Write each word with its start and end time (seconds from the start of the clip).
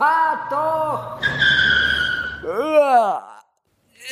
fahr 0.00 0.48
doch! 0.50 1.20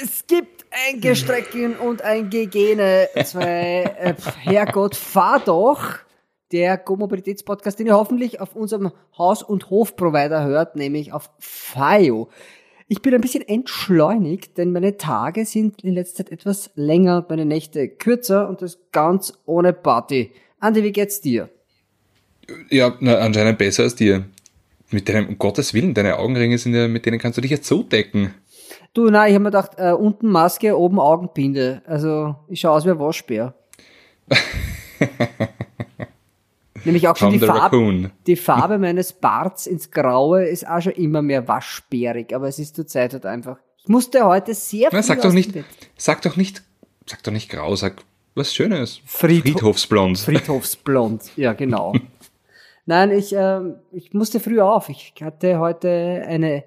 Es 0.03 0.27
gibt 0.27 0.67
ein 0.71 1.01
Gestrecken 1.01 1.77
und 1.77 2.03
ein 2.03 2.29
Gegene. 2.29 3.09
Zwei, 3.25 3.85
äh, 3.99 4.15
Herrgott, 4.41 4.95
fahr 4.95 5.41
doch! 5.41 5.99
Der 6.53 6.77
Go-Mobilitäts-Podcast, 6.77 7.79
den 7.79 7.87
ihr 7.87 7.95
hoffentlich 7.95 8.41
auf 8.41 8.55
unserem 8.55 8.93
Haus- 9.17 9.43
und 9.43 9.71
Hofprovider 9.71 10.45
hört, 10.45 10.77
nämlich 10.77 11.13
auf 11.13 11.31
FIO. 11.39 12.29
Ich 12.87 13.03
bin 13.03 13.15
ein 13.15 13.21
bisschen 13.21 13.47
entschleunigt, 13.47 14.57
denn 14.57 14.73
meine 14.73 14.97
Tage 14.97 15.45
sind 15.47 15.85
in 15.85 15.95
letzter 15.95 16.25
Zeit 16.25 16.33
etwas 16.33 16.71
länger, 16.75 17.25
meine 17.29 17.45
Nächte 17.45 17.89
kürzer 17.89 18.49
und 18.49 18.63
das 18.63 18.79
ganz 18.93 19.35
ohne 19.47 19.73
Party. 19.73 20.33
Andi, 20.59 20.83
wie 20.83 20.93
geht's 20.93 21.21
dir? 21.21 21.51
Ja, 22.71 22.97
na, 23.01 23.19
anscheinend 23.19 23.59
besser 23.59 23.83
als 23.83 23.95
dir. 23.95 24.25
Mit 24.91 25.09
deinem, 25.09 25.29
um 25.29 25.39
Gottes 25.39 25.75
Willen, 25.75 25.95
deine 25.95 26.19
Augenringe 26.19 26.57
sind 26.57 26.75
ja, 26.75 26.89
mit 26.89 27.05
denen 27.05 27.19
kannst 27.19 27.37
du 27.37 27.43
dich 27.43 27.51
jetzt 27.51 27.67
so 27.67 27.83
decken. 27.83 28.35
Du, 28.95 29.11
nein, 29.11 29.29
ich 29.29 29.35
habe 29.35 29.45
mir 29.45 29.51
gedacht, 29.51 29.73
äh, 29.77 29.93
unten 29.93 30.31
Maske, 30.31 30.79
oben 30.79 30.99
Augenbinde. 30.99 31.83
Also, 31.87 32.37
ich 32.49 32.61
schaue 32.61 32.73
aus 32.73 32.87
wie 32.87 32.91
ein 32.91 32.99
Waschbär. 32.99 33.55
Nämlich 36.85 37.07
auch 37.09 37.17
schon 37.17 37.33
die 37.33 37.39
Farbe, 37.39 38.11
die 38.27 38.37
Farbe 38.37 38.79
meines 38.79 39.13
Barts 39.13 39.67
ins 39.67 39.91
Graue 39.91 40.45
ist 40.47 40.67
auch 40.67 40.81
schon 40.81 40.93
immer 40.93 41.23
mehr 41.23 41.47
waschbärig, 41.49 42.35
aber 42.35 42.49
es 42.49 42.59
ist 42.59 42.77
zur 42.77 42.87
Zeit 42.87 43.13
halt 43.13 43.27
einfach. 43.27 43.59
Ich 43.79 43.89
musste 43.89 44.25
heute 44.25 44.55
sehr 44.55 44.91
viel. 44.91 45.03
sag 45.03 45.21
doch 45.23 45.33
nicht, 45.33 45.53
sag 45.97 46.23
doch 46.23 46.37
nicht, 46.37 46.63
sag 47.07 47.23
doch 47.23 47.33
nicht 47.33 47.51
grau, 47.51 47.77
sag 47.77 48.03
was 48.35 48.55
Schönes. 48.55 49.01
Friedhof, 49.05 49.43
Friedhofsblond. 49.53 50.19
Friedhofsblond, 50.19 51.37
ja 51.37 51.53
genau. 51.53 51.95
Nein, 52.89 53.11
ich, 53.11 53.37
äh, 53.37 53.61
ich 53.93 54.15
musste 54.15 54.41
früh 54.41 54.61
auf. 54.61 54.89
Ich 54.89 55.13
hatte 55.21 55.59
heute 55.59 56.25
eine, 56.27 56.65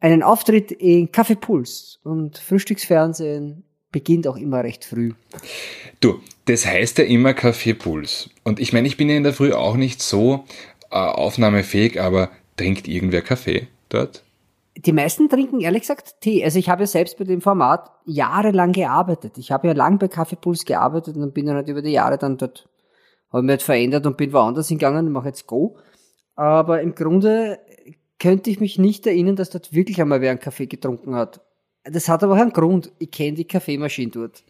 einen 0.00 0.24
Auftritt 0.24 0.72
in 0.72 1.10
Café 1.10 1.36
Puls 1.36 2.00
und 2.02 2.38
Frühstücksfernsehen 2.38 3.62
beginnt 3.92 4.26
auch 4.26 4.36
immer 4.36 4.64
recht 4.64 4.84
früh. 4.84 5.12
Du, 6.00 6.18
das 6.46 6.66
heißt 6.66 6.98
ja 6.98 7.04
immer 7.04 7.34
Kaffeepuls. 7.34 8.30
Und 8.42 8.58
ich 8.58 8.72
meine, 8.72 8.88
ich 8.88 8.96
bin 8.96 9.08
ja 9.08 9.16
in 9.16 9.22
der 9.22 9.32
Früh 9.32 9.52
auch 9.52 9.76
nicht 9.76 10.02
so 10.02 10.44
äh, 10.90 10.96
aufnahmefähig, 10.96 12.00
aber 12.00 12.30
trinkt 12.56 12.88
irgendwer 12.88 13.22
Kaffee 13.22 13.68
dort? 13.90 14.24
Die 14.76 14.92
meisten 14.92 15.28
trinken 15.28 15.60
ehrlich 15.60 15.82
gesagt 15.82 16.20
Tee. 16.20 16.42
Also 16.42 16.58
ich 16.58 16.68
habe 16.68 16.82
ja 16.82 16.86
selbst 16.88 17.16
bei 17.16 17.22
dem 17.22 17.40
Format 17.40 17.92
jahrelang 18.06 18.72
gearbeitet. 18.72 19.38
Ich 19.38 19.52
habe 19.52 19.68
ja 19.68 19.72
lang 19.72 19.98
bei 20.00 20.08
Kaffeepuls 20.08 20.64
gearbeitet 20.64 21.16
und 21.16 21.32
bin 21.32 21.46
dann 21.46 21.54
halt 21.54 21.68
über 21.68 21.80
die 21.80 21.92
Jahre 21.92 22.18
dann 22.18 22.38
dort, 22.38 22.68
habe 23.34 23.42
mich 23.42 23.52
halt 23.52 23.62
verändert 23.62 24.06
und 24.06 24.16
bin 24.16 24.32
woanders 24.32 24.68
hingegangen 24.68 25.06
und 25.06 25.12
mache 25.12 25.28
jetzt 25.28 25.46
Go. 25.46 25.76
Aber 26.36 26.80
im 26.80 26.94
Grunde 26.94 27.58
könnte 28.18 28.50
ich 28.50 28.60
mich 28.60 28.78
nicht 28.78 29.06
erinnern, 29.06 29.36
dass 29.36 29.50
dort 29.50 29.72
wirklich 29.72 30.00
einmal 30.00 30.20
wer 30.20 30.30
einen 30.30 30.40
Kaffee 30.40 30.66
getrunken 30.66 31.14
hat. 31.14 31.40
Das 31.84 32.08
hat 32.08 32.22
aber 32.22 32.34
auch 32.34 32.38
einen 32.38 32.52
Grund. 32.52 32.92
Ich 32.98 33.10
kenne 33.10 33.34
die 33.34 33.46
Kaffeemaschine 33.46 34.10
dort. 34.10 34.42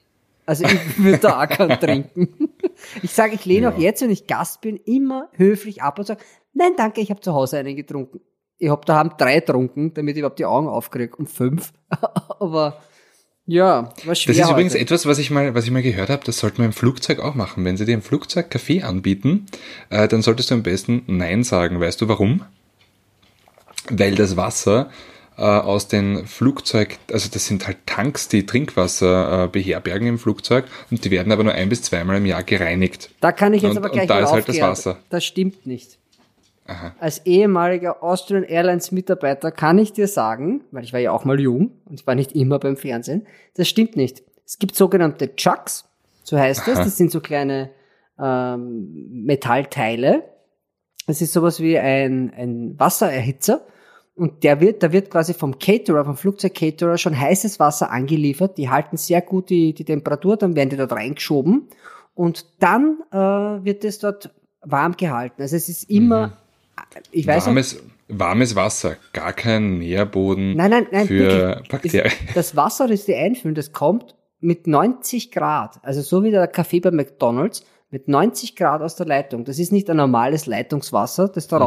Also 0.46 0.64
ich 0.64 0.98
würde 1.02 1.18
da 1.18 1.42
auch 1.42 1.48
keinen 1.48 1.80
trinken. 1.80 2.50
Ich 3.02 3.12
sage, 3.12 3.34
ich 3.34 3.44
lehne 3.44 3.66
ja. 3.66 3.72
auch 3.72 3.78
jetzt, 3.78 4.02
wenn 4.02 4.10
ich 4.10 4.27
Gast 4.27 4.60
bin, 4.60 4.77
immer 4.77 5.28
höflich 5.32 5.82
ab 5.82 5.98
und 5.98 6.06
sage, 6.06 6.22
nein, 6.52 6.72
danke, 6.77 7.00
ich 7.00 7.10
habe 7.10 7.20
zu 7.20 7.34
Hause 7.34 7.58
einen 7.58 7.77
getrunken. 7.77 8.20
Ich 8.58 8.68
habe 8.68 8.84
daheim 8.84 9.12
drei 9.18 9.40
getrunken, 9.40 9.94
damit 9.94 10.14
ich 10.14 10.20
überhaupt 10.20 10.38
die 10.38 10.44
Augen 10.44 10.68
aufkriege, 10.68 11.16
um 11.16 11.27
fünf. 11.27 11.72
Aber 11.88 12.80
ja, 13.47 13.91
schwer. 13.97 14.14
Das 14.14 14.20
ist 14.20 14.42
heute. 14.45 14.53
übrigens 14.53 14.75
etwas, 14.75 15.06
was 15.06 15.19
ich 15.19 15.31
mal, 15.31 15.55
was 15.55 15.64
ich 15.64 15.70
mal 15.70 15.83
gehört 15.83 16.09
habe, 16.09 16.23
das 16.25 16.39
sollte 16.39 16.59
man 16.59 16.67
im 16.67 16.73
Flugzeug 16.73 17.20
auch 17.20 17.35
machen. 17.35 17.64
Wenn 17.64 17.77
sie 17.77 17.85
dir 17.85 17.95
im 17.95 18.02
Flugzeug 18.02 18.51
Kaffee 18.51 18.83
anbieten, 18.83 19.46
äh, 19.91 20.08
dann 20.08 20.23
solltest 20.23 20.51
du 20.51 20.55
am 20.55 20.63
besten 20.63 21.02
Nein 21.07 21.45
sagen. 21.45 21.80
Weißt 21.80 22.01
du 22.01 22.08
warum? 22.08 22.42
Weil 23.91 24.14
das 24.14 24.36
Wasser 24.36 24.91
äh, 25.36 25.42
aus 25.42 25.89
den 25.89 26.27
Flugzeug, 26.27 26.98
also 27.13 27.29
das 27.30 27.46
sind 27.46 27.67
halt 27.67 27.79
Tanks, 27.86 28.29
die 28.29 28.46
Trinkwasser 28.46 29.45
äh, 29.45 29.48
beherbergen 29.48 30.08
im 30.08 30.18
Flugzeug 30.18 30.64
und 30.91 31.05
die 31.05 31.11
werden 31.11 31.33
aber 31.33 31.45
nur 31.45 31.52
ein 31.52 31.68
bis 31.68 31.83
zweimal 31.83 32.17
im 32.17 32.27
Jahr 32.27 32.45
gereinigt. 32.45 33.11
Da 33.20 33.33
kann 33.33 33.52
ich 33.52 33.63
jetzt 33.63 33.73
und, 33.73 33.79
aber 33.79 33.91
gleich 33.91 34.02
und 34.02 34.11
da 34.11 34.20
ist 34.20 34.33
halt 34.33 34.48
das 34.48 34.61
Wasser. 34.61 34.98
Das 35.11 35.24
stimmt 35.24 35.67
nicht. 35.67 35.98
Aha. 36.67 36.95
Als 36.98 37.27
ehemaliger 37.27 38.02
Austrian 38.02 38.42
Airlines 38.42 38.91
Mitarbeiter 38.91 39.51
kann 39.52 39.79
ich 39.79 39.92
dir 39.92 40.08
sagen, 40.08 40.64
weil 40.70 40.85
ich 40.85 40.92
war 40.92 41.01
ja 41.01 41.13
auch 41.13 41.25
mal 41.25 41.39
jung 41.39 41.73
und 41.85 42.01
ich 42.01 42.07
war 42.07 42.14
nicht 42.14 42.35
immer 42.35 42.58
beim 42.58 42.77
Fernsehen, 42.77 43.27
das 43.55 43.69
stimmt 43.69 43.97
nicht. 43.97 44.23
Es 44.47 44.58
gibt 44.58 44.74
sogenannte 44.74 45.36
Chucks, 45.36 45.85
so 46.23 46.39
heißt 46.39 46.67
es, 46.69 46.79
das 46.79 46.97
sind 46.97 47.11
so 47.11 47.20
kleine 47.20 47.70
ähm, 48.19 49.11
Metallteile. 49.11 50.24
Das 51.07 51.20
ist 51.20 51.35
sowas 51.35 51.61
wie 51.61 51.79
ein, 51.79 52.33
ein 52.35 52.79
Wassererhitzer 52.79 53.67
und 54.14 54.45
der 54.45 54.61
wird, 54.61 54.83
da 54.83 54.92
wird 54.92 55.11
quasi 55.11 55.35
vom 55.35 55.58
Caterer, 55.58 56.05
vom 56.05 56.17
Flugzeugcaterer 56.17 56.98
schon 56.98 57.19
heißes 57.19 57.61
Wasser 57.61 57.91
angeliefert. 57.91 58.57
Die 58.57 58.70
halten 58.70 58.97
sehr 58.97 59.20
gut 59.20 59.51
die, 59.51 59.74
die 59.74 59.85
Temperatur, 59.85 60.36
dann 60.36 60.57
werden 60.57 60.70
die 60.70 60.77
dort 60.77 60.92
reingeschoben 60.92 61.69
und 62.14 62.47
dann 62.61 63.03
äh, 63.11 63.17
wird 63.17 63.85
es 63.85 63.98
dort 63.98 64.33
warm 64.63 64.97
gehalten. 64.97 65.42
Also 65.42 65.57
es 65.57 65.69
ist 65.69 65.91
immer, 65.91 66.29
mhm. 66.29 66.33
Ich 67.11 67.27
weiß 67.27 67.46
warmes, 67.46 67.74
nicht, 67.74 67.85
warmes 68.08 68.57
Wasser, 68.57 68.96
gar 69.12 69.33
kein 69.33 69.79
Nährboden 69.79 70.57
nein, 70.57 70.70
nein, 70.70 70.86
nein, 70.90 71.07
für 71.07 71.18
wirklich, 71.18 71.68
Bakterien. 71.68 72.12
Das 72.35 72.57
Wasser, 72.57 72.89
das 72.89 73.05
die 73.05 73.14
einfüllen, 73.14 73.55
das 73.55 73.73
kommt 73.73 74.14
mit 74.40 74.67
90 74.67 75.30
Grad, 75.30 75.79
also 75.83 76.02
so 76.02 76.23
wie 76.23 76.30
der 76.30 76.46
Kaffee 76.46 76.80
bei 76.80 76.90
McDonald's, 76.90 77.64
mit 77.90 78.08
90 78.08 78.57
Grad 78.57 78.83
aus 78.83 78.96
der 78.96 79.07
Leitung. 79.07 79.45
Das 79.45 79.58
ist 79.58 79.73
nicht 79.73 79.89
ein 79.89 79.96
normales 79.96 80.46
Leitungswasser, 80.46 81.29
das 81.29 81.46
da 81.46 81.58
mhm. 81.58 81.62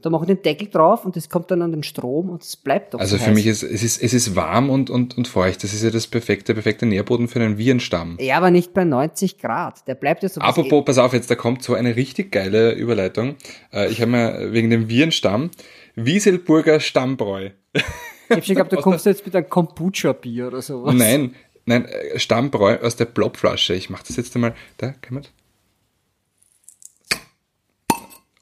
Da 0.00 0.10
mache 0.10 0.24
ich 0.24 0.28
den 0.28 0.42
Deckel 0.42 0.68
drauf 0.68 1.04
und 1.04 1.16
das 1.16 1.28
kommt 1.28 1.50
dann 1.50 1.60
an 1.60 1.72
den 1.72 1.82
Strom 1.82 2.30
und 2.30 2.42
es 2.42 2.56
bleibt 2.56 2.94
doch 2.94 3.00
Also 3.00 3.16
so 3.16 3.22
für 3.22 3.30
heiß. 3.30 3.34
mich 3.34 3.46
ist 3.46 3.62
es 3.64 3.82
ist 3.82 4.00
es 4.00 4.12
ist 4.14 4.36
warm 4.36 4.70
und 4.70 4.90
und 4.90 5.18
und 5.18 5.26
feucht. 5.26 5.64
Das 5.64 5.74
ist 5.74 5.82
ja 5.82 5.90
das 5.90 6.06
perfekte 6.06 6.54
perfekte 6.54 6.86
Nährboden 6.86 7.26
für 7.26 7.40
einen 7.40 7.58
Virenstamm. 7.58 8.16
Ja, 8.20 8.36
aber 8.36 8.52
nicht 8.52 8.72
bei 8.74 8.84
90 8.84 9.38
Grad. 9.38 9.88
Der 9.88 9.96
bleibt 9.96 10.22
ja 10.22 10.28
so. 10.28 10.40
Apropos, 10.40 10.84
pass 10.84 10.98
auf, 10.98 11.12
jetzt 11.14 11.30
da 11.30 11.34
kommt 11.34 11.64
so 11.64 11.74
eine 11.74 11.96
richtig 11.96 12.30
geile 12.30 12.72
Überleitung. 12.72 13.34
Äh, 13.72 13.90
ich 13.90 14.00
habe 14.00 14.12
mir 14.12 14.52
wegen 14.52 14.70
dem 14.70 14.88
Virenstamm 14.88 15.50
Wieselburger 15.96 16.78
Stammbräu. 16.78 17.50
Ich 17.74 17.82
habe 18.30 18.42
schon 18.42 18.54
geglaubt, 18.54 18.72
da 18.72 18.76
kommst 18.80 19.04
du 19.06 19.10
jetzt 19.10 19.24
mit 19.26 19.34
einem 19.34 19.48
Kombucha-Bier 19.48 20.46
oder 20.48 20.62
sowas. 20.62 20.94
Nein, 20.94 21.34
nein, 21.66 21.86
äh, 21.86 22.18
Stammbräu 22.20 22.76
aus 22.82 22.94
der 22.94 23.06
Blobflasche. 23.06 23.74
Ich 23.74 23.90
mache 23.90 24.04
das 24.06 24.16
jetzt 24.16 24.34
einmal. 24.36 24.54
Da, 24.76 24.90
kann 25.00 25.14
man. 25.14 25.24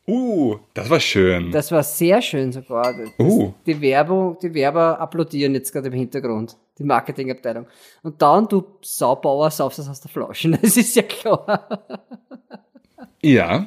Uh, 0.06 0.56
das 0.72 0.88
war 0.88 1.00
schön. 1.00 1.50
Das 1.50 1.72
war 1.72 1.82
sehr 1.82 2.22
schön 2.22 2.52
sogar. 2.52 2.94
Das, 2.94 3.10
uh. 3.18 3.52
Die 3.66 3.80
Werbung, 3.80 4.38
die 4.40 4.54
Werber 4.54 5.00
applaudieren 5.00 5.54
jetzt 5.54 5.72
gerade 5.72 5.88
im 5.88 5.94
Hintergrund. 5.94 6.56
Die 6.78 6.84
Marketingabteilung. 6.84 7.66
Und 8.02 8.22
dann, 8.22 8.46
du 8.46 8.64
Saubauer, 8.82 9.50
saufst 9.50 9.78
das 9.80 9.88
aus 9.88 10.00
der 10.00 10.10
Flasche. 10.10 10.50
Das 10.62 10.76
ist 10.76 10.94
ja 10.94 11.02
klar. 11.02 11.86
Ja. 13.22 13.66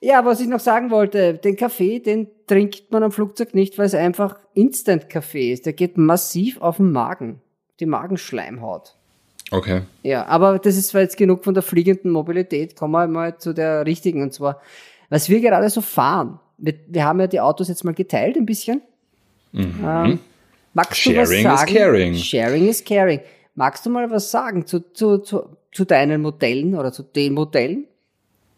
Ja, 0.00 0.24
was 0.24 0.40
ich 0.40 0.46
noch 0.46 0.60
sagen 0.60 0.90
wollte, 0.90 1.34
den 1.34 1.56
Kaffee, 1.56 1.98
den 1.98 2.28
trinkt 2.46 2.92
man 2.92 3.02
am 3.02 3.10
Flugzeug 3.10 3.54
nicht, 3.54 3.78
weil 3.78 3.86
es 3.86 3.94
einfach 3.94 4.38
Instant-Kaffee 4.54 5.52
ist. 5.52 5.66
Der 5.66 5.72
geht 5.72 5.98
massiv 5.98 6.60
auf 6.60 6.76
den 6.76 6.92
Magen. 6.92 7.40
Die 7.80 7.86
Magenschleimhaut. 7.86 8.94
Okay. 9.50 9.82
Ja, 10.02 10.26
aber 10.26 10.58
das 10.58 10.76
ist 10.76 10.88
zwar 10.88 11.00
jetzt 11.00 11.16
genug 11.16 11.42
von 11.42 11.54
der 11.54 11.62
fliegenden 11.62 12.12
Mobilität. 12.12 12.76
Kommen 12.76 12.92
wir 12.92 13.08
mal 13.08 13.38
zu 13.38 13.52
der 13.52 13.86
richtigen. 13.86 14.22
Und 14.22 14.32
zwar, 14.32 14.60
was 15.08 15.28
wir 15.28 15.40
gerade 15.40 15.68
so 15.70 15.80
fahren, 15.80 16.38
wir, 16.58 16.74
wir 16.86 17.04
haben 17.04 17.20
ja 17.20 17.26
die 17.26 17.40
Autos 17.40 17.68
jetzt 17.68 17.84
mal 17.84 17.94
geteilt 17.94 18.36
ein 18.36 18.46
bisschen. 18.46 18.82
Mhm. 19.52 19.84
Ähm, 19.84 20.18
magst 20.74 21.00
Sharing 21.00 21.44
du 21.44 21.50
was 21.50 21.60
sagen? 21.60 21.72
is 21.72 21.76
caring. 21.76 22.14
Sharing 22.14 22.68
is 22.68 22.84
caring. 22.84 23.20
Magst 23.54 23.86
du 23.86 23.90
mal 23.90 24.10
was 24.10 24.30
sagen 24.30 24.66
zu, 24.66 24.92
zu, 24.92 25.18
zu, 25.18 25.56
zu 25.72 25.84
deinen 25.84 26.20
Modellen 26.22 26.74
oder 26.74 26.92
zu 26.92 27.02
den 27.02 27.34
Modellen? 27.34 27.86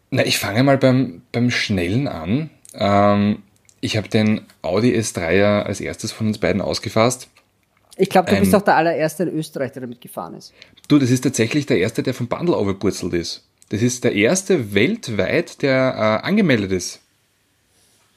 Na, 0.09 0.25
ich 0.25 0.37
fange 0.37 0.63
mal 0.63 0.77
beim, 0.77 1.21
beim 1.31 1.49
Schnellen 1.49 2.07
an. 2.07 2.49
Ähm, 2.73 3.43
ich 3.79 3.97
habe 3.97 4.09
den 4.09 4.41
Audi 4.61 4.95
S3 4.95 5.31
ja 5.31 5.61
als 5.63 5.79
erstes 5.79 6.11
von 6.11 6.27
uns 6.27 6.37
beiden 6.37 6.61
ausgefasst. 6.61 7.29
Ich 7.97 8.09
glaube, 8.09 8.31
du 8.31 8.39
bist 8.39 8.55
auch 8.55 8.61
der 8.61 8.75
allererste 8.75 9.23
in 9.23 9.29
Österreich, 9.29 9.71
der 9.73 9.81
damit 9.81 10.01
gefahren 10.01 10.33
ist. 10.33 10.53
Du, 10.87 10.97
das 10.97 11.11
ist 11.11 11.21
tatsächlich 11.21 11.65
der 11.65 11.77
erste, 11.77 12.03
der 12.03 12.13
vom 12.13 12.27
Bundle 12.27 12.57
overpurzelt 12.57 13.13
ist. 13.13 13.47
Das 13.71 13.81
ist 13.81 14.03
der 14.03 14.13
erste 14.13 14.73
weltweit, 14.73 15.61
der 15.61 16.19
äh, 16.23 16.27
angemeldet 16.27 16.73
ist. 16.73 16.99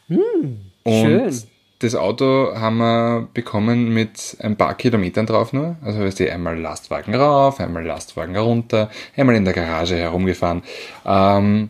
Hm, 0.09 0.59
und 0.83 0.93
schön. 0.93 1.43
das 1.79 1.95
Auto 1.95 2.57
haben 2.57 2.79
wir 2.79 3.29
bekommen 3.33 3.95
mit 3.95 4.37
ein 4.41 4.57
paar 4.57 4.75
Kilometern 4.75 5.27
drauf 5.27 5.53
nur. 5.53 5.77
Also 5.81 6.03
ist 6.03 6.19
die 6.19 6.29
einmal 6.29 6.59
Lastwagen 6.59 7.15
rauf, 7.15 7.61
einmal 7.61 7.87
Lastwagen 7.87 8.37
runter, 8.37 8.91
einmal 9.17 9.37
in 9.37 9.45
der 9.45 9.55
Garage 9.55 9.95
herumgefahren. 9.95 10.65
Ähm, 11.07 11.69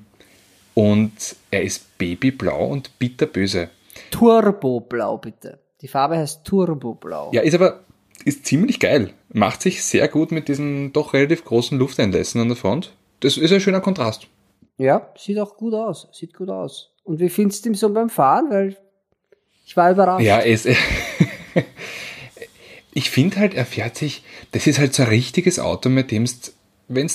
und 0.72 1.36
er 1.50 1.62
ist 1.62 1.98
babyblau 1.98 2.64
und 2.64 2.98
bitterböse. 2.98 3.68
Turboblau, 4.10 5.18
bitte. 5.18 5.58
Die 5.82 5.88
Farbe 5.88 6.16
heißt 6.16 6.42
Turboblau. 6.46 7.32
Ja, 7.34 7.42
ist 7.42 7.54
aber 7.54 7.80
ist 8.24 8.46
ziemlich 8.46 8.80
geil. 8.80 9.10
Macht 9.28 9.60
sich 9.60 9.84
sehr 9.84 10.08
gut 10.08 10.32
mit 10.32 10.48
diesen 10.48 10.94
doch 10.94 11.12
relativ 11.12 11.44
großen 11.44 11.78
Lufteinlässen 11.78 12.40
an 12.40 12.48
der 12.48 12.56
Front 12.56 12.94
das 13.24 13.38
ist 13.38 13.52
ein 13.52 13.60
schöner 13.60 13.80
Kontrast. 13.80 14.28
Ja, 14.76 15.08
sieht 15.16 15.38
auch 15.38 15.56
gut 15.56 15.72
aus. 15.72 16.08
Sieht 16.12 16.34
gut 16.34 16.50
aus. 16.50 16.90
Und 17.04 17.20
wie 17.20 17.30
findest 17.30 17.64
du 17.64 17.70
ihn 17.70 17.74
so 17.74 17.88
beim 17.88 18.10
Fahren? 18.10 18.50
Weil 18.50 18.76
Ich 19.64 19.76
war 19.76 19.90
überrascht. 19.90 20.24
Ja, 20.24 20.40
es, 20.40 20.66
ich 22.92 23.10
finde 23.10 23.36
halt, 23.36 23.54
er 23.54 23.64
fährt 23.64 23.96
sich, 23.96 24.24
das 24.52 24.66
ist 24.66 24.78
halt 24.78 24.94
so 24.94 25.04
ein 25.04 25.08
richtiges 25.08 25.58
Auto, 25.58 25.88
mit 25.88 26.10
dem 26.10 26.26
wenn 26.88 27.06
du 27.06 27.12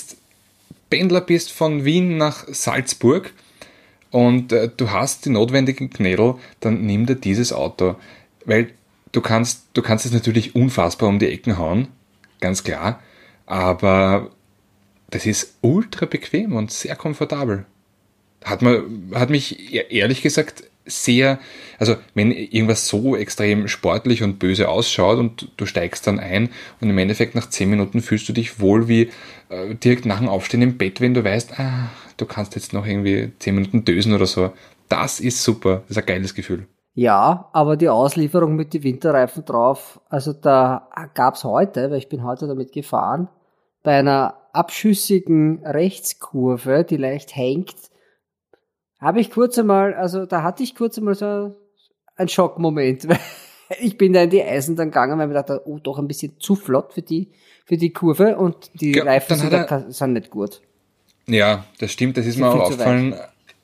Pendler 0.88 1.20
bist 1.20 1.52
von 1.52 1.84
Wien 1.84 2.16
nach 2.16 2.48
Salzburg 2.48 3.32
und 4.10 4.52
äh, 4.52 4.68
du 4.76 4.90
hast 4.90 5.24
die 5.24 5.30
notwendigen 5.30 5.90
Knädel, 5.90 6.34
dann 6.58 6.84
nimm 6.84 7.06
dir 7.06 7.14
dieses 7.14 7.52
Auto. 7.52 7.94
Weil 8.44 8.72
du 9.12 9.20
kannst, 9.20 9.68
du 9.74 9.82
kannst 9.82 10.06
es 10.06 10.12
natürlich 10.12 10.56
unfassbar 10.56 11.08
um 11.08 11.20
die 11.20 11.28
Ecken 11.28 11.56
hauen, 11.58 11.86
ganz 12.40 12.64
klar, 12.64 13.00
aber 13.46 14.32
das 15.10 15.26
ist 15.26 15.58
ultra 15.60 16.06
bequem 16.06 16.54
und 16.54 16.70
sehr 16.70 16.96
komfortabel. 16.96 17.66
Hat, 18.44 18.62
man, 18.62 19.10
hat 19.14 19.30
mich 19.30 19.74
e-, 19.74 19.86
ehrlich 19.90 20.22
gesagt 20.22 20.64
sehr, 20.86 21.38
also 21.78 21.96
wenn 22.14 22.32
irgendwas 22.32 22.88
so 22.88 23.14
extrem 23.16 23.68
sportlich 23.68 24.22
und 24.22 24.38
böse 24.38 24.68
ausschaut 24.68 25.18
und 25.18 25.52
du 25.56 25.66
steigst 25.66 26.06
dann 26.06 26.18
ein 26.18 26.50
und 26.80 26.90
im 26.90 26.98
Endeffekt 26.98 27.34
nach 27.34 27.48
10 27.48 27.70
Minuten 27.70 28.00
fühlst 28.00 28.28
du 28.28 28.32
dich 28.32 28.60
wohl 28.60 28.88
wie 28.88 29.10
äh, 29.50 29.74
direkt 29.74 30.06
nach 30.06 30.18
dem 30.18 30.28
Aufstehen 30.28 30.62
im 30.62 30.78
Bett, 30.78 31.00
wenn 31.00 31.14
du 31.14 31.22
weißt, 31.22 31.60
ah, 31.60 31.90
du 32.16 32.26
kannst 32.26 32.54
jetzt 32.54 32.72
noch 32.72 32.86
irgendwie 32.86 33.32
10 33.38 33.54
Minuten 33.54 33.84
dösen 33.84 34.14
oder 34.14 34.26
so. 34.26 34.52
Das 34.88 35.20
ist 35.20 35.42
super, 35.42 35.82
das 35.86 35.96
ist 35.96 35.98
ein 35.98 36.06
geiles 36.06 36.34
Gefühl. 36.34 36.66
Ja, 36.94 37.48
aber 37.52 37.76
die 37.76 37.88
Auslieferung 37.88 38.56
mit 38.56 38.74
den 38.74 38.82
Winterreifen 38.82 39.44
drauf, 39.44 40.00
also 40.08 40.32
da 40.32 40.88
gab's 41.14 41.44
heute, 41.44 41.90
weil 41.90 41.98
ich 41.98 42.08
bin 42.08 42.24
heute 42.24 42.48
damit 42.48 42.72
gefahren, 42.72 43.28
bei 43.82 43.98
einer 43.98 44.39
abschüssigen 44.52 45.64
Rechtskurve, 45.64 46.84
die 46.84 46.96
leicht 46.96 47.36
hängt, 47.36 47.76
habe 49.00 49.20
ich 49.20 49.30
kurz 49.30 49.58
einmal, 49.58 49.94
also 49.94 50.26
da 50.26 50.42
hatte 50.42 50.62
ich 50.62 50.74
kurz 50.74 50.98
einmal 50.98 51.14
so 51.14 51.56
einen 52.16 52.28
Schockmoment. 52.28 53.08
ich 53.80 53.96
bin 53.96 54.12
da 54.12 54.22
in 54.22 54.30
die 54.30 54.42
Eisen 54.42 54.76
dann 54.76 54.88
gegangen, 54.88 55.18
weil 55.18 55.26
ich 55.26 55.28
mir 55.28 55.34
dachte, 55.34 55.62
oh, 55.64 55.78
doch 55.78 55.98
ein 55.98 56.08
bisschen 56.08 56.38
zu 56.38 56.54
flott 56.54 56.92
für 56.92 57.02
die, 57.02 57.28
für 57.64 57.76
die 57.76 57.92
Kurve 57.92 58.36
und 58.36 58.70
die 58.74 58.92
ja, 58.92 59.04
Reifen 59.04 59.36
sind, 59.36 59.52
er, 59.52 59.90
sind, 59.90 60.12
nicht 60.12 60.30
gut. 60.30 60.60
Ja, 61.26 61.64
das 61.78 61.92
stimmt, 61.92 62.16
das 62.16 62.26
ist 62.26 62.38
mir 62.38 62.48
auch 62.48 62.60
aufgefallen. 62.60 63.14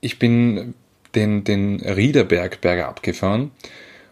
Ich 0.00 0.18
bin 0.18 0.74
den, 1.14 1.44
den 1.44 1.80
Riederberg 1.80 2.60
bergab 2.60 3.02
gefahren 3.02 3.50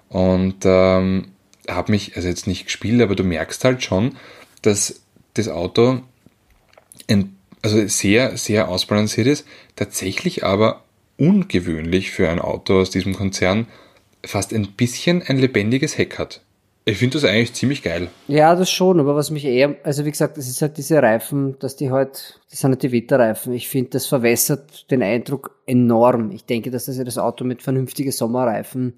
und 0.09 0.65
ähm, 0.65 1.33
habe 1.69 1.93
mich, 1.93 2.17
also 2.17 2.29
jetzt 2.29 2.47
nicht 2.47 2.67
gespielt, 2.67 3.01
aber 3.01 3.15
du 3.15 3.25
merkst 3.25 3.65
halt 3.65 3.83
schon, 3.83 4.17
dass 4.63 5.03
das 5.35 5.49
Auto 5.49 6.01
also 7.63 7.87
sehr, 7.87 8.37
sehr 8.37 8.69
ausbalanciert 8.69 9.27
ist, 9.27 9.47
tatsächlich 9.77 10.45
aber 10.45 10.85
ungewöhnlich 11.17 12.11
für 12.11 12.29
ein 12.29 12.41
Auto 12.41 12.81
aus 12.81 12.91
diesem 12.91 13.15
Konzern 13.15 13.67
fast 14.25 14.53
ein 14.53 14.73
bisschen 14.73 15.23
ein 15.23 15.39
lebendiges 15.39 15.97
Heck 15.97 16.19
hat. 16.19 16.41
Ich 16.87 16.99
finde 16.99 17.15
das 17.19 17.25
eigentlich 17.25 17.55
ziemlich 17.55 17.83
geil. 17.83 18.09
Ja, 18.29 18.55
das 18.55 18.71
schon, 18.71 19.01
aber 19.01 19.17
was 19.17 19.31
mich 19.31 19.47
eher, 19.47 19.77
also 19.85 20.05
wie 20.05 20.11
gesagt, 20.11 20.37
das 20.37 20.49
ist 20.49 20.61
halt 20.61 20.77
diese 20.77 21.03
Reifen, 21.03 21.59
dass 21.59 21.77
die 21.77 21.91
halt, 21.91 22.41
das 22.51 22.61
sind 22.61 22.73
halt 22.73 22.83
die 22.83 22.93
Wetterreifen. 22.93 23.55
Ich 23.55 23.69
finde, 23.69 23.91
das 23.91 24.05
verwässert 24.07 24.91
den 24.91 25.03
Eindruck 25.03 25.59
enorm. 25.67 26.31
Ich 26.31 26.45
denke, 26.45 26.71
dass 26.71 26.85
das, 26.85 26.99
das 26.99 27.17
Auto 27.17 27.45
mit 27.45 27.63
vernünftigen 27.63 28.13
Sommerreifen 28.13 28.95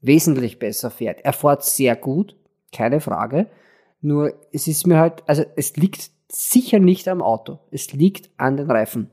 wesentlich 0.00 0.60
besser 0.60 0.92
fährt. 0.92 1.24
Er 1.24 1.32
fährt 1.32 1.64
sehr 1.64 1.96
gut, 1.96 2.36
keine 2.72 3.00
Frage. 3.00 3.48
Nur 4.00 4.32
es 4.52 4.68
ist 4.68 4.86
mir 4.86 4.98
halt, 4.98 5.24
also 5.26 5.44
es 5.56 5.76
liegt 5.76 6.10
sicher 6.28 6.78
nicht 6.78 7.08
am 7.08 7.22
Auto. 7.22 7.58
Es 7.70 7.92
liegt 7.92 8.30
an 8.36 8.56
den 8.56 8.70
Reifen. 8.70 9.10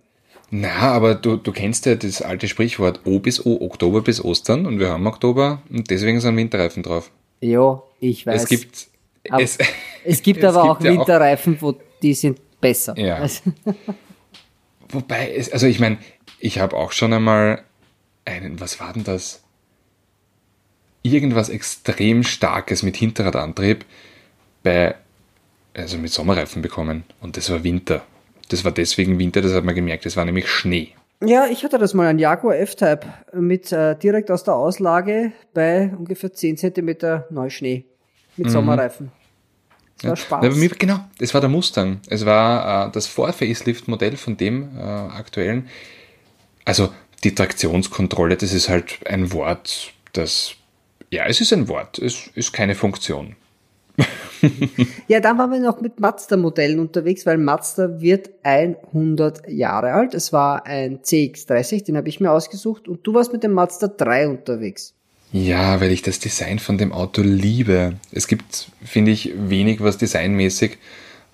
Na, 0.50 0.92
aber 0.92 1.16
du, 1.16 1.38
du 1.38 1.52
kennst 1.54 1.86
ja 1.86 1.96
das 1.96 2.22
alte 2.22 2.48
Sprichwort 2.50 3.02
O 3.06 3.20
bis 3.20 3.46
O, 3.46 3.62
Oktober 3.62 4.02
bis 4.02 4.24
Ostern 4.24 4.66
und 4.66 4.80
wir 4.80 4.90
haben 4.90 5.08
Oktober 5.08 5.62
und 5.70 5.90
deswegen 5.90 6.20
sind 6.20 6.36
Winterreifen 6.36 6.84
drauf. 6.84 7.10
Ja, 7.40 7.82
ich 8.00 8.26
weiß. 8.26 8.44
Es 8.44 8.50
gibt, 8.50 8.88
aber, 9.30 9.44
es, 9.44 9.58
es 10.04 10.22
gibt 10.22 10.44
aber 10.44 10.62
gibt 10.62 10.72
auch 10.72 10.82
ja 10.82 10.92
Winterreifen, 10.92 11.58
wo 11.62 11.76
die 12.02 12.14
sind 12.14 12.40
besser. 12.60 12.98
Ja. 12.98 13.16
Also. 13.16 13.52
Wobei, 14.90 15.34
es, 15.34 15.52
also 15.52 15.68
ich 15.68 15.80
meine, 15.80 16.00
ich 16.40 16.60
habe 16.60 16.76
auch 16.76 16.92
schon 16.92 17.14
einmal 17.14 17.64
einen, 18.26 18.60
was 18.60 18.80
war 18.80 18.92
denn 18.92 19.06
das? 19.06 19.44
Irgendwas 21.04 21.50
extrem 21.50 22.24
Starkes 22.24 22.84
mit 22.84 22.98
Hinterradantrieb 22.98 23.86
bei, 24.64 24.96
also 25.76 25.98
mit 25.98 26.12
Sommerreifen 26.12 26.62
bekommen 26.62 27.04
und 27.22 27.38
das 27.38 27.50
war 27.50 27.64
Winter. 27.64 28.04
Das 28.50 28.66
war 28.66 28.72
deswegen 28.72 29.20
Winter, 29.20 29.42
das 29.42 29.54
hat 29.54 29.64
man 29.64 29.76
gemerkt, 29.76 30.06
das 30.06 30.18
war 30.18 30.26
nämlich 30.26 30.48
Schnee. 30.50 30.94
Ja, 31.24 31.46
ich 31.46 31.64
hatte 31.64 31.78
das 31.78 31.94
mal, 31.94 32.08
ein 32.08 32.18
Jaguar 32.18 32.58
F-Type 32.58 33.02
mit 33.34 33.72
äh, 33.72 33.96
direkt 33.96 34.32
aus 34.32 34.44
der 34.44 34.56
Auslage 34.56 35.32
bei 35.54 35.92
ungefähr 35.96 36.34
10 36.34 36.58
cm 36.58 37.24
Neuschnee 37.30 37.86
mit 38.38 38.48
mhm. 38.48 38.52
Sommerreifen. 38.52 39.12
Das 39.98 40.10
war 40.10 40.16
Spaß. 40.16 40.44
Ja, 40.46 40.50
mir, 40.50 40.70
genau, 40.70 41.00
es 41.20 41.34
war 41.34 41.42
der 41.42 41.50
Mustang. 41.50 42.00
Es 42.08 42.26
war 42.26 42.88
äh, 42.88 42.92
das 42.92 43.06
Vor-Facelift-Modell 43.08 44.18
von 44.18 44.36
dem 44.36 44.78
äh, 44.78 44.82
aktuellen. 44.82 45.70
Also 46.66 46.92
die 47.24 47.36
Traktionskontrolle, 47.36 48.36
das 48.36 48.52
ist 48.52 48.70
halt 48.70 49.00
ein 49.06 49.32
Wort, 49.32 49.94
das, 50.14 50.56
ja, 51.12 51.26
es 51.28 51.40
ist 51.40 51.54
ein 51.54 51.68
Wort, 51.68 52.00
es 52.00 52.32
ist 52.34 52.52
keine 52.52 52.74
Funktion. 52.74 53.36
ja, 55.08 55.20
dann 55.20 55.38
waren 55.38 55.52
wir 55.52 55.60
noch 55.60 55.82
mit 55.82 56.00
Mazda-Modellen 56.00 56.80
unterwegs, 56.80 57.26
weil 57.26 57.38
Mazda 57.38 58.02
wird 58.02 58.32
100 58.44 59.48
Jahre 59.50 59.94
alt. 59.94 60.14
Es 60.14 60.34
war 60.34 60.66
ein 60.66 61.02
CX-30, 61.04 61.86
den 61.86 61.98
habe 61.98 62.10
ich 62.10 62.20
mir 62.20 62.32
ausgesucht 62.32 62.88
und 62.88 63.06
du 63.06 63.14
warst 63.14 63.34
mit 63.34 63.44
dem 63.44 63.54
Mazda 63.54 63.88
3 63.88 64.30
unterwegs. 64.30 64.94
Ja, 65.32 65.80
weil 65.80 65.92
ich 65.92 66.02
das 66.02 66.20
Design 66.20 66.60
von 66.60 66.78
dem 66.78 66.92
Auto 66.92 67.22
liebe. 67.22 67.94
Es 68.12 68.28
gibt, 68.28 68.68
finde 68.84 69.12
ich, 69.12 69.32
wenig, 69.36 69.82
was 69.82 69.98
designmäßig 69.98 70.78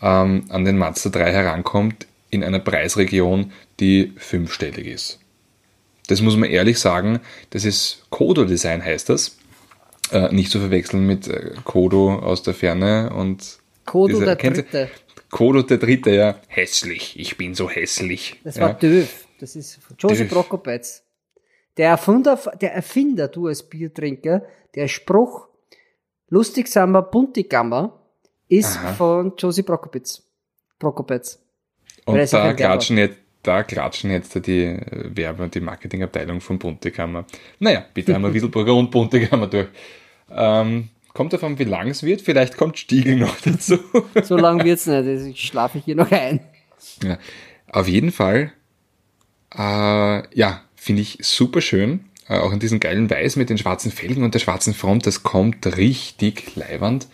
ähm, 0.02 0.46
an 0.50 0.66
den 0.66 0.78
Mazda 0.78 1.10
3 1.10 1.32
herankommt 1.32 2.06
in 2.30 2.44
einer 2.44 2.60
Preisregion, 2.60 3.52
die 3.80 4.14
fünfstellig 4.18 4.86
ist. 4.86 5.20
Das 6.08 6.22
muss 6.22 6.38
man 6.38 6.50
ehrlich 6.50 6.80
sagen, 6.80 7.20
das 7.50 7.66
ist 7.66 8.06
Kodo-Design 8.10 8.84
heißt 8.84 9.10
das. 9.10 9.38
Äh, 10.12 10.34
nicht 10.34 10.52
zu 10.52 10.60
verwechseln 10.60 11.06
mit 11.06 11.28
äh, 11.28 11.52
Kodo 11.64 12.16
aus 12.16 12.44
der 12.44 12.54
Ferne 12.54 13.12
und 13.14 13.60
Kodo 13.86 14.20
dieser, 14.20 14.36
der 14.36 14.52
Dritte. 14.52 14.90
Kodo 15.30 15.62
der 15.62 15.78
Dritte, 15.78 16.12
ja. 16.12 16.36
Hässlich, 16.48 17.20
ich 17.20 17.38
bin 17.38 17.56
so 17.56 17.70
hässlich. 17.70 18.40
Das 18.44 18.60
war 18.60 18.70
ja. 18.70 18.74
Döv. 18.76 19.28
Das 19.40 19.56
ist 19.56 19.80
Joseph 20.00 20.30
Prokopetz. 20.30 21.04
Der 21.78 21.90
Erfinder, 21.90 22.40
der 22.60 22.74
Erfinder, 22.74 23.28
du 23.28 23.48
als 23.48 23.64
Biertrinker, 23.64 24.44
der 24.76 24.88
Spruch 24.88 25.48
lustig 26.30 26.68
sammer 26.68 27.04
Buntigammer 27.04 28.00
ist 28.48 28.78
Aha. 28.78 28.94
von 28.94 29.34
Josie 29.38 29.64
Prokopetz. 29.64 30.24
Prokopetz. 30.80 31.40
Und 32.06 32.32
da 32.32 32.54
klatschen, 32.54 32.98
jetzt, 32.98 33.18
da 33.48 33.64
klatschen 33.64 34.12
jetzt 34.12 34.36
die 34.46 34.78
Werbe- 34.92 35.44
und 35.44 35.56
die 35.56 35.62
Marketingabteilung 35.62 36.42
von 36.42 36.60
Buntekammer. 36.60 37.26
Naja, 37.60 37.86
bitte 37.94 38.16
einmal 38.16 38.34
Wiedelburger 38.34 38.76
und 38.76 38.92
Buntekammer 38.92 39.48
durch. 39.48 39.70
Ähm, 40.30 40.90
kommt 41.14 41.34
davon, 41.34 41.58
wie 41.58 41.64
lang 41.64 41.90
es 41.90 42.04
wird. 42.04 42.22
Vielleicht 42.22 42.58
kommt 42.58 42.78
Stiegel 42.78 43.16
noch 43.16 43.36
dazu. 43.46 43.80
so 44.24 44.38
lang 44.38 44.64
wird 44.64 44.80
es 44.80 44.88
nicht. 44.88 45.38
Ich 45.38 45.48
schlafe 45.48 45.80
hier 45.80 45.96
noch 45.96 46.12
ein. 46.12 46.42
Ja, 47.04 47.18
auf 47.70 47.88
jeden 47.88 48.12
Fall, 48.12 48.52
äh, 49.58 50.38
ja, 50.38 50.62
finde 50.76 51.02
ich 51.02 51.20
super 51.22 51.62
schön. 51.62 52.06
Äh, 52.28 52.40
auch 52.40 52.52
in 52.52 52.60
diesem 52.60 52.80
geilen 52.80 53.10
Weiß 53.10 53.36
mit 53.36 53.50
den 53.50 53.58
schwarzen 53.58 53.92
Felgen 53.92 54.24
und 54.24 54.34
der 54.34 54.40
schwarzen 54.40 54.74
Front. 54.74 55.08
Das 55.08 55.24
kommt 55.24 55.78
richtig 55.78 56.56
leiwand. 56.56 57.08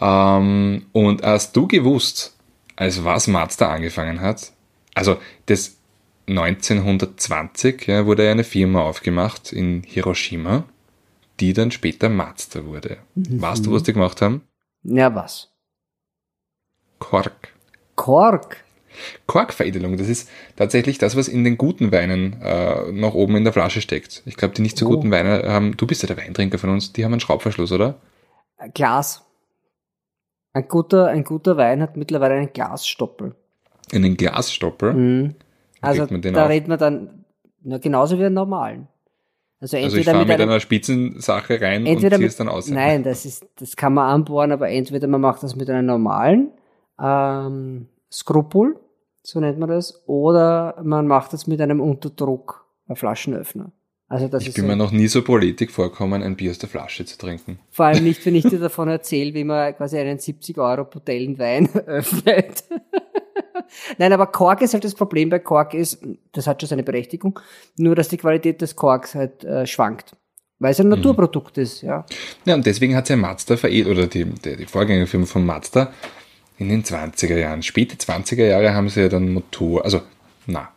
Ähm, 0.00 0.86
und 0.92 1.22
hast 1.22 1.56
du 1.56 1.66
gewusst, 1.66 2.36
als 2.76 3.04
was 3.04 3.26
Mazda 3.26 3.70
angefangen 3.70 4.20
hat? 4.20 4.52
Also, 4.94 5.18
das 5.46 5.78
1920 6.26 7.86
ja, 7.86 8.06
wurde 8.06 8.30
eine 8.30 8.44
Firma 8.44 8.82
aufgemacht 8.82 9.52
in 9.52 9.82
Hiroshima 9.82 10.64
die 11.40 11.52
dann 11.52 11.70
später 11.70 12.08
Mazda 12.08 12.64
wurde. 12.64 12.98
Mhm. 13.14 13.40
Weißt 13.40 13.66
du, 13.66 13.72
was 13.72 13.82
die 13.82 13.92
gemacht 13.92 14.22
haben? 14.22 14.42
Ja, 14.82 15.14
was? 15.14 15.50
Kork. 16.98 17.52
Kork? 17.96 18.64
Korkveredelung, 19.26 19.96
das 19.96 20.08
ist 20.08 20.30
tatsächlich 20.54 20.98
das, 20.98 21.16
was 21.16 21.26
in 21.26 21.42
den 21.42 21.58
guten 21.58 21.90
Weinen 21.90 22.40
äh, 22.40 22.92
noch 22.92 23.14
oben 23.14 23.34
in 23.34 23.42
der 23.42 23.52
Flasche 23.52 23.80
steckt. 23.80 24.22
Ich 24.24 24.36
glaube, 24.36 24.54
die 24.54 24.62
nicht 24.62 24.78
so 24.78 24.86
oh. 24.86 24.90
guten 24.90 25.10
Weine 25.10 25.42
haben, 25.50 25.76
du 25.76 25.84
bist 25.84 26.02
ja 26.02 26.06
der 26.06 26.16
Weintrinker 26.16 26.58
von 26.58 26.70
uns, 26.70 26.92
die 26.92 27.04
haben 27.04 27.12
einen 27.12 27.20
Schraubverschluss, 27.20 27.72
oder? 27.72 27.96
Glas. 28.72 29.24
Ein 30.52 30.68
guter, 30.68 31.08
ein 31.08 31.24
guter 31.24 31.56
Wein 31.56 31.82
hat 31.82 31.96
mittlerweile 31.96 32.34
einen 32.34 32.52
Glasstoppel. 32.52 33.34
Einen 33.92 34.16
Glasstoppel? 34.16 34.94
Mhm. 34.94 35.34
Also 35.80 36.06
da 36.06 36.46
redet 36.46 36.68
man 36.68 36.78
dann 36.78 37.24
na, 37.62 37.78
genauso 37.78 38.18
wie 38.18 38.24
einen 38.24 38.34
normalen. 38.34 38.88
Also, 39.60 39.78
entweder 39.78 39.84
also 39.84 39.96
ich 39.96 40.04
fahre 40.04 40.18
mit, 40.18 40.28
mit 40.28 40.40
einer 40.40 40.60
Spitzensache 40.60 41.60
rein 41.60 41.86
und 41.86 41.98
ziehe 41.98 42.26
es 42.26 42.36
dann 42.36 42.48
aus. 42.48 42.68
Nein, 42.68 43.02
das 43.02 43.24
ist, 43.24 43.46
das 43.56 43.76
kann 43.76 43.94
man 43.94 44.10
anbohren, 44.10 44.52
aber 44.52 44.68
entweder 44.68 45.08
man 45.08 45.22
macht 45.22 45.42
das 45.42 45.56
mit 45.56 45.70
einem 45.70 45.86
normalen 45.86 46.50
ähm, 47.00 47.88
Skrupul, 48.12 48.78
so 49.22 49.40
nennt 49.40 49.58
man 49.58 49.70
das, 49.70 50.06
oder 50.06 50.76
man 50.84 51.06
macht 51.06 51.32
das 51.32 51.46
mit 51.46 51.62
einem 51.62 51.80
Unterdruck, 51.80 52.66
ein 52.88 52.96
Flaschenöffner. 52.96 53.72
Also 54.06 54.28
das 54.28 54.42
Ich 54.42 54.48
ist 54.50 54.54
bin 54.56 54.64
so, 54.64 54.68
mir 54.68 54.76
noch 54.76 54.92
nie 54.92 55.08
so 55.08 55.22
politik 55.22 55.70
vorkommen, 55.70 56.22
ein 56.22 56.36
Bier 56.36 56.50
aus 56.50 56.58
der 56.58 56.68
Flasche 56.68 57.06
zu 57.06 57.16
trinken. 57.16 57.58
vor 57.70 57.86
allem 57.86 58.04
nicht, 58.04 58.24
wenn 58.26 58.34
ich 58.34 58.44
dir 58.44 58.58
davon 58.60 58.88
erzähle, 58.88 59.32
wie 59.32 59.44
man 59.44 59.74
quasi 59.74 59.96
einen 59.96 60.18
70 60.18 60.58
Euro 60.58 60.84
Butellenwein 60.84 61.74
öffnet. 61.86 62.64
Nein, 63.98 64.12
aber 64.12 64.26
Kork 64.26 64.62
ist 64.62 64.74
halt 64.74 64.84
das 64.84 64.94
Problem 64.94 65.30
bei 65.30 65.38
Kork 65.38 65.74
ist, 65.74 65.98
das 66.32 66.46
hat 66.46 66.60
schon 66.60 66.68
seine 66.68 66.82
Berechtigung, 66.82 67.38
nur 67.76 67.94
dass 67.94 68.08
die 68.08 68.16
Qualität 68.16 68.60
des 68.60 68.76
Korks 68.76 69.14
halt 69.14 69.44
äh, 69.44 69.66
schwankt. 69.66 70.16
Weil 70.60 70.70
es 70.70 70.80
ein 70.80 70.88
Naturprodukt 70.88 71.58
ist, 71.58 71.82
ja. 71.82 72.06
Ja, 72.44 72.54
und 72.54 72.64
deswegen 72.64 72.94
hat 72.96 73.08
ja 73.08 73.16
Mazda 73.16 73.56
veredelt, 73.56 73.98
oder 73.98 74.06
die, 74.06 74.24
die, 74.24 74.56
die 74.56 74.66
Vorgängerfirma 74.66 75.26
von 75.26 75.44
Mazda 75.44 75.92
in 76.58 76.68
den 76.68 76.84
20er 76.84 77.36
Jahren, 77.36 77.62
späte 77.62 77.96
20er 77.96 78.46
Jahre 78.46 78.74
haben 78.74 78.88
sie 78.88 79.02
ja 79.02 79.08
dann 79.08 79.32
Motor, 79.32 79.84
also, 79.84 80.00
na, 80.46 80.68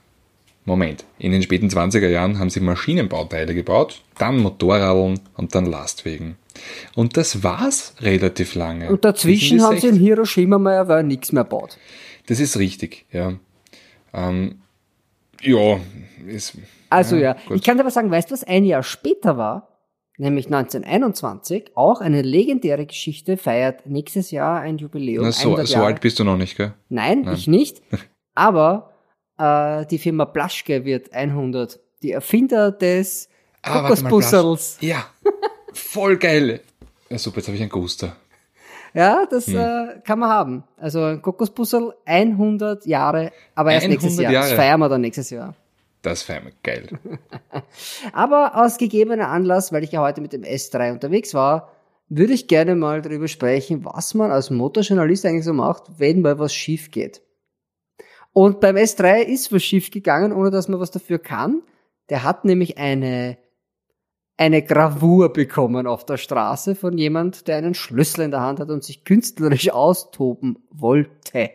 Moment, 0.66 1.06
in 1.18 1.32
den 1.32 1.42
späten 1.42 1.70
20er 1.70 2.10
Jahren 2.10 2.40
haben 2.40 2.50
sie 2.50 2.60
Maschinenbauteile 2.60 3.56
gebaut, 3.56 4.02
dann 4.18 4.40
Motorradeln 4.40 5.22
und 5.38 5.56
dann 5.56 5.66
Lastwegen. 5.66 6.36
Und 6.94 7.16
das 7.16 7.42
war's 7.42 7.94
relativ 8.02 8.56
lange. 8.56 8.90
Und 8.90 9.06
dazwischen 9.06 9.62
haben 9.62 9.80
sie 9.80 9.88
in 9.88 9.96
Hiroshima 9.96 10.58
mal 10.58 11.04
nichts 11.04 11.32
mehr 11.32 11.44
gebaut. 11.44 11.78
Das 12.28 12.40
ist 12.40 12.58
richtig, 12.58 13.06
ja. 13.12 13.34
Ähm, 14.14 14.62
ja, 15.42 15.80
ist, 16.28 16.58
Also 16.90 17.16
ja, 17.16 17.34
gut. 17.48 17.58
ich 17.58 17.64
kann 17.64 17.78
dir 17.78 17.82
aber 17.84 17.92
sagen, 17.92 18.12
weißt 18.12 18.30
du, 18.30 18.34
was 18.34 18.44
ein 18.44 18.64
Jahr 18.64 18.84
später 18.84 19.38
war? 19.38 19.74
Nämlich 20.20 20.48
1921, 20.48 21.72
auch 21.76 22.02
eine 22.02 22.24
legendäre 22.24 22.88
Geschichte, 22.88 23.38
feiert 23.38 23.86
nächstes 23.86 24.32
Jahr 24.32 24.62
ein 24.62 24.78
Jubiläum. 24.78 25.26
na, 25.26 25.32
so, 25.32 25.50
100 25.50 25.68
so 25.68 25.78
alt 25.84 26.02
bist 26.02 26.18
du 26.20 26.24
noch 26.24 26.38
nicht, 26.38 26.58
gell? 26.58 26.74
Nein, 26.90 27.28
ich 27.34 27.48
nicht. 27.48 27.82
Aber 28.34 28.94
äh, 29.38 29.86
die 29.86 30.00
Firma 30.00 30.26
Plaschke 30.26 30.86
wird 30.86 31.14
100. 31.14 31.80
Die 32.02 32.12
Erfinder 32.12 32.72
des 32.72 33.30
Ah. 34.80 34.86
Ja, 34.88 35.06
voll 35.74 36.18
geil. 36.18 36.62
Ja, 37.10 37.18
super, 37.18 37.38
jetzt 37.38 37.48
habe 37.48 37.56
ich 37.56 37.62
einen 37.62 37.70
Guster. 37.72 38.16
Ja, 38.98 39.22
Hm. 39.22 39.28
das 39.30 39.48
äh, 39.48 40.00
kann 40.04 40.20
man 40.20 40.30
haben. 40.30 40.64
Also 40.78 41.04
ein 41.04 41.22
Kokosbussel 41.22 41.94
100 42.06 42.86
Jahre, 42.86 43.32
aber 43.56 43.72
erst 43.72 43.86
100 43.86 44.02
nächstes 44.04 44.22
Jahr. 44.24 44.32
Das 44.34 44.50
Jahre. 44.50 44.62
feiern 44.62 44.80
wir 44.80 44.90
dann 44.90 45.02
nächstes 45.02 45.30
Jahr. 45.30 45.56
Das 46.02 46.24
feiern 46.24 46.46
wir 46.46 46.54
geil. 46.64 46.88
Aber 48.14 48.56
aus 48.56 48.78
gegebener 48.78 49.28
Anlass, 49.30 49.74
weil 49.74 49.84
ich 49.84 49.92
ja 49.92 50.02
heute 50.02 50.22
mit 50.22 50.32
dem 50.32 50.44
S3 50.44 50.94
unterwegs 50.94 51.34
war, 51.34 51.72
würde 52.08 52.34
ich 52.34 52.48
gerne 52.48 52.76
mal 52.76 53.02
darüber 53.02 53.28
sprechen, 53.28 53.84
was 53.84 54.14
man 54.14 54.32
als 54.32 54.50
Motorjournalist 54.50 55.26
eigentlich 55.26 55.44
so 55.44 55.54
macht, 55.54 55.84
wenn 55.98 56.22
mal 56.22 56.40
was 56.40 56.54
schief 56.54 56.92
geht. 56.92 57.22
Und 58.32 58.62
beim 58.62 58.76
S3 58.78 59.22
ist 59.24 59.52
was 59.52 59.64
schief 59.64 59.90
gegangen, 59.92 60.32
ohne 60.32 60.52
dass 60.52 60.68
man 60.70 60.80
was 60.80 60.92
dafür 60.92 61.20
kann. 61.20 61.62
Der 62.10 62.24
hat 62.24 62.46
nämlich 62.46 62.78
eine, 62.78 63.38
eine 64.38 64.62
Gravur 64.62 65.34
bekommen 65.34 65.88
auf 65.88 66.06
der 66.06 66.18
Straße 66.18 66.76
von 66.76 66.98
jemand, 66.98 67.48
der 67.48 67.58
einen 67.58 67.74
Schlüssel 67.74 68.22
in 68.26 68.32
der 68.32 68.42
Hand 68.42 68.60
hat 68.60 68.70
und 68.70 68.84
sich 68.84 69.04
künstlerisch 69.04 69.70
austoben 69.72 70.60
wollte. 70.70 71.50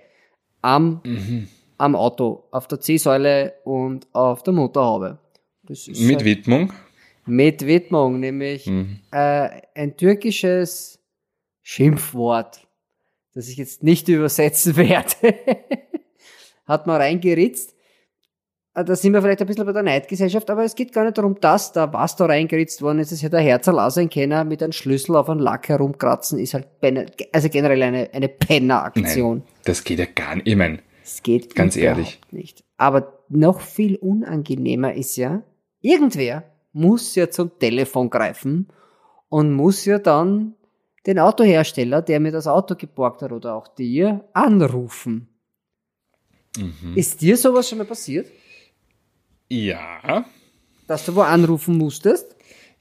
Am 0.62 1.00
Mhm. 1.04 1.48
am 1.78 1.96
Auto, 1.96 2.44
auf 2.52 2.68
der 2.68 2.80
C-Säule 2.80 3.54
und 3.64 4.06
auf 4.12 4.42
der 4.44 4.52
Motorhaube. 4.52 5.18
Das 5.64 5.88
ist 5.88 6.00
Mit 6.00 6.16
halt- 6.16 6.24
Widmung. 6.24 6.72
mit 7.26 7.66
Widmung, 7.66 8.20
nämlich 8.20 8.66
Mhm. 8.66 9.00
äh, 9.10 9.48
ein 9.74 9.96
türkisches 9.96 11.00
Schimpfwort, 11.62 12.66
das 13.34 13.48
ich 13.48 13.56
jetzt 13.56 13.82
nicht 13.82 14.08
übersetzen 14.08 14.76
werde, 14.76 15.34
hat 16.66 16.86
man 16.86 17.00
reingeritzt. 17.00 17.74
Äh, 18.74 18.84
Da 18.84 18.96
sind 18.96 19.12
wir 19.12 19.22
vielleicht 19.22 19.40
ein 19.40 19.46
bisschen 19.46 19.66
bei 19.66 19.72
der 19.72 19.82
Neidgesellschaft, 19.82 20.50
aber 20.50 20.64
es 20.64 20.74
geht 20.74 20.92
gar 20.92 21.04
nicht 21.04 21.18
darum, 21.18 21.38
dass 21.40 21.72
da 21.72 21.92
was 21.92 22.16
da 22.16 22.26
reingeritzt 22.26 22.82
worden 22.82 22.98
ist. 23.00 23.08
Es 23.08 23.14
ist 23.18 23.22
ja 23.22 23.28
der 23.28 23.40
Herzerlaser-Kenner 23.40 24.44
mit 24.44 24.62
einem 24.62 24.72
Schlüssel 24.72 25.16
auf 25.16 25.28
einen 25.28 25.40
Lack 25.40 25.68
herumkratzen, 25.68 26.38
ist 26.38 26.54
halt, 26.54 26.68
also 27.32 27.48
generell 27.48 27.82
eine, 27.82 28.10
eine 28.12 28.28
Penner-Aktion. 28.28 29.38
Nein, 29.38 29.46
das 29.64 29.84
geht 29.84 29.98
ja 29.98 30.06
gar 30.06 30.36
nicht. 30.36 30.46
Ich 30.48 30.56
meine, 30.56 30.78
Es 31.04 31.22
geht 31.22 31.54
Ganz 31.54 31.76
ehrlich. 31.76 32.20
nicht. 32.30 32.64
Aber 32.76 33.18
noch 33.28 33.60
viel 33.60 33.96
unangenehmer 33.96 34.94
ist 34.94 35.16
ja, 35.16 35.42
irgendwer 35.80 36.44
muss 36.72 37.14
ja 37.14 37.30
zum 37.30 37.58
Telefon 37.58 38.08
greifen 38.10 38.68
und 39.28 39.52
muss 39.52 39.84
ja 39.84 39.98
dann 39.98 40.54
den 41.06 41.18
Autohersteller, 41.18 42.00
der 42.02 42.20
mir 42.20 42.32
das 42.32 42.46
Auto 42.46 42.76
geborgt 42.76 43.22
hat 43.22 43.32
oder 43.32 43.54
auch 43.54 43.68
dir, 43.68 44.24
anrufen. 44.32 45.28
Mhm. 46.56 46.94
Ist 46.94 47.20
dir 47.20 47.36
sowas 47.36 47.68
schon 47.68 47.78
mal 47.78 47.86
passiert, 47.86 48.26
ja, 49.56 50.24
dass 50.86 51.04
du 51.06 51.14
wo 51.14 51.20
anrufen 51.22 51.76
musstest? 51.78 52.26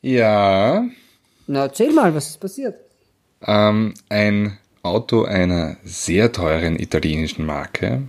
ja, 0.02 0.84
Na, 1.48 1.64
erzähl 1.64 1.92
mal, 1.94 2.14
was 2.16 2.30
ist 2.30 2.40
passiert? 2.40 2.76
ähm, 3.46 3.94
ein 4.10 4.58
Auto 4.84 5.24
einer 5.26 5.78
sehr 5.84 6.32
teuren 6.32 6.80
italienischen 6.80 7.46
Marke 7.46 8.04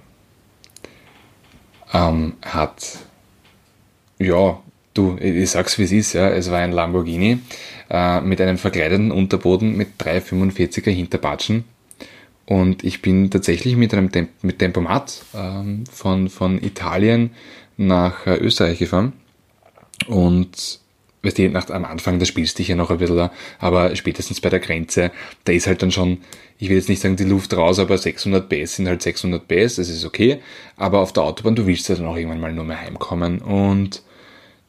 ähm, 1.92 2.34
hat, 2.42 2.98
ja, 4.18 4.62
du, 4.94 5.16
ich 5.18 5.50
sag's 5.50 5.78
wie 5.78 5.84
es 5.84 5.92
ist, 5.92 6.12
ja, 6.14 6.28
es 6.30 6.50
war 6.50 6.58
ein 6.60 6.72
Lamborghini 6.72 7.40
äh, 7.90 8.20
mit 8.20 8.40
einem 8.40 8.58
verkleideten 8.58 9.10
Unterboden 9.10 9.76
mit 9.76 10.00
345er 10.00 10.90
Hinterbatschen 10.90 11.64
und 12.46 12.84
ich 12.84 13.02
bin 13.02 13.30
tatsächlich 13.30 13.76
mit 13.76 13.92
einem 13.94 14.10
Temp 14.12 14.30
mit 14.42 14.58
Tempomat 14.58 15.22
ähm, 15.34 15.84
von, 15.90 16.28
von 16.28 16.62
Italien 16.62 17.30
nach 17.86 18.26
äh, 18.26 18.36
Österreich 18.36 18.78
gefahren. 18.78 19.12
Und 20.06 20.80
weißt 21.22 21.38
du, 21.38 21.48
nach, 21.50 21.70
am 21.70 21.84
Anfang, 21.84 22.18
da 22.18 22.24
spielst 22.24 22.54
du 22.54 22.58
dich 22.58 22.68
ja 22.68 22.76
noch 22.76 22.90
ein 22.90 22.98
bisschen, 22.98 23.16
da, 23.16 23.32
aber 23.58 23.94
spätestens 23.96 24.40
bei 24.40 24.50
der 24.50 24.60
Grenze, 24.60 25.12
da 25.44 25.52
ist 25.52 25.66
halt 25.66 25.82
dann 25.82 25.92
schon, 25.92 26.18
ich 26.58 26.68
will 26.68 26.76
jetzt 26.76 26.88
nicht 26.88 27.00
sagen 27.00 27.16
die 27.16 27.24
Luft 27.24 27.54
raus, 27.54 27.78
aber 27.78 27.96
600 27.96 28.48
PS 28.48 28.76
sind 28.76 28.88
halt 28.88 29.02
600 29.02 29.46
PS, 29.46 29.76
das 29.76 29.88
ist 29.88 30.04
okay, 30.04 30.40
aber 30.76 31.00
auf 31.00 31.12
der 31.12 31.22
Autobahn, 31.22 31.54
du 31.54 31.66
willst 31.66 31.88
ja 31.88 31.94
dann 31.94 32.06
auch 32.06 32.16
irgendwann 32.16 32.40
mal 32.40 32.52
nur 32.52 32.64
mehr 32.64 32.80
heimkommen. 32.80 33.40
Und 33.40 34.02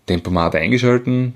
Tempomat 0.05 0.55
eingeschalten, 0.55 1.33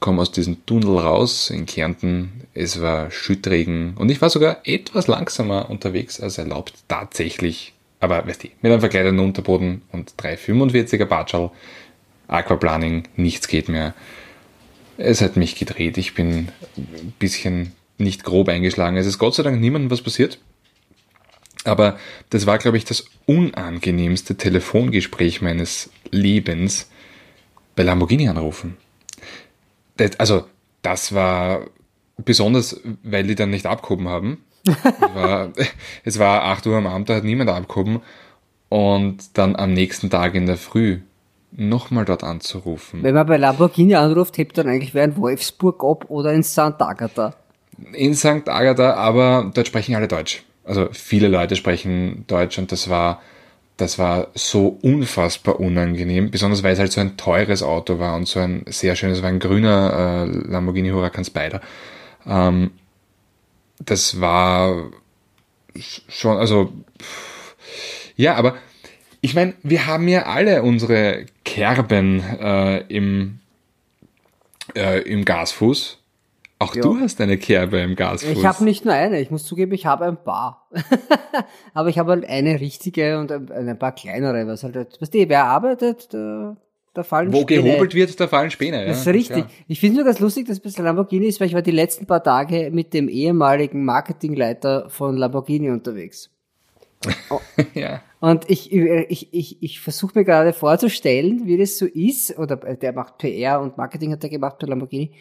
komm 0.00 0.20
aus 0.20 0.30
diesem 0.30 0.64
Tunnel 0.66 0.98
raus 0.98 1.50
in 1.50 1.66
Kärnten, 1.66 2.42
es 2.54 2.80
war 2.80 3.10
Schüttregen. 3.10 3.94
Und 3.96 4.10
ich 4.10 4.20
war 4.20 4.30
sogar 4.30 4.58
etwas 4.64 5.06
langsamer 5.06 5.70
unterwegs 5.70 6.20
als 6.20 6.38
erlaubt, 6.38 6.74
tatsächlich, 6.88 7.72
aber 8.00 8.26
weißt 8.26 8.44
du, 8.44 8.48
mit 8.62 8.72
einem 8.72 8.80
verkleideten 8.80 9.18
Unterboden 9.18 9.82
und 9.92 10.14
345er 10.14 11.04
Batschal, 11.04 11.50
Aquaplaning, 12.28 13.04
nichts 13.16 13.48
geht 13.48 13.68
mehr. 13.68 13.94
Es 14.96 15.20
hat 15.20 15.36
mich 15.36 15.56
gedreht. 15.56 15.98
Ich 15.98 16.14
bin 16.14 16.48
ein 16.76 17.14
bisschen 17.18 17.72
nicht 17.98 18.24
grob 18.24 18.48
eingeschlagen. 18.48 18.96
Es 18.96 19.06
ist 19.06 19.18
Gott 19.18 19.34
sei 19.34 19.42
Dank 19.42 19.60
niemandem 19.60 19.90
was 19.90 20.02
passiert. 20.02 20.38
Aber 21.64 21.98
das 22.30 22.46
war, 22.46 22.58
glaube 22.58 22.78
ich, 22.78 22.84
das 22.84 23.06
unangenehmste 23.26 24.36
Telefongespräch 24.36 25.42
meines 25.42 25.90
Lebens 26.10 26.90
bei 27.76 27.82
Lamborghini 27.82 28.28
anrufen. 28.28 28.76
Das, 29.98 30.18
also, 30.18 30.46
das 30.82 31.12
war 31.12 31.66
besonders, 32.16 32.80
weil 33.02 33.26
die 33.26 33.34
dann 33.34 33.50
nicht 33.50 33.66
abgehoben 33.66 34.08
haben. 34.08 34.44
Es, 34.66 35.14
war, 35.14 35.48
es 36.04 36.18
war 36.18 36.44
8 36.44 36.66
Uhr 36.66 36.76
am 36.76 36.86
Abend, 36.86 37.08
da 37.08 37.16
hat 37.16 37.24
niemand 37.24 37.50
abgehoben. 37.50 38.00
Und 38.68 39.36
dann 39.36 39.56
am 39.56 39.72
nächsten 39.72 40.10
Tag 40.10 40.34
in 40.34 40.46
der 40.46 40.56
Früh 40.56 41.00
nochmal 41.52 42.04
dort 42.04 42.22
anzurufen. 42.22 43.02
Wenn 43.02 43.14
man 43.14 43.26
bei 43.26 43.36
Lamborghini 43.36 43.96
anruft, 43.96 44.38
hebt 44.38 44.56
dann 44.58 44.68
eigentlich 44.68 44.94
wer 44.94 45.04
in 45.04 45.16
Wolfsburg 45.16 45.82
ab 45.82 46.04
oder 46.08 46.32
in 46.32 46.42
St. 46.44 46.80
Agatha. 46.80 47.34
in 47.92 48.14
St. 48.14 48.48
Agatha, 48.48 48.94
aber 48.94 49.50
dort 49.52 49.66
sprechen 49.66 49.96
alle 49.96 50.08
Deutsch. 50.08 50.44
Also 50.64 50.88
viele 50.92 51.28
Leute 51.28 51.56
sprechen 51.56 52.24
Deutsch 52.28 52.58
und 52.58 52.70
das 52.70 52.88
war, 52.88 53.20
das 53.76 53.98
war 53.98 54.28
so 54.34 54.78
unfassbar 54.82 55.58
unangenehm, 55.58 56.30
besonders 56.30 56.62
weil 56.62 56.74
es 56.74 56.78
halt 56.78 56.92
so 56.92 57.00
ein 57.00 57.16
teures 57.16 57.62
Auto 57.62 57.98
war 57.98 58.14
und 58.14 58.28
so 58.28 58.38
ein 58.38 58.64
sehr 58.68 58.94
schönes, 58.94 59.22
war 59.22 59.30
ein 59.30 59.40
grüner 59.40 60.26
äh, 60.28 60.48
Lamborghini 60.48 60.90
Huracan 60.90 61.24
Spider. 61.24 61.60
Ähm, 62.26 62.70
das 63.80 64.20
war 64.20 64.90
schon, 66.08 66.36
also 66.36 66.72
ja, 68.16 68.34
aber 68.34 68.56
ich 69.20 69.34
meine, 69.34 69.54
wir 69.62 69.86
haben 69.86 70.08
ja 70.08 70.24
alle 70.24 70.62
unsere 70.62 71.26
Kerben 71.44 72.20
äh, 72.20 72.80
im, 72.88 73.40
äh, 74.74 75.00
im 75.02 75.24
Gasfuß. 75.24 75.98
Auch 76.58 76.74
Ja. 76.74 76.82
du 76.82 77.00
hast 77.00 77.20
eine 77.22 77.38
Kerbe 77.38 77.78
im 77.80 77.96
Gasfuß. 77.96 78.30
Ich 78.30 78.44
habe 78.44 78.64
nicht 78.64 78.84
nur 78.84 78.92
eine, 78.92 79.20
ich 79.20 79.30
muss 79.30 79.44
zugeben, 79.44 79.72
ich 79.72 79.86
habe 79.86 80.04
ein 80.04 80.22
paar. 80.22 80.68
Aber 81.74 81.88
ich 81.88 81.98
habe 81.98 82.10
halt 82.10 82.28
eine 82.28 82.60
richtige 82.60 83.18
und 83.18 83.32
ein, 83.32 83.78
paar 83.78 83.92
kleinere, 83.92 84.46
was 84.46 84.62
halt, 84.62 85.00
weißt 85.00 85.14
du, 85.14 85.28
wer 85.28 85.44
arbeitet, 85.44 86.12
da, 86.12 86.56
da 86.92 87.04
fallen 87.04 87.32
Wo 87.32 87.44
gehobelt 87.44 87.94
wird, 87.94 88.18
da 88.18 88.26
fallen 88.26 88.50
Späne. 88.50 88.84
Das 88.84 89.00
ist 89.00 89.06
ja, 89.06 89.12
richtig. 89.12 89.36
klar. 89.36 89.50
Ich 89.68 89.78
finde 89.78 89.96
nur 89.96 90.04
ganz 90.04 90.18
lustig, 90.18 90.48
dass 90.48 90.60
es 90.62 90.74
bei 90.74 90.82
Lamborghini 90.82 91.26
ist, 91.26 91.40
weil 91.40 91.46
ich 91.46 91.54
war 91.54 91.62
die 91.62 91.70
letzten 91.70 92.06
paar 92.06 92.22
Tage 92.22 92.70
mit 92.72 92.92
dem 92.94 93.08
ehemaligen 93.08 93.84
Marketingleiter 93.84 94.90
von 94.90 95.16
Lamborghini 95.16 95.70
unterwegs. 95.70 96.30
ja. 97.74 98.02
Und 98.18 98.50
ich, 98.50 98.72
ich, 98.72 99.32
ich, 99.32 99.62
ich 99.62 99.80
versuche 99.80 100.18
mir 100.18 100.24
gerade 100.24 100.52
vorzustellen, 100.52 101.46
wie 101.46 101.56
das 101.56 101.78
so 101.78 101.86
ist, 101.86 102.36
oder 102.38 102.56
der 102.56 102.92
macht 102.92 103.18
PR 103.18 103.60
und 103.60 103.78
Marketing 103.78 104.12
hat 104.12 104.24
er 104.24 104.30
gemacht 104.30 104.58
bei 104.58 104.66
Lamborghini, 104.66 105.12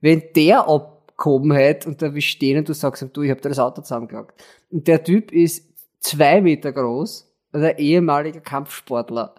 wenn 0.00 0.22
der 0.34 0.66
abgehoben 0.66 1.52
hätte 1.52 1.88
und 1.88 2.00
da 2.02 2.14
wir 2.14 2.22
stehen 2.22 2.58
und 2.58 2.68
du 2.68 2.72
sagst, 2.72 3.06
du, 3.12 3.22
ich 3.22 3.30
habe 3.30 3.40
dir 3.40 3.50
das 3.50 3.58
Auto 3.58 3.82
zusammengelagt. 3.82 4.42
Und 4.70 4.88
der 4.88 5.04
Typ 5.04 5.30
ist 5.30 5.68
zwei 6.00 6.40
Meter 6.40 6.72
groß, 6.72 7.30
also 7.52 7.66
ein 7.66 7.78
ehemaliger 7.78 8.40
Kampfsportler. 8.40 9.34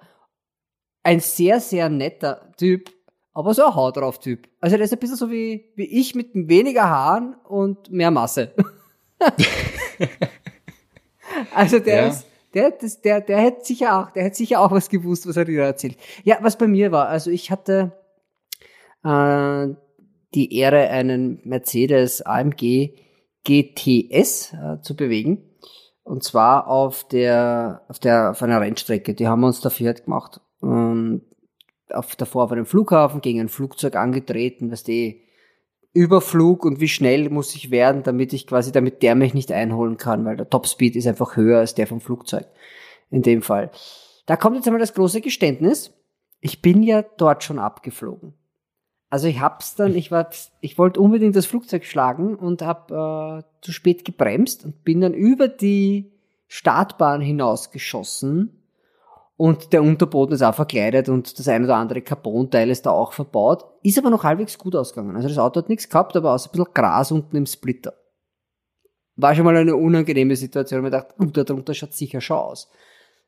Ein 1.09 1.21
sehr, 1.21 1.59
sehr 1.59 1.89
netter 1.89 2.51
Typ, 2.55 2.91
aber 3.33 3.55
so 3.55 3.65
ein 3.65 3.73
Haut 3.73 3.97
drauf 3.97 4.19
Typ. 4.19 4.47
Also 4.61 4.77
der 4.77 4.85
ist 4.85 4.93
ein 4.93 4.99
bisschen 4.99 5.15
so 5.15 5.31
wie, 5.31 5.71
wie 5.75 5.85
ich 5.99 6.13
mit 6.13 6.29
weniger 6.33 6.87
Haaren 6.87 7.33
und 7.47 7.91
mehr 7.91 8.11
Masse. 8.11 8.53
also 11.55 11.79
der 11.79 11.95
Ja. 11.95 12.07
ist, 12.09 12.27
der, 12.53 12.69
das, 12.69 13.01
der, 13.01 13.21
der 13.21 13.39
hätte 13.39 13.65
sicher 13.65 13.99
auch, 13.99 14.11
der 14.11 14.23
hätte 14.23 14.35
sicher 14.35 14.61
auch 14.61 14.69
was 14.69 14.87
gewusst, 14.87 15.27
was 15.27 15.35
er 15.35 15.45
dir 15.45 15.63
erzählt. 15.63 15.97
Ja, 16.23 16.37
was 16.41 16.59
bei 16.59 16.67
mir 16.67 16.91
war, 16.91 17.07
also 17.07 17.31
ich 17.31 17.49
hatte 17.49 17.91
äh, 19.03 19.67
die 20.35 20.55
Ehre, 20.55 20.89
einen 20.89 21.41
Mercedes 21.43 22.21
AMG 22.21 22.93
GTS 23.45 24.53
äh, 24.53 24.81
zu 24.83 24.95
bewegen. 24.95 25.43
Und 26.03 26.23
zwar 26.23 26.67
auf 26.67 27.07
der, 27.07 27.81
auf 27.87 27.97
der, 27.97 28.29
auf 28.29 28.43
einer 28.43 28.61
Rennstrecke. 28.61 29.15
Die 29.15 29.27
haben 29.27 29.41
wir 29.41 29.47
uns 29.47 29.59
dafür 29.61 29.87
halt 29.87 30.05
gemacht. 30.05 30.39
Ähm, 30.63 31.21
auf, 31.91 32.15
davor 32.15 32.45
auf 32.45 32.51
einem 32.51 32.65
Flughafen 32.65 33.21
gegen 33.21 33.39
ein 33.39 33.49
Flugzeug 33.49 33.95
angetreten, 33.95 34.71
was 34.71 34.83
die 34.83 35.23
Überflug 35.93 36.65
und 36.65 36.79
wie 36.79 36.87
schnell 36.87 37.29
muss 37.29 37.55
ich 37.55 37.71
werden, 37.71 38.03
damit 38.03 38.31
ich 38.33 38.45
quasi, 38.45 38.71
damit 38.71 39.01
der 39.01 39.15
mich 39.15 39.33
nicht 39.33 39.51
einholen 39.51 39.97
kann, 39.97 40.23
weil 40.23 40.37
der 40.37 40.49
Topspeed 40.49 40.95
ist 40.95 41.07
einfach 41.07 41.35
höher 41.35 41.59
als 41.59 41.73
der 41.73 41.87
vom 41.87 41.99
Flugzeug. 41.99 42.45
In 43.09 43.23
dem 43.23 43.41
Fall. 43.41 43.71
Da 44.27 44.37
kommt 44.37 44.55
jetzt 44.55 44.67
einmal 44.67 44.79
das 44.79 44.93
große 44.93 45.21
Geständnis. 45.21 45.91
Ich 46.41 46.61
bin 46.61 46.83
ja 46.83 47.01
dort 47.01 47.43
schon 47.43 47.57
abgeflogen. 47.57 48.33
Also 49.09 49.27
ich 49.27 49.39
hab's 49.39 49.73
dann, 49.73 49.95
ich 49.95 50.11
war, 50.11 50.29
ich 50.61 50.77
wollte 50.77 50.99
unbedingt 50.99 51.35
das 51.35 51.47
Flugzeug 51.47 51.85
schlagen 51.85 52.35
und 52.35 52.61
hab 52.61 52.91
äh, 52.91 53.43
zu 53.61 53.71
spät 53.71 54.05
gebremst 54.05 54.63
und 54.63 54.83
bin 54.83 55.01
dann 55.01 55.15
über 55.15 55.47
die 55.47 56.11
Startbahn 56.47 57.19
hinausgeschossen 57.19 58.58
und 59.39 59.71
der 59.71 59.83
Unterboden 59.83 60.35
ist 60.35 60.41
auch 60.41 60.53
verkleidet 60.53 61.07
und 61.07 61.39
das 61.39 61.47
ein 61.47 61.63
oder 61.63 61.77
andere 61.77 62.01
Carbonteil 62.01 62.69
ist 62.69 62.85
da 62.85 62.91
auch 62.91 63.13
verbaut. 63.13 63.63
Ist 63.83 63.97
aber 63.97 64.09
noch 64.09 64.25
halbwegs 64.25 64.57
gut 64.57 64.75
ausgegangen. 64.75 65.15
Also 65.15 65.29
das 65.29 65.37
Auto 65.37 65.61
hat 65.61 65.69
nichts 65.69 65.87
gehabt, 65.87 66.17
aber 66.17 66.33
außer 66.33 66.49
ein 66.49 66.51
bisschen 66.51 66.73
Gras 66.73 67.09
unten 67.13 67.37
im 67.37 67.45
Splitter. 67.45 67.93
War 69.15 69.33
schon 69.33 69.45
mal 69.45 69.55
eine 69.55 69.77
unangenehme 69.77 70.35
Situation. 70.35 70.85
Ich 70.85 70.93
uh, 70.93 71.25
da 71.31 71.43
drunter 71.45 71.73
schaut 71.73 71.93
sicher 71.93 72.19
schon 72.19 72.35
aus. 72.35 72.69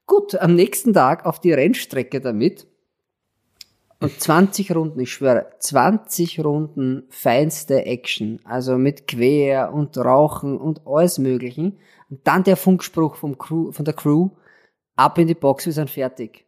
Gut, 0.05 0.35
am 0.35 0.53
nächsten 0.53 0.91
Tag 0.91 1.25
auf 1.25 1.39
die 1.39 1.53
Rennstrecke 1.53 2.19
damit. 2.19 2.67
Und 4.01 4.19
20 4.19 4.75
Runden, 4.75 4.99
ich 4.99 5.13
schwöre, 5.13 5.45
20 5.59 6.43
Runden 6.43 7.03
feinste 7.07 7.85
Action. 7.85 8.41
Also 8.43 8.77
mit 8.77 9.07
Quer 9.07 9.73
und 9.73 9.97
Rauchen 9.97 10.57
und 10.57 10.81
alles 10.85 11.19
Möglichen. 11.19 11.77
Und 12.09 12.27
dann 12.27 12.43
der 12.43 12.57
Funkspruch 12.57 13.15
vom 13.15 13.37
Crew, 13.37 13.71
von 13.71 13.85
der 13.85 13.93
Crew, 13.93 14.31
ab 15.01 15.17
in 15.17 15.27
die 15.27 15.35
Box, 15.35 15.65
wir 15.65 15.73
sind 15.73 15.89
fertig. 15.89 16.45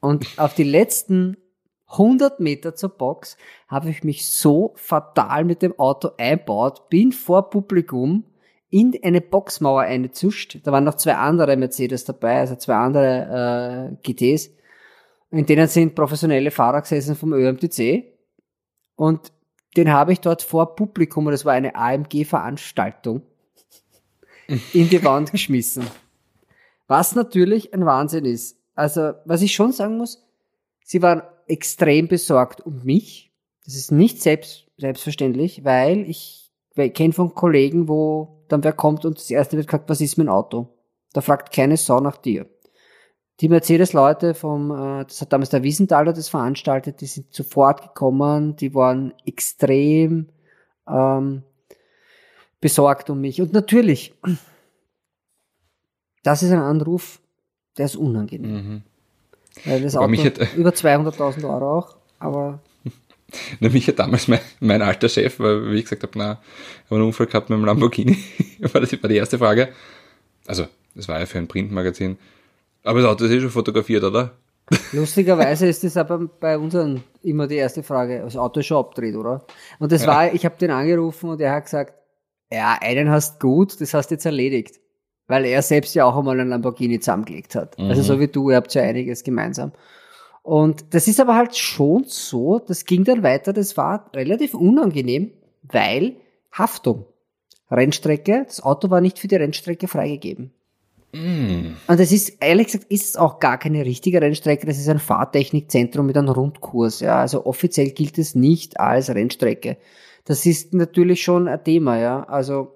Und 0.00 0.38
auf 0.38 0.54
die 0.54 0.64
letzten 0.64 1.36
100 1.90 2.40
Meter 2.40 2.74
zur 2.74 2.90
Box 2.90 3.36
habe 3.66 3.90
ich 3.90 4.04
mich 4.04 4.26
so 4.26 4.74
fatal 4.76 5.44
mit 5.44 5.62
dem 5.62 5.78
Auto 5.78 6.10
einbaut, 6.18 6.88
bin 6.88 7.12
vor 7.12 7.50
Publikum 7.50 8.24
in 8.70 8.98
eine 9.02 9.20
Boxmauer 9.20 9.82
eingezuscht. 9.82 10.58
Da 10.64 10.72
waren 10.72 10.84
noch 10.84 10.96
zwei 10.96 11.14
andere 11.14 11.56
Mercedes 11.56 12.04
dabei, 12.04 12.40
also 12.40 12.56
zwei 12.56 12.74
andere 12.74 13.96
äh, 14.02 14.12
GTs. 14.12 14.50
In 15.30 15.46
denen 15.46 15.68
sind 15.68 15.94
professionelle 15.94 16.50
Fahrer 16.50 16.82
gesessen 16.82 17.16
vom 17.16 17.32
ÖMTC. 17.32 18.04
Und 18.96 19.32
den 19.76 19.90
habe 19.92 20.12
ich 20.12 20.20
dort 20.20 20.42
vor 20.42 20.74
Publikum, 20.74 21.26
und 21.26 21.32
das 21.32 21.44
war 21.44 21.52
eine 21.52 21.74
AMG-Veranstaltung, 21.74 23.22
in 24.72 24.88
die 24.88 25.04
Wand 25.04 25.32
geschmissen. 25.32 25.86
Was 26.88 27.14
natürlich 27.14 27.72
ein 27.72 27.86
Wahnsinn 27.86 28.24
ist. 28.24 28.58
Also, 28.74 29.12
was 29.24 29.42
ich 29.42 29.54
schon 29.54 29.72
sagen 29.72 29.98
muss, 29.98 30.26
sie 30.82 31.02
waren 31.02 31.22
extrem 31.46 32.08
besorgt 32.08 32.60
um 32.60 32.82
mich. 32.82 33.32
Das 33.64 33.76
ist 33.76 33.92
nicht 33.92 34.22
selbst, 34.22 34.66
selbstverständlich, 34.78 35.64
weil 35.64 36.08
ich, 36.08 36.50
ich 36.74 36.94
kenne 36.94 37.12
von 37.12 37.34
Kollegen, 37.34 37.88
wo 37.88 38.42
dann 38.48 38.64
wer 38.64 38.72
kommt 38.72 39.04
und 39.04 39.18
das 39.18 39.30
erste 39.30 39.56
wird 39.56 39.66
gefragt, 39.66 39.90
was 39.90 40.00
ist 40.00 40.16
mein 40.16 40.28
Auto? 40.28 40.68
Da 41.12 41.20
fragt 41.20 41.52
keine 41.52 41.76
Sau 41.76 42.00
nach 42.00 42.16
dir. 42.16 42.46
Die 43.40 43.48
Mercedes-Leute 43.48 44.34
vom, 44.34 44.70
äh, 44.70 45.04
das 45.04 45.20
hat 45.20 45.32
damals 45.32 45.50
der 45.50 45.62
Wiesenthaler 45.62 46.12
das 46.12 46.28
veranstaltet, 46.28 47.00
die 47.00 47.06
sind 47.06 47.32
sofort 47.32 47.82
gekommen, 47.82 48.56
die 48.56 48.74
waren 48.74 49.12
extrem 49.26 50.28
ähm, 50.88 51.42
besorgt 52.60 53.10
um 53.10 53.20
mich. 53.20 53.40
Und 53.40 53.52
natürlich, 53.52 54.14
das 56.22 56.42
ist 56.42 56.50
ein 56.50 56.58
Anruf, 56.60 57.20
der 57.76 57.86
ist 57.86 57.96
unangenehm. 57.96 58.52
Mhm. 58.52 58.82
Weil 59.64 59.82
das 59.82 59.96
Auto 59.96 60.12
hat- 60.24 60.54
über 60.56 60.70
200.000 60.70 61.44
Euro 61.44 61.78
auch, 61.78 61.96
aber 62.18 62.60
Na, 63.60 63.68
mich 63.68 63.86
hat 63.88 63.98
damals 63.98 64.28
mein, 64.28 64.40
mein 64.60 64.82
alter 64.82 65.08
Chef, 65.08 65.38
weil, 65.38 65.70
wie 65.70 65.76
ich 65.78 65.84
gesagt 65.84 66.02
habe, 66.02 66.16
na, 66.16 66.32
ich 66.42 66.84
habe 66.86 66.96
einen 66.96 67.04
Unfall 67.04 67.26
gehabt 67.26 67.50
mit 67.50 67.58
dem 67.58 67.64
Lamborghini. 67.64 68.16
war 68.72 68.80
das 68.80 68.92
war 69.02 69.08
die 69.08 69.16
erste 69.16 69.38
Frage. 69.38 69.68
Also, 70.46 70.66
das 70.94 71.08
war 71.08 71.20
ja 71.20 71.26
für 71.26 71.38
ein 71.38 71.48
Printmagazin. 71.48 72.16
Aber 72.84 73.00
das 73.02 73.10
Auto 73.10 73.24
ist 73.26 73.32
eh 73.32 73.40
schon 73.40 73.50
fotografiert, 73.50 74.04
oder? 74.04 74.32
lustigerweise 74.92 75.66
ist 75.66 75.82
das 75.82 75.96
aber 75.96 76.18
bei 76.18 76.58
unseren 76.58 77.02
immer 77.22 77.46
die 77.46 77.56
erste 77.56 77.82
Frage, 77.82 78.20
das 78.20 78.36
Auto 78.36 78.60
ist 78.60 78.66
schon 78.66 78.76
abgedreht, 78.76 79.16
oder? 79.16 79.46
Und 79.78 79.92
das 79.92 80.06
war, 80.06 80.32
ich 80.34 80.44
habe 80.44 80.56
den 80.58 80.70
angerufen 80.70 81.30
und 81.30 81.40
er 81.40 81.52
hat 81.52 81.64
gesagt, 81.64 81.94
ja, 82.52 82.76
einen 82.80 83.10
hast 83.10 83.40
gut, 83.40 83.80
das 83.80 83.94
hast 83.94 84.10
jetzt 84.10 84.26
erledigt. 84.26 84.78
Weil 85.28 85.44
er 85.44 85.62
selbst 85.62 85.94
ja 85.94 86.06
auch 86.06 86.16
einmal 86.16 86.40
einen 86.40 86.50
Lamborghini 86.50 86.98
zusammengelegt 86.98 87.54
hat. 87.54 87.78
Also 87.78 88.02
so 88.02 88.18
wie 88.18 88.28
du, 88.28 88.50
ihr 88.50 88.56
habt 88.56 88.74
ja 88.74 88.82
einiges 88.82 89.22
gemeinsam. 89.22 89.72
Und 90.42 90.94
das 90.94 91.06
ist 91.06 91.20
aber 91.20 91.36
halt 91.36 91.54
schon 91.56 92.04
so, 92.06 92.58
das 92.58 92.86
ging 92.86 93.04
dann 93.04 93.22
weiter, 93.22 93.52
das 93.52 93.76
war 93.76 94.10
relativ 94.14 94.54
unangenehm, 94.54 95.30
weil 95.62 96.16
Haftung. 96.50 97.04
Rennstrecke, 97.70 98.44
das 98.46 98.62
Auto 98.62 98.88
war 98.88 99.02
nicht 99.02 99.18
für 99.18 99.28
die 99.28 99.36
Rennstrecke 99.36 99.88
freigegeben. 99.88 100.52
Und 101.86 102.00
das 102.00 102.12
ist, 102.12 102.38
ehrlich 102.40 102.66
gesagt, 102.66 102.86
ist 102.90 103.04
es 103.10 103.16
auch 103.16 103.40
gar 103.40 103.58
keine 103.58 103.84
richtige 103.84 104.20
Rennstrecke, 104.20 104.66
das 104.66 104.78
ist 104.78 104.88
ein 104.88 104.98
Fahrtechnikzentrum 104.98 106.06
mit 106.06 106.16
einem 106.16 106.28
Rundkurs, 106.28 107.00
ja. 107.00 107.20
Also 107.20 107.46
offiziell 107.46 107.90
gilt 107.90 108.18
es 108.18 108.34
nicht 108.34 108.80
als 108.80 109.10
Rennstrecke. 109.10 109.76
Das 110.24 110.46
ist 110.46 110.74
natürlich 110.74 111.22
schon 111.22 111.48
ein 111.48 111.62
Thema, 111.64 111.98
ja. 111.98 112.24
Also, 112.24 112.72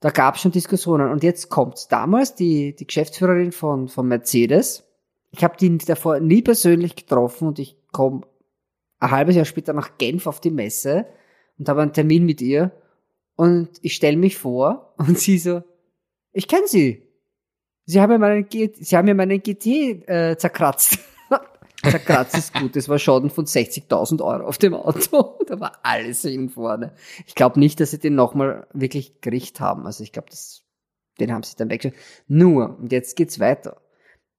da 0.00 0.10
gab 0.10 0.36
es 0.36 0.42
schon 0.42 0.52
Diskussionen. 0.52 1.10
Und 1.10 1.22
jetzt 1.22 1.48
kommt's. 1.48 1.88
Damals 1.88 2.34
die, 2.34 2.74
die 2.74 2.86
Geschäftsführerin 2.86 3.52
von, 3.52 3.88
von 3.88 4.06
Mercedes, 4.06 4.84
ich 5.30 5.44
habe 5.44 5.56
die 5.58 5.76
davor 5.78 6.20
nie 6.20 6.42
persönlich 6.42 6.96
getroffen 6.96 7.48
und 7.48 7.58
ich 7.58 7.76
komme 7.92 8.22
ein 9.00 9.10
halbes 9.10 9.36
Jahr 9.36 9.44
später 9.44 9.72
nach 9.72 9.98
Genf 9.98 10.26
auf 10.26 10.40
die 10.40 10.50
Messe 10.50 11.06
und 11.58 11.68
habe 11.68 11.82
einen 11.82 11.92
Termin 11.92 12.24
mit 12.24 12.40
ihr 12.40 12.72
und 13.36 13.70
ich 13.82 13.94
stelle 13.94 14.16
mich 14.16 14.36
vor 14.36 14.94
und 14.98 15.18
sie 15.18 15.38
so, 15.38 15.62
ich 16.32 16.48
kenne 16.48 16.66
sie. 16.66 17.02
Sie 17.84 18.00
haben 18.00 18.10
mir 18.10 18.18
meinen, 18.18 18.46
sie 18.50 18.96
haben 18.96 19.06
mir 19.06 19.14
meinen 19.14 19.42
GT 19.42 19.66
äh, 20.08 20.36
zerkratzt. 20.36 20.98
Zerkratzt 21.90 22.36
ist 22.36 22.54
gut. 22.54 22.76
Das 22.76 22.88
war 22.88 22.98
Schaden 22.98 23.30
von 23.30 23.44
60.000 23.44 24.22
Euro 24.22 24.46
auf 24.46 24.58
dem 24.58 24.74
Auto. 24.74 25.38
da 25.46 25.60
war 25.60 25.78
alles 25.82 26.22
hin 26.22 26.48
vorne. 26.48 26.92
Ich 27.26 27.34
glaube 27.34 27.58
nicht, 27.58 27.80
dass 27.80 27.90
sie 27.90 27.98
den 27.98 28.14
nochmal 28.14 28.66
wirklich 28.72 29.20
gericht 29.20 29.60
haben. 29.60 29.86
Also 29.86 30.04
ich 30.04 30.12
glaube, 30.12 30.28
den 31.20 31.32
haben 31.32 31.42
sie 31.42 31.56
dann 31.56 31.70
weggeschickt. 31.70 32.00
Nur, 32.28 32.78
und 32.78 32.92
jetzt 32.92 33.16
geht's 33.16 33.40
weiter. 33.40 33.80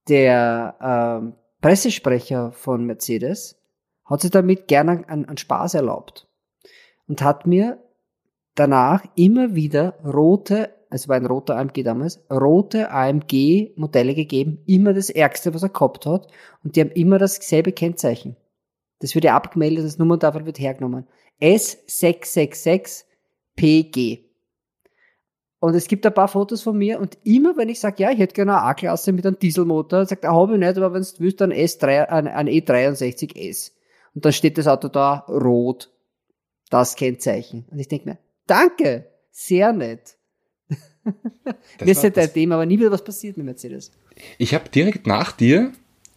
Der 0.07 0.75
ähm, 0.81 1.33
Pressesprecher 1.61 2.51
von 2.51 2.85
Mercedes 2.85 3.59
hat 4.05 4.21
sich 4.21 4.31
damit 4.31 4.67
gerne 4.67 5.07
einen 5.07 5.37
Spaß 5.37 5.75
erlaubt 5.75 6.27
und 7.07 7.21
hat 7.21 7.45
mir 7.45 7.83
danach 8.55 9.03
immer 9.15 9.55
wieder 9.55 9.99
rote, 10.03 10.73
es 10.89 11.07
war 11.07 11.15
ein 11.15 11.25
roter 11.25 11.57
AMG 11.57 11.83
damals, 11.83 12.21
rote 12.31 12.91
AMG-Modelle 12.91 14.15
gegeben, 14.15 14.63
immer 14.65 14.93
das 14.93 15.09
Ärgste, 15.09 15.53
was 15.53 15.63
er 15.63 15.69
gehabt 15.69 16.05
hat, 16.05 16.27
und 16.63 16.75
die 16.75 16.81
haben 16.81 16.91
immer 16.91 17.19
dasselbe 17.19 17.71
Kennzeichen. 17.71 18.35
Das 18.99 19.15
wird 19.15 19.25
ja 19.25 19.35
abgemeldet, 19.35 19.85
das 19.85 19.97
Nummerntafel 19.97 20.45
wird 20.45 20.59
hergenommen. 20.59 21.07
S666PG. 21.41 24.25
Und 25.61 25.75
es 25.75 25.87
gibt 25.87 26.05
ein 26.05 26.13
paar 26.13 26.29
Fotos 26.29 26.61
von 26.61 26.77
mir 26.77 26.99
und 26.99 27.17
immer 27.23 27.57
wenn 27.57 27.69
ich 27.69 27.79
sage, 27.79 28.03
ja, 28.03 28.11
ich 28.11 28.19
hätte 28.19 28.33
gerne 28.33 28.53
eine 28.53 28.63
A-Klasse 28.63 29.11
mit 29.11 29.25
einem 29.25 29.39
Dieselmotor, 29.39 30.05
sagt 30.05 30.23
er, 30.23 30.33
habe 30.33 30.53
ich 30.53 30.59
nicht, 30.59 30.77
aber 30.77 30.93
wenn 30.93 31.01
du 31.01 31.07
willst, 31.19 31.41
dann 31.41 31.51
S3, 31.51 32.05
ein, 32.05 32.27
ein 32.27 32.47
E63S. 32.47 33.71
Und 34.15 34.25
dann 34.25 34.33
steht 34.33 34.57
das 34.57 34.67
Auto 34.67 34.87
da, 34.87 35.25
rot. 35.27 35.91
Das 36.69 36.95
Kennzeichen. 36.95 37.65
Und 37.71 37.79
ich 37.79 37.87
denke 37.87 38.09
mir, 38.09 38.17
danke, 38.47 39.07
sehr 39.31 39.73
nett. 39.73 40.18
Das 41.77 41.85
Mir 41.85 41.91
ist 41.91 42.03
ja 42.03 42.09
Thema, 42.09 42.55
aber 42.55 42.65
nie 42.65 42.79
wieder 42.79 42.91
was 42.91 43.03
passiert 43.03 43.37
mit 43.37 43.45
Mercedes. 43.45 43.91
Ich 44.37 44.53
habe 44.53 44.69
direkt 44.69 45.07
nach 45.07 45.31
dir, 45.31 45.71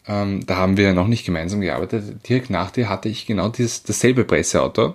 ähm, 0.06 0.44
da 0.46 0.56
haben 0.56 0.76
wir 0.76 0.92
noch 0.92 1.06
nicht 1.06 1.24
gemeinsam 1.24 1.60
gearbeitet, 1.60 2.28
direkt 2.28 2.50
nach 2.50 2.70
dir 2.70 2.88
hatte 2.88 3.08
ich 3.08 3.26
genau 3.26 3.48
dieses, 3.48 3.82
dasselbe 3.82 4.24
Presseauto. 4.24 4.94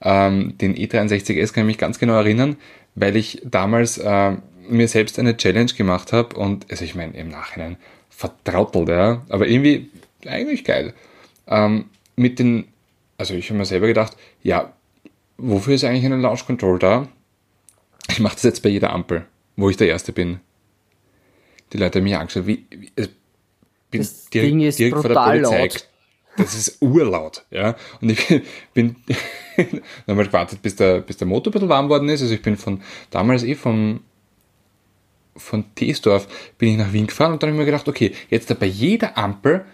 Ähm, 0.00 0.58
den 0.58 0.74
E63S 0.74 1.52
kann 1.52 1.64
ich 1.64 1.66
mich 1.66 1.78
ganz 1.78 1.98
genau 1.98 2.14
erinnern, 2.14 2.56
weil 2.94 3.16
ich 3.16 3.40
damals 3.44 3.98
äh, 3.98 4.36
mir 4.68 4.88
selbst 4.88 5.18
eine 5.18 5.36
Challenge 5.36 5.72
gemacht 5.72 6.12
habe 6.12 6.36
und, 6.36 6.70
also 6.70 6.84
ich 6.84 6.94
meine, 6.94 7.16
im 7.16 7.28
Nachhinein 7.28 7.76
vertrautelt, 8.10 8.88
ja, 8.88 9.22
aber 9.28 9.46
irgendwie 9.46 9.90
eigentlich 10.26 10.64
geil. 10.64 10.94
Ähm, 11.46 11.86
mit 12.16 12.38
den, 12.38 12.66
also 13.18 13.34
ich 13.34 13.48
habe 13.48 13.58
mir 13.58 13.64
selber 13.64 13.86
gedacht, 13.86 14.16
ja, 14.42 14.72
wofür 15.38 15.74
ist 15.74 15.84
eigentlich 15.84 16.04
eine 16.04 16.16
Launch 16.16 16.46
Control 16.46 16.78
da? 16.78 17.08
Ich 18.10 18.20
mache 18.20 18.34
das 18.34 18.42
jetzt 18.42 18.62
bei 18.62 18.68
jeder 18.68 18.92
Ampel, 18.92 19.26
wo 19.56 19.70
ich 19.70 19.76
der 19.76 19.88
Erste 19.88 20.12
bin. 20.12 20.40
Die 21.72 21.78
Leute 21.78 21.98
haben 21.98 22.04
mich 22.04 22.16
angeschaut, 22.16 22.46
wie, 22.46 22.66
wie 22.70 22.92
ich 22.94 23.08
bin 23.90 24.00
das 24.00 24.28
direkt, 24.30 24.50
Ding 24.50 24.60
ist 24.60 24.78
direkt 24.78 24.96
vor 24.96 25.08
der 25.08 25.14
Polizei. 25.14 25.62
Laut. 25.62 25.88
Das 26.36 26.54
ist 26.54 26.80
urlaut, 26.80 27.44
ja. 27.50 27.76
Und 28.00 28.10
ich 28.10 28.26
bin, 28.74 28.96
bin 29.56 29.82
dann 30.06 30.16
mal 30.16 30.26
gewartet, 30.26 30.62
bis 30.62 30.76
der, 30.76 31.00
bis 31.00 31.18
der 31.18 31.26
Motor 31.26 31.50
ein 31.50 31.52
bisschen 31.52 31.68
warm 31.68 31.88
worden 31.88 32.08
ist. 32.08 32.22
Also 32.22 32.34
ich 32.34 32.42
bin 32.42 32.56
von 32.56 32.82
damals 33.10 33.42
eh 33.44 33.54
vom 33.54 34.00
von 35.34 35.74
Teesdorf 35.74 36.28
bin 36.58 36.68
ich 36.68 36.76
nach 36.76 36.92
Wien 36.92 37.06
gefahren 37.06 37.32
und 37.32 37.42
dann 37.42 37.48
habe 37.48 37.56
ich 37.56 37.60
mir 37.60 37.64
gedacht, 37.64 37.88
okay, 37.88 38.12
jetzt 38.28 38.50
da 38.50 38.54
bei 38.54 38.66
jeder 38.66 39.16
Ampel 39.16 39.64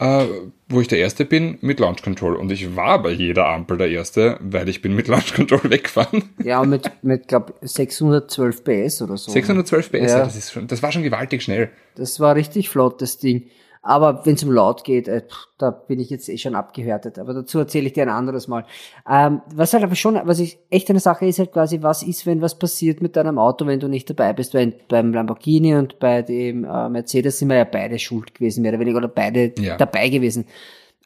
äh, 0.00 0.24
wo 0.68 0.80
ich 0.80 0.88
der 0.88 0.98
Erste 0.98 1.26
bin 1.26 1.58
mit 1.60 1.78
Launch 1.78 2.02
Control. 2.02 2.34
Und 2.34 2.50
ich 2.50 2.74
war 2.74 3.02
bei 3.02 3.10
jeder 3.10 3.46
Ampel 3.48 3.76
der 3.76 3.90
Erste, 3.90 4.38
weil 4.40 4.68
ich 4.68 4.80
bin 4.80 4.96
mit 4.96 5.08
Launch 5.08 5.34
Control 5.34 5.60
weggefahren. 5.70 6.30
Ja, 6.42 6.64
mit, 6.64 6.90
mit 7.02 7.28
glaube 7.28 7.54
612 7.60 8.64
PS 8.64 9.02
oder 9.02 9.18
so. 9.18 9.30
612 9.30 9.90
PS, 9.90 9.94
ja. 9.94 10.06
ja. 10.06 10.18
das, 10.24 10.36
ist 10.36 10.52
schon, 10.52 10.66
das 10.66 10.82
war 10.82 10.90
schon 10.90 11.02
gewaltig 11.02 11.42
schnell. 11.42 11.70
Das 11.96 12.18
war 12.18 12.34
richtig 12.34 12.70
flott, 12.70 13.02
das 13.02 13.18
Ding. 13.18 13.50
Aber 13.82 14.26
wenn 14.26 14.34
es 14.34 14.44
um 14.44 14.52
laut 14.52 14.84
geht, 14.84 15.08
äh, 15.08 15.22
da 15.56 15.70
bin 15.70 16.00
ich 16.00 16.10
jetzt 16.10 16.28
eh 16.28 16.36
schon 16.36 16.54
abgehärtet. 16.54 17.18
Aber 17.18 17.32
dazu 17.32 17.58
erzähle 17.58 17.86
ich 17.86 17.94
dir 17.94 18.02
ein 18.02 18.10
anderes 18.10 18.46
Mal. 18.46 18.66
Ähm, 19.08 19.40
was 19.54 19.72
halt 19.72 19.84
aber 19.84 19.94
schon, 19.94 20.20
was 20.24 20.38
ich 20.38 20.58
echt 20.68 20.90
eine 20.90 21.00
Sache 21.00 21.26
ist 21.26 21.38
halt 21.38 21.52
quasi, 21.52 21.82
was 21.82 22.02
ist, 22.02 22.26
wenn 22.26 22.42
was 22.42 22.58
passiert 22.58 23.00
mit 23.00 23.16
deinem 23.16 23.38
Auto, 23.38 23.66
wenn 23.66 23.80
du 23.80 23.88
nicht 23.88 24.10
dabei 24.10 24.34
bist? 24.34 24.52
Weil 24.52 24.74
beim 24.88 25.14
Lamborghini 25.14 25.76
und 25.76 25.98
bei 25.98 26.20
dem 26.20 26.64
äh, 26.64 26.88
Mercedes 26.90 27.38
sind 27.38 27.48
wir 27.48 27.56
ja 27.56 27.64
beide 27.64 27.98
schuld 27.98 28.34
gewesen, 28.34 28.62
mehr 28.62 28.72
oder 28.72 28.80
weniger, 28.80 28.98
oder 28.98 29.08
beide 29.08 29.54
ja. 29.58 29.78
dabei 29.78 30.10
gewesen. 30.10 30.44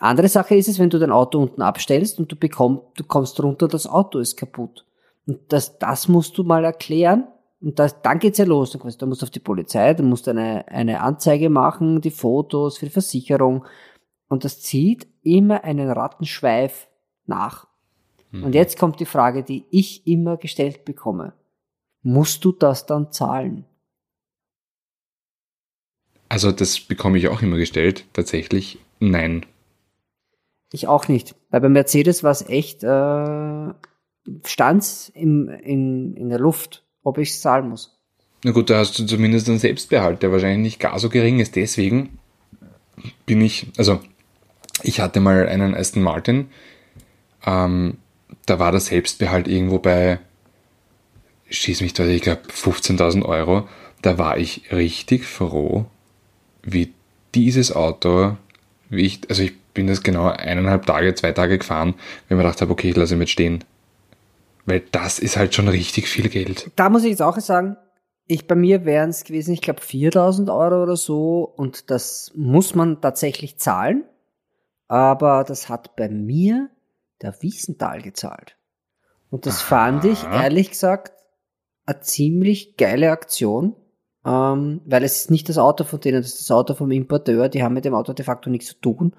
Andere 0.00 0.28
Sache 0.28 0.56
ist 0.56 0.68
es, 0.68 0.80
wenn 0.80 0.90
du 0.90 0.98
dein 0.98 1.12
Auto 1.12 1.38
unten 1.38 1.62
abstellst 1.62 2.18
und 2.18 2.32
du 2.32 2.36
bekommst, 2.36 2.82
du 2.96 3.04
kommst 3.04 3.40
runter, 3.40 3.68
das 3.68 3.86
Auto 3.86 4.18
ist 4.18 4.36
kaputt. 4.36 4.84
Und 5.26 5.38
das, 5.48 5.78
das 5.78 6.08
musst 6.08 6.36
du 6.36 6.42
mal 6.42 6.64
erklären 6.64 7.28
und 7.64 7.78
das, 7.78 8.02
dann 8.02 8.18
geht's 8.18 8.36
ja 8.36 8.44
los. 8.44 8.72
Da 8.72 9.06
musst 9.06 9.22
du 9.22 9.24
auf 9.24 9.30
die 9.30 9.40
Polizei, 9.40 9.94
dann 9.94 10.06
musst 10.06 10.26
du 10.26 10.32
eine, 10.32 10.68
eine 10.68 11.00
Anzeige 11.00 11.48
machen, 11.48 12.02
die 12.02 12.10
Fotos 12.10 12.76
für 12.76 12.84
die 12.84 12.92
Versicherung. 12.92 13.64
Und 14.28 14.44
das 14.44 14.60
zieht 14.60 15.06
immer 15.22 15.64
einen 15.64 15.90
Rattenschweif 15.90 16.88
nach. 17.24 17.66
Mhm. 18.30 18.44
Und 18.44 18.54
jetzt 18.54 18.78
kommt 18.78 19.00
die 19.00 19.06
Frage, 19.06 19.42
die 19.42 19.64
ich 19.70 20.06
immer 20.06 20.36
gestellt 20.36 20.84
bekomme. 20.84 21.32
Musst 22.02 22.44
du 22.44 22.52
das 22.52 22.84
dann 22.84 23.10
zahlen? 23.12 23.64
Also 26.28 26.52
das 26.52 26.80
bekomme 26.80 27.16
ich 27.16 27.28
auch 27.28 27.40
immer 27.40 27.56
gestellt. 27.56 28.04
Tatsächlich 28.12 28.78
nein. 29.00 29.46
Ich 30.70 30.86
auch 30.86 31.08
nicht. 31.08 31.34
Weil 31.48 31.62
bei 31.62 31.68
Mercedes 31.70 32.22
war 32.22 32.32
es 32.32 32.46
echt, 32.46 32.84
äh, 32.84 33.72
stand's 34.44 35.08
im, 35.14 35.48
in, 35.48 36.14
in 36.14 36.28
der 36.28 36.38
Luft 36.38 36.83
ob 37.04 37.18
ich 37.18 37.30
es 37.30 37.40
zahlen 37.40 37.68
muss. 37.68 37.96
Na 38.42 38.50
gut, 38.50 38.68
da 38.68 38.78
hast 38.78 38.98
du 38.98 39.06
zumindest 39.06 39.48
einen 39.48 39.58
Selbstbehalt, 39.58 40.22
der 40.22 40.32
wahrscheinlich 40.32 40.58
nicht 40.58 40.80
gar 40.80 40.98
so 40.98 41.08
gering 41.08 41.38
ist. 41.38 41.56
Deswegen 41.56 42.18
bin 43.26 43.40
ich, 43.40 43.68
also 43.78 44.00
ich 44.82 45.00
hatte 45.00 45.20
mal 45.20 45.46
einen 45.46 45.74
Aston 45.74 46.02
Martin, 46.02 46.48
ähm, 47.46 47.98
da 48.46 48.58
war 48.58 48.70
der 48.70 48.80
Selbstbehalt 48.80 49.48
irgendwo 49.48 49.78
bei, 49.78 50.18
schieß 51.48 51.80
mich 51.80 51.94
da, 51.94 52.04
ich 52.04 52.22
glaube 52.22 52.42
15.000 52.50 53.24
Euro. 53.24 53.68
Da 54.02 54.18
war 54.18 54.36
ich 54.36 54.70
richtig 54.70 55.24
froh, 55.24 55.86
wie 56.62 56.92
dieses 57.34 57.72
Auto, 57.72 58.36
wie 58.90 59.06
ich, 59.06 59.20
also 59.30 59.42
ich 59.42 59.54
bin 59.72 59.86
das 59.86 60.02
genau 60.02 60.28
eineinhalb 60.28 60.84
Tage, 60.84 61.14
zwei 61.14 61.32
Tage 61.32 61.58
gefahren, 61.58 61.94
wenn 62.28 62.36
man 62.36 62.44
gedacht 62.44 62.60
habe, 62.60 62.72
okay, 62.72 62.90
ich 62.90 62.96
lasse 62.96 63.14
ihn 63.14 63.18
mit 63.18 63.30
stehen. 63.30 63.64
Weil 64.66 64.80
das 64.92 65.18
ist 65.18 65.36
halt 65.36 65.54
schon 65.54 65.68
richtig 65.68 66.08
viel 66.08 66.28
Geld. 66.28 66.70
Da 66.76 66.88
muss 66.88 67.04
ich 67.04 67.10
jetzt 67.10 67.22
auch 67.22 67.38
sagen, 67.38 67.76
ich, 68.26 68.46
bei 68.46 68.54
mir 68.54 68.84
wären 68.84 69.10
es 69.10 69.24
gewesen, 69.24 69.52
ich 69.52 69.60
glaube 69.60 69.82
4000 69.82 70.48
Euro 70.48 70.82
oder 70.82 70.96
so 70.96 71.44
und 71.44 71.90
das 71.90 72.32
muss 72.34 72.74
man 72.74 73.00
tatsächlich 73.00 73.58
zahlen. 73.58 74.04
Aber 74.88 75.44
das 75.44 75.68
hat 75.68 75.96
bei 75.96 76.08
mir 76.08 76.70
der 77.22 77.34
Wiesenthal 77.40 78.02
gezahlt. 78.02 78.56
Und 79.30 79.46
das 79.46 79.60
Aha. 79.60 79.66
fand 79.66 80.04
ich, 80.04 80.24
ehrlich 80.24 80.70
gesagt, 80.70 81.12
eine 81.86 82.00
ziemlich 82.00 82.76
geile 82.76 83.10
Aktion, 83.10 83.74
ähm, 84.24 84.80
weil 84.86 85.04
es 85.04 85.16
ist 85.16 85.30
nicht 85.30 85.48
das 85.48 85.58
Auto 85.58 85.84
von 85.84 86.00
denen, 86.00 86.22
das 86.22 86.32
ist 86.32 86.40
das 86.42 86.50
Auto 86.50 86.74
vom 86.74 86.90
Importeur, 86.90 87.48
die 87.48 87.62
haben 87.62 87.74
mit 87.74 87.84
dem 87.84 87.94
Auto 87.94 88.12
de 88.12 88.24
facto 88.24 88.48
nichts 88.48 88.68
zu 88.68 88.80
tun. 88.80 89.16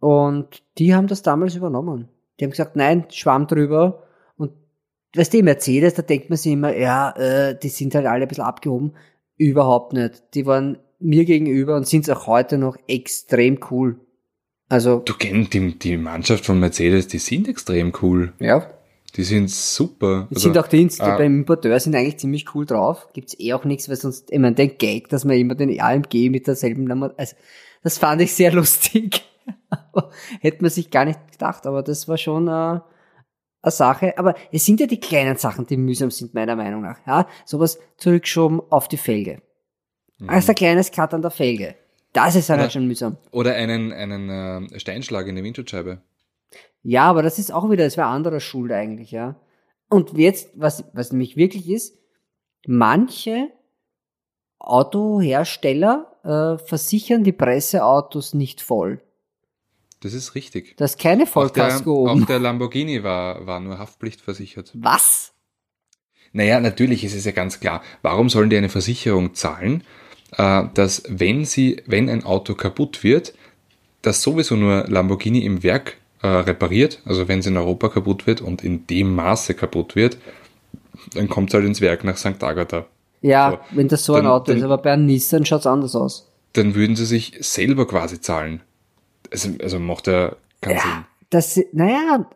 Und 0.00 0.62
die 0.78 0.94
haben 0.94 1.06
das 1.06 1.22
damals 1.22 1.54
übernommen. 1.54 2.08
Die 2.40 2.44
haben 2.44 2.50
gesagt, 2.50 2.74
nein, 2.74 3.06
Schwamm 3.10 3.46
drüber, 3.46 4.02
weißt 5.14 5.34
du, 5.34 5.42
Mercedes, 5.42 5.94
da 5.94 6.02
denkt 6.02 6.30
man 6.30 6.36
sich 6.36 6.52
immer, 6.52 6.76
ja, 6.76 7.10
äh, 7.12 7.58
die 7.58 7.68
sind 7.68 7.94
halt 7.94 8.06
alle 8.06 8.22
ein 8.22 8.28
bisschen 8.28 8.44
abgehoben. 8.44 8.94
Überhaupt 9.36 9.92
nicht. 9.92 10.22
Die 10.34 10.46
waren 10.46 10.78
mir 10.98 11.24
gegenüber 11.24 11.76
und 11.76 11.86
sind 11.86 12.08
es 12.08 12.10
auch 12.10 12.26
heute 12.26 12.58
noch 12.58 12.76
extrem 12.86 13.58
cool. 13.70 14.00
Also. 14.68 15.00
Du 15.00 15.14
kennst 15.14 15.52
die, 15.52 15.78
die 15.78 15.96
Mannschaft 15.96 16.46
von 16.46 16.58
Mercedes, 16.58 17.08
die 17.08 17.18
sind 17.18 17.48
extrem 17.48 17.92
cool. 18.00 18.32
Ja. 18.38 18.70
Die 19.16 19.24
sind 19.24 19.50
super. 19.50 20.28
Die 20.30 20.36
also, 20.36 20.48
sind 20.48 20.58
auch 20.58 20.66
die, 20.66 20.86
die 20.86 21.00
ah, 21.00 21.16
beim 21.18 21.40
Importeur 21.40 21.78
sind 21.78 21.94
eigentlich 21.94 22.18
ziemlich 22.18 22.54
cool 22.54 22.64
drauf. 22.64 23.08
Gibt's 23.12 23.38
eh 23.38 23.52
auch 23.52 23.64
nichts, 23.64 23.90
weil 23.90 23.96
sonst, 23.96 24.32
ich 24.32 24.38
meine, 24.38 24.54
den 24.54 24.78
Gag, 24.78 25.10
dass 25.10 25.26
man 25.26 25.36
immer 25.36 25.54
den 25.54 25.78
AMG 25.78 26.30
mit 26.30 26.46
derselben 26.46 26.84
Nummer, 26.84 27.12
also, 27.18 27.36
das 27.82 27.98
fand 27.98 28.22
ich 28.22 28.32
sehr 28.32 28.52
lustig. 28.54 29.22
Hätte 30.40 30.62
man 30.62 30.70
sich 30.70 30.90
gar 30.90 31.04
nicht 31.04 31.20
gedacht, 31.32 31.66
aber 31.66 31.82
das 31.82 32.08
war 32.08 32.16
schon, 32.16 32.48
äh, 32.48 32.80
eine 33.62 33.70
Sache, 33.70 34.18
aber 34.18 34.34
es 34.50 34.64
sind 34.64 34.80
ja 34.80 34.86
die 34.86 35.00
kleinen 35.00 35.36
Sachen, 35.36 35.66
die 35.66 35.76
mühsam 35.76 36.10
sind, 36.10 36.34
meiner 36.34 36.56
Meinung 36.56 36.82
nach. 36.82 36.98
Ja, 37.06 37.26
sowas 37.44 37.78
zurückschoben 37.96 38.60
auf 38.70 38.88
die 38.88 38.96
Felge. 38.96 39.40
Mhm. 40.18 40.28
Also 40.28 40.52
ein 40.52 40.56
kleines 40.56 40.90
Cut 40.90 41.14
an 41.14 41.22
der 41.22 41.30
Felge. 41.30 41.76
Das 42.12 42.34
ist 42.34 42.50
halt, 42.50 42.58
oder, 42.58 42.62
halt 42.64 42.72
schon 42.72 42.86
mühsam. 42.86 43.16
Oder 43.30 43.54
einen, 43.54 43.92
einen 43.92 44.70
äh, 44.70 44.80
Steinschlag 44.80 45.26
in 45.28 45.36
der 45.36 45.44
Windschutzscheibe. 45.44 46.02
Ja, 46.82 47.04
aber 47.04 47.22
das 47.22 47.38
ist 47.38 47.52
auch 47.52 47.70
wieder, 47.70 47.84
das 47.84 47.96
wäre 47.96 48.08
anderer 48.08 48.40
Schuld 48.40 48.72
eigentlich, 48.72 49.12
ja. 49.12 49.36
Und 49.88 50.16
jetzt, 50.16 50.50
was, 50.54 50.84
was 50.92 51.12
nämlich 51.12 51.36
wirklich 51.36 51.70
ist, 51.70 51.96
manche 52.66 53.48
Autohersteller 54.58 56.12
äh, 56.24 56.64
versichern 56.64 57.24
die 57.24 57.32
Presseautos 57.32 58.34
nicht 58.34 58.60
voll. 58.60 59.00
Das 60.02 60.14
ist 60.14 60.34
richtig. 60.34 60.76
Das 60.78 60.92
ist 60.92 61.00
keine 61.00 61.26
Vollkasko 61.26 62.08
auch 62.08 62.14
der, 62.14 62.22
Auch 62.22 62.26
der 62.26 62.38
Lamborghini 62.40 63.04
war, 63.04 63.46
war 63.46 63.60
nur 63.60 63.78
Haftpflichtversichert. 63.78 64.72
Was? 64.74 65.32
Naja, 66.32 66.58
natürlich 66.58 67.04
ist 67.04 67.14
es 67.14 67.24
ja 67.24 67.30
ganz 67.30 67.60
klar. 67.60 67.82
Warum 68.02 68.28
sollen 68.28 68.50
die 68.50 68.56
eine 68.56 68.68
Versicherung 68.68 69.34
zahlen, 69.34 69.84
äh, 70.36 70.64
dass 70.74 71.04
wenn 71.06 71.44
sie, 71.44 71.82
wenn 71.86 72.08
ein 72.08 72.24
Auto 72.24 72.54
kaputt 72.54 73.04
wird, 73.04 73.34
das 74.02 74.22
sowieso 74.22 74.56
nur 74.56 74.86
Lamborghini 74.88 75.44
im 75.44 75.62
Werk 75.62 75.98
äh, 76.20 76.26
repariert, 76.26 77.00
also 77.04 77.28
wenn 77.28 77.38
es 77.38 77.46
in 77.46 77.56
Europa 77.56 77.88
kaputt 77.88 78.26
wird 78.26 78.40
und 78.40 78.64
in 78.64 78.88
dem 78.88 79.14
Maße 79.14 79.54
kaputt 79.54 79.94
wird, 79.94 80.18
dann 81.14 81.28
kommt 81.28 81.50
es 81.50 81.54
halt 81.54 81.64
ins 81.64 81.80
Werk 81.80 82.02
nach 82.02 82.16
St. 82.16 82.42
Agatha. 82.42 82.86
Ja, 83.20 83.52
so. 83.52 83.76
wenn 83.76 83.86
das 83.86 84.04
so 84.04 84.14
dann, 84.16 84.26
ein 84.26 84.32
Auto 84.32 84.46
dann, 84.46 84.56
ist, 84.56 84.64
aber 84.64 84.78
bei 84.78 84.92
einem 84.92 85.06
Nissan 85.06 85.46
schaut 85.46 85.60
es 85.60 85.66
anders 85.68 85.94
aus. 85.94 86.28
Dann 86.54 86.74
würden 86.74 86.96
sie 86.96 87.06
sich 87.06 87.34
selber 87.40 87.86
quasi 87.86 88.20
zahlen 88.20 88.62
also, 89.30 89.50
also 89.60 89.78
macht 89.78 90.08
er 90.08 90.36
keinen 90.60 90.76
ja, 90.76 90.82
Sinn. 90.82 91.04
Das, 91.30 91.60
naja, 91.72 92.26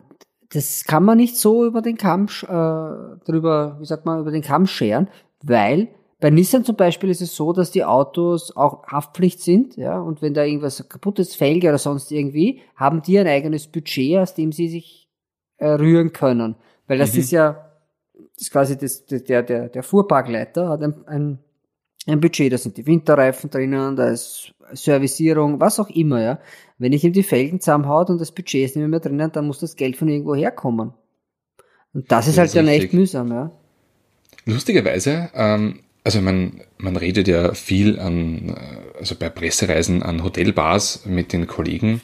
das 0.49 0.85
kann 0.85 1.03
man 1.03 1.17
nicht 1.17 1.37
so 1.37 1.65
über 1.65 1.81
den 1.81 1.97
Kamm 1.97 2.25
äh, 2.25 3.25
drüber, 3.25 3.77
wie 3.79 3.85
sagt 3.85 4.05
man, 4.05 4.19
über 4.19 4.31
den 4.31 4.41
Kamm 4.41 4.65
scheren, 4.65 5.09
weil 5.41 5.89
bei 6.19 6.31
Nissan 6.31 6.65
zum 6.65 6.75
Beispiel 6.75 7.09
ist 7.09 7.21
es 7.21 7.35
so, 7.35 7.53
dass 7.53 7.69
die 7.69 7.85
Autos 7.85 8.55
auch 8.55 8.87
Haftpflicht 8.87 9.39
sind, 9.39 9.77
ja, 9.77 9.99
und 9.99 10.21
wenn 10.21 10.33
da 10.33 10.43
irgendwas 10.43 10.87
kaputt 10.89 11.19
ist, 11.19 11.35
Felge 11.35 11.67
oder 11.67 11.77
sonst 11.77 12.11
irgendwie, 12.11 12.61
haben 12.75 13.03
die 13.03 13.19
ein 13.19 13.27
eigenes 13.27 13.67
Budget, 13.67 14.17
aus 14.17 14.33
dem 14.33 14.51
sie 14.51 14.67
sich 14.67 15.09
äh, 15.57 15.67
rühren 15.67 16.13
können. 16.13 16.55
Weil 16.87 16.97
das 16.97 17.13
mhm. 17.13 17.19
ist 17.19 17.31
ja, 17.31 17.71
das 18.13 18.47
ist 18.47 18.51
quasi 18.51 18.77
das, 18.77 19.05
der, 19.05 19.43
der, 19.43 19.69
der 19.69 19.83
Fuhrparkleiter 19.83 20.69
hat 20.69 20.81
ein, 20.81 21.07
ein, 21.07 21.39
ein 22.07 22.19
Budget, 22.19 22.51
da 22.51 22.57
sind 22.57 22.77
die 22.77 22.85
Winterreifen 22.85 23.49
drinnen, 23.49 23.95
da 23.95 24.09
ist 24.09 24.53
Servicierung, 24.73 25.59
was 25.59 25.79
auch 25.79 25.89
immer, 25.89 26.21
ja. 26.21 26.39
Wenn 26.77 26.93
ich 26.93 27.03
ihm 27.03 27.13
die 27.13 27.23
Felgen 27.23 27.59
zusammenhaut 27.59 28.09
und 28.09 28.19
das 28.19 28.31
Budget 28.31 28.65
ist 28.65 28.75
nicht 28.75 28.87
mehr 28.87 28.99
drinnen, 28.99 29.31
dann 29.31 29.47
muss 29.47 29.59
das 29.59 29.75
Geld 29.75 29.97
von 29.97 30.07
irgendwo 30.07 30.35
herkommen. 30.35 30.93
Und 31.93 32.11
das 32.11 32.27
ist 32.27 32.33
das 32.33 32.39
halt 32.39 32.47
ist 32.47 32.55
dann 32.55 32.67
richtig. 32.67 32.85
echt 32.85 32.93
mühsam, 32.93 33.31
ja. 33.31 33.51
Lustigerweise, 34.45 35.29
ähm, 35.33 35.79
also 36.03 36.21
man, 36.21 36.61
man 36.77 36.95
redet 36.95 37.27
ja 37.27 37.53
viel 37.53 37.99
an, 37.99 38.49
äh, 38.49 38.99
also 38.99 39.15
bei 39.15 39.29
Pressereisen 39.29 40.03
an 40.03 40.23
Hotelbars 40.23 41.05
mit 41.05 41.33
den 41.33 41.47
Kollegen 41.47 42.01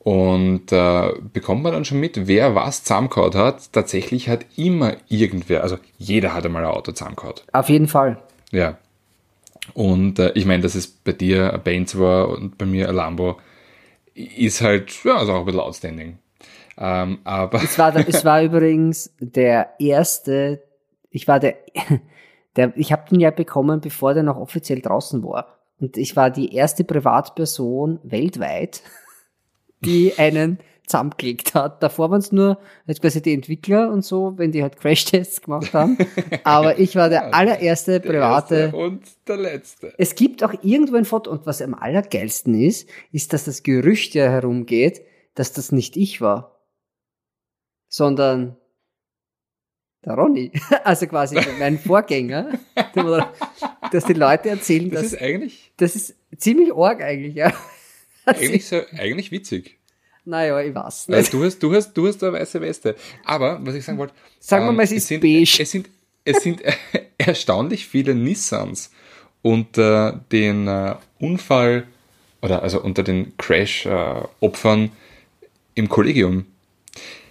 und 0.00 0.70
äh, 0.72 1.12
bekommt 1.32 1.62
man 1.62 1.72
dann 1.72 1.84
schon 1.84 2.00
mit, 2.00 2.26
wer 2.26 2.54
was 2.54 2.84
zusammengehauen 2.84 3.34
hat. 3.34 3.72
Tatsächlich 3.72 4.28
hat 4.28 4.44
immer 4.56 4.96
irgendwer, 5.08 5.62
also 5.62 5.78
jeder 5.96 6.34
hat 6.34 6.44
einmal 6.44 6.64
ein 6.64 6.70
Auto 6.70 6.92
zusammengehauen. 6.92 7.36
Auf 7.52 7.68
jeden 7.68 7.88
Fall. 7.88 8.22
Ja. 8.50 8.78
Und 9.72 10.18
äh, 10.18 10.32
ich 10.34 10.44
meine, 10.44 10.62
dass 10.62 10.74
es 10.74 10.86
bei 10.86 11.12
dir 11.12 11.54
ein 11.54 11.62
Benz 11.62 11.96
war 11.96 12.28
und 12.28 12.58
bei 12.58 12.66
mir 12.66 12.88
ein 12.88 12.94
Lambo, 12.94 13.38
ist 14.14 14.60
halt, 14.60 15.02
ja, 15.04 15.16
also 15.16 15.32
auch 15.32 15.40
ein 15.40 15.44
bisschen 15.46 15.60
outstanding. 15.60 16.18
Ähm, 16.76 17.18
aber 17.24 17.62
es 17.62 17.78
war, 17.78 17.94
es 17.96 18.24
war 18.24 18.42
übrigens 18.44 19.14
der 19.18 19.74
erste, 19.78 20.62
ich 21.10 21.26
war 21.26 21.40
der, 21.40 21.56
der 22.56 22.72
ich 22.76 22.92
habe 22.92 23.08
den 23.08 23.20
ja 23.20 23.30
bekommen, 23.30 23.80
bevor 23.80 24.14
der 24.14 24.22
noch 24.22 24.36
offiziell 24.36 24.80
draußen 24.80 25.22
war. 25.24 25.58
Und 25.80 25.96
ich 25.96 26.14
war 26.14 26.30
die 26.30 26.54
erste 26.54 26.84
Privatperson 26.84 28.00
weltweit, 28.02 28.82
die 29.84 30.14
einen 30.18 30.58
zusammengelegt 30.86 31.54
hat. 31.54 31.82
Davor 31.82 32.10
waren 32.10 32.20
es 32.20 32.32
nur 32.32 32.58
halt 32.86 33.00
quasi 33.00 33.22
die 33.22 33.32
Entwickler 33.32 33.90
und 33.90 34.04
so, 34.04 34.34
wenn 34.36 34.52
die 34.52 34.62
halt 34.62 34.78
Crashtests 34.78 35.42
gemacht 35.42 35.72
haben. 35.72 35.96
Aber 36.44 36.78
ich 36.78 36.94
war 36.96 37.08
der 37.08 37.34
allererste 37.34 38.00
der 38.00 38.08
private. 38.10 38.54
erste 38.54 38.76
und 38.76 39.02
der 39.26 39.36
letzte. 39.36 39.94
Es 39.98 40.14
gibt 40.14 40.44
auch 40.44 40.54
irgendwo 40.62 40.96
ein 40.96 41.04
Foto 41.04 41.30
und 41.30 41.46
was 41.46 41.62
am 41.62 41.74
allergeilsten 41.74 42.60
ist, 42.60 42.88
ist, 43.12 43.32
dass 43.32 43.44
das 43.44 43.62
Gerücht 43.62 44.14
ja 44.14 44.24
herumgeht, 44.28 45.02
dass 45.34 45.52
das 45.52 45.72
nicht 45.72 45.96
ich 45.96 46.20
war, 46.20 46.60
sondern 47.88 48.56
der 50.04 50.14
Ronny, 50.14 50.52
also 50.84 51.06
quasi 51.06 51.38
mein 51.58 51.78
Vorgänger, 51.78 52.58
dass 53.90 54.04
die 54.04 54.12
Leute 54.12 54.50
erzählen, 54.50 54.90
Das 54.90 55.02
dass 55.02 55.12
ist 55.14 55.22
eigentlich, 55.22 55.72
das 55.78 55.96
ist 55.96 56.14
ziemlich 56.36 56.74
arg 56.74 57.02
eigentlich, 57.02 57.34
ja. 57.34 57.52
Eigentlich, 58.26 58.66
so, 58.66 58.80
eigentlich 58.96 59.30
witzig. 59.32 59.78
Naja, 60.24 60.60
ich 60.60 60.74
weiß 60.74 61.08
nicht. 61.08 61.32
du 61.32 61.44
hast, 61.44 61.58
du 61.62 61.74
hast, 61.74 61.92
du 61.92 62.06
hast 62.06 62.22
eine 62.22 62.32
weiße 62.32 62.60
Weste. 62.60 62.96
Aber, 63.24 63.58
was 63.62 63.74
ich 63.74 63.84
sagen 63.84 63.98
wollte. 63.98 64.14
Sagen 64.40 64.64
wir 64.64 64.70
ähm, 64.70 64.76
mal, 64.76 64.82
es 64.84 64.92
ist 64.92 65.08
sind, 65.08 65.20
beige. 65.20 65.62
Es 65.62 65.70
sind, 65.70 65.88
es 66.24 66.42
sind 66.42 66.62
erstaunlich 67.18 67.86
viele 67.86 68.14
Nissans 68.14 68.90
unter 69.42 70.24
den 70.32 70.66
äh, 70.66 70.96
Unfall 71.18 71.86
oder 72.40 72.62
also 72.62 72.80
unter 72.82 73.02
den 73.02 73.36
Crash-Opfern 73.36 74.90
im 75.74 75.88
Kollegium. 75.88 76.46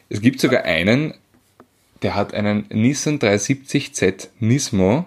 Es 0.10 0.22
gibt 0.22 0.40
sogar 0.40 0.64
einen, 0.64 1.16
der 2.04 2.16
hat 2.16 2.34
einen 2.34 2.66
Nissan 2.70 3.18
370Z 3.18 4.30
Nismo 4.40 5.06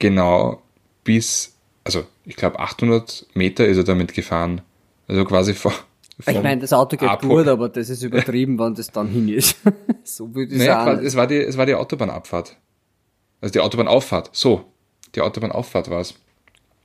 genau 0.00 0.62
bis, 1.04 1.54
also 1.84 2.04
ich 2.24 2.34
glaube 2.34 2.58
800 2.58 3.26
Meter 3.34 3.66
ist 3.66 3.76
er 3.76 3.84
damit 3.84 4.14
gefahren. 4.14 4.62
Also 5.06 5.24
quasi 5.24 5.54
vor. 5.54 5.74
Ich 6.18 6.42
meine, 6.42 6.60
das 6.60 6.72
Auto 6.72 6.96
geht 6.96 7.08
Apo- 7.08 7.26
gut, 7.28 7.48
aber 7.48 7.68
das 7.68 7.88
ist 7.88 8.02
übertrieben, 8.02 8.58
wann 8.58 8.74
das 8.74 8.88
dann 8.90 9.08
hin 9.08 9.28
ist. 9.28 9.56
so 10.04 10.34
würde 10.34 10.52
ich 10.52 10.58
Naja, 10.58 10.84
sagen. 10.84 11.04
es 11.06 11.16
war 11.16 11.26
die, 11.26 11.38
es 11.38 11.56
war 11.56 11.66
die 11.66 11.74
Autobahnabfahrt. 11.74 12.56
Also 13.40 13.52
die 13.52 13.60
Autobahnauffahrt. 13.60 14.30
So, 14.32 14.64
die 15.14 15.20
Autobahnauffahrt 15.22 15.90
war 15.90 16.00
es. 16.00 16.14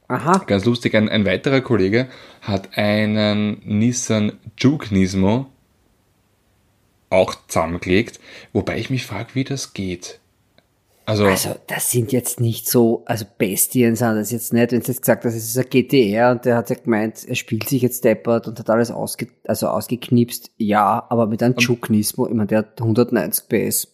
Aha. 0.07 0.37
Ganz 0.47 0.63
lustig, 0.65 0.95
ein, 0.95 1.09
ein 1.09 1.25
weiterer 1.25 1.59
Kollege 1.61 2.07
hat 2.41 2.77
einen 2.77 3.61
Nissan 3.65 4.33
Juke 4.57 4.93
Nismo 4.93 5.47
auch 7.09 7.35
zusammengelegt, 7.47 8.19
wobei 8.53 8.77
ich 8.77 8.89
mich 8.89 9.05
frage, 9.05 9.29
wie 9.35 9.43
das 9.43 9.73
geht. 9.73 10.19
Also, 11.07 11.25
Also, 11.25 11.55
das 11.67 11.89
sind 11.89 12.11
jetzt 12.11 12.41
nicht 12.41 12.67
so, 12.69 13.03
also 13.05 13.23
Bestien 13.37 13.95
sind 13.95 14.15
das 14.15 14.29
jetzt 14.29 14.51
nicht, 14.51 14.73
wenn 14.73 14.81
du 14.81 14.87
jetzt 14.87 15.01
gesagt 15.01 15.23
hast, 15.23 15.35
es 15.35 15.45
ist 15.45 15.57
ein 15.57 15.69
GTR 15.69 16.31
und 16.31 16.43
der 16.43 16.57
hat 16.57 16.69
ja 16.69 16.75
gemeint, 16.75 17.23
er 17.25 17.35
spielt 17.35 17.69
sich 17.69 17.81
jetzt 17.81 18.03
deppert 18.03 18.45
und 18.49 18.59
hat 18.59 18.69
alles 18.69 18.91
ausge, 18.91 19.29
also 19.45 19.69
ausgeknipst. 19.69 20.51
Ja, 20.57 21.05
aber 21.07 21.25
mit 21.25 21.41
einem 21.41 21.55
Juke 21.57 21.93
Nismo, 21.93 22.27
ich 22.27 22.33
meine, 22.33 22.47
der 22.47 22.57
hat 22.59 22.81
190 22.81 23.47
PS. 23.47 23.87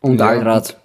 Und 0.00 0.18
Ja, 0.18 0.30
Allrad. 0.30 0.80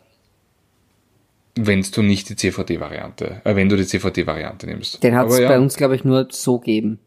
wenn 1.55 1.81
du 1.81 2.03
nicht 2.03 2.29
die 2.29 2.35
CVT-Variante, 2.35 3.41
äh, 3.45 3.55
wenn 3.55 3.69
du 3.69 3.77
die 3.77 3.87
CVT-Variante 3.87 4.67
nimmst. 4.67 5.01
Den 5.01 5.15
hat 5.15 5.27
es 5.27 5.39
ja, 5.39 5.47
bei 5.47 5.59
uns, 5.59 5.75
glaube 5.75 5.95
ich, 5.95 6.03
nur 6.03 6.27
so 6.29 6.59
geben. 6.59 6.99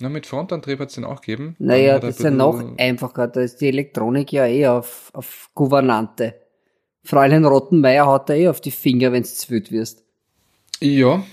Na, 0.00 0.08
mit 0.08 0.26
Frontantrieb 0.26 0.78
hat 0.78 0.90
es 0.90 0.94
den 0.94 1.04
auch 1.04 1.20
gegeben. 1.20 1.56
Naja, 1.58 1.98
das 1.98 2.18
ist 2.18 2.22
ja 2.22 2.30
noch 2.30 2.62
einfacher. 2.78 3.26
Da 3.26 3.40
ist 3.40 3.60
die 3.60 3.66
Elektronik 3.68 4.30
ja 4.30 4.46
eh 4.46 4.68
auf, 4.68 5.10
auf 5.12 5.50
Gouvernante. 5.56 6.34
Fräulein 7.04 7.44
Rottenmeier 7.44 8.06
haut 8.06 8.28
da 8.28 8.34
eh 8.34 8.48
auf 8.48 8.60
die 8.60 8.70
Finger, 8.70 9.12
wenn's 9.12 9.36
zu 9.36 9.50
wild 9.50 9.70
wirst. 9.70 10.02
Ja, 10.80 11.24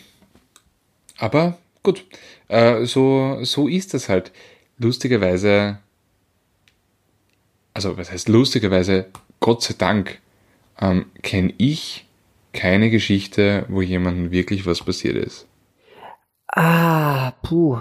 aber 1.18 1.58
gut, 1.82 2.06
äh, 2.50 2.86
so, 2.86 3.40
so 3.44 3.68
ist 3.68 3.94
das 3.94 4.10
halt. 4.10 4.32
Lustigerweise, 4.78 5.78
also 7.74 7.98
was 7.98 8.12
heißt 8.12 8.30
lustigerweise, 8.30 9.06
Gott 9.40 9.62
sei 9.64 9.76
Dank, 9.78 10.20
ähm, 10.80 11.06
kenne 11.22 11.54
ich 11.58 12.06
keine 12.54 12.90
Geschichte, 12.90 13.66
wo 13.70 13.82
jemandem 13.82 14.32
wirklich 14.32 14.66
was 14.66 14.84
passiert 14.84 15.16
ist. 15.16 15.48
Ah, 16.48 17.32
puh. 17.44 17.80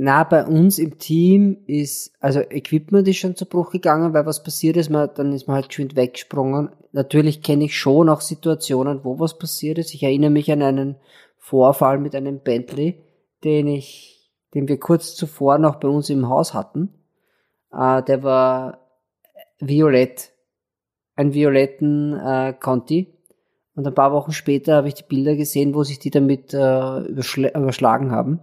Na, 0.00 0.22
bei 0.22 0.46
uns 0.46 0.78
im 0.78 0.96
Team 0.98 1.56
ist, 1.66 2.12
also 2.20 2.38
Equipment 2.38 3.08
ist 3.08 3.16
schon 3.16 3.34
zu 3.34 3.46
Bruch 3.46 3.72
gegangen, 3.72 4.14
weil 4.14 4.26
was 4.26 4.44
passiert 4.44 4.76
ist, 4.76 4.90
man, 4.90 5.10
dann 5.16 5.32
ist 5.32 5.48
man 5.48 5.56
halt 5.56 5.70
geschwind 5.70 5.96
weggesprungen. 5.96 6.70
Natürlich 6.92 7.42
kenne 7.42 7.64
ich 7.64 7.76
schon 7.76 8.08
auch 8.08 8.20
Situationen, 8.20 9.00
wo 9.02 9.18
was 9.18 9.38
passiert 9.38 9.76
ist. 9.76 9.92
Ich 9.94 10.04
erinnere 10.04 10.30
mich 10.30 10.52
an 10.52 10.62
einen 10.62 10.96
Vorfall 11.36 11.98
mit 11.98 12.14
einem 12.14 12.38
Bentley, 12.38 13.02
den 13.42 13.66
ich, 13.66 14.30
den 14.54 14.68
wir 14.68 14.78
kurz 14.78 15.16
zuvor 15.16 15.58
noch 15.58 15.80
bei 15.80 15.88
uns 15.88 16.10
im 16.10 16.28
Haus 16.28 16.54
hatten. 16.54 16.94
Äh, 17.72 18.04
der 18.04 18.22
war 18.22 18.78
violett. 19.58 20.30
Ein 21.16 21.34
violetten 21.34 22.12
äh, 22.14 22.52
Conti. 22.52 23.12
Und 23.74 23.84
ein 23.84 23.94
paar 23.94 24.12
Wochen 24.12 24.30
später 24.30 24.76
habe 24.76 24.86
ich 24.86 24.94
die 24.94 25.02
Bilder 25.02 25.34
gesehen, 25.34 25.74
wo 25.74 25.82
sich 25.82 25.98
die 25.98 26.10
damit 26.10 26.54
äh, 26.54 26.56
überschl- 26.56 27.56
überschlagen 27.56 28.12
haben. 28.12 28.38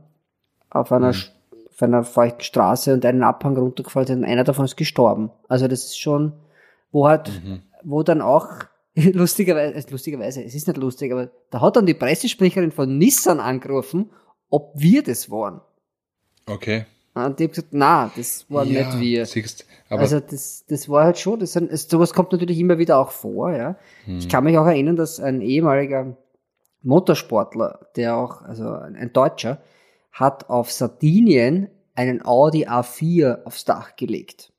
Auf 0.69 0.91
einer, 0.91 1.13
Sch- 1.13 1.29
auf 1.75 1.83
einer 1.83 2.03
feuchten 2.03 2.41
Straße 2.41 2.93
und 2.93 3.05
einen 3.05 3.23
Abhang 3.23 3.57
runtergefallen 3.57 4.07
sind. 4.07 4.17
und 4.19 4.25
Einer 4.25 4.45
davon 4.45 4.65
ist 4.65 4.77
gestorben. 4.77 5.29
Also 5.49 5.67
das 5.67 5.83
ist 5.83 5.99
schon, 5.99 6.31
wo 6.91 7.07
halt, 7.07 7.41
wo 7.83 8.01
dann 8.01 8.21
auch, 8.21 8.47
lustigerweise, 8.95 9.75
äh, 9.75 9.91
lustigerweise, 9.91 10.43
es 10.43 10.55
ist 10.55 10.67
nicht 10.67 10.77
lustig, 10.77 11.11
aber 11.11 11.29
da 11.51 11.59
hat 11.59 11.75
dann 11.75 11.85
die 11.85 11.93
Pressesprecherin 11.93 12.71
von 12.71 12.97
Nissan 12.97 13.41
angerufen, 13.41 14.09
ob 14.49 14.71
wir 14.75 15.03
das 15.03 15.29
waren. 15.29 15.59
Okay. 16.45 16.85
Und 17.13 17.39
die 17.39 17.45
hat 17.45 17.51
gesagt, 17.51 17.69
na, 17.71 18.11
das 18.15 18.45
waren 18.49 18.71
ja, 18.71 18.85
nicht 18.85 18.99
wir. 18.99 19.25
Siehst, 19.25 19.65
Also 19.89 20.19
das, 20.19 20.65
das 20.67 20.87
war 20.87 21.05
halt 21.05 21.17
schon, 21.17 21.39
das 21.39 21.53
sind, 21.53 21.77
sowas 21.77 22.13
kommt 22.13 22.31
natürlich 22.31 22.59
immer 22.59 22.77
wieder 22.77 22.97
auch 22.97 23.11
vor, 23.11 23.51
ja. 23.51 23.77
Ich 24.05 24.29
kann 24.29 24.43
mich 24.43 24.57
auch 24.57 24.65
erinnern, 24.65 24.95
dass 24.95 25.19
ein 25.19 25.41
ehemaliger 25.41 26.15
Motorsportler, 26.83 27.87
der 27.95 28.15
auch, 28.15 28.41
also 28.41 28.69
ein 28.69 29.11
Deutscher, 29.11 29.59
hat 30.15 30.49
auf 30.49 30.71
Sardinien 30.71 31.67
einen 31.93 32.25
Audi 32.25 32.67
A4 32.67 33.43
aufs 33.43 33.65
Dach 33.65 33.95
gelegt. 33.97 34.53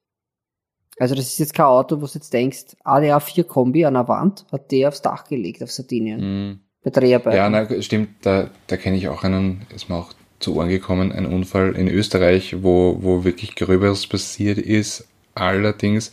Also 0.99 1.14
das 1.14 1.27
ist 1.27 1.38
jetzt 1.38 1.55
kein 1.55 1.66
Auto, 1.66 1.97
wo 2.01 2.07
du 2.07 2.12
jetzt 2.12 2.33
denkst, 2.33 2.77
Audi 2.85 3.11
A4 3.11 3.45
Kombi 3.45 3.85
an 3.85 3.95
der 3.95 4.07
Wand, 4.07 4.47
hat 4.53 4.71
der 4.71 4.88
aufs 4.88 5.03
Dach 5.03 5.25
gelegt 5.25 5.62
auf 5.62 5.73
Sardinien. 5.73 6.21
mh. 6.21 6.59
Bei 6.83 6.90
Dreharbeiten. 6.90 7.37
Ja, 7.37 7.51
na, 7.51 7.83
stimmt, 7.83 8.11
da, 8.23 8.49
da 8.69 8.77
kenne 8.77 8.97
ich 8.97 9.09
auch 9.09 9.25
einen, 9.25 9.66
ist 9.75 9.88
mir 9.88 9.97
auch 9.97 10.12
zu 10.38 10.55
Ohren 10.55 10.69
gekommen, 10.69 11.11
ein 11.11 11.27
Unfall 11.27 11.75
in 11.75 11.88
Österreich, 11.88 12.62
wo, 12.62 12.99
wo 13.01 13.25
wirklich 13.25 13.57
Gröberes 13.57 14.07
passiert 14.07 14.59
ist. 14.59 15.09
Allerdings 15.35 16.12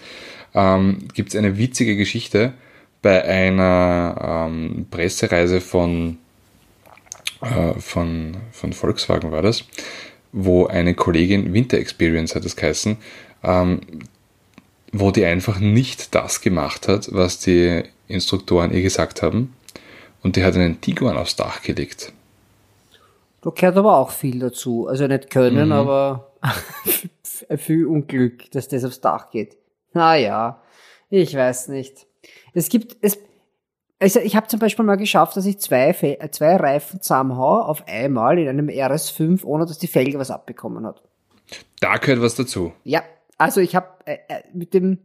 ähm, 0.55 1.07
gibt 1.13 1.29
es 1.29 1.35
eine 1.35 1.59
witzige 1.59 1.95
Geschichte 1.95 2.53
bei 3.03 3.23
einer 3.23 4.47
ähm, 4.47 4.87
Pressereise 4.89 5.61
von, 5.61 6.17
äh, 7.43 7.79
von, 7.79 8.37
von 8.51 8.73
Volkswagen 8.73 9.31
war 9.31 9.41
das, 9.41 9.63
wo 10.31 10.65
eine 10.67 10.93
Kollegin 10.95 11.53
Winter 11.53 11.77
Experience 11.77 12.35
hat 12.35 12.45
es 12.45 12.55
geheißen, 12.55 12.97
ähm, 13.43 13.81
wo 14.91 15.11
die 15.11 15.25
einfach 15.25 15.59
nicht 15.59 16.13
das 16.15 16.41
gemacht 16.41 16.87
hat, 16.87 17.09
was 17.13 17.39
die 17.39 17.83
Instruktoren 18.07 18.71
ihr 18.73 18.81
gesagt 18.81 19.21
haben. 19.21 19.53
Und 20.21 20.35
die 20.35 20.43
hat 20.43 20.55
einen 20.55 20.79
Tiguan 20.81 21.17
aufs 21.17 21.35
Dach 21.35 21.61
gelegt. 21.63 22.13
Da 23.41 23.49
gehört 23.49 23.75
aber 23.75 23.97
auch 23.97 24.11
viel 24.11 24.39
dazu. 24.39 24.87
Also 24.87 25.05
nicht 25.07 25.29
können, 25.29 25.67
Mhm. 25.67 25.73
aber 25.73 26.31
viel 27.57 27.85
Unglück, 27.87 28.49
dass 28.51 28.69
das 28.69 28.85
aufs 28.85 29.01
Dach 29.01 29.31
geht. 29.31 29.57
Naja, 29.93 30.61
ich 31.09 31.35
weiß 31.35 31.67
nicht. 31.67 32.05
Es 32.53 32.69
gibt, 32.69 32.95
es, 33.01 33.17
also 34.03 34.19
ich 34.19 34.35
habe 34.35 34.47
zum 34.47 34.59
Beispiel 34.59 34.83
mal 34.83 34.97
geschafft, 34.97 35.37
dass 35.37 35.45
ich 35.45 35.59
zwei, 35.59 35.93
Fe 35.93 36.19
äh, 36.19 36.29
zwei 36.29 36.57
Reifen 36.57 37.01
zusammenhau 37.01 37.61
auf 37.61 37.87
einmal 37.87 38.37
in 38.37 38.49
einem 38.49 38.67
RS5, 38.67 39.45
ohne 39.45 39.65
dass 39.65 39.79
die 39.79 39.87
Felge 39.87 40.19
was 40.19 40.29
abbekommen 40.29 40.85
hat. 40.85 41.01
Da 41.79 41.95
gehört 41.95 42.21
was 42.21 42.35
dazu. 42.35 42.73
Ja, 42.83 43.03
also 43.37 43.61
ich 43.61 43.77
habe 43.77 43.87
äh, 44.03 44.17
äh, 44.27 44.43
mit 44.53 44.73
dem 44.73 44.99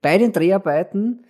bei 0.00 0.16
den 0.16 0.32
Dreharbeiten, 0.32 1.24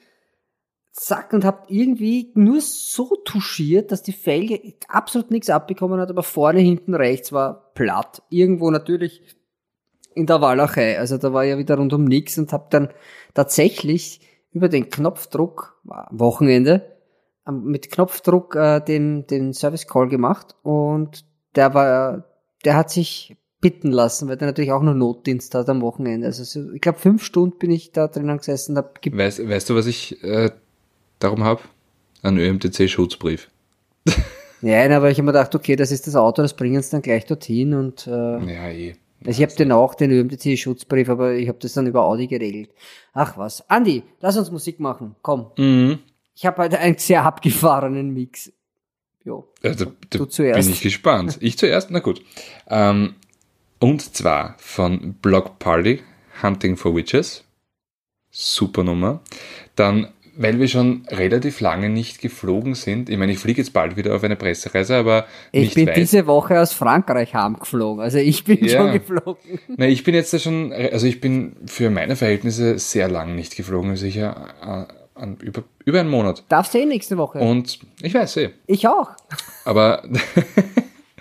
zack, 0.92 1.32
und 1.32 1.46
hab 1.46 1.70
irgendwie 1.70 2.32
nur 2.34 2.60
so 2.60 3.16
touchiert, 3.24 3.90
dass 3.90 4.02
die 4.02 4.12
Felge 4.12 4.74
absolut 4.88 5.30
nichts 5.30 5.48
abbekommen 5.48 5.98
hat, 5.98 6.10
aber 6.10 6.22
vorne, 6.22 6.60
hinten, 6.60 6.94
rechts 6.94 7.32
war 7.32 7.72
platt. 7.72 8.22
Irgendwo 8.28 8.70
natürlich 8.70 9.22
in 10.14 10.26
der 10.26 10.42
Walachei. 10.42 10.98
Also 10.98 11.16
da 11.16 11.32
war 11.32 11.44
ja 11.44 11.56
wieder 11.56 11.76
rundum 11.76 12.04
nix 12.04 12.36
und 12.36 12.52
hab 12.52 12.70
dann 12.70 12.90
tatsächlich 13.32 14.20
über 14.52 14.68
den 14.68 14.88
Knopfdruck, 14.88 15.80
Wochenende, 16.10 16.96
mit 17.50 17.90
Knopfdruck 17.90 18.54
äh, 18.56 18.80
den, 18.80 19.26
den 19.26 19.54
Service 19.54 19.86
Call 19.86 20.08
gemacht 20.08 20.54
und 20.62 21.24
der 21.54 21.74
war, 21.74 22.24
der 22.64 22.76
hat 22.76 22.90
sich 22.90 23.36
bitten 23.60 23.90
lassen, 23.90 24.28
weil 24.28 24.36
der 24.36 24.48
natürlich 24.48 24.72
auch 24.72 24.82
nur 24.82 24.94
Notdienst 24.94 25.54
hat 25.54 25.68
am 25.68 25.80
Wochenende. 25.80 26.26
Also 26.26 26.44
so, 26.44 26.72
ich 26.72 26.80
glaube 26.80 26.98
fünf 26.98 27.24
Stunden 27.24 27.58
bin 27.58 27.70
ich 27.70 27.92
da 27.92 28.06
drinnen 28.06 28.38
gesessen. 28.38 28.76
Hab 28.76 29.00
weißt, 29.04 29.48
weißt 29.48 29.70
du, 29.70 29.74
was 29.74 29.86
ich 29.86 30.22
äh, 30.22 30.50
darum 31.18 31.42
habe? 31.42 31.62
Ein 32.22 32.38
ÖMTC-Schutzbrief. 32.38 33.48
Nein, 34.60 34.92
aber 34.92 35.10
ich 35.10 35.18
habe 35.18 35.26
mir 35.26 35.32
gedacht, 35.32 35.54
okay, 35.54 35.76
das 35.76 35.92
ist 35.92 36.06
das 36.06 36.16
Auto, 36.16 36.42
das 36.42 36.54
bringen 36.54 36.82
sie 36.82 36.90
dann 36.90 37.02
gleich 37.02 37.26
dorthin 37.26 37.74
und 37.74 38.06
äh, 38.06 38.10
ja, 38.10 38.68
eh. 38.70 38.96
Also 39.26 39.42
ich 39.42 39.48
habe 39.48 39.56
den 39.56 39.72
auch, 39.72 39.94
den 39.94 40.10
ÖMTC-Schutzbrief, 40.10 41.08
aber 41.08 41.34
ich 41.34 41.48
habe 41.48 41.58
das 41.58 41.72
dann 41.72 41.86
über 41.86 42.04
Audi 42.04 42.26
geregelt. 42.26 42.70
Ach 43.12 43.36
was. 43.36 43.68
Andi, 43.68 44.04
lass 44.20 44.36
uns 44.36 44.50
Musik 44.50 44.78
machen. 44.80 45.16
Komm. 45.22 45.50
Mhm. 45.56 45.98
Ich 46.34 46.46
habe 46.46 46.62
heute 46.62 46.78
einen 46.78 46.98
sehr 46.98 47.24
abgefahrenen 47.24 48.14
Mix. 48.14 48.52
Jo. 49.24 49.52
Also, 49.62 49.86
du, 50.10 50.18
du 50.18 50.24
zuerst. 50.26 50.60
Bin 50.60 50.72
ich 50.72 50.80
gespannt. 50.80 51.38
Ich 51.40 51.58
zuerst? 51.58 51.90
Na 51.90 51.98
gut. 51.98 52.22
Ähm, 52.68 53.16
und 53.80 54.14
zwar 54.14 54.54
von 54.58 55.14
Block 55.14 55.58
Party, 55.58 56.00
Hunting 56.42 56.76
for 56.76 56.94
Witches. 56.94 57.44
Super 58.30 58.84
Nummer. 58.84 59.20
Dann, 59.74 60.12
weil 60.38 60.58
wir 60.60 60.68
schon 60.68 61.02
relativ 61.10 61.60
lange 61.60 61.88
nicht 61.90 62.20
geflogen 62.20 62.74
sind. 62.74 63.10
Ich 63.10 63.18
meine, 63.18 63.32
ich 63.32 63.38
fliege 63.38 63.60
jetzt 63.60 63.72
bald 63.72 63.96
wieder 63.96 64.14
auf 64.14 64.22
eine 64.22 64.36
Pressereise, 64.36 64.96
aber 64.96 65.26
ich 65.52 65.74
bin 65.74 65.88
weit. 65.88 65.96
diese 65.96 66.26
Woche 66.26 66.60
aus 66.60 66.72
Frankreich 66.72 67.34
heimgeflogen. 67.34 68.02
Also 68.02 68.18
ich 68.18 68.44
bin 68.44 68.64
ja. 68.64 68.78
schon 68.78 68.92
geflogen. 68.92 69.58
Na, 69.76 69.86
ich 69.86 70.04
bin 70.04 70.14
jetzt 70.14 70.40
schon, 70.40 70.72
also 70.72 71.06
ich 71.06 71.20
bin 71.20 71.56
für 71.66 71.90
meine 71.90 72.16
Verhältnisse 72.16 72.78
sehr 72.78 73.08
lang 73.08 73.34
nicht 73.34 73.56
geflogen. 73.56 73.96
Sicher 73.96 74.54
also 74.60 74.86
an, 75.18 75.36
über, 75.42 75.64
über 75.84 76.00
einen 76.00 76.08
Monat. 76.08 76.44
Darfst 76.48 76.72
du 76.74 76.78
eh 76.78 76.86
nächste 76.86 77.18
Woche. 77.18 77.38
Und 77.40 77.80
ich 78.00 78.14
weiß 78.14 78.36
eh. 78.38 78.50
Ich 78.66 78.86
auch. 78.86 79.10
Aber 79.64 80.04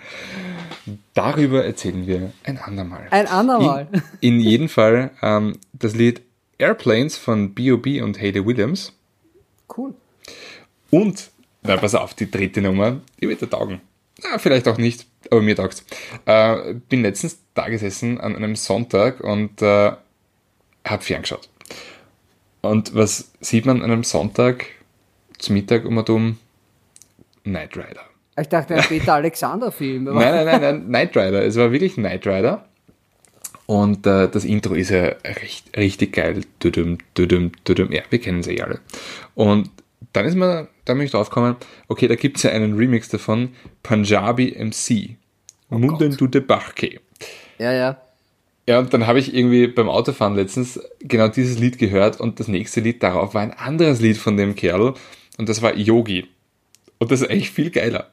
darüber 1.14 1.64
erzählen 1.64 2.06
wir 2.06 2.32
ein 2.44 2.58
andermal. 2.58 3.08
Ein 3.10 3.26
andermal. 3.26 3.88
In, 4.20 4.34
in 4.34 4.40
jedem 4.40 4.68
Fall 4.68 5.10
ähm, 5.22 5.58
das 5.72 5.96
Lied 5.96 6.22
Airplanes 6.58 7.16
von 7.16 7.54
B.O.B. 7.54 8.00
und 8.00 8.20
Hayley 8.20 8.44
Williams. 8.44 8.97
Cool. 9.76 9.94
Und, 10.90 11.30
na 11.62 11.76
pass 11.76 11.94
auf, 11.94 12.14
die 12.14 12.30
dritte 12.30 12.62
Nummer, 12.62 13.00
die 13.20 13.28
wird 13.28 13.42
dir 13.42 13.50
taugen. 13.50 13.80
Na, 14.22 14.38
vielleicht 14.38 14.66
auch 14.66 14.78
nicht, 14.78 15.06
aber 15.30 15.42
mir 15.42 15.54
taugt's. 15.54 15.84
Äh, 16.26 16.74
bin 16.88 17.02
letztens 17.02 17.38
da 17.54 17.68
gesessen 17.68 18.20
an 18.20 18.34
einem 18.34 18.56
Sonntag 18.56 19.20
und 19.20 19.62
äh, 19.62 19.92
hab 20.84 21.02
ferngeschaut. 21.04 21.48
Und 22.62 22.94
was 22.94 23.30
sieht 23.40 23.66
man 23.66 23.82
an 23.82 23.90
einem 23.90 24.04
Sonntag 24.04 24.66
zum 25.38 25.54
Mittag 25.54 25.84
um 25.84 25.96
und 25.98 26.10
um? 26.10 26.38
Knight 27.44 27.76
Rider. 27.76 28.02
Ich 28.40 28.48
dachte, 28.48 28.74
ein 28.74 28.82
Peter 28.82 29.14
Alexander-Film. 29.14 30.04
nein, 30.04 30.14
nein, 30.14 30.46
nein, 30.46 30.60
nein, 30.60 30.86
Knight 30.86 31.16
Rider. 31.16 31.44
Es 31.44 31.56
war 31.56 31.72
wirklich 31.72 31.94
Knight 31.94 32.26
Rider. 32.26 32.64
Und 33.68 34.06
äh, 34.06 34.30
das 34.30 34.46
Intro 34.46 34.72
ist 34.72 34.88
ja 34.88 35.14
recht, 35.26 35.76
richtig 35.76 36.14
geil. 36.14 36.40
Dudum, 36.58 36.96
dudum, 37.12 37.52
dudum. 37.64 37.92
Ja, 37.92 38.00
wir 38.08 38.18
kennen 38.18 38.42
sie 38.42 38.56
ja 38.56 38.64
alle. 38.64 38.80
Und 39.34 39.68
dann 40.14 40.24
ist 40.24 40.36
mir, 40.36 40.68
da 40.86 40.94
bin 40.94 41.02
ich 41.02 41.10
drauf 41.10 41.28
gekommen, 41.28 41.56
okay, 41.86 42.08
da 42.08 42.14
gibt 42.14 42.38
es 42.38 42.44
ja 42.44 42.50
einen 42.50 42.78
Remix 42.78 43.10
davon, 43.10 43.50
Punjabi 43.82 44.56
MC. 44.58 45.16
Oh 45.68 45.76
Munden 45.76 46.16
du 46.16 46.26
de 46.26 46.40
Bachke. 46.40 47.00
Ja, 47.58 47.74
ja. 47.74 48.00
Ja, 48.66 48.78
und 48.78 48.94
dann 48.94 49.06
habe 49.06 49.18
ich 49.18 49.34
irgendwie 49.34 49.66
beim 49.66 49.90
Autofahren 49.90 50.34
letztens 50.34 50.80
genau 51.00 51.28
dieses 51.28 51.58
Lied 51.58 51.76
gehört 51.76 52.18
und 52.20 52.40
das 52.40 52.48
nächste 52.48 52.80
Lied 52.80 53.02
darauf 53.02 53.34
war 53.34 53.42
ein 53.42 53.52
anderes 53.52 54.00
Lied 54.00 54.16
von 54.16 54.38
dem 54.38 54.54
Kerl 54.54 54.94
und 55.36 55.48
das 55.50 55.60
war 55.60 55.76
Yogi. 55.76 56.26
Und 56.98 57.10
das 57.10 57.20
ist 57.20 57.28
eigentlich 57.28 57.50
viel 57.50 57.68
geiler. 57.68 58.10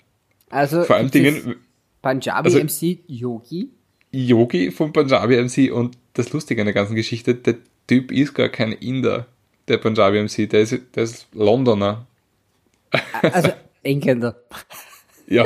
Also 0.49 0.83
vor 0.83 0.97
allem 0.97 1.11
Dingen 1.11 1.55
Punjabi 2.01 2.45
also, 2.45 2.59
MC 2.59 2.99
Yogi. 3.07 3.69
Yogi 4.15 4.71
von 4.71 4.93
Punjabi 4.93 5.43
MC 5.43 5.73
und 5.73 5.97
das 6.13 6.31
Lustige 6.31 6.61
an 6.61 6.65
der 6.65 6.73
ganzen 6.73 6.95
Geschichte, 6.95 7.35
der 7.35 7.55
Typ 7.87 8.11
ist 8.11 8.33
gar 8.33 8.49
kein 8.49 8.71
Inder, 8.71 9.27
der 9.67 9.77
Punjabi 9.77 10.23
MC, 10.23 10.49
der 10.49 10.61
ist, 10.61 10.79
der 10.95 11.03
ist 11.03 11.27
Londoner. 11.33 12.07
Also 13.21 13.49
Engländer. 13.83 14.35
Ja. 15.27 15.43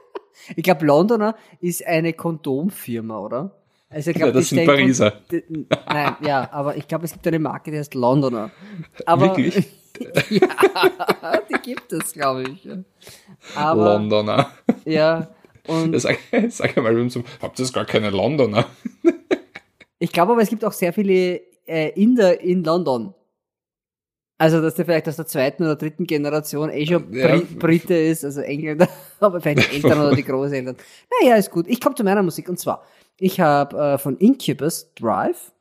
ich 0.56 0.62
glaube, 0.62 0.84
Londoner 0.84 1.34
ist 1.60 1.86
eine 1.86 2.12
Kondomfirma, 2.12 3.18
oder? 3.18 3.56
Also 3.88 4.10
ich 4.10 4.16
glaub, 4.16 4.28
ja, 4.28 4.32
das 4.34 4.50
sind 4.50 4.66
Pariser. 4.66 5.14
Und, 5.32 5.70
nein, 5.70 6.16
ja, 6.20 6.48
aber 6.52 6.76
ich 6.76 6.86
glaube, 6.86 7.06
es 7.06 7.12
gibt 7.12 7.26
eine 7.26 7.38
Marke, 7.38 7.70
die 7.70 7.78
heißt 7.78 7.94
Londoner. 7.94 8.50
Aber, 9.06 9.36
Wirklich? 9.36 9.66
ja, 10.30 10.48
die 11.48 11.60
gibt 11.62 11.92
es, 11.92 12.12
glaube 12.12 12.44
ich. 12.44 12.68
Aber, 13.56 13.94
Londoner. 13.94 14.50
Ja. 14.84 15.28
Und 15.70 15.98
sag, 16.00 16.18
sag 16.48 16.76
mal, 16.76 17.08
habt 17.42 17.58
ihr 17.58 17.72
gar 17.72 17.84
keine 17.84 18.10
Londoner? 18.10 18.66
ich 19.98 20.12
glaube 20.12 20.32
aber, 20.32 20.42
es 20.42 20.48
gibt 20.48 20.64
auch 20.64 20.72
sehr 20.72 20.92
viele 20.92 21.40
äh, 21.66 21.90
Inder 22.00 22.40
in 22.40 22.64
London. 22.64 23.14
Also, 24.38 24.62
dass 24.62 24.74
der 24.74 24.86
vielleicht 24.86 25.06
aus 25.06 25.16
der 25.16 25.26
zweiten 25.26 25.64
oder 25.64 25.76
dritten 25.76 26.06
Generation 26.06 26.70
eh 26.70 26.86
schon 26.86 27.12
ja. 27.12 27.40
Brite 27.58 27.94
ist, 27.94 28.24
also 28.24 28.40
Engländer, 28.40 28.88
aber 29.20 29.40
vielleicht 29.40 29.70
die 29.70 29.76
Eltern 29.76 30.00
oder 30.00 30.16
die 30.16 30.24
Großeltern. 30.24 30.76
Naja, 31.22 31.36
ist 31.36 31.50
gut. 31.50 31.66
Ich 31.68 31.80
komme 31.80 31.94
zu 31.94 32.04
meiner 32.04 32.22
Musik 32.22 32.48
und 32.48 32.58
zwar 32.58 32.82
ich 33.20 33.38
habe 33.38 33.78
äh, 33.78 33.98
von 33.98 34.16
Incubus 34.16 34.92
Drive. 34.94 35.52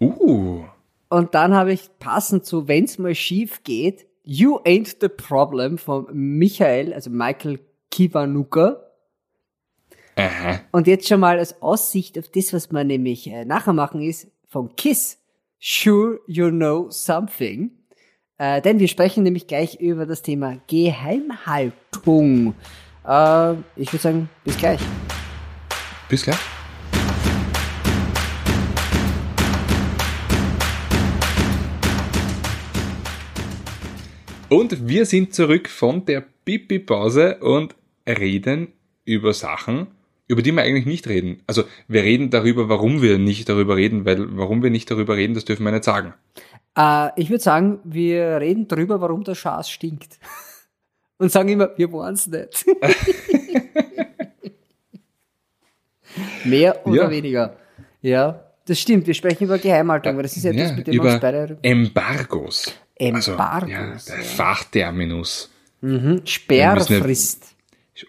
Uh. 0.00 0.64
Und 1.08 1.34
dann 1.34 1.54
habe 1.54 1.72
ich 1.72 1.90
passend 1.98 2.44
zu 2.44 2.66
Wenn's 2.66 2.98
mal 2.98 3.14
schief 3.14 3.62
geht, 3.62 4.06
You 4.24 4.58
Ain't 4.64 4.96
the 5.00 5.08
Problem 5.08 5.78
von 5.78 6.06
Michael, 6.12 6.92
also 6.92 7.10
Michael 7.10 7.60
Kiwanuka. 7.92 8.82
Aha. 10.16 10.60
Und 10.72 10.86
jetzt 10.86 11.06
schon 11.06 11.20
mal 11.20 11.38
als 11.38 11.60
Aussicht 11.60 12.18
auf 12.18 12.28
das, 12.28 12.52
was 12.52 12.72
wir 12.72 12.84
nämlich 12.84 13.26
äh, 13.28 13.44
nachher 13.44 13.74
machen, 13.74 14.00
ist 14.00 14.28
von 14.48 14.74
Kiss. 14.74 15.18
Sure 15.58 16.20
You 16.26 16.48
Know 16.50 16.90
Something. 16.90 17.70
Äh, 18.38 18.62
denn 18.62 18.78
wir 18.78 18.88
sprechen 18.88 19.22
nämlich 19.24 19.46
gleich 19.46 19.80
über 19.80 20.06
das 20.06 20.22
Thema 20.22 20.58
Geheimhaltung. 20.68 22.54
Äh, 23.06 23.52
ich 23.76 23.92
würde 23.92 23.98
sagen, 23.98 24.28
bis 24.44 24.56
gleich. 24.56 24.80
Bis 26.08 26.24
gleich. 26.24 26.38
Und 34.48 34.88
wir 34.88 35.04
sind 35.04 35.34
zurück 35.34 35.68
von 35.68 36.04
der 36.06 36.24
Pipi-Pause 36.44 37.38
und 37.40 37.74
reden 38.06 38.68
über 39.04 39.32
Sachen, 39.32 39.88
über 40.28 40.42
die 40.42 40.52
wir 40.52 40.62
eigentlich 40.62 40.86
nicht 40.86 41.06
reden. 41.08 41.42
Also 41.46 41.64
wir 41.88 42.02
reden 42.02 42.30
darüber, 42.30 42.68
warum 42.68 43.02
wir 43.02 43.18
nicht 43.18 43.48
darüber 43.48 43.76
reden, 43.76 44.04
weil 44.04 44.36
warum 44.36 44.62
wir 44.62 44.70
nicht 44.70 44.90
darüber 44.90 45.16
reden, 45.16 45.34
das 45.34 45.44
dürfen 45.44 45.64
wir 45.64 45.72
nicht 45.72 45.84
sagen. 45.84 46.14
Äh, 46.76 47.10
ich 47.20 47.30
würde 47.30 47.42
sagen, 47.42 47.78
wir 47.84 48.40
reden 48.40 48.68
darüber, 48.68 49.00
warum 49.00 49.24
der 49.24 49.34
Schaß 49.34 49.70
stinkt. 49.70 50.18
Und 51.18 51.32
sagen 51.32 51.48
immer, 51.48 51.70
wir 51.76 51.90
wollen 51.92 52.14
es 52.14 52.26
nicht. 52.26 52.66
Mehr 56.44 56.86
oder 56.86 57.04
ja. 57.04 57.10
weniger. 57.10 57.56
Ja, 58.02 58.44
das 58.66 58.80
stimmt. 58.80 59.06
Wir 59.06 59.14
sprechen 59.14 59.44
über 59.44 59.58
Geheimhaltung, 59.58 60.16
weil 60.16 60.24
das 60.24 60.36
ist 60.36 60.44
etwas, 60.44 60.70
ja, 60.70 60.76
mit 60.76 60.86
dem 60.86 60.94
wir 60.94 61.02
uns 61.02 61.20
beide... 61.20 61.58
Embargos. 61.62 62.74
Embargos. 62.94 63.62
Also, 63.62 63.72
ja, 63.72 63.96
der 64.08 64.16
ja. 64.18 64.22
Fachterminus. 64.22 65.50
Mhm. 65.80 66.20
Sperrfrist. 66.24 67.55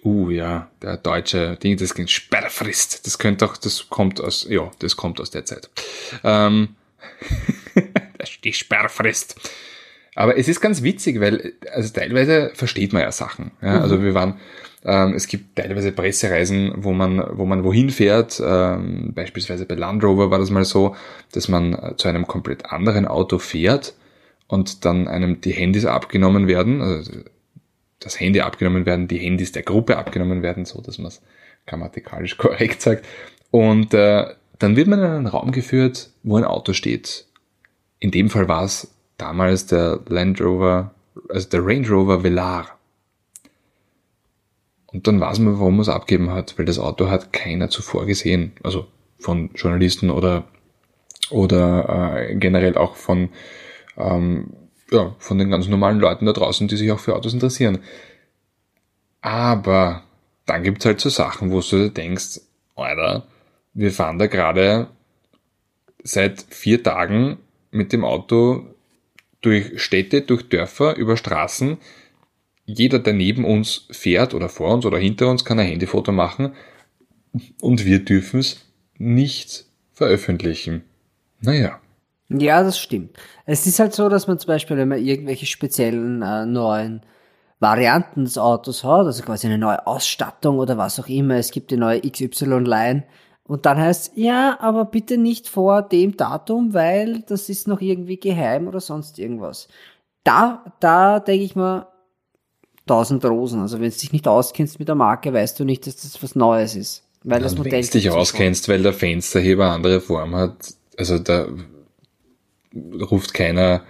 Uh, 0.03 0.29
ja, 0.29 0.69
der 0.81 0.97
deutsche 0.97 1.55
Ding, 1.55 1.77
das 1.77 1.93
klingt 1.93 2.09
Sperrfrist. 2.09 3.05
Das 3.05 3.17
könnte 3.17 3.45
auch, 3.45 3.55
das 3.57 3.89
kommt 3.89 4.19
aus, 4.19 4.45
ja, 4.49 4.69
das 4.79 4.97
kommt 4.97 5.21
aus 5.21 5.31
der 5.31 5.45
Zeit. 5.45 5.69
Ähm, 6.23 6.75
die 8.43 8.53
Sperrfrist. 8.53 9.39
Aber 10.15 10.37
es 10.37 10.47
ist 10.47 10.61
ganz 10.61 10.81
witzig, 10.81 11.19
weil, 11.21 11.53
also 11.71 11.93
teilweise 11.93 12.51
versteht 12.53 12.91
man 12.91 13.03
ja 13.03 13.11
Sachen. 13.11 13.51
Ja? 13.61 13.75
Mhm. 13.75 13.81
Also 13.81 14.03
wir 14.03 14.13
waren, 14.13 14.39
ähm, 14.83 15.13
es 15.13 15.27
gibt 15.27 15.55
teilweise 15.55 15.91
Pressereisen, 15.91 16.73
wo 16.77 16.91
man, 16.91 17.23
wo 17.37 17.45
man 17.45 17.63
wohin 17.63 17.89
fährt. 17.91 18.41
Ähm, 18.43 19.13
beispielsweise 19.13 19.65
bei 19.65 19.75
Land 19.75 20.03
Rover 20.03 20.31
war 20.31 20.39
das 20.39 20.49
mal 20.49 20.65
so, 20.65 20.95
dass 21.33 21.47
man 21.47 21.73
äh, 21.73 21.95
zu 21.97 22.07
einem 22.07 22.25
komplett 22.25 22.65
anderen 22.65 23.07
Auto 23.07 23.37
fährt 23.37 23.93
und 24.47 24.85
dann 24.85 25.07
einem 25.07 25.39
die 25.39 25.51
Handys 25.51 25.85
abgenommen 25.85 26.47
werden, 26.47 26.81
also 26.81 27.11
das 28.07 28.19
Handy 28.19 28.41
abgenommen 28.41 28.85
werden, 28.85 29.07
die 29.07 29.19
Handys 29.19 29.51
der 29.51 29.63
Gruppe 29.63 29.97
abgenommen 29.97 30.41
werden, 30.41 30.65
so 30.65 30.81
dass 30.81 30.97
man 30.97 31.07
es 31.07 31.21
grammatikalisch 31.65 32.37
korrekt 32.37 32.81
sagt. 32.81 33.05
Und 33.51 33.93
äh, 33.93 34.25
dann 34.59 34.75
wird 34.75 34.87
man 34.87 34.99
in 34.99 35.05
einen 35.05 35.27
Raum 35.27 35.51
geführt, 35.51 36.09
wo 36.23 36.37
ein 36.37 36.43
Auto 36.43 36.73
steht. 36.73 37.25
In 37.99 38.11
dem 38.11 38.29
Fall 38.29 38.47
war 38.47 38.63
es 38.63 38.93
damals 39.17 39.67
der 39.67 39.99
Land 40.07 40.41
Rover, 40.41 40.93
also 41.29 41.49
der 41.49 41.65
Range 41.65 41.87
Rover 41.87 42.23
Velar. 42.23 42.77
Und 44.87 45.07
dann 45.07 45.19
weiß 45.19 45.39
man, 45.39 45.59
warum 45.59 45.75
man 45.75 45.81
es 45.81 45.89
abgeben 45.89 46.31
hat, 46.31 46.57
weil 46.57 46.65
das 46.65 46.79
Auto 46.79 47.09
hat 47.09 47.33
keiner 47.33 47.69
zuvor 47.69 48.05
gesehen. 48.05 48.53
Also 48.63 48.87
von 49.19 49.49
Journalisten 49.53 50.09
oder, 50.09 50.45
oder 51.29 52.19
äh, 52.29 52.35
generell 52.35 52.77
auch 52.77 52.95
von, 52.95 53.29
ähm, 53.97 54.53
ja, 54.91 55.15
von 55.19 55.37
den 55.37 55.49
ganz 55.49 55.67
normalen 55.67 55.99
Leuten 55.99 56.25
da 56.25 56.33
draußen, 56.33 56.67
die 56.67 56.77
sich 56.77 56.91
auch 56.91 56.99
für 56.99 57.15
Autos 57.15 57.33
interessieren. 57.33 57.79
Aber 59.21 60.03
dann 60.45 60.63
gibt's 60.63 60.85
halt 60.85 60.99
so 60.99 61.09
Sachen, 61.09 61.51
wo 61.51 61.61
du 61.61 61.89
denkst, 61.89 62.41
Alter, 62.75 63.27
wir 63.73 63.91
fahren 63.91 64.19
da 64.19 64.27
gerade 64.27 64.87
seit 66.03 66.45
vier 66.49 66.81
Tagen 66.83 67.37
mit 67.71 67.91
dem 67.91 68.05
Auto 68.05 68.65
durch 69.41 69.81
Städte, 69.81 70.21
durch 70.21 70.49
Dörfer, 70.49 70.95
über 70.95 71.17
Straßen. 71.17 71.77
Jeder, 72.65 72.99
der 72.99 73.13
neben 73.13 73.45
uns 73.45 73.87
fährt 73.91 74.33
oder 74.33 74.49
vor 74.49 74.73
uns 74.73 74.85
oder 74.85 74.97
hinter 74.97 75.29
uns, 75.29 75.45
kann 75.45 75.59
ein 75.59 75.67
Handyfoto 75.67 76.11
machen 76.11 76.53
und 77.61 77.85
wir 77.85 77.99
dürfen 77.99 78.39
es 78.39 78.65
nicht 78.97 79.65
veröffentlichen. 79.93 80.83
Naja. 81.41 81.79
Ja, 82.29 82.63
das 82.63 82.77
stimmt. 82.77 83.17
Es 83.45 83.65
ist 83.65 83.79
halt 83.79 83.93
so, 83.93 84.09
dass 84.09 84.27
man 84.27 84.37
zum 84.37 84.47
Beispiel, 84.47 84.77
wenn 84.77 84.89
man 84.89 84.99
irgendwelche 85.03 85.45
speziellen 85.45 86.21
äh, 86.21 86.45
neuen 86.45 87.01
Varianten 87.59 88.25
des 88.25 88.37
Autos 88.37 88.83
hat, 88.83 89.05
also 89.05 89.23
quasi 89.23 89.47
eine 89.47 89.57
neue 89.57 89.87
Ausstattung 89.87 90.59
oder 90.59 90.77
was 90.77 90.99
auch 90.99 91.07
immer, 91.07 91.35
es 91.35 91.51
gibt 91.51 91.71
die 91.71 91.77
neue 91.77 92.01
XY-Line 92.01 93.03
und 93.43 93.65
dann 93.65 93.77
heißt 93.77 94.11
ja, 94.15 94.57
aber 94.59 94.85
bitte 94.85 95.17
nicht 95.17 95.47
vor 95.47 95.81
dem 95.81 96.17
Datum, 96.17 96.73
weil 96.73 97.21
das 97.21 97.47
ist 97.49 97.67
noch 97.67 97.79
irgendwie 97.79 98.19
geheim 98.19 98.67
oder 98.67 98.81
sonst 98.81 99.19
irgendwas. 99.19 99.69
Da, 100.23 100.65
da 100.81 101.21
denke 101.21 101.45
ich 101.45 101.55
mal, 101.55 101.87
tausend 102.85 103.23
Rosen. 103.23 103.61
Also 103.61 103.79
wenn 103.79 103.89
du 103.89 103.97
dich 103.97 104.11
nicht 104.11 104.27
auskennst 104.27 104.79
mit 104.79 104.89
der 104.89 104.95
Marke, 104.95 105.33
weißt 105.33 105.59
du 105.59 105.63
nicht, 105.63 105.87
dass 105.87 105.95
das 105.95 106.21
was 106.21 106.35
Neues 106.35 106.75
ist. 106.75 107.03
Weil 107.23 107.41
das 107.41 107.57
Modell. 107.57 107.71
Wenn 107.71 107.81
du 107.81 107.91
dich 107.91 108.09
auskennst, 108.11 108.69
weil 108.69 108.83
der 108.83 108.93
Fensterheber 108.93 109.71
andere 109.71 110.01
Form 110.01 110.35
hat, 110.35 110.73
also 110.97 111.17
da 111.17 111.47
ruft 113.09 113.33
keiner 113.33 113.83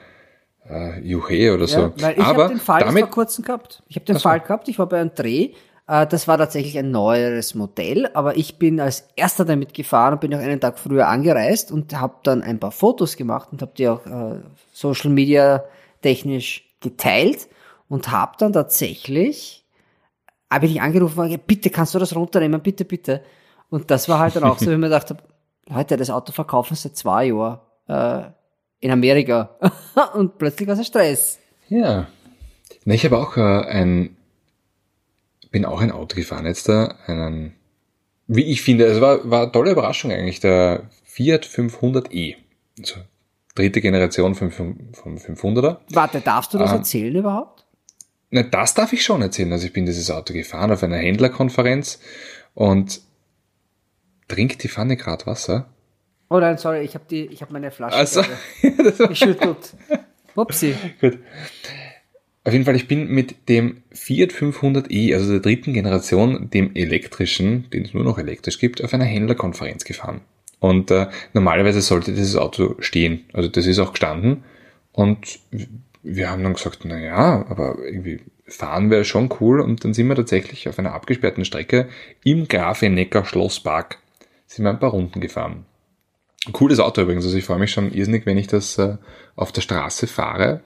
äh, 0.70 1.00
Juche 1.02 1.54
oder 1.54 1.68
so. 1.68 1.80
Ja, 1.80 1.94
weil 1.98 2.18
ich 2.18 2.26
habe 2.26 2.48
den 2.48 2.60
Fall 2.60 2.82
damit, 2.82 3.04
vor 3.04 3.12
kurzem 3.12 3.44
gehabt. 3.44 3.84
Ich 3.88 3.96
habe 3.96 4.06
den 4.06 4.20
Fall 4.20 4.40
gehabt, 4.40 4.68
ich 4.68 4.80
war 4.80 4.88
bei 4.88 5.00
einem 5.00 5.14
Dreh, 5.14 5.54
äh, 5.88 6.06
das 6.06 6.28
war 6.28 6.38
tatsächlich 6.38 6.78
ein 6.78 6.92
neueres 6.92 7.56
Modell, 7.56 8.10
aber 8.14 8.38
ich 8.38 8.58
bin 8.58 8.80
als 8.80 9.08
erster 9.16 9.46
damit 9.46 9.74
gefahren 9.74 10.14
und 10.14 10.22
bin 10.22 10.34
auch 10.36 10.40
einen 10.40 10.60
Tag 10.60 10.80
früher 10.80 11.08
angereist 11.08 11.72
und 11.72 11.98
habe 12.00 12.16
dann 12.24 12.44
ein 12.44 12.60
paar 12.60 12.72
Fotos 12.72 13.16
gemacht 13.16 13.50
und 13.52 13.62
habe 13.62 13.72
die 13.78 13.88
auch 13.88 14.06
äh, 14.06 14.42
Social 14.74 15.10
Media 15.10 15.64
technisch 16.02 16.64
geteilt 16.82 17.48
und 17.90 18.12
habe 18.12 18.34
dann 18.38 18.54
tatsächlich 18.54 19.64
habe 20.50 20.66
ich 20.66 20.82
angerufen, 20.82 21.40
bitte 21.46 21.70
kannst 21.70 21.94
du 21.94 22.00
das 22.00 22.16
runternehmen, 22.16 22.62
bitte, 22.62 22.86
bitte. 22.86 23.22
Und 23.70 23.92
das 23.92 24.08
war 24.08 24.20
halt 24.20 24.36
dann 24.36 24.46
auch 24.46 24.58
so, 24.58 24.68
wenn 24.68 24.80
man 24.80 24.92
dachte, 24.92 25.18
Leute, 25.68 25.98
das 25.98 26.10
Auto 26.10 26.32
verkaufen 26.32 26.76
seit 26.76 26.96
zwei 26.96 27.26
Jahren 27.26 27.60
äh, 27.88 28.30
in 28.80 28.92
Amerika. 28.92 29.58
und 30.14 30.38
plötzlich 30.38 30.68
war 30.68 30.74
es 30.74 30.80
ein 30.80 30.86
Stress. 30.86 31.40
Ja. 31.70 32.08
Na, 32.86 32.94
ich 32.94 33.06
habe 33.06 33.18
auch 33.18 33.38
äh, 33.38 33.42
ein, 33.42 34.16
bin 35.52 35.66
auch 35.66 35.82
ein 35.82 35.92
Auto 35.92 36.16
gefahren 36.16 36.46
jetzt 36.46 36.70
da, 36.70 36.96
einen, 37.06 37.54
wie 38.28 38.44
ich 38.44 38.62
finde, 38.62 38.86
es 38.86 39.02
war, 39.02 39.30
war 39.30 39.44
eine 39.44 39.52
tolle 39.52 39.72
Überraschung 39.72 40.12
eigentlich, 40.12 40.40
der 40.40 40.90
Fiat 41.04 41.46
500e. 41.46 42.36
Also 42.80 42.96
dritte 43.56 43.82
Generation 43.82 44.36
vom, 44.36 44.52
vom 44.52 45.18
500er. 45.18 45.78
Warte, 45.90 46.22
darfst 46.22 46.54
du 46.54 46.58
das 46.58 46.72
ähm, 46.72 46.78
erzählen 46.78 47.16
überhaupt? 47.16 47.66
Na, 48.30 48.44
das 48.44 48.74
darf 48.74 48.94
ich 48.94 49.04
schon 49.04 49.22
erzählen. 49.22 49.52
Also 49.52 49.68
ich 49.68 49.74
bin 49.74 49.86
dieses 49.86 50.12
Auto 50.12 50.34
gefahren 50.34 50.72
auf 50.72 50.84
einer 50.84 50.98
Händlerkonferenz 50.98 52.00
und 52.54 53.02
trinkt 54.28 54.64
die 54.64 54.70
Pfanne 54.70 54.98
gerade 54.98 55.26
Wasser. 55.26 55.70
Oh 56.30 56.40
nein, 56.40 56.58
sorry, 56.58 56.82
ich 56.82 56.94
habe 56.94 57.06
die, 57.10 57.26
ich 57.28 57.42
habe 57.42 57.54
meine 57.54 57.72
Flasche 57.72 57.96
also, 57.96 58.22
geschüttelt. 59.08 59.74
Upsi. 60.36 60.76
Gut. 61.00 61.20
Auf 62.44 62.54
jeden 62.54 62.66
Fall, 62.66 62.76
ich 62.76 62.88
bin 62.88 63.10
mit 63.10 63.50
dem 63.50 63.84
Fiat 63.92 64.32
500e, 64.32 65.14
also 65.14 65.32
der 65.32 65.42
dritten 65.42 65.74
Generation, 65.74 66.50
dem 66.50 66.76
elektrischen, 66.76 67.70
den 67.72 67.84
es 67.84 67.94
nur 67.94 68.04
noch 68.04 68.18
elektrisch 68.18 68.60
gibt, 68.60 68.84
auf 68.84 68.94
einer 68.94 69.06
Händlerkonferenz 69.06 69.84
gefahren. 69.84 70.22
Und 70.60 70.92
äh, 70.92 71.08
normalerweise 71.34 71.82
sollte 71.82 72.14
dieses 72.14 72.36
Auto 72.36 72.76
stehen. 72.80 73.26
Also 73.34 73.50
das 73.50 73.66
ist 73.66 73.80
auch 73.80 73.92
gestanden. 73.92 74.44
Und 74.92 75.40
wir 76.04 76.30
haben 76.30 76.44
dann 76.44 76.54
gesagt, 76.54 76.80
na 76.86 76.98
ja, 77.00 77.46
aber 77.50 77.78
irgendwie 77.84 78.22
fahren 78.48 78.90
wäre 78.90 79.04
schon 79.04 79.30
cool. 79.40 79.60
Und 79.60 79.84
dann 79.84 79.94
sind 79.94 80.08
wir 80.08 80.16
tatsächlich 80.16 80.68
auf 80.68 80.80
einer 80.80 80.94
abgesperrten 80.94 81.46
Strecke 81.46 81.90
im 82.24 82.48
Grafenecker 82.48 83.26
Schlosspark 83.26 83.98
sind 84.48 84.64
wir 84.64 84.70
ein 84.70 84.80
paar 84.80 84.92
Runden 84.92 85.20
gefahren. 85.20 85.66
Cooles 86.52 86.80
Auto 86.80 87.02
übrigens, 87.02 87.26
also 87.26 87.38
ich 87.38 87.46
freue 87.46 87.60
mich 87.60 87.72
schon 87.72 87.92
irrsinnig, 87.92 88.26
wenn 88.26 88.38
ich 88.38 88.48
das 88.48 88.78
äh, 88.78 88.98
auf 89.36 89.52
der 89.52 89.62
Straße 89.62 90.08
fahre. 90.08 90.62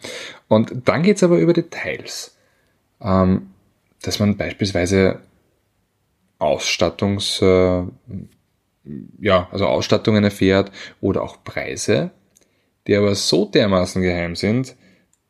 Und 0.48 0.72
dann 0.86 1.04
geht's 1.04 1.24
aber 1.24 1.38
über 1.40 1.54
Details. 1.54 2.38
Ähm, 3.02 3.52
dass 4.02 4.20
man 4.20 4.38
beispielsweise 4.38 5.20
Ausstattungs, 6.40 7.42
äh, 7.42 7.84
ja, 9.20 9.48
also 9.52 9.68
Ausstattungen 9.68 10.24
erfährt 10.24 10.72
oder 11.00 11.22
auch 11.22 11.44
Preise, 11.44 12.12
die 12.88 12.96
aber 12.96 13.16
so 13.16 13.46
dermaßen 13.46 14.02
geheim 14.02 14.36
sind, 14.36 14.76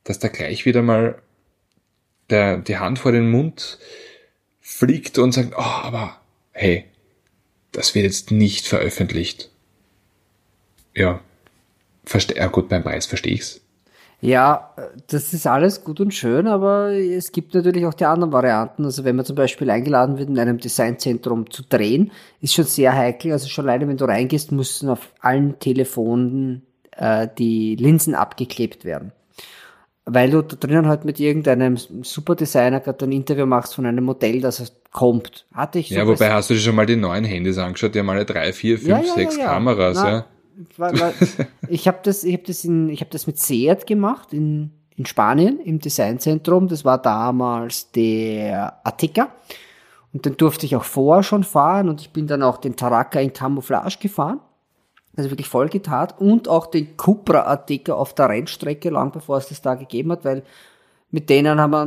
dass 0.03 0.19
da 0.19 0.29
gleich 0.29 0.65
wieder 0.65 0.81
mal 0.81 1.21
der, 2.29 2.57
die 2.57 2.77
Hand 2.77 2.99
vor 2.99 3.11
den 3.11 3.29
Mund 3.29 3.77
fliegt 4.61 5.17
und 5.17 5.33
sagt, 5.33 5.53
oh, 5.57 5.61
aber 5.61 6.21
hey, 6.53 6.85
das 7.73 7.93
wird 7.93 8.05
jetzt 8.05 8.31
nicht 8.31 8.67
veröffentlicht. 8.67 9.50
Ja, 10.95 11.19
verste 12.03 12.35
ja 12.35 12.47
gut, 12.47 12.69
beim 12.69 12.83
Preis 12.83 13.05
verstehe 13.05 13.33
ich's. 13.33 13.61
Ja, 14.23 14.75
das 15.07 15.33
ist 15.33 15.47
alles 15.47 15.83
gut 15.83 15.99
und 15.99 16.13
schön, 16.13 16.45
aber 16.45 16.91
es 16.93 17.31
gibt 17.31 17.55
natürlich 17.55 17.87
auch 17.87 17.93
die 17.95 18.05
anderen 18.05 18.31
Varianten. 18.31 18.85
Also 18.85 19.03
wenn 19.03 19.15
man 19.15 19.25
zum 19.25 19.35
Beispiel 19.35 19.69
eingeladen 19.71 20.19
wird, 20.19 20.29
in 20.29 20.37
einem 20.37 20.59
Designzentrum 20.59 21.49
zu 21.49 21.63
drehen, 21.67 22.11
ist 22.39 22.53
schon 22.53 22.65
sehr 22.65 22.93
heikel. 22.93 23.31
Also 23.31 23.49
schon 23.49 23.65
leider, 23.65 23.87
wenn 23.87 23.97
du 23.97 24.05
reingehst, 24.05 24.51
müssen 24.51 24.89
auf 24.89 25.09
allen 25.21 25.57
Telefonen 25.57 26.61
äh, 26.97 27.27
die 27.35 27.75
Linsen 27.75 28.13
abgeklebt 28.13 28.85
werden 28.85 29.11
weil 30.05 30.31
du 30.31 30.41
da 30.41 30.55
drinnen 30.55 30.87
halt 30.87 31.05
mit 31.05 31.19
irgendeinem 31.19 31.77
Superdesigner 31.77 32.79
gerade 32.79 33.05
ein 33.05 33.11
Interview 33.11 33.45
machst 33.45 33.75
von 33.75 33.85
einem 33.85 34.03
Modell, 34.03 34.41
das 34.41 34.73
kommt. 34.91 35.45
Hatte 35.53 35.79
ich 35.79 35.89
so 35.89 35.95
Ja, 35.95 36.07
wobei 36.07 36.31
hast 36.31 36.49
du 36.49 36.53
dir 36.53 36.59
schon 36.59 36.75
mal 36.75 36.85
die 36.85 36.95
neuen 36.95 37.23
Handys 37.23 37.57
angeschaut, 37.57 37.95
die 37.95 37.99
haben 37.99 38.09
alle 38.09 38.25
drei, 38.25 38.51
vier, 38.51 38.77
fünf, 38.77 38.89
ja, 38.89 38.99
ja, 38.99 39.13
sechs 39.13 39.37
ja, 39.37 39.45
Kameras, 39.45 39.97
Na, 39.97 40.09
ja. 40.09 40.25
Weil, 40.77 40.99
weil 40.99 41.13
ich 41.67 41.87
habe 41.87 41.99
das, 42.03 42.23
ich 42.23 42.33
habe 42.33 42.43
das 42.43 42.63
in, 42.65 42.89
ich 42.89 43.01
habe 43.01 43.11
das 43.11 43.27
mit 43.27 43.37
Seat 43.37 43.87
gemacht 43.87 44.33
in, 44.33 44.71
in 44.95 45.05
Spanien 45.05 45.59
im 45.59 45.79
Designzentrum. 45.79 46.67
Das 46.67 46.85
war 46.85 47.01
damals 47.01 47.91
der 47.91 48.79
Ateca. 48.85 49.31
Und 50.13 50.25
den 50.25 50.35
durfte 50.37 50.65
ich 50.65 50.75
auch 50.75 50.83
vorher 50.83 51.23
schon 51.23 51.43
fahren 51.43 51.87
und 51.87 52.01
ich 52.01 52.11
bin 52.11 52.27
dann 52.27 52.43
auch 52.43 52.57
den 52.57 52.75
Taraka 52.75 53.19
in 53.19 53.31
Camouflage 53.31 53.97
gefahren 53.99 54.41
also 55.17 55.29
wirklich 55.29 55.47
voll 55.47 55.69
getat 55.69 56.19
und 56.19 56.47
auch 56.47 56.67
den 56.67 56.95
Cupra-Artikel 56.95 57.93
auf 57.93 58.13
der 58.13 58.29
Rennstrecke, 58.29 58.89
lang 58.89 59.11
bevor 59.11 59.37
es 59.37 59.49
das 59.49 59.61
da 59.61 59.75
gegeben 59.75 60.11
hat, 60.11 60.25
weil 60.25 60.43
mit 61.09 61.29
denen 61.29 61.59
haben 61.59 61.71
wir 61.71 61.81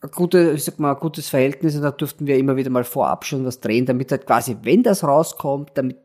ein, 0.00 0.10
gute, 0.14 0.52
ich 0.52 0.64
sag 0.64 0.78
mal, 0.78 0.92
ein 0.92 1.00
gutes 1.00 1.28
Verhältnis 1.28 1.74
und 1.74 1.82
da 1.82 1.90
durften 1.90 2.26
wir 2.26 2.36
immer 2.36 2.56
wieder 2.56 2.70
mal 2.70 2.84
vorab 2.84 3.24
schon 3.24 3.44
was 3.46 3.60
drehen, 3.60 3.86
damit 3.86 4.10
halt 4.10 4.26
quasi, 4.26 4.56
wenn 4.62 4.82
das 4.82 5.04
rauskommt, 5.04 5.70
damit 5.74 5.96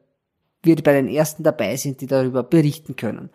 wir 0.64 0.76
bei 0.78 0.94
den 0.94 1.08
ersten 1.08 1.44
dabei 1.44 1.76
sind, 1.76 2.02
die 2.02 2.08
darüber 2.08 2.44
berichten 2.44 2.96
können. 2.96 3.30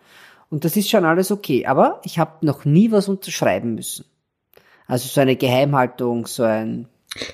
Und 0.49 0.63
das 0.63 0.77
ist 0.77 0.89
schon 0.89 1.05
alles 1.05 1.31
okay, 1.31 1.65
aber 1.65 2.01
ich 2.03 2.19
habe 2.19 2.45
noch 2.45 2.65
nie 2.65 2.91
was 2.91 3.09
unterschreiben 3.09 3.75
müssen. 3.75 4.05
Also 4.87 5.07
so 5.07 5.19
eine 5.19 5.35
Geheimhaltung, 5.35 6.25
so 6.27 6.43
ein... 6.43 6.87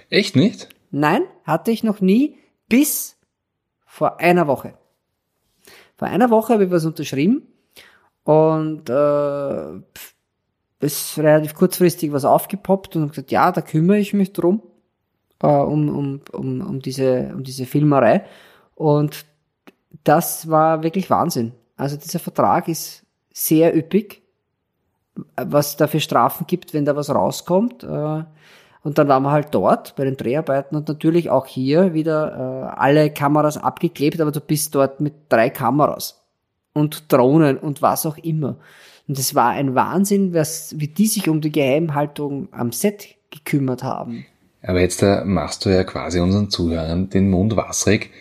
Echt 0.10 0.36
nicht? 0.36 0.70
Nein, 0.89 1.24
hatte 1.44 1.72
ich 1.72 1.84
noch 1.84 2.02
nie 2.02 2.38
bis 2.68 3.18
vor 3.86 4.20
einer 4.20 4.48
Woche. 4.48 4.74
Vor 5.96 6.08
einer 6.08 6.32
Woche 6.32 6.54
habe 6.54 6.66
ich 6.66 6.72
was 6.72 6.86
unterschrieben 6.86 7.48
und 8.24 8.89
äh, 8.89 9.80
ist 10.80 11.18
relativ 11.20 11.54
kurzfristig 11.54 12.12
was 12.12 12.26
aufgepoppt 12.26 12.96
und 12.96 13.10
gesagt, 13.10 13.32
ja, 13.32 13.52
da 13.52 13.62
kümmere 13.62 14.00
ich 14.00 14.14
mich 14.14 14.34
drum, 14.34 14.64
äh, 15.41 15.48
um, 15.48 15.89
um, 15.89 16.22
um, 16.32 16.62
um, 16.62 16.80
diese, 16.80 17.32
um 17.34 17.44
diese 17.44 17.66
Filmerei. 17.66 18.26
Und 18.76 19.26
das 20.04 20.49
war 20.49 20.84
wirklich 20.84 21.10
Wahnsinn. 21.10 21.54
Also 21.78 21.97
dieser 21.97 22.20
Vertrag 22.20 22.68
ist 22.68 23.04
sehr 23.34 23.76
üppig, 23.76 24.22
was 25.36 25.78
da 25.78 25.88
für 25.88 25.99
Strafen 25.99 26.45
gibt, 26.47 26.74
wenn 26.74 26.86
da 26.86 26.95
was 26.95 27.10
rauskommt. 27.10 27.84
Äh, 27.84 28.24
und 28.84 28.97
dann 28.97 29.08
waren 29.08 29.24
wir 29.24 29.32
halt 29.32 29.47
dort 29.51 29.95
bei 29.95 30.04
den 30.04 30.18
Dreharbeiten 30.18 30.76
und 30.76 30.88
natürlich 30.88 31.30
auch 31.30 31.45
hier 31.45 31.93
wieder 31.93 32.74
äh, 32.76 32.80
alle 32.80 33.10
Kameras 33.12 33.58
abgeklebt, 33.58 34.20
aber 34.20 34.32
du 34.32 34.41
bist 34.41 34.76
dort 34.76 34.99
mit 34.99 35.14
drei 35.30 35.49
Kameras. 35.49 36.20
und 36.74 37.12
Drohnen 37.12 37.58
und 37.58 37.82
was 37.82 38.06
auch 38.06 38.18
immer. 38.18 38.58
Und 39.08 39.20
es 39.20 39.36
war 39.36 39.49
ein 39.49 39.76
Wahnsinn, 39.76 40.34
was, 40.34 40.74
wie 40.78 40.88
die 40.88 41.08
sich 41.08 41.30
um 41.30 41.41
die 41.41 41.51
Geheimhaltung 41.51 42.47
am 42.51 42.72
Set 42.72 43.16
gekümmert 43.30 43.84
haben. 43.84 44.26
Aber 44.62 44.80
jetzt 44.80 45.01
da 45.01 45.24
machst 45.26 45.66
du 45.66 45.70
ja 45.70 45.84
quasi 45.84 46.20
unseren 46.20 46.49
Zuhörern 46.49 47.10
den 47.10 47.30
Mund 47.30 47.56
wasserig. 47.56 48.12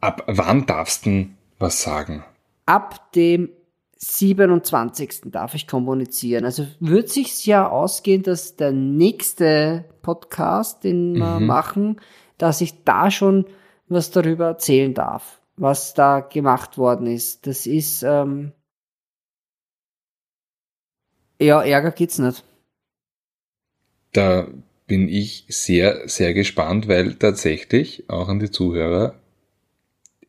Ab 0.00 0.24
wann 0.26 0.66
darfst 0.66 1.06
du 1.06 1.28
was 1.58 1.82
sagen? 1.82 2.24
Ab 2.66 3.12
dem 3.12 3.50
27. 3.96 5.22
darf 5.26 5.54
ich 5.54 5.66
kommunizieren. 5.66 6.44
Also 6.44 6.66
wird 6.80 7.08
sich's 7.08 7.44
ja 7.46 7.68
ausgehen, 7.68 8.22
dass 8.22 8.56
der 8.56 8.72
nächste 8.72 9.84
Podcast, 10.02 10.84
den 10.84 11.14
wir 11.16 11.38
Mhm. 11.40 11.46
machen, 11.46 12.00
dass 12.38 12.60
ich 12.60 12.82
da 12.84 13.10
schon 13.10 13.46
was 13.88 14.10
darüber 14.10 14.46
erzählen 14.46 14.94
darf, 14.94 15.40
was 15.56 15.94
da 15.94 16.20
gemacht 16.20 16.78
worden 16.78 17.06
ist. 17.06 17.46
Das 17.46 17.66
ist, 17.66 18.02
ähm, 18.02 18.52
ja, 21.40 21.62
Ärger 21.62 21.90
geht's 21.92 22.18
nicht. 22.18 22.44
Da 24.12 24.48
bin 24.86 25.08
ich 25.08 25.46
sehr, 25.48 26.08
sehr 26.08 26.34
gespannt, 26.34 26.88
weil 26.88 27.14
tatsächlich 27.14 28.08
auch 28.10 28.28
an 28.28 28.38
die 28.40 28.50
Zuhörer, 28.50 29.14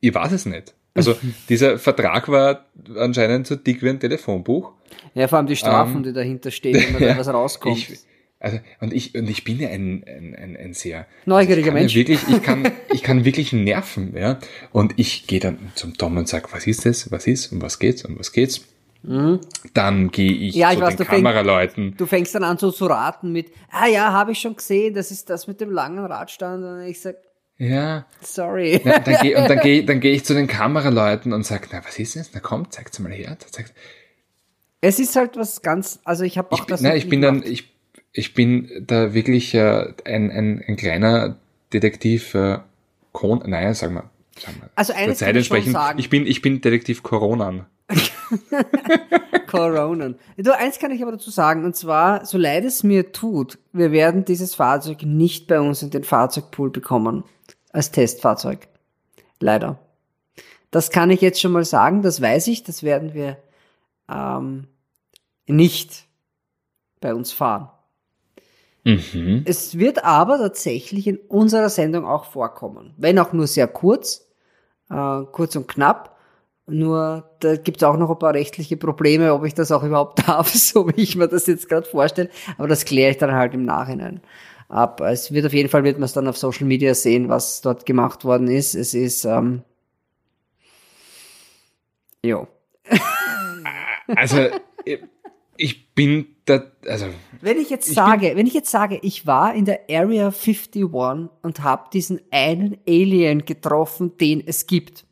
ich 0.03 0.13
weiß 0.13 0.33
es 0.33 0.45
nicht. 0.45 0.73
Also 0.93 1.15
dieser 1.49 1.79
Vertrag 1.79 2.27
war 2.27 2.65
anscheinend 2.97 3.47
so 3.47 3.55
dick 3.55 3.81
wie 3.81 3.89
ein 3.89 3.99
Telefonbuch. 3.99 4.73
Ja, 5.13 5.27
vor 5.27 5.37
allem 5.37 5.47
die 5.47 5.55
Strafen, 5.55 5.97
Ähm, 5.97 6.03
die 6.03 6.13
dahinter 6.13 6.51
stehen, 6.51 6.75
wenn 6.75 6.99
da 6.99 6.99
ja, 7.13 7.17
was 7.17 7.27
rauskommt. 7.29 7.77
Ich, 7.77 7.99
also, 8.39 8.59
und 8.81 8.91
ich, 8.93 9.15
und 9.15 9.29
ich 9.29 9.45
bin 9.45 9.59
ja 9.59 9.69
ein, 9.69 10.03
ein, 10.05 10.35
ein, 10.35 10.57
ein 10.57 10.73
sehr 10.73 11.07
Neugieriger 11.25 11.67
ich 11.67 11.73
kann 11.73 11.73
Mensch. 11.75 11.95
Wirklich, 11.95 12.19
ich 12.27 12.41
kann, 12.41 12.69
ich 12.93 13.01
kann 13.01 13.23
wirklich 13.23 13.53
nerven, 13.53 14.13
ja. 14.17 14.39
Und 14.73 14.99
ich 14.99 15.25
gehe 15.25 15.39
dann 15.39 15.71
zum 15.75 15.97
Tom 15.97 16.17
und 16.17 16.27
sag, 16.27 16.51
was 16.53 16.67
ist 16.67 16.85
das? 16.85 17.09
Was 17.09 17.25
ist? 17.25 17.53
Um 17.53 17.61
was 17.61 17.79
geht's? 17.79 18.03
Um 18.03 18.19
was 18.19 18.33
geht's? 18.33 18.61
Dann 19.73 20.11
gehe 20.11 20.31
ich 20.31 20.55
Mhm. 20.55 20.59
Ja, 20.59 20.71
ich 20.71 20.77
zu 20.79 20.83
weiß, 20.83 20.95
den 20.97 21.07
Kameraleuten. 21.07 21.95
Du 21.97 22.05
fängst 22.05 22.35
dann 22.35 22.43
an 22.43 22.57
so 22.57 22.71
zu 22.71 22.85
raten 22.85 23.31
mit, 23.31 23.51
ah 23.69 23.87
ja, 23.87 24.11
habe 24.11 24.33
ich 24.33 24.39
schon 24.39 24.55
gesehen, 24.55 24.93
das 24.93 25.11
ist 25.11 25.29
das 25.29 25.47
mit 25.47 25.59
dem 25.61 25.71
langen 25.71 26.05
Radstand. 26.05 26.63
Und 26.63 26.81
ich 26.81 27.01
sag, 27.01 27.15
Ja. 27.57 28.05
sorry. 28.21 28.81
ja 28.83 28.99
dann 28.99 29.17
geh, 29.21 29.35
und 29.35 29.49
dann 29.49 29.59
gehe 29.61 29.85
dann 29.85 29.99
geh 29.99 30.11
ich 30.11 30.25
zu 30.25 30.33
den 30.33 30.47
Kameraleuten 30.47 31.33
und 31.33 31.45
sag, 31.45 31.69
na, 31.71 31.83
was 31.85 31.97
ist 31.99 32.15
das? 32.15 32.31
Na 32.33 32.39
komm, 32.39 32.69
zeig's 32.71 32.97
mal 32.99 33.11
her. 33.11 33.37
Es 34.81 34.99
ist 34.99 35.15
halt 35.15 35.37
was 35.37 35.61
ganz, 35.61 35.99
also 36.03 36.23
ich 36.23 36.37
habe 36.37 36.51
auch 36.51 36.59
Ich, 36.59 36.65
das. 36.65 36.81
nein, 36.81 36.97
ich 36.97 37.07
bin 37.09 37.19
nie 37.19 37.25
dann, 37.25 37.35
gemacht. 37.41 37.49
ich, 37.51 37.73
ich 38.11 38.33
bin 38.33 38.69
da 38.85 39.13
wirklich 39.13 39.53
äh, 39.53 39.93
ein, 40.05 40.29
ein, 40.31 40.63
ein 40.67 40.75
kleiner 40.75 41.37
Detektiv 41.71 42.33
äh, 42.33 42.59
Kon, 43.11 43.43
nein, 43.45 43.73
sag 43.75 43.91
mal. 43.91 44.09
Sag 44.37 44.59
mal 44.59 44.69
Also 44.75 44.93
eines 44.93 45.19
Zeit 45.19 45.27
kann 45.27 45.37
ich 45.37 45.47
schon 45.47 45.57
entsprechend, 45.57 45.73
sagen. 45.73 45.99
ich 45.99 46.09
bin, 46.09 46.27
ich 46.27 46.41
bin 46.41 46.59
Detektiv 46.59 47.03
Coronan. 47.03 47.65
Coronan. 49.47 50.15
Du, 50.37 50.55
eins 50.57 50.79
kann 50.79 50.91
ich 50.91 51.01
aber 51.01 51.11
dazu 51.11 51.29
sagen, 51.29 51.63
und 51.65 51.75
zwar, 51.75 52.25
so 52.25 52.37
leid 52.37 52.65
es 52.65 52.83
mir 52.83 53.11
tut, 53.11 53.59
wir 53.71 53.91
werden 53.91 54.25
dieses 54.25 54.55
Fahrzeug 54.55 55.03
nicht 55.03 55.47
bei 55.47 55.59
uns 55.59 55.81
in 55.83 55.91
den 55.91 56.03
Fahrzeugpool 56.03 56.71
bekommen. 56.71 57.23
Als 57.73 57.91
Testfahrzeug. 57.91 58.69
Leider. 59.39 59.79
Das 60.71 60.89
kann 60.89 61.09
ich 61.09 61.21
jetzt 61.21 61.41
schon 61.41 61.51
mal 61.51 61.65
sagen, 61.65 62.01
das 62.01 62.21
weiß 62.21 62.47
ich, 62.47 62.63
das 62.63 62.81
werden 62.81 63.13
wir 63.13 63.37
ähm, 64.09 64.67
nicht 65.45 66.05
bei 67.01 67.13
uns 67.13 67.31
fahren. 67.31 67.69
Mhm. 68.85 69.43
Es 69.45 69.77
wird 69.77 70.03
aber 70.03 70.37
tatsächlich 70.37 71.07
in 71.07 71.17
unserer 71.17 71.69
Sendung 71.69 72.05
auch 72.05 72.25
vorkommen. 72.25 72.93
Wenn 72.97 73.19
auch 73.19 73.33
nur 73.33 73.47
sehr 73.47 73.67
kurz, 73.67 74.27
äh, 74.89 75.21
kurz 75.31 75.55
und 75.55 75.67
knapp. 75.67 76.17
Nur 76.65 77.29
da 77.39 77.57
gibt 77.57 77.77
es 77.77 77.83
auch 77.83 77.97
noch 77.97 78.09
ein 78.09 78.19
paar 78.19 78.33
rechtliche 78.33 78.77
Probleme, 78.77 79.33
ob 79.33 79.43
ich 79.43 79.53
das 79.53 79.71
auch 79.71 79.83
überhaupt 79.83 80.19
darf, 80.27 80.49
so 80.53 80.87
wie 80.87 81.01
ich 81.01 81.15
mir 81.15 81.27
das 81.27 81.47
jetzt 81.47 81.67
gerade 81.67 81.87
vorstelle. 81.87 82.29
Aber 82.57 82.67
das 82.67 82.85
kläre 82.85 83.11
ich 83.11 83.17
dann 83.17 83.33
halt 83.33 83.53
im 83.53 83.63
Nachhinein 83.63 84.21
ab. 84.73 85.01
Es 85.01 85.31
wird 85.31 85.45
auf 85.45 85.53
jeden 85.53 85.69
Fall, 85.69 85.83
wird 85.83 85.97
man 85.97 86.05
es 86.05 86.13
dann 86.13 86.27
auf 86.27 86.37
Social 86.37 86.65
Media 86.65 86.93
sehen, 86.93 87.29
was 87.29 87.61
dort 87.61 87.85
gemacht 87.85 88.25
worden 88.25 88.47
ist. 88.47 88.75
Es 88.75 88.93
ist, 88.93 89.25
ähm, 89.25 89.63
jo. 92.23 92.47
Also, 94.07 94.47
ich 95.55 95.93
bin 95.93 96.27
da, 96.45 96.61
also, 96.85 97.05
Wenn 97.41 97.57
ich 97.57 97.69
jetzt 97.69 97.93
sage, 97.93 98.33
wenn 98.35 98.47
ich 98.47 98.53
jetzt 98.53 98.69
sage, 98.69 98.99
ich 99.01 99.25
war 99.25 99.53
in 99.53 99.65
der 99.65 99.81
Area 99.89 100.27
51 100.27 100.83
und 100.83 101.59
habe 101.59 101.89
diesen 101.93 102.19
einen 102.31 102.77
Alien 102.87 103.45
getroffen, 103.45 104.17
den 104.17 104.43
es 104.45 104.67
gibt, 104.67 105.05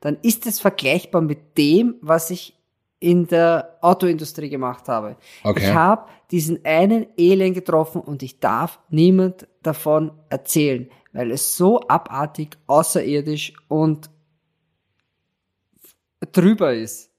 dann 0.00 0.18
ist 0.22 0.46
es 0.46 0.60
vergleichbar 0.60 1.22
mit 1.22 1.58
dem, 1.58 1.96
was 2.00 2.30
ich 2.30 2.55
in 2.98 3.26
der 3.26 3.76
Autoindustrie 3.82 4.48
gemacht 4.48 4.88
habe. 4.88 5.16
Okay. 5.44 5.60
Ich 5.68 5.74
habe 5.74 6.08
diesen 6.30 6.64
einen 6.64 7.06
Alien 7.18 7.54
getroffen 7.54 8.00
und 8.00 8.22
ich 8.22 8.40
darf 8.40 8.78
niemand 8.88 9.46
davon 9.62 10.12
erzählen, 10.30 10.88
weil 11.12 11.30
es 11.30 11.56
so 11.56 11.80
abartig, 11.88 12.56
außerirdisch 12.66 13.52
und 13.68 14.10
drüber 16.32 16.74
ist. 16.74 17.10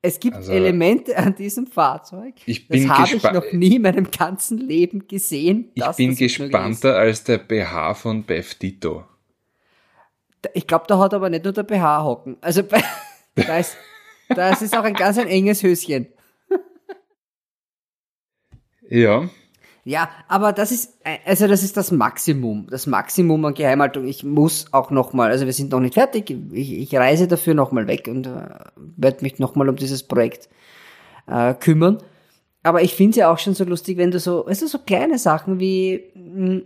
Es 0.00 0.20
gibt 0.20 0.36
Also- 0.36 0.52
Elemente 0.52 1.16
an 1.18 1.34
diesem 1.34 1.66
Fahrzeug. 1.66 2.34
Ich 2.46 2.68
bin 2.68 2.86
das 2.86 2.98
habe 2.98 3.16
ich 3.16 3.22
noch 3.24 3.52
nie 3.52 3.76
in 3.76 3.82
meinem 3.82 4.10
ganzen 4.10 4.58
Leben 4.58 5.08
gesehen. 5.08 5.72
ich 5.74 5.84
bin 5.96 6.14
gespannter 6.14 6.96
als 6.96 7.24
der 7.24 7.38
BH 7.38 7.94
von 7.94 8.22
Beth 8.22 8.62
Dito. 8.62 9.04
Ich 10.54 10.68
glaube, 10.68 10.84
da 10.86 10.98
hat 11.00 11.14
aber 11.14 11.28
nicht 11.30 11.42
nur 11.44 11.52
der 11.52 11.64
BH 11.64 12.04
hocken. 12.04 12.36
Also 12.40 12.62
da 13.34 13.58
ist, 13.58 13.76
das 14.28 14.62
ist 14.62 14.76
auch 14.76 14.84
ein 14.84 14.94
ganz 14.94 15.18
ein 15.18 15.28
enges 15.28 15.62
Höschen. 15.62 16.08
Ja, 18.90 19.28
Ja, 19.84 20.10
aber 20.28 20.52
das 20.52 20.70
ist, 20.70 20.98
also 21.24 21.46
das 21.46 21.62
ist 21.62 21.78
das 21.78 21.90
Maximum, 21.92 22.66
das 22.70 22.86
Maximum 22.86 23.42
an 23.46 23.54
Geheimhaltung. 23.54 24.06
Ich 24.06 24.22
muss 24.22 24.70
auch 24.72 24.90
nochmal, 24.90 25.30
also 25.30 25.46
wir 25.46 25.52
sind 25.54 25.72
noch 25.72 25.80
nicht 25.80 25.94
fertig, 25.94 26.30
ich, 26.52 26.72
ich 26.72 26.94
reise 26.94 27.26
dafür 27.26 27.54
nochmal 27.54 27.86
weg 27.86 28.06
und 28.06 28.26
äh, 28.26 28.48
werde 28.76 29.22
mich 29.22 29.38
nochmal 29.38 29.68
um 29.68 29.76
dieses 29.76 30.02
Projekt 30.02 30.50
äh, 31.26 31.54
kümmern. 31.54 32.02
Aber 32.62 32.82
ich 32.82 32.94
finde 32.94 33.12
es 33.12 33.16
ja 33.16 33.32
auch 33.32 33.38
schon 33.38 33.54
so 33.54 33.64
lustig, 33.64 33.96
wenn 33.96 34.10
du 34.10 34.20
so, 34.20 34.44
weißt 34.46 34.60
du, 34.60 34.66
so 34.66 34.78
kleine 34.78 35.16
Sachen 35.18 35.58
wie 35.58 36.10
mh, 36.14 36.62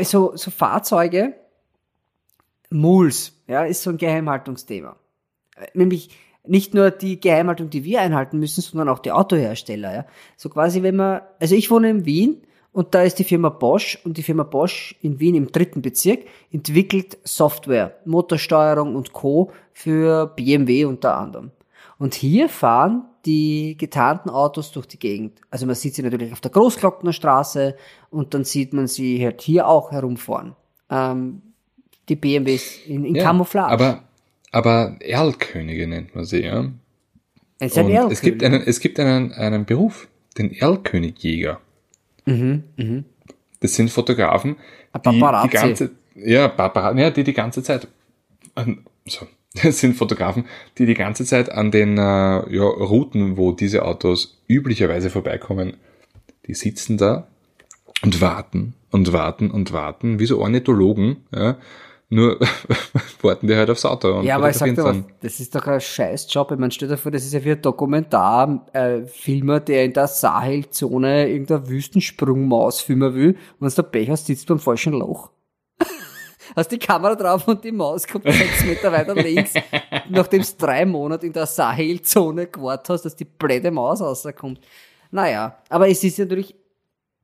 so, 0.00 0.32
so 0.36 0.50
Fahrzeuge, 0.50 1.34
Muls, 2.72 3.32
ja, 3.46 3.64
ist 3.64 3.82
so 3.82 3.90
ein 3.90 3.98
Geheimhaltungsthema. 3.98 4.96
Äh, 5.56 5.66
Nämlich 5.74 6.10
nicht 6.44 6.74
nur 6.74 6.90
die 6.90 7.20
Geheimhaltung, 7.20 7.70
die 7.70 7.84
wir 7.84 8.00
einhalten 8.00 8.38
müssen, 8.38 8.62
sondern 8.62 8.88
auch 8.88 8.98
die 8.98 9.12
Autohersteller, 9.12 9.94
ja. 9.94 10.06
So 10.36 10.48
quasi, 10.48 10.82
wenn 10.82 10.96
man, 10.96 11.20
also 11.40 11.54
ich 11.54 11.70
wohne 11.70 11.90
in 11.90 12.04
Wien 12.04 12.42
und 12.72 12.94
da 12.94 13.02
ist 13.02 13.18
die 13.18 13.24
Firma 13.24 13.50
Bosch 13.50 13.98
und 14.04 14.16
die 14.16 14.22
Firma 14.22 14.42
Bosch 14.42 14.96
in 15.02 15.20
Wien 15.20 15.34
im 15.34 15.52
dritten 15.52 15.82
Bezirk 15.82 16.20
entwickelt 16.50 17.18
Software, 17.22 17.98
Motorsteuerung 18.06 18.96
und 18.96 19.12
Co. 19.12 19.52
für 19.72 20.26
BMW 20.26 20.86
unter 20.86 21.16
anderem. 21.16 21.50
Und 21.98 22.14
hier 22.14 22.48
fahren 22.48 23.04
die 23.26 23.76
getarnten 23.76 24.30
Autos 24.30 24.72
durch 24.72 24.86
die 24.86 24.98
Gegend. 24.98 25.40
Also 25.50 25.66
man 25.66 25.76
sieht 25.76 25.94
sie 25.94 26.02
natürlich 26.02 26.32
auf 26.32 26.40
der 26.40 26.50
Großglockner 26.50 27.12
Straße 27.12 27.76
und 28.10 28.34
dann 28.34 28.42
sieht 28.44 28.72
man 28.72 28.88
sie 28.88 29.22
halt 29.24 29.40
hier 29.42 29.68
auch 29.68 29.92
herumfahren. 29.92 30.56
Ähm, 30.90 31.42
die 32.12 32.16
BMWs 32.16 32.78
in, 32.86 33.04
in 33.04 33.14
ja 33.14 33.24
Camouflage. 33.24 33.72
aber, 33.72 34.02
aber 34.50 34.96
Erlkönige 35.00 35.86
nennt 35.86 36.14
man 36.14 36.24
sie, 36.24 36.42
ja. 36.42 36.70
es, 37.58 37.74
es 38.10 38.20
gibt 38.20 38.42
einen, 38.44 38.62
es 38.62 38.80
gibt 38.80 38.98
einen, 39.00 39.32
einen 39.32 39.64
Beruf, 39.64 40.08
den 40.38 40.52
Erlkönigjäger. 40.52 41.60
Mhm, 42.26 42.64
Das 43.60 43.74
sind 43.74 43.90
Fotografen, 43.90 44.56
die 45.04 45.10
die 45.44 45.50
ganze, 45.50 45.90
ja, 46.14 46.48
ja, 46.98 47.10
die 47.10 47.24
die 47.24 47.32
ganze 47.32 47.62
Zeit, 47.62 47.88
an- 48.54 48.84
so, 49.06 49.26
das 49.62 49.78
sind 49.80 49.94
Fotografen, 49.96 50.44
die 50.78 50.86
die 50.86 50.94
ganze 50.94 51.24
Zeit 51.24 51.50
an 51.50 51.70
den 51.70 51.96
äh, 51.98 52.00
ja, 52.00 52.62
Routen, 52.64 53.36
wo 53.36 53.52
diese 53.52 53.84
Autos 53.84 54.40
üblicherweise 54.48 55.10
vorbeikommen, 55.10 55.74
die 56.46 56.54
sitzen 56.54 56.96
da 56.98 57.28
und 58.02 58.20
warten 58.20 58.74
und 58.90 59.12
warten 59.12 59.50
und 59.50 59.72
warten, 59.72 60.18
wie 60.18 60.26
so 60.26 60.40
Ornithologen, 60.40 61.18
ja, 61.34 61.56
nur 62.12 62.38
warten 63.22 63.46
die 63.46 63.56
halt 63.56 63.70
aufs 63.70 63.86
Auto. 63.86 64.18
Und 64.18 64.24
Ja, 64.24 64.36
aber 64.36 64.50
ich 64.50 64.56
sag 64.56 64.74
dir 64.74 64.84
was, 64.84 64.98
das 65.20 65.40
ist 65.40 65.54
doch 65.54 65.66
ein 65.66 65.80
Scheißjob. 65.80 66.52
Ich 66.52 66.58
meine, 66.58 66.70
stell 66.70 66.88
dir 66.88 66.98
vor, 66.98 67.10
das 67.10 67.24
ist 67.24 67.32
ja 67.32 67.42
wie 67.42 67.52
ein 67.52 67.62
Dokumentarfilmer, 67.62 69.56
äh, 69.56 69.60
der 69.60 69.84
in 69.86 69.94
der 69.94 70.06
Sahelzone 70.06 71.30
irgendeine 71.30 71.66
Wüstensprungmaus 71.68 72.82
filmen 72.82 73.14
will 73.14 73.38
und 73.58 73.60
wenn 73.60 73.74
du 73.74 73.82
Pech 73.82 74.10
hast, 74.10 74.26
sitzt 74.26 74.50
du 74.50 74.52
am 74.52 74.60
falschen 74.60 74.92
Loch. 74.92 75.30
hast 76.54 76.70
die 76.70 76.78
Kamera 76.78 77.14
drauf 77.14 77.48
und 77.48 77.64
die 77.64 77.72
Maus 77.72 78.06
kommt 78.06 78.24
sechs 78.24 78.62
Meter 78.66 78.92
weiter 78.92 79.14
links, 79.14 79.54
nachdem 80.10 80.42
du 80.42 80.48
drei 80.58 80.84
Monate 80.84 81.26
in 81.26 81.32
der 81.32 81.46
Sahelzone 81.46 82.46
gewartet 82.46 82.90
hast, 82.90 83.06
dass 83.06 83.16
die 83.16 83.24
blöde 83.24 83.70
Maus 83.70 84.02
rauskommt. 84.02 84.60
Naja, 85.10 85.56
aber 85.70 85.88
es 85.88 86.04
ist 86.04 86.18
natürlich, 86.18 86.54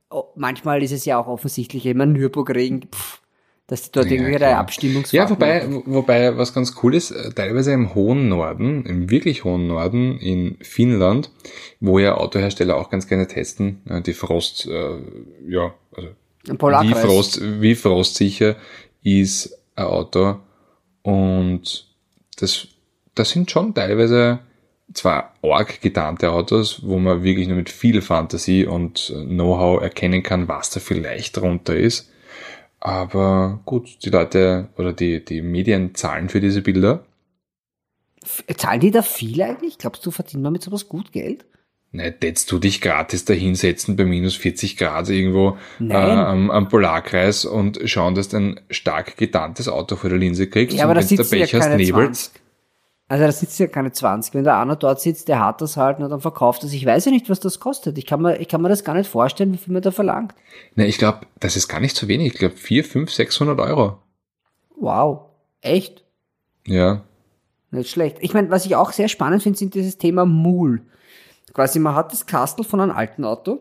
oh, 0.09 0.25
manchmal 0.35 0.83
ist 0.83 0.93
es 0.93 1.05
ja 1.05 1.19
auch 1.19 1.27
offensichtlich, 1.27 1.85
immer 1.85 2.07
Nürburgring, 2.07 2.89
pff, 2.91 3.21
dass 3.69 3.83
die 3.83 3.93
dort 3.93 4.07
Ja, 4.07 4.13
irgendwie 4.13 4.35
eine 4.37 4.57
Abstimmungsfahrt 4.57 5.29
Ja, 5.29 5.31
wobei, 5.31 5.67
machen. 5.67 5.83
wobei, 5.87 6.37
was 6.37 6.55
ganz 6.55 6.75
cool 6.83 6.95
ist, 6.95 7.11
äh, 7.13 7.31
teilweise 7.33 7.73
im 7.73 7.95
hohen 7.95 8.29
Norden, 8.29 8.85
im 8.87 9.11
wirklich 9.11 9.45
hohen 9.45 9.69
Norden 9.69 10.19
in 10.19 10.57
Finnland, 10.63 11.31
wo 11.79 11.99
ja 11.99 12.17
Autohersteller 12.17 12.77
auch 12.77 12.91
ganz 12.91 13.07
gerne 13.07 13.29
testen, 13.29 13.83
äh, 13.89 14.01
die 14.01 14.15
Frost, 14.15 14.67
äh, 14.67 14.97
ja, 15.47 15.75
also 15.95 16.09
wie. 16.49 16.95
Frost, 16.95 17.41
wie 17.61 17.75
frostsicher 17.75 18.57
ist 19.03 19.57
ein 19.77 19.85
Auto 19.85 20.37
und 21.03 21.87
das, 22.39 22.69
das 23.15 23.31
sind 23.31 23.51
schon 23.51 23.75
teilweise 23.75 24.41
zwar 24.95 25.35
arg 25.43 25.83
getarnte 25.83 26.31
Autos, 26.31 26.81
wo 26.87 26.99
man 26.99 27.23
wirklich 27.23 27.47
nur 27.47 27.59
mit 27.59 27.69
viel 27.69 28.01
Fantasie 28.01 28.65
und 28.65 29.13
äh, 29.15 29.25
Know-how 29.27 29.83
erkennen 29.83 30.23
kann, 30.23 30.49
was 30.49 30.71
da 30.71 30.81
vielleicht 30.81 31.37
drunter 31.37 31.77
ist. 31.77 32.11
Aber 32.81 33.61
gut, 33.65 34.05
die 34.05 34.11
Leute 34.11 34.69
oder 34.77 34.93
die, 34.93 35.25
die 35.25 35.43
Medien 35.43 35.95
zahlen 35.95 36.29
für 36.29 36.41
diese 36.41 36.63
Bilder. 36.63 37.05
Zahlen 38.57 38.81
die 38.81 38.91
da 38.91 39.03
viel 39.03 39.41
eigentlich? 39.43 39.79
Glaubst 39.79 40.05
du, 40.07 40.11
verdient 40.11 40.43
man 40.43 40.53
mit 40.53 40.63
sowas 40.63 40.89
gut 40.89 41.13
Geld? 41.13 41.45
Ne, 41.91 42.03
hättest 42.21 42.53
du 42.53 42.59
dich 42.59 42.83
gratis 42.83 43.25
da 43.25 43.33
hinsetzen 43.33 43.97
bei 43.97 44.05
minus 44.05 44.37
40 44.37 44.77
Grad 44.77 45.09
irgendwo 45.09 45.57
äh, 45.81 45.85
Nein. 45.85 46.19
am, 46.19 46.51
am 46.51 46.69
Polarkreis 46.69 47.47
und 47.47 47.81
schauen, 47.87 48.15
dass 48.15 48.29
du 48.29 48.37
ein 48.37 48.61
stark 48.69 49.17
getarntes 49.17 49.69
Auto 49.69 49.97
vor 49.97 50.11
der 50.11 50.19
Linse 50.19 50.49
kriegst 50.49 50.77
Ja, 50.77 50.85
aber 50.85 50.91
und 50.91 50.97
da 50.97 51.01
wenn's 51.01 51.09
der 51.09 51.25
sitzen 51.25 51.37
ja 51.37 51.47
Pech 51.47 51.55
hast. 51.55 51.67
20. 51.67 52.31
Also 53.11 53.25
da 53.25 53.33
sitzen 53.33 53.63
ja 53.63 53.69
keine 53.69 53.91
20. 53.91 54.35
Wenn 54.35 54.45
der 54.45 54.59
einer 54.59 54.77
dort 54.77 55.01
sitzt, 55.01 55.29
der 55.29 55.43
hat 55.43 55.63
das 55.63 55.79
halt, 55.79 55.99
na, 55.99 56.09
dann 56.09 56.21
verkauft 56.21 56.63
das. 56.63 56.75
Ich 56.75 56.85
weiß 56.85 57.07
ja 57.07 57.11
nicht, 57.11 57.31
was 57.31 57.41
das 57.41 57.59
kostet. 57.59 57.97
Ich 57.97 58.05
kann 58.05 58.21
mir, 58.21 58.39
ich 58.39 58.49
kann 58.49 58.61
mir 58.61 58.69
das 58.69 58.85
gar 58.85 58.95
nicht 58.95 59.09
vorstellen, 59.09 59.53
wie 59.53 59.57
viel 59.57 59.73
man 59.73 59.81
da 59.81 59.91
verlangt. 59.91 60.35
Ne, 60.75 60.87
ich 60.87 60.99
glaube, 60.99 61.21
das 61.41 61.57
ist 61.57 61.69
gar 61.69 61.81
nicht 61.81 61.97
so 61.97 62.07
wenig. 62.07 62.35
Ich 62.35 62.39
glaube 62.39 62.57
4, 62.57 62.85
5, 62.85 63.11
600 63.11 63.59
Euro. 63.61 63.99
Wow. 64.77 65.23
Echt? 65.63 66.05
Ja. 66.67 67.03
Nicht 67.71 67.91
schlecht. 67.91 68.19
Ich 68.21 68.35
meine, 68.35 68.51
was 68.51 68.67
ich 68.67 68.77
auch 68.77 68.93
sehr 68.93 69.09
spannend 69.09 69.43
finde, 69.43 69.59
sind 69.59 69.75
dieses 69.75 69.97
Thema 69.97 70.27
Mool. 70.27 70.83
Quasi, 71.55 71.79
man 71.79 71.95
hat 71.95 72.13
das 72.13 72.27
Kastel 72.27 72.65
von 72.65 72.81
einem 72.81 72.93
alten 72.93 73.25
Auto 73.25 73.61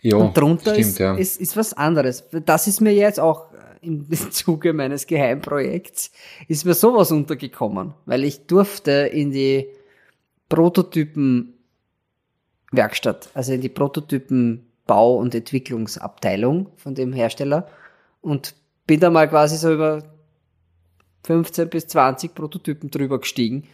Jo, 0.00 0.20
und 0.20 0.36
drunter 0.36 0.72
stimmt, 0.72 0.78
ist, 0.78 0.98
ja. 0.98 1.14
ist, 1.14 1.40
ist 1.40 1.56
was 1.56 1.72
anderes. 1.72 2.24
Das 2.44 2.66
ist 2.66 2.80
mir 2.80 2.92
jetzt 2.92 3.18
auch 3.18 3.47
im 3.80 4.06
Zuge 4.30 4.72
meines 4.72 5.06
Geheimprojekts, 5.06 6.12
ist 6.48 6.64
mir 6.64 6.74
sowas 6.74 7.10
untergekommen, 7.10 7.94
weil 8.06 8.24
ich 8.24 8.46
durfte 8.46 8.92
in 8.92 9.32
die 9.32 9.66
Prototypenwerkstatt, 10.48 13.30
also 13.34 13.52
in 13.52 13.60
die 13.60 13.68
Prototypenbau- 13.68 15.18
und 15.18 15.34
Entwicklungsabteilung 15.34 16.68
von 16.76 16.94
dem 16.94 17.12
Hersteller 17.12 17.68
und 18.20 18.54
bin 18.86 19.00
da 19.00 19.10
mal 19.10 19.28
quasi 19.28 19.56
so 19.56 19.72
über 19.72 20.04
15 21.24 21.68
bis 21.68 21.86
20 21.88 22.34
Prototypen 22.34 22.90
drüber 22.90 23.20
gestiegen. 23.20 23.64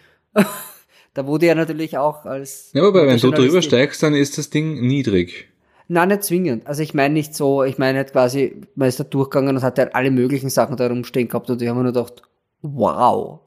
da 1.14 1.26
wurde 1.26 1.46
ja 1.46 1.54
natürlich 1.54 1.96
auch 1.96 2.24
als 2.24 2.70
ja, 2.72 2.82
aber 2.82 3.06
wenn 3.06 3.18
du 3.18 3.30
drüber 3.30 3.62
steigst, 3.62 4.02
dann 4.02 4.14
ist 4.14 4.38
das 4.38 4.50
Ding 4.50 4.80
niedrig. 4.80 5.48
Nein, 5.88 6.08
nicht 6.08 6.24
zwingend. 6.24 6.66
Also 6.66 6.82
ich 6.82 6.94
meine 6.94 7.14
nicht 7.14 7.34
so, 7.34 7.62
ich 7.62 7.78
meine 7.78 7.98
halt 7.98 8.12
quasi, 8.12 8.62
man 8.74 8.88
ist 8.88 9.00
da 9.00 9.04
durchgegangen 9.04 9.56
und 9.56 9.62
hat 9.62 9.78
halt 9.78 9.94
alle 9.94 10.10
möglichen 10.10 10.48
Sachen 10.48 10.76
da 10.76 10.86
rumstehen 10.86 11.28
gehabt 11.28 11.50
und 11.50 11.60
ich 11.60 11.68
habe 11.68 11.78
mir 11.78 11.84
nur 11.84 11.92
gedacht, 11.92 12.22
wow. 12.62 13.40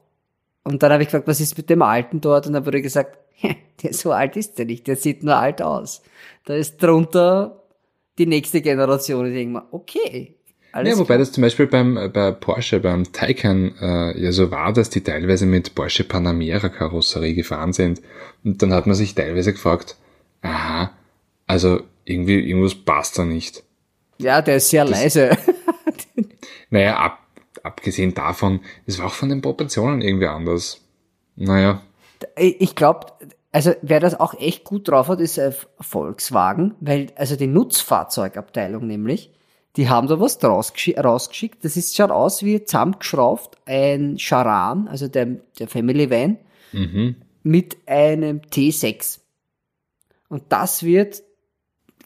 Und 0.62 0.82
dann 0.82 0.92
habe 0.92 1.02
ich 1.02 1.08
gefragt, 1.08 1.26
was 1.26 1.40
ist 1.40 1.56
mit 1.56 1.70
dem 1.70 1.82
Alten 1.82 2.20
dort? 2.20 2.46
Und 2.46 2.52
dann 2.52 2.66
wurde 2.66 2.82
gesagt, 2.82 3.18
der 3.82 3.92
so 3.92 4.12
alt 4.12 4.36
ist 4.36 4.58
der 4.58 4.66
nicht, 4.66 4.86
der 4.86 4.96
sieht 4.96 5.22
nur 5.22 5.36
alt 5.36 5.62
aus. 5.62 6.02
Da 6.44 6.54
ist 6.54 6.82
drunter 6.82 7.62
die 8.18 8.26
nächste 8.26 8.60
Generation. 8.60 9.26
Ich 9.26 9.34
denke 9.34 9.52
mir, 9.54 9.66
okay. 9.72 10.34
Alles 10.72 10.92
Ja, 10.92 10.98
wobei 10.98 11.06
klar. 11.06 11.18
das 11.18 11.32
zum 11.32 11.42
Beispiel 11.42 11.66
beim, 11.66 11.96
äh, 11.96 12.08
bei 12.08 12.30
Porsche, 12.32 12.80
beim 12.80 13.10
Taycan 13.12 13.74
äh, 13.80 14.20
ja 14.20 14.32
so 14.32 14.50
war, 14.50 14.72
dass 14.72 14.90
die 14.90 15.00
teilweise 15.00 15.46
mit 15.46 15.74
Porsche 15.74 16.04
Panamera 16.04 16.68
Karosserie 16.68 17.34
gefahren 17.34 17.72
sind. 17.72 18.02
Und 18.44 18.62
dann 18.62 18.72
hat 18.74 18.86
man 18.86 18.94
sich 18.94 19.14
teilweise 19.14 19.52
gefragt, 19.52 19.96
aha, 20.42 20.90
also 21.48 21.80
irgendwie, 22.04 22.38
irgendwas 22.48 22.76
passt 22.76 23.18
da 23.18 23.24
nicht. 23.24 23.64
Ja, 24.18 24.40
der 24.40 24.56
ist 24.56 24.70
sehr 24.70 24.84
leise. 24.84 25.36
Naja, 26.70 26.96
ab, 26.98 27.20
abgesehen 27.62 28.12
davon, 28.12 28.60
es 28.84 28.98
war 28.98 29.06
auch 29.06 29.14
von 29.14 29.30
den 29.30 29.40
Proportionen 29.40 30.02
irgendwie 30.02 30.26
anders. 30.26 30.82
Naja, 31.34 31.80
Ich 32.36 32.74
glaube, 32.74 33.06
also 33.52 33.72
wer 33.80 34.00
das 34.00 34.18
auch 34.18 34.34
echt 34.38 34.64
gut 34.64 34.88
drauf 34.88 35.08
hat, 35.08 35.20
ist 35.20 35.38
äh, 35.38 35.52
Volkswagen, 35.80 36.74
weil 36.80 37.06
also 37.16 37.36
die 37.36 37.46
Nutzfahrzeugabteilung 37.46 38.86
nämlich, 38.86 39.30
die 39.76 39.88
haben 39.88 40.08
da 40.08 40.20
was 40.20 40.38
draus 40.38 40.74
geschi- 40.74 41.00
rausgeschickt. 41.00 41.64
Das 41.64 41.76
ist 41.76 41.96
schaut 41.96 42.10
aus 42.10 42.42
wie 42.42 42.62
zusammengeschraubt 42.62 43.56
ein 43.64 44.18
Charan, 44.18 44.88
also 44.88 45.08
der, 45.08 45.26
der 45.58 45.68
Family 45.68 46.10
Van, 46.10 46.38
mhm. 46.72 47.16
mit 47.44 47.78
einem 47.86 48.40
T6. 48.40 49.20
Und 50.28 50.42
das 50.50 50.82
wird 50.82 51.22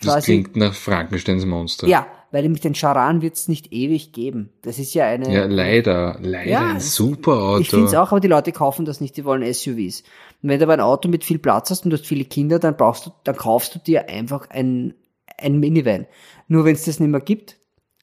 das 0.04 0.14
quasi 0.14 0.32
klingt 0.32 0.56
nach 0.56 0.74
Frankensteins 0.74 1.46
Monster. 1.46 1.86
ja, 1.86 2.06
weil 2.30 2.42
nämlich 2.42 2.62
den 2.62 2.74
Charan 2.74 3.20
wird 3.20 3.34
es 3.34 3.46
nicht 3.46 3.72
ewig 3.72 4.12
geben. 4.12 4.50
Das 4.62 4.78
ist 4.78 4.94
ja 4.94 5.04
eine 5.06 5.32
Ja, 5.32 5.44
leider, 5.44 6.18
leider 6.20 6.50
Ja, 6.50 6.70
ein 6.70 6.80
super 6.80 7.32
Auto. 7.32 7.60
Ich 7.60 7.70
finde 7.70 7.86
es 7.86 7.94
auch, 7.94 8.10
aber 8.10 8.20
die 8.20 8.28
Leute 8.28 8.52
kaufen 8.52 8.84
das 8.86 9.00
nicht, 9.00 9.16
die 9.16 9.24
wollen 9.24 9.42
SUVs. 9.42 10.02
Und 10.42 10.48
wenn 10.48 10.58
du 10.58 10.64
aber 10.64 10.72
ein 10.72 10.80
Auto 10.80 11.08
mit 11.08 11.24
viel 11.24 11.38
Platz 11.38 11.70
hast 11.70 11.84
und 11.84 11.90
du 11.90 11.96
hast 11.96 12.06
viele 12.06 12.24
Kinder, 12.24 12.58
dann 12.58 12.76
brauchst 12.76 13.06
du, 13.06 13.10
dann 13.24 13.36
kaufst 13.36 13.74
du 13.74 13.78
dir 13.78 14.08
einfach 14.08 14.48
ein, 14.48 14.94
ein 15.38 15.60
Minivan. 15.60 16.06
Nur 16.48 16.64
wenn 16.64 16.74
es 16.74 16.84
das 16.84 17.00
nicht 17.00 17.10
mehr 17.10 17.20
gibt, 17.20 17.58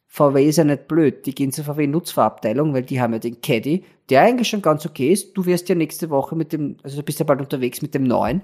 VW 0.08 0.48
ist 0.48 0.58
ja 0.58 0.64
nicht 0.64 0.88
blöd. 0.88 1.26
Die 1.26 1.34
gehen 1.34 1.52
zur 1.52 1.66
VW 1.66 1.88
Nutzfahrabteilung, 1.88 2.74
weil 2.74 2.84
die 2.84 3.02
haben 3.02 3.14
ja 3.14 3.20
den 3.20 3.42
Caddy, 3.42 3.84
der 4.10 4.22
eigentlich 4.22 4.48
schon 4.48 4.62
ganz 4.62 4.86
okay 4.86 5.12
ist. 5.12 5.38
Du 5.38 5.46
wirst 5.46 5.70
ja 5.70 5.76
nächste 5.76 6.10
Woche 6.10 6.36
mit 6.36 6.54
dem, 6.54 6.78
also 6.84 6.98
du 6.98 7.04
bist 7.04 7.20
ja 7.20 7.26
bald 7.26 7.42
unterwegs 7.42 7.82
mit 7.82 7.94
dem 7.94 8.04
neuen. 8.04 8.42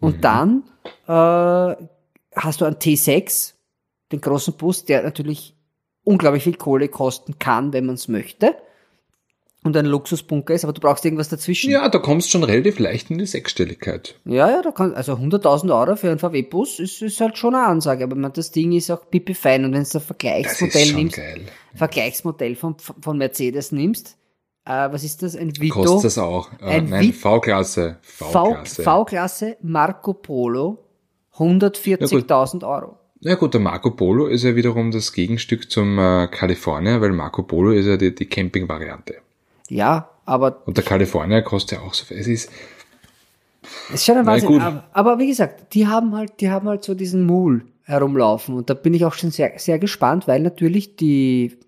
Und 0.00 0.22
dann 0.24 0.64
äh, 1.06 1.76
hast 2.34 2.60
du 2.60 2.64
einen 2.64 2.76
T6, 2.76 3.54
den 4.12 4.20
großen 4.20 4.54
Bus, 4.54 4.84
der 4.84 5.02
natürlich 5.02 5.54
unglaublich 6.04 6.44
viel 6.44 6.56
Kohle 6.56 6.88
kosten 6.88 7.38
kann, 7.38 7.72
wenn 7.72 7.86
man 7.86 7.94
es 7.94 8.08
möchte. 8.08 8.56
Und 9.62 9.74
ein 9.78 9.86
Luxusbunker 9.86 10.52
ist, 10.52 10.64
aber 10.64 10.74
du 10.74 10.82
brauchst 10.82 11.06
irgendwas 11.06 11.30
dazwischen. 11.30 11.70
ja, 11.70 11.88
da 11.88 11.98
kommst 11.98 12.30
schon 12.30 12.44
relativ 12.44 12.78
leicht 12.78 13.10
in 13.10 13.16
die 13.16 13.24
Sechsstelligkeit. 13.24 14.14
ja, 14.26 14.50
ja 14.50 14.60
da 14.60 14.72
kann, 14.72 14.92
also 14.92 15.14
100.000 15.14 15.74
Euro 15.74 15.96
für 15.96 16.10
einen 16.10 16.18
VW-Bus 16.18 16.80
ist, 16.80 17.00
ist 17.00 17.18
halt 17.22 17.38
schon 17.38 17.54
eine 17.54 17.64
Ansage, 17.64 18.04
aber 18.04 18.14
man, 18.14 18.34
das 18.34 18.50
Ding 18.50 18.72
ist 18.72 18.90
auch 18.90 19.08
pipi 19.10 19.32
fein 19.32 19.64
und 19.64 19.72
wenn 19.72 19.84
du 19.84 19.88
ein 19.94 20.00
Vergleichsmodell 20.02 20.92
nimmst, 20.92 21.16
geil. 21.16 21.46
Vergleichsmodell 21.74 22.56
von, 22.56 22.76
von 22.78 23.16
Mercedes 23.16 23.72
nimmst, 23.72 24.18
äh, 24.66 24.90
was 24.90 25.04
ist 25.04 25.22
das? 25.22 25.36
Ein 25.36 25.58
Vito? 25.58 25.74
Kostet 25.74 26.04
das 26.04 26.18
auch. 26.18 26.50
Äh, 26.60 26.64
Ein 26.66 26.88
nein, 26.90 27.12
V-Klasse. 27.12 27.98
V-Klasse. 28.02 28.82
V-Klasse 28.82 29.56
Marco 29.62 30.14
Polo, 30.14 30.78
140.000 31.36 32.66
Euro. 32.66 32.96
Ja 33.20 33.36
gut, 33.36 33.54
der 33.54 33.60
Marco 33.60 33.90
Polo 33.90 34.26
ist 34.26 34.44
ja 34.44 34.54
wiederum 34.54 34.90
das 34.90 35.12
Gegenstück 35.12 35.70
zum 35.70 35.98
äh, 35.98 36.28
California, 36.28 37.00
weil 37.00 37.12
Marco 37.12 37.42
Polo 37.42 37.70
ist 37.70 37.86
ja 37.86 37.96
die, 37.96 38.14
die 38.14 38.26
Camping-Variante. 38.26 39.16
Ja, 39.68 40.10
aber 40.26 40.62
Und 40.66 40.76
der 40.76 40.84
California 40.84 41.40
kostet 41.40 41.78
ja 41.78 41.84
auch 41.84 41.94
so 41.94 42.04
viel. 42.04 42.18
Es 42.18 42.26
ist, 42.26 42.50
Es 43.88 43.94
ist 43.94 44.04
schon 44.04 44.18
ein 44.18 44.26
Wahnsinn. 44.26 44.60
Aber, 44.60 44.84
aber 44.92 45.18
wie 45.18 45.28
gesagt, 45.28 45.74
die 45.74 45.86
haben 45.86 46.14
halt, 46.14 46.40
die 46.40 46.50
haben 46.50 46.68
halt 46.68 46.84
so 46.84 46.94
diesen 46.94 47.24
Mool 47.24 47.64
herumlaufen. 47.84 48.54
Und 48.56 48.70
da 48.70 48.74
bin 48.74 48.94
ich 48.94 49.04
auch 49.04 49.14
schon 49.14 49.30
sehr, 49.30 49.58
sehr 49.58 49.78
gespannt, 49.78 50.26
weil 50.26 50.40
natürlich 50.40 50.96
die 50.96 51.58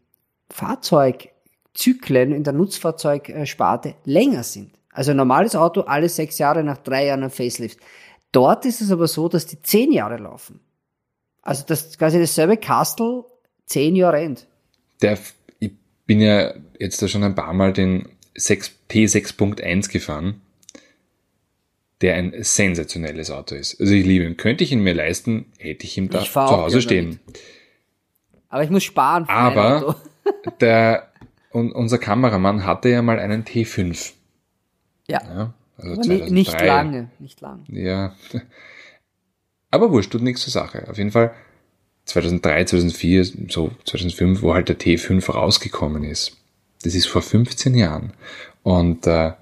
Fahrzeugzyklen 0.50 2.32
in 2.32 2.44
der 2.44 2.52
Nutzfahrzeugsparte 2.52 3.94
länger 4.04 4.42
sind. 4.42 4.72
Also 4.92 5.10
ein 5.10 5.16
normales 5.18 5.54
Auto 5.54 5.82
alle 5.82 6.08
sechs 6.08 6.38
Jahre 6.38 6.64
nach 6.64 6.78
drei 6.78 7.06
Jahren 7.06 7.22
ein 7.22 7.30
Facelift. 7.30 7.78
Dort 8.32 8.64
ist 8.64 8.80
es 8.80 8.90
aber 8.90 9.08
so, 9.08 9.28
dass 9.28 9.46
die 9.46 9.60
zehn 9.62 9.92
Jahre 9.92 10.18
laufen. 10.18 10.60
Also 11.42 11.64
das 11.66 11.96
quasi 11.96 12.18
dasselbe 12.18 12.56
Castle 12.56 13.24
zehn 13.66 13.96
Jahre 13.96 14.20
end. 14.20 14.46
der, 15.00 15.18
ich 15.58 15.72
bin 16.06 16.20
ja 16.20 16.54
jetzt 16.78 17.00
da 17.02 17.08
schon 17.08 17.22
ein 17.22 17.34
paar 17.34 17.52
Mal 17.52 17.72
den 17.72 18.08
6, 18.34 18.72
T6.1 18.90 19.90
gefahren, 19.90 20.40
der 22.00 22.16
ein 22.16 22.34
sensationelles 22.42 23.30
Auto 23.30 23.54
ist. 23.54 23.80
Also 23.80 23.92
ich 23.94 24.04
liebe 24.04 24.24
ihn. 24.24 24.36
Könnte 24.36 24.64
ich 24.64 24.72
ihn 24.72 24.80
mir 24.80 24.94
leisten, 24.94 25.46
hätte 25.58 25.84
ich 25.84 25.96
ihn 25.96 26.10
da 26.10 26.20
Ich 26.20 26.30
zu 26.30 26.40
Hause 26.40 26.82
stehen. 26.82 27.20
Aber 28.48 28.62
ich 28.62 28.70
muss 28.70 28.84
sparen 28.84 29.26
für. 29.26 29.32
Aber 29.32 29.96
der, 30.60 31.10
und 31.50 31.72
unser 31.72 31.98
Kameramann 31.98 32.64
hatte 32.64 32.88
ja 32.88 33.02
mal 33.02 33.18
einen 33.18 33.44
T5. 33.44 34.12
Ja. 35.08 35.22
Ja, 35.22 35.54
also 35.78 36.00
nicht 36.00 36.50
2003. 36.50 36.66
lange, 36.66 37.10
nicht 37.18 37.40
lange. 37.40 37.64
Ja. 37.68 38.14
Aber 39.70 39.90
wurscht, 39.90 40.12
tut 40.12 40.22
nichts 40.22 40.42
zur 40.42 40.52
Sache. 40.52 40.88
Auf 40.88 40.98
jeden 40.98 41.10
Fall 41.10 41.34
2003, 42.06 42.64
2004, 42.64 43.24
so 43.48 43.70
2005, 43.84 44.42
wo 44.42 44.54
halt 44.54 44.68
der 44.68 44.78
T5 44.78 45.30
rausgekommen 45.30 46.04
ist. 46.04 46.36
Das 46.82 46.94
ist 46.94 47.06
vor 47.06 47.22
15 47.22 47.74
Jahren. 47.74 48.12
Und 48.62 49.06
äh, 49.06 49.32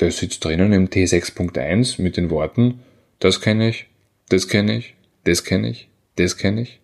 der 0.00 0.10
sitzt 0.10 0.44
drinnen 0.44 0.72
im 0.72 0.88
T6.1 0.88 2.02
mit 2.02 2.16
den 2.16 2.30
Worten, 2.30 2.80
das 3.20 3.40
kenne 3.40 3.68
ich, 3.68 3.86
das 4.28 4.48
kenne 4.48 4.76
ich, 4.76 4.94
das 5.24 5.44
kenne 5.44 5.70
ich, 5.70 5.88
das 6.16 6.36
kenne 6.36 6.62
ich. 6.62 6.80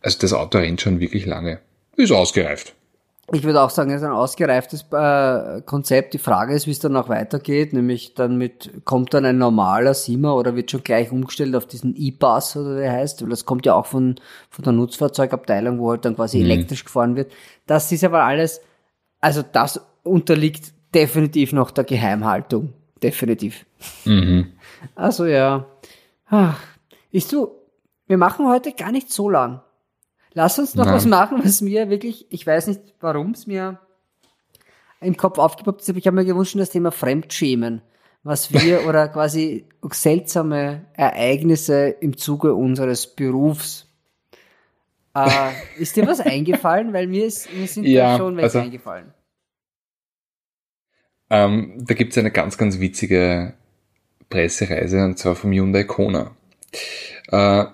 Also 0.00 0.18
das 0.20 0.32
Auto 0.32 0.58
rennt 0.58 0.80
schon 0.80 1.00
wirklich 1.00 1.26
lange. 1.26 1.60
ist 1.96 2.12
ausgereift. 2.12 2.74
Ich 3.32 3.42
würde 3.42 3.60
auch 3.60 3.70
sagen, 3.70 3.90
es 3.90 4.02
ist 4.02 4.06
ein 4.06 4.12
ausgereiftes 4.12 4.86
äh, 4.92 5.60
Konzept. 5.62 6.14
Die 6.14 6.18
Frage 6.18 6.54
ist, 6.54 6.68
wie 6.68 6.70
es 6.70 6.78
dann 6.78 6.96
auch 6.96 7.08
weitergeht, 7.08 7.72
nämlich 7.72 8.14
dann 8.14 8.38
mit, 8.38 8.84
kommt 8.84 9.14
dann 9.14 9.24
ein 9.24 9.38
normaler 9.38 9.94
Sima 9.94 10.32
oder 10.32 10.54
wird 10.54 10.70
schon 10.70 10.84
gleich 10.84 11.10
umgestellt 11.10 11.56
auf 11.56 11.66
diesen 11.66 11.96
E-Pass 11.96 12.56
oder 12.56 12.76
der 12.76 12.92
heißt, 12.92 13.22
weil 13.22 13.30
das 13.30 13.44
kommt 13.44 13.66
ja 13.66 13.74
auch 13.74 13.86
von, 13.86 14.14
von 14.48 14.62
der 14.62 14.72
Nutzfahrzeugabteilung, 14.72 15.80
wo 15.80 15.90
halt 15.90 16.04
dann 16.04 16.14
quasi 16.14 16.38
mhm. 16.38 16.44
elektrisch 16.44 16.84
gefahren 16.84 17.16
wird. 17.16 17.32
Das 17.66 17.90
ist 17.90 18.04
aber 18.04 18.22
alles, 18.22 18.60
also 19.20 19.42
das 19.42 19.80
unterliegt 20.04 20.72
definitiv 20.94 21.52
noch 21.52 21.72
der 21.72 21.82
Geheimhaltung. 21.82 22.74
Definitiv. 23.02 23.66
Mhm. 24.04 24.52
Also 24.94 25.26
ja. 25.26 25.66
Ach, 26.28 26.60
ist 27.10 27.32
du, 27.32 27.50
wir 28.06 28.18
machen 28.18 28.48
heute 28.48 28.72
gar 28.72 28.92
nicht 28.92 29.12
so 29.12 29.28
lang. 29.28 29.62
Lass 30.36 30.58
uns 30.58 30.74
noch 30.74 30.84
Nein. 30.84 30.96
was 30.96 31.06
machen, 31.06 31.40
was 31.42 31.62
mir 31.62 31.88
wirklich, 31.88 32.26
ich 32.28 32.46
weiß 32.46 32.66
nicht, 32.66 32.82
warum 33.00 33.30
es 33.30 33.46
mir 33.46 33.80
im 35.00 35.16
Kopf 35.16 35.38
aufgepoppt 35.38 35.80
ist, 35.80 35.88
aber 35.88 35.96
ich 35.98 36.06
habe 36.06 36.14
mir 36.14 36.26
gewünscht, 36.26 36.54
das 36.58 36.68
Thema 36.68 36.92
Fremdschämen, 36.92 37.80
was 38.22 38.52
wir 38.52 38.84
oder 38.86 39.08
quasi 39.08 39.66
seltsame 39.90 40.84
Ereignisse 40.92 41.88
im 41.88 42.18
Zuge 42.18 42.52
unseres 42.52 43.06
Berufs. 43.16 43.90
Äh, 45.14 45.52
ist 45.78 45.96
dir 45.96 46.06
was 46.06 46.20
eingefallen? 46.26 46.92
Weil 46.92 47.06
mir, 47.06 47.24
ist, 47.24 47.50
mir 47.54 47.66
sind 47.66 47.86
ja, 47.86 48.18
schon 48.18 48.36
welche 48.36 48.44
also, 48.44 48.58
eingefallen. 48.58 49.14
Ähm, 51.30 51.78
da 51.78 51.94
gibt 51.94 52.12
es 52.12 52.18
eine 52.18 52.30
ganz, 52.30 52.58
ganz 52.58 52.78
witzige 52.78 53.54
Pressereise 54.28 55.02
und 55.02 55.18
zwar 55.18 55.34
vom 55.34 55.52
Hyundai 55.52 55.84
Kona. 55.84 56.36
Äh, 57.28 57.64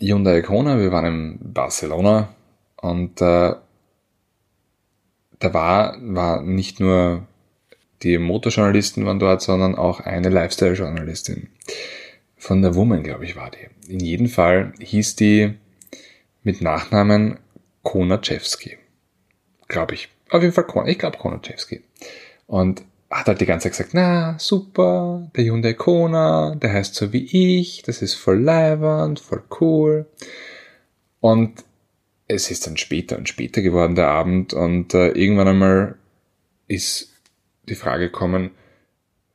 Hyundai 0.00 0.42
Kona, 0.42 0.78
wir 0.78 0.92
waren 0.92 1.04
in 1.06 1.52
Barcelona 1.52 2.28
und 2.76 3.20
äh, 3.20 3.54
da 5.40 5.54
war, 5.54 5.96
war 6.00 6.42
nicht 6.42 6.80
nur 6.80 7.26
die 8.02 8.18
Motorjournalisten 8.18 9.04
waren 9.06 9.18
dort, 9.18 9.42
sondern 9.42 9.74
auch 9.74 10.00
eine 10.00 10.28
Lifestyle-Journalistin. 10.28 11.48
Von 12.36 12.62
der 12.62 12.76
Woman, 12.76 13.02
glaube 13.02 13.24
ich, 13.24 13.34
war 13.34 13.50
die. 13.50 13.92
In 13.92 14.00
jedem 14.00 14.28
Fall 14.28 14.72
hieß 14.78 15.16
die 15.16 15.54
mit 16.44 16.60
Nachnamen 16.60 17.38
Konaczewski. 17.82 18.78
Glaube 19.66 19.94
ich. 19.94 20.08
Auf 20.30 20.42
jeden 20.42 20.54
Fall, 20.54 20.64
Kona, 20.64 20.88
ich 20.88 20.98
glaube 20.98 21.18
Konaczewski. 21.18 21.82
Und 22.46 22.84
hat 23.10 23.26
halt 23.26 23.40
die 23.40 23.46
ganze 23.46 23.64
Zeit 23.64 23.72
gesagt, 23.72 23.94
na, 23.94 24.38
super, 24.38 25.30
der 25.34 25.44
Hyundai 25.44 25.72
Kona, 25.72 26.54
der 26.56 26.72
heißt 26.72 26.94
so 26.94 27.12
wie 27.12 27.58
ich, 27.58 27.82
das 27.82 28.02
ist 28.02 28.14
voll 28.14 28.40
leibernd, 28.40 29.20
voll 29.20 29.42
cool. 29.60 30.06
Und 31.20 31.64
es 32.26 32.50
ist 32.50 32.66
dann 32.66 32.76
später 32.76 33.16
und 33.16 33.28
später 33.28 33.62
geworden, 33.62 33.94
der 33.94 34.08
Abend, 34.08 34.52
und 34.52 34.92
äh, 34.92 35.08
irgendwann 35.08 35.48
einmal 35.48 35.94
ist 36.66 37.14
die 37.68 37.74
Frage 37.74 38.06
gekommen, 38.06 38.50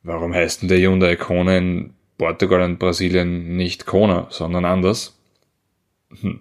warum 0.04 0.32
heißt 0.32 0.62
denn 0.62 0.68
der 0.68 0.78
Hyundai 0.78 1.16
Kona 1.16 1.58
in 1.58 1.94
Portugal 2.16 2.62
und 2.62 2.78
Brasilien 2.78 3.56
nicht 3.56 3.86
Kona, 3.86 4.28
sondern 4.30 4.64
anders? 4.64 5.18
Hm. 6.20 6.40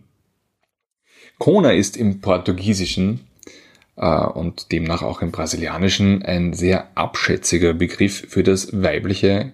Kona 1.40 1.72
ist 1.72 1.98
im 1.98 2.22
Portugiesischen 2.22 3.22
und 3.96 4.72
demnach 4.72 5.02
auch 5.02 5.22
im 5.22 5.32
Brasilianischen 5.32 6.24
ein 6.24 6.54
sehr 6.54 6.90
abschätziger 6.96 7.74
Begriff 7.74 8.26
für 8.30 8.44
das 8.44 8.82
weibliche 8.82 9.54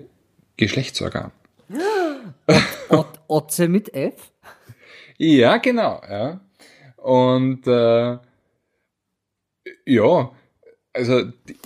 Geschlechtsorgan. 0.57 1.31
Otze 3.27 3.67
mit 3.67 3.93
F? 3.93 4.31
Ja, 5.17 5.57
genau. 5.57 6.01
Ja. 6.09 6.39
Und 6.97 7.67
äh, 7.67 8.17
ja, 9.85 10.31
also 10.93 11.17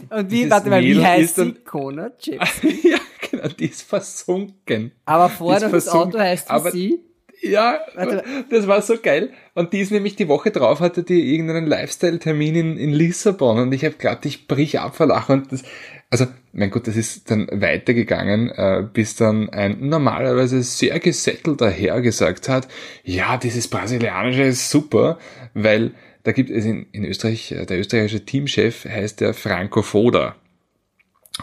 und 0.09 0.31
wie, 0.31 0.49
warte 0.49 0.69
mal, 0.69 0.83
wie 0.83 1.03
heißt 1.03 1.35
sie? 1.35 1.53
Kona 1.53 2.09
Chips. 2.17 2.61
ja, 2.83 2.97
genau, 3.29 3.47
die 3.47 3.65
ist 3.69 3.83
versunken. 3.83 4.91
Aber 5.05 5.29
vorne 5.29 5.69
das 5.69 5.87
Auto 5.87 6.19
heißt 6.19 6.49
wie 6.49 6.71
sie? 6.71 6.99
Ja, 7.45 7.79
das 8.49 8.67
war 8.67 8.81
so 8.81 8.95
geil. 9.01 9.31
Und 9.53 9.73
die 9.73 9.81
ist 9.81 9.91
nämlich 9.91 10.15
die 10.15 10.29
Woche 10.29 10.49
drauf, 10.49 10.79
hatte 10.79 11.03
die 11.03 11.33
irgendeinen 11.33 11.67
Lifestyle-Termin 11.67 12.55
in, 12.55 12.77
in 12.77 12.93
Lissabon 12.93 13.59
und 13.59 13.73
ich 13.73 13.83
habe 13.83 13.95
gedacht, 13.95 14.25
ich 14.25 14.47
brich 14.47 14.79
ab 14.79 14.95
vor 14.95 15.07
Lachen 15.07 15.41
und 15.41 15.51
das, 15.51 15.63
also, 16.09 16.27
mein 16.53 16.71
Gott, 16.71 16.87
das 16.87 16.95
ist 16.95 17.29
dann 17.29 17.49
weitergegangen, 17.51 18.49
äh, 18.51 18.87
bis 18.93 19.15
dann 19.15 19.49
ein 19.49 19.89
normalerweise 19.89 20.63
sehr 20.63 20.99
gesettelter 20.99 21.69
Herr 21.69 22.01
gesagt 22.01 22.47
hat, 22.47 22.69
ja, 23.03 23.35
dieses 23.35 23.67
Brasilianische 23.67 24.43
ist 24.43 24.69
super, 24.69 25.19
weil 25.53 25.91
da 26.23 26.31
gibt 26.31 26.49
es 26.49 26.63
in, 26.63 26.85
in 26.93 27.03
Österreich, 27.03 27.51
äh, 27.51 27.65
der 27.65 27.79
österreichische 27.79 28.23
Teamchef 28.23 28.85
heißt 28.85 29.19
der 29.19 29.33
Franco 29.33 29.81
Foda. 29.81 30.35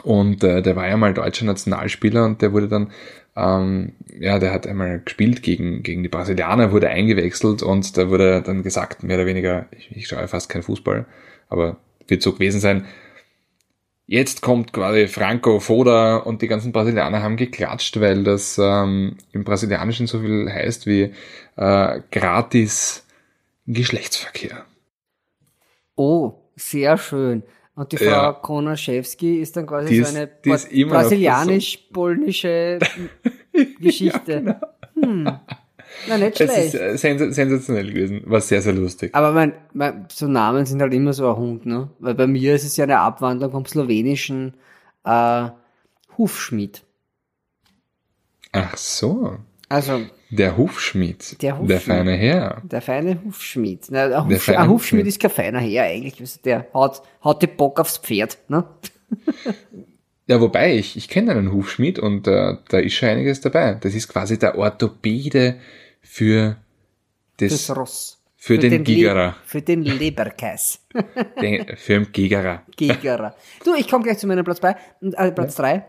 Und 0.05 0.45
äh, 0.45 0.63
der 0.63 0.77
war 0.77 0.89
ja 0.89 0.97
mal 0.97 1.15
deutscher 1.15 1.45
Nationalspieler 1.45 2.25
und 2.25 2.41
der 2.41 2.53
wurde 2.53 2.69
dann 2.69 2.93
ähm, 3.37 3.93
ja, 4.19 4.39
der 4.39 4.53
hat 4.53 4.67
einmal 4.67 5.01
gespielt 5.01 5.43
gegen, 5.43 5.83
gegen 5.83 6.03
die 6.03 6.09
Brasilianer, 6.09 6.73
wurde 6.73 6.89
eingewechselt 6.89 7.63
und 7.63 7.97
da 7.97 8.11
wurde 8.11 8.43
dann 8.43 8.63
gesagt, 8.63 9.03
mehr 9.03 9.17
oder 9.17 9.27
weniger, 9.27 9.67
ich, 9.71 9.91
ich 9.97 10.09
schaue 10.09 10.27
fast 10.29 10.49
kein 10.49 10.63
Fußball, 10.63 11.07
aber 11.49 11.79
wird 12.09 12.23
so 12.23 12.33
gewesen 12.33 12.61
sein, 12.61 12.87
jetzt 14.07 14.43
kommt 14.43 14.73
quasi 14.73 15.07
Franco 15.07 15.61
Foda 15.61 16.17
und 16.17 16.43
die 16.43 16.49
ganzen 16.49 16.73
Brasilianer 16.73 17.23
haben 17.23 17.37
geklatscht, 17.37 18.01
weil 18.01 18.25
das 18.25 18.59
ähm, 18.59 19.17
im 19.33 19.45
Brasilianischen 19.45 20.09
so 20.09 20.21
viel 20.21 20.51
heißt 20.53 20.87
wie 20.87 21.13
äh, 21.57 22.01
gratis 22.11 23.07
Geschlechtsverkehr. 23.67 24.65
Oh, 25.95 26.35
sehr 26.57 26.99
schön. 26.99 27.45
Und 27.81 27.91
die 27.93 27.97
Frau 27.97 28.05
ja. 28.05 28.33
Konaschewski 28.35 29.41
ist 29.41 29.57
dann 29.57 29.67
quasi 29.67 29.89
die 29.89 30.05
so 30.05 30.15
eine 30.15 30.27
brasilianisch-polnische 30.27 32.79
Geschichte. 33.81 34.33
ja, 34.33 34.41
genau. 34.41 34.61
hm. 35.01 35.25
Na, 36.07 36.19
nicht 36.19 36.37
schlecht. 36.37 36.75
Es 36.75 36.75
ist 36.75 37.05
äh, 37.05 37.33
sensationell 37.33 37.91
gewesen. 37.91 38.21
War 38.27 38.43
sehr, 38.43 38.61
sehr 38.61 38.75
lustig. 38.75 39.15
Aber 39.15 39.33
mein, 39.33 39.55
mein, 39.73 40.05
so 40.13 40.29
Namen 40.29 40.67
sind 40.67 40.83
halt 40.83 40.93
immer 40.93 41.15
so 41.15 41.31
ein 41.31 41.37
Hund, 41.37 41.65
ne? 41.65 41.89
Weil 42.01 42.15
bei 42.15 42.27
mir 42.27 42.55
ist 42.55 42.65
es 42.65 42.77
ja 42.77 42.85
eine 42.85 42.99
Abwandlung 42.99 43.51
vom 43.51 43.65
slowenischen 43.65 44.53
äh, 45.05 45.49
Hufschmied. 46.19 46.83
Ach 48.53 48.77
so. 48.77 49.39
Also. 49.71 50.03
Der 50.31 50.57
Hufschmied. 50.57 51.43
Der, 51.43 51.59
Hufschmied. 51.59 51.71
der 51.71 51.81
feine 51.81 52.13
Herr. 52.13 52.63
Der 52.63 52.81
feine 52.81 53.21
Hufschmied. 53.25 53.87
Na, 53.91 54.09
der, 54.09 54.25
Huf, 54.27 54.47
der 54.47 54.61
ein 54.61 54.69
Hufschmied 54.69 55.07
ist 55.07 55.21
kein 55.21 55.31
feiner 55.31 55.59
Herr 55.59 55.85
eigentlich. 55.85 56.41
Der 56.43 56.67
haut, 56.73 57.03
haut 57.25 57.43
den 57.43 57.57
Bock 57.57 57.81
aufs 57.81 57.99
Pferd. 57.99 58.39
Ne? 58.49 58.65
ja, 60.29 60.41
wobei, 60.41 60.77
ich, 60.77 60.97
ich 60.97 61.09
kenne 61.09 61.33
einen 61.33 61.53
Hufschmied 61.53 61.99
und 61.99 62.29
äh, 62.29 62.55
da 62.69 62.79
ist 62.79 62.95
schon 62.95 63.09
einiges 63.09 63.41
dabei. 63.41 63.75
Das 63.75 63.95
ist 63.95 64.09
quasi 64.09 64.39
der 64.39 64.57
Orthopäde 64.57 65.57
für 66.01 66.57
das, 67.39 67.67
das 67.67 67.77
Ross. 67.77 68.17
Für, 68.37 68.55
für 68.55 68.59
den, 68.61 68.71
den 68.71 68.85
Gigerer. 68.85 69.37
für 69.45 69.61
den 69.61 69.83
Leberkäs. 69.83 70.81
den, 71.43 71.77
für 71.77 71.95
den 71.95 72.13
Gigerer. 72.13 72.63
Gigerer. 72.77 73.35
Du, 73.65 73.75
ich 73.75 73.87
komme 73.89 74.05
gleich 74.05 74.19
zu 74.19 74.27
meinem 74.29 74.45
Platz 74.45 74.61
3. 74.61 74.77
Äh, 75.03 75.33
Platz 75.33 75.57
3. 75.57 75.75
Äh, 75.75 75.85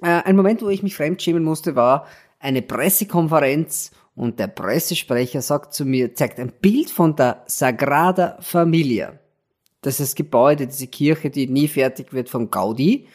ein 0.00 0.36
Moment, 0.36 0.62
wo 0.62 0.68
ich 0.68 0.82
mich 0.82 0.96
fremdschämen 0.96 1.44
musste, 1.44 1.76
war, 1.76 2.06
eine 2.42 2.60
Pressekonferenz 2.60 3.92
und 4.14 4.38
der 4.38 4.48
Pressesprecher 4.48 5.40
sagt 5.40 5.72
zu 5.72 5.84
mir, 5.84 6.14
zeigt 6.14 6.38
ein 6.38 6.52
Bild 6.60 6.90
von 6.90 7.16
der 7.16 7.44
Sagrada 7.46 8.36
Familia. 8.40 9.18
Das 9.80 10.00
ist 10.00 10.10
das 10.10 10.14
Gebäude, 10.14 10.66
diese 10.66 10.86
Kirche, 10.88 11.30
die 11.30 11.46
nie 11.46 11.68
fertig 11.68 12.12
wird 12.12 12.28
von 12.28 12.50
Gaudi 12.50 13.08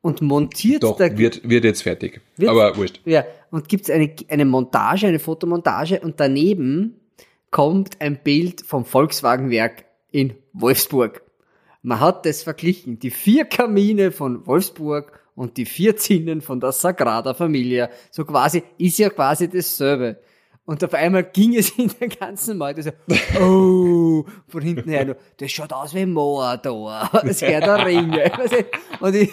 und 0.00 0.20
montiert 0.20 0.82
Doch, 0.82 0.96
da, 0.96 1.16
wird, 1.16 1.48
wird 1.48 1.64
jetzt 1.64 1.82
fertig. 1.82 2.20
Wird, 2.36 2.50
aber 2.50 2.76
wurscht. 2.76 3.00
Ja, 3.04 3.24
und 3.50 3.68
gibt 3.68 3.84
es 3.84 3.90
eine, 3.90 4.14
eine 4.28 4.44
Montage, 4.44 5.06
eine 5.06 5.20
Fotomontage 5.20 6.00
und 6.00 6.18
daneben 6.18 6.96
kommt 7.50 8.00
ein 8.00 8.22
Bild 8.22 8.62
vom 8.62 8.84
Volkswagenwerk 8.84 9.84
in 10.10 10.34
Wolfsburg. 10.52 11.22
Man 11.82 12.00
hat 12.00 12.26
das 12.26 12.42
verglichen, 12.42 12.98
die 12.98 13.10
vier 13.10 13.44
Kamine 13.44 14.12
von 14.12 14.46
Wolfsburg 14.46 15.21
und 15.34 15.56
die 15.56 15.64
vier 15.64 15.96
Zinnen 15.96 16.40
von 16.40 16.60
der 16.60 16.72
Sagrada 16.72 17.34
Familia. 17.34 17.88
So 18.10 18.24
quasi, 18.24 18.62
ist 18.78 18.98
ja 18.98 19.10
quasi 19.10 19.48
dasselbe. 19.48 20.18
Und 20.64 20.82
auf 20.84 20.94
einmal 20.94 21.24
ging 21.24 21.56
es 21.56 21.70
in 21.78 21.90
der 22.00 22.08
ganzen 22.08 22.56
Meute 22.56 22.82
so, 22.82 22.90
oh, 23.40 24.24
von 24.48 24.62
hinten 24.62 24.90
her 24.90 25.16
das 25.36 25.50
schaut 25.50 25.72
aus 25.72 25.94
wie 25.94 26.06
Mordor, 26.06 27.10
das 27.24 27.42
Herr 27.42 27.60
der 27.60 27.84
Ringe. 27.84 28.30
Und 29.00 29.16
ich, 29.16 29.32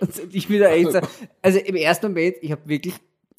und 0.00 0.34
ich 0.34 0.48
bin 0.48 0.58
da 0.58 0.70
echt 0.70 0.90
so, 0.90 0.98
also 1.40 1.58
im 1.60 1.76
ersten 1.76 2.08
Moment, 2.08 2.36
ich 2.40 2.50
habe 2.50 2.62
wirklich 2.64 2.96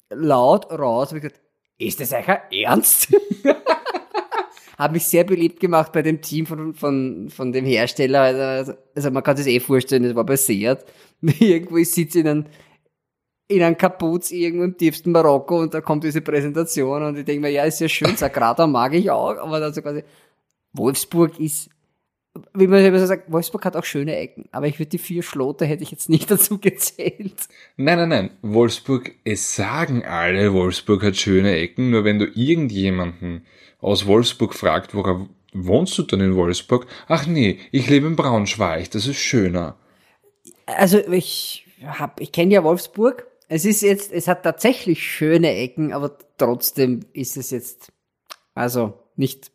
laut 0.08 0.70
raus, 0.70 1.10
hab 1.10 1.16
ich 1.16 1.22
gesagt, 1.24 1.40
ist 1.76 2.00
das 2.00 2.12
euer 2.14 2.40
Ernst? 2.50 3.14
Habe 4.76 4.94
mich 4.94 5.06
sehr 5.06 5.24
beliebt 5.24 5.60
gemacht 5.60 5.92
bei 5.92 6.02
dem 6.02 6.20
Team 6.20 6.46
von, 6.46 6.74
von, 6.74 7.30
von 7.30 7.52
dem 7.52 7.64
Hersteller. 7.64 8.20
Also, 8.20 8.74
also 8.94 9.10
man 9.10 9.22
kann 9.22 9.36
sich 9.36 9.46
eh 9.46 9.60
vorstellen, 9.60 10.02
das 10.02 10.14
war 10.14 10.24
bei 10.24 10.36
Seat. 10.36 10.84
Irgendwo 11.20 11.78
ich 11.78 11.90
sitze 11.90 12.20
in 12.20 12.28
einem, 12.28 12.44
in 13.48 13.62
einem 13.62 13.78
Kapuz 13.78 14.32
irgendwo 14.32 14.64
im 14.64 14.76
tiefsten 14.76 15.12
Marokko 15.12 15.60
und 15.60 15.72
da 15.72 15.80
kommt 15.80 16.04
diese 16.04 16.20
Präsentation 16.20 17.02
und 17.04 17.16
ich 17.16 17.24
denke 17.24 17.42
mir, 17.42 17.50
ja, 17.50 17.64
ist 17.64 17.80
ja 17.80 17.88
schön, 17.88 18.16
Sagrada 18.16 18.66
mag 18.66 18.92
ich 18.92 19.08
auch, 19.10 19.36
aber 19.36 19.60
dann 19.60 19.72
so 19.72 19.82
quasi, 19.82 20.02
Wolfsburg 20.72 21.38
ist 21.38 21.70
wie 22.54 22.66
man 22.66 22.84
immer 22.84 22.98
so 22.98 23.06
sagt, 23.06 23.30
Wolfsburg 23.30 23.64
hat 23.64 23.76
auch 23.76 23.84
schöne 23.84 24.16
Ecken, 24.16 24.46
aber 24.52 24.66
ich 24.66 24.78
würde 24.78 24.90
die 24.90 24.98
vier 24.98 25.22
Schlote 25.22 25.64
hätte 25.64 25.82
ich 25.82 25.90
jetzt 25.90 26.08
nicht 26.08 26.30
dazu 26.30 26.58
gezählt. 26.58 27.48
Nein, 27.76 27.98
nein, 27.98 28.08
nein. 28.08 28.30
Wolfsburg, 28.42 29.12
es 29.24 29.54
sagen 29.54 30.04
alle, 30.04 30.52
Wolfsburg 30.52 31.02
hat 31.02 31.16
schöne 31.16 31.56
Ecken, 31.56 31.90
nur 31.90 32.04
wenn 32.04 32.18
du 32.18 32.26
irgendjemanden 32.26 33.46
aus 33.80 34.06
Wolfsburg 34.06 34.54
fragt, 34.54 34.94
woran 34.94 35.28
wohnst 35.52 35.96
du 35.98 36.02
denn 36.02 36.20
in 36.20 36.34
Wolfsburg? 36.36 36.86
Ach 37.08 37.26
nee, 37.26 37.58
ich 37.72 37.88
lebe 37.88 38.06
in 38.06 38.16
Braunschweig, 38.16 38.90
das 38.90 39.06
ist 39.06 39.16
schöner. 39.18 39.76
Also 40.66 40.98
ich 40.98 41.66
hab, 41.84 42.20
ich 42.20 42.32
kenne 42.32 42.54
ja 42.54 42.64
Wolfsburg. 42.64 43.26
Es 43.48 43.64
ist 43.64 43.82
jetzt, 43.82 44.12
es 44.12 44.26
hat 44.26 44.42
tatsächlich 44.42 45.02
schöne 45.02 45.54
Ecken, 45.54 45.92
aber 45.92 46.16
trotzdem 46.36 47.00
ist 47.12 47.36
es 47.36 47.50
jetzt, 47.50 47.92
also 48.54 48.94
nicht 49.14 49.52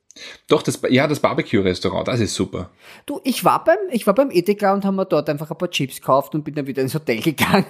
Doch, 0.47 0.63
das, 0.63 0.80
ja, 0.89 1.07
das 1.07 1.19
Barbecue-Restaurant, 1.19 2.07
das 2.07 2.19
ist 2.22 2.34
super. 2.34 2.69
Du, 3.05 3.19
ich 3.24 3.43
war 3.43 3.63
beim, 3.63 3.78
ich 3.91 4.07
war 4.07 4.13
beim 4.13 4.32
Edeka 4.32 4.74
und 4.74 4.86
haben 4.86 4.95
mir 4.95 5.05
dort 5.05 5.30
einfach 5.30 5.51
ein 5.51 5.57
paar 5.57 5.69
Chips 5.69 5.97
gekauft 5.99 6.34
und 6.36 6.43
bin 6.43 6.55
dann 6.55 6.67
wieder 6.67 6.82
ins 6.82 6.95
Hotel 6.95 7.19
gegangen. 7.22 7.65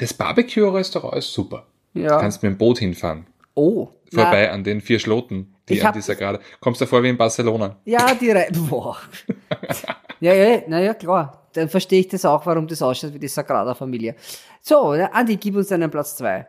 Das 0.00 0.12
Barbecue-Restaurant 0.14 1.16
ist 1.16 1.32
super. 1.32 1.66
ja. 1.94 2.16
Du 2.16 2.20
kannst 2.20 2.42
mit 2.42 2.50
dem 2.52 2.58
Boot 2.58 2.78
hinfahren. 2.78 3.26
Oh. 3.54 3.88
Vorbei 4.12 4.50
an 4.50 4.62
den 4.62 4.80
vier 4.82 4.98
Schloten, 4.98 5.54
die 5.68 5.74
Ich 5.74 5.86
an 5.86 5.94
dieser 5.94 6.14
gerade. 6.14 6.40
Kommst 6.60 6.80
du 6.82 6.86
vor 6.86 7.02
wie 7.02 7.08
in 7.08 7.16
Barcelona. 7.16 7.78
Ja, 7.86 8.14
die 8.14 8.30
Re 8.30 8.46
Boah. 8.68 8.98
ja, 10.20 10.34
ja, 10.34 10.62
naja, 10.68 10.92
klar. 10.94 11.48
Dann 11.54 11.68
verstehe 11.70 12.00
ich 12.00 12.08
das 12.08 12.24
auch, 12.26 12.44
warum 12.46 12.66
das 12.66 12.82
ausschaut 12.82 13.14
wie 13.14 13.18
die 13.18 13.28
Sagrada 13.28 13.74
Familie. 13.74 14.14
So, 14.60 14.94
ja, 14.94 15.06
Andi, 15.12 15.36
gib 15.36 15.56
uns 15.56 15.72
einen 15.72 15.90
Platz 15.90 16.16
zwei. 16.16 16.46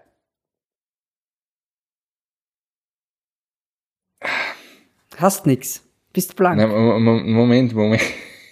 Hast 5.18 5.45
nix. 5.45 5.82
Bist 6.12 6.36
blank. 6.36 6.58
Na, 6.58 6.68
Mo- 6.68 6.99
Mo- 6.99 7.20
Moment, 7.24 7.74
Moment. 7.74 8.01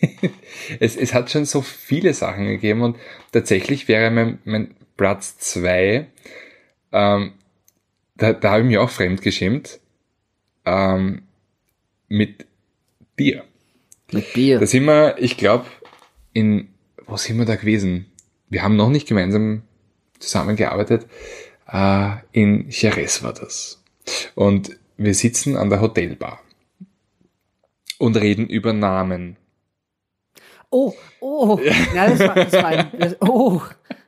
Es, 0.80 0.96
es 0.96 1.14
hat 1.14 1.30
schon 1.30 1.46
so 1.46 1.62
viele 1.62 2.14
Sachen 2.14 2.46
gegeben 2.46 2.82
und 2.82 2.96
tatsächlich 3.32 3.88
wäre 3.88 4.10
mein, 4.10 4.40
mein 4.46 4.74
Platz 4.96 5.38
zwei, 5.38 6.08
ähm, 6.92 7.34
da, 8.22 8.34
da 8.34 8.52
habe 8.52 8.62
ich 8.62 8.68
mich 8.68 8.78
auch 8.78 8.90
fremdgeschämt, 8.90 9.80
ähm, 10.66 11.24
mit 12.08 12.46
dir. 13.18 13.44
Mit 14.12 14.34
Bier. 14.34 14.60
Da 14.60 14.68
sind 14.68 14.86
wir, 14.86 15.16
ich 15.18 15.38
glaube, 15.38 15.66
in, 16.34 16.70
wo 17.08 17.18
sind 17.18 17.38
wir 17.38 17.46
da 17.46 17.56
gewesen? 17.56 18.06
Wir 18.50 18.62
haben 18.62 18.76
noch 18.76 18.90
nicht 18.90 19.08
gemeinsam 19.08 19.64
zusammengearbeitet. 20.20 21.08
Äh, 21.68 22.18
in 22.32 22.70
Jerez 22.70 23.24
war 23.24 23.34
das. 23.34 23.84
Und 24.36 24.78
wir 24.98 25.16
sitzen 25.16 25.58
an 25.58 25.70
der 25.70 25.82
Hotelbar 25.82 26.42
und 27.98 28.18
reden 28.18 28.48
über 28.48 28.74
Namen. 28.74 29.38
Oh, 30.70 30.94
oh, 31.22 31.60
nein, 31.94 32.18
das 32.18 32.20
war, 32.20 32.36
das 32.36 32.54
war 32.54 32.66
ein, 32.66 32.92
das, 32.98 33.22
oh, 33.22 33.62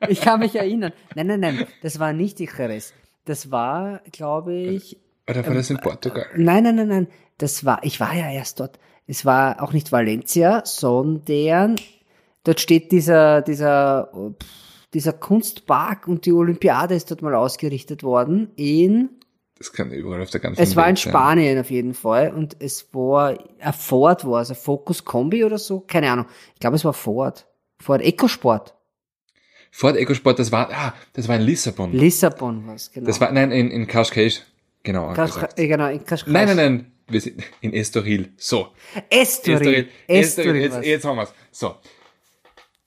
ich 0.08 0.22
kann 0.22 0.40
mich 0.40 0.56
erinnern. 0.56 0.94
Nein, 1.16 1.28
nein, 1.28 1.40
nein, 1.40 1.68
das 1.82 2.00
war 2.00 2.14
nicht 2.14 2.40
Icarus. 2.40 2.94
Das 3.26 3.52
war, 3.52 4.02
glaube 4.12 4.54
ich, 4.54 4.98
Oder 5.30 5.46
war 5.46 5.54
das 5.54 5.70
in 5.70 5.78
Portugal? 5.78 6.26
nein, 6.36 6.64
nein, 6.64 6.76
nein, 6.76 6.88
nein, 6.88 7.08
das 7.38 7.66
war, 7.66 7.84
ich 7.84 8.00
war 8.00 8.14
ja 8.14 8.30
erst 8.30 8.60
dort. 8.60 8.80
Es 9.08 9.26
war 9.26 9.62
auch 9.62 9.74
nicht 9.74 9.92
Valencia, 9.92 10.64
sondern 10.66 11.76
dort 12.44 12.60
steht 12.60 12.92
dieser, 12.92 13.42
dieser, 13.42 14.10
dieser 14.94 15.14
Kunstpark 15.14 16.08
und 16.08 16.26
die 16.26 16.32
Olympiade 16.32 16.96
ist 16.96 17.12
dort 17.12 17.22
mal 17.22 17.36
ausgerichtet 17.36 18.04
worden 18.04 18.52
in, 18.56 19.10
Das 19.58 19.74
kann 19.74 19.92
überall 19.92 20.22
auf 20.22 20.30
der 20.30 20.40
ganzen 20.40 20.62
es 20.62 20.76
war 20.76 20.86
in 20.86 20.90
Welt 20.90 21.00
sein. 21.00 21.12
Spanien 21.12 21.60
auf 21.60 21.72
jeden 21.72 21.94
Fall 21.94 22.34
und 22.34 22.56
es 22.60 22.94
war, 22.94 23.38
ein 23.60 23.74
Ford 23.74 24.26
war 24.26 24.42
es, 24.42 24.50
ein 24.50 24.56
Focus 24.56 25.04
Kombi 25.04 25.44
oder 25.44 25.58
so, 25.58 25.82
keine 25.82 26.12
Ahnung. 26.12 26.26
Ich 26.54 26.60
glaube, 26.60 26.76
es 26.76 26.86
war 26.86 26.94
Ford. 26.94 27.48
Ford 27.80 28.02
EcoSport. 28.02 28.76
Ford 29.76 29.98
EcoSport, 29.98 30.38
das 30.38 30.52
war, 30.52 30.70
ah, 30.72 30.94
das 31.14 31.28
war 31.28 31.36
in 31.36 31.42
Lissabon. 31.42 31.94
Lissabon 31.94 32.68
war 32.68 32.76
es, 32.76 32.92
genau. 32.92 33.08
das 33.08 33.20
war, 33.20 33.32
nein, 33.32 33.52
in, 33.52 33.72
in 33.72 33.88
Cascais. 33.88 34.44
Genau. 34.84 35.12
Kasch, 35.14 35.34
genau, 35.56 35.88
in 35.88 36.06
Kasch, 36.06 36.28
Nein, 36.28 36.46
nein, 36.46 36.56
nein. 36.56 36.92
Wir 37.08 37.20
sind 37.20 37.44
in 37.60 37.74
Estoril. 37.74 38.32
So. 38.38 38.68
Estoril. 39.10 39.90
Estoril. 39.90 39.90
Estoril. 40.08 40.62
Jetzt, 40.62 40.74
war's. 40.74 40.86
jetzt 40.86 41.06
haben 41.06 41.18
wir's. 41.18 41.34
So. 41.52 41.76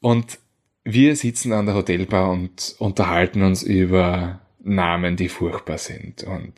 Und 0.00 0.38
wir 0.84 1.16
sitzen 1.16 1.52
an 1.52 1.66
der 1.66 1.74
Hotelbar 1.74 2.30
und 2.30 2.76
unterhalten 2.78 3.42
uns 3.42 3.64
über 3.64 4.40
Namen, 4.60 5.16
die 5.16 5.28
furchtbar 5.28 5.78
sind. 5.78 6.22
Und 6.22 6.54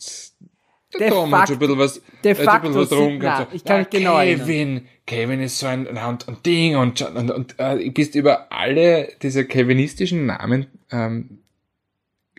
De 0.99 1.11
Tom 1.11 1.35
hat 1.35 1.49
schon 1.49 1.57
ein 1.57 1.59
bisschen 1.59 1.79
was, 1.79 2.03
de 2.25 2.31
ein 2.31 2.37
facto 2.37 2.69
bisschen 2.69 2.81
was 2.81 2.89
getrunken. 2.89 3.33
so, 3.39 3.47
ich 3.53 3.65
kann 3.65 3.81
mich 3.81 3.91
genau 3.91 4.19
erinnern. 4.19 4.47
Kevin, 4.47 4.89
Kevin 5.07 5.41
ist 5.41 5.59
so 5.59 5.67
ein, 5.67 5.87
und, 5.87 6.29
und 6.29 6.47
Ding 6.47 6.77
und, 6.77 7.03
und, 7.03 7.31
und 7.31 7.59
äh, 7.59 7.85
du 7.85 7.91
bist 7.91 8.15
über 8.15 8.51
alle 8.51 9.09
diese 9.21 9.45
kevinistischen 9.45 10.27
Namen 10.27 10.67
ähm, 10.91 11.41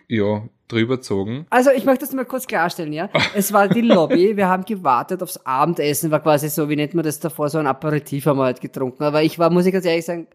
ja, 0.08 0.42
drüber 0.66 0.96
gezogen. 0.96 1.46
Also 1.50 1.70
ich 1.70 1.84
möchte 1.84 2.04
das 2.04 2.12
mal 2.14 2.24
kurz 2.24 2.48
klarstellen, 2.48 2.92
ja. 2.92 3.08
Es 3.34 3.52
war 3.52 3.68
die 3.68 3.82
Lobby, 3.82 4.36
wir 4.36 4.48
haben 4.48 4.64
gewartet 4.64 5.22
aufs 5.22 5.38
Abendessen, 5.46 6.10
war 6.10 6.20
quasi 6.20 6.48
so, 6.48 6.68
wie 6.68 6.76
nennt 6.76 6.94
man 6.94 7.04
das 7.04 7.20
davor, 7.20 7.48
so 7.48 7.58
ein 7.58 7.68
Aperitif 7.68 8.26
haben 8.26 8.38
wir 8.38 8.44
halt 8.44 8.60
getrunken. 8.60 9.04
Aber 9.04 9.22
ich 9.22 9.38
war, 9.38 9.50
muss 9.50 9.66
ich 9.66 9.72
ganz 9.72 9.84
ehrlich 9.84 10.04
sagen, 10.04 10.26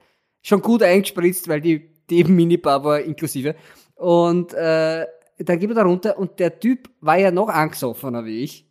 schon 0.41 0.61
gut 0.61 0.83
eingespritzt, 0.83 1.49
weil 1.49 1.59
die, 1.59 1.89
die 2.09 2.23
Minibar 2.23 2.83
war 2.83 3.01
inklusive. 3.01 3.55
Und 3.95 4.53
äh, 4.53 5.05
dann 5.37 5.59
gehen 5.59 5.69
wir 5.69 5.75
da 5.75 5.83
runter 5.83 6.17
und 6.17 6.39
der 6.39 6.59
Typ 6.59 6.89
war 7.01 7.17
ja 7.17 7.31
noch 7.31 7.49
angesoffener 7.49 8.25
wie 8.25 8.43
ich. 8.43 8.65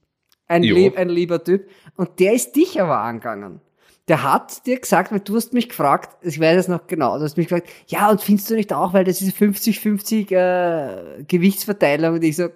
Ein, 0.47 0.63
lieb, 0.63 0.99
ein 0.99 1.09
lieber 1.09 1.43
Typ. 1.43 1.69
Und 1.97 2.21
der 2.21 2.35
ist 2.35 2.55
dich 2.55 2.81
aber 2.81 2.99
angegangen. 2.99 3.61
Der 4.09 4.23
hat 4.23 4.67
dir 4.67 4.79
gesagt, 4.79 5.11
weil 5.11 5.21
du 5.21 5.37
hast 5.37 5.55
mich 5.55 5.71
gefragt, 5.71 6.19
ich 6.23 6.39
weiß 6.39 6.59
es 6.59 6.69
noch 6.69 6.87
genau, 6.87 7.17
du 7.17 7.25
hast 7.25 7.39
mich 7.39 7.49
gefragt, 7.49 7.71
ja, 7.87 8.11
und 8.11 8.21
findest 8.21 8.51
du 8.51 8.55
nicht 8.55 8.71
auch, 8.73 8.93
weil 8.93 9.05
das 9.05 9.23
ist 9.23 9.35
50-50 9.37 10.31
äh, 10.33 11.25
Gewichtsverteilung 11.25 12.17
und 12.17 12.25
ich 12.25 12.37
sag, 12.37 12.53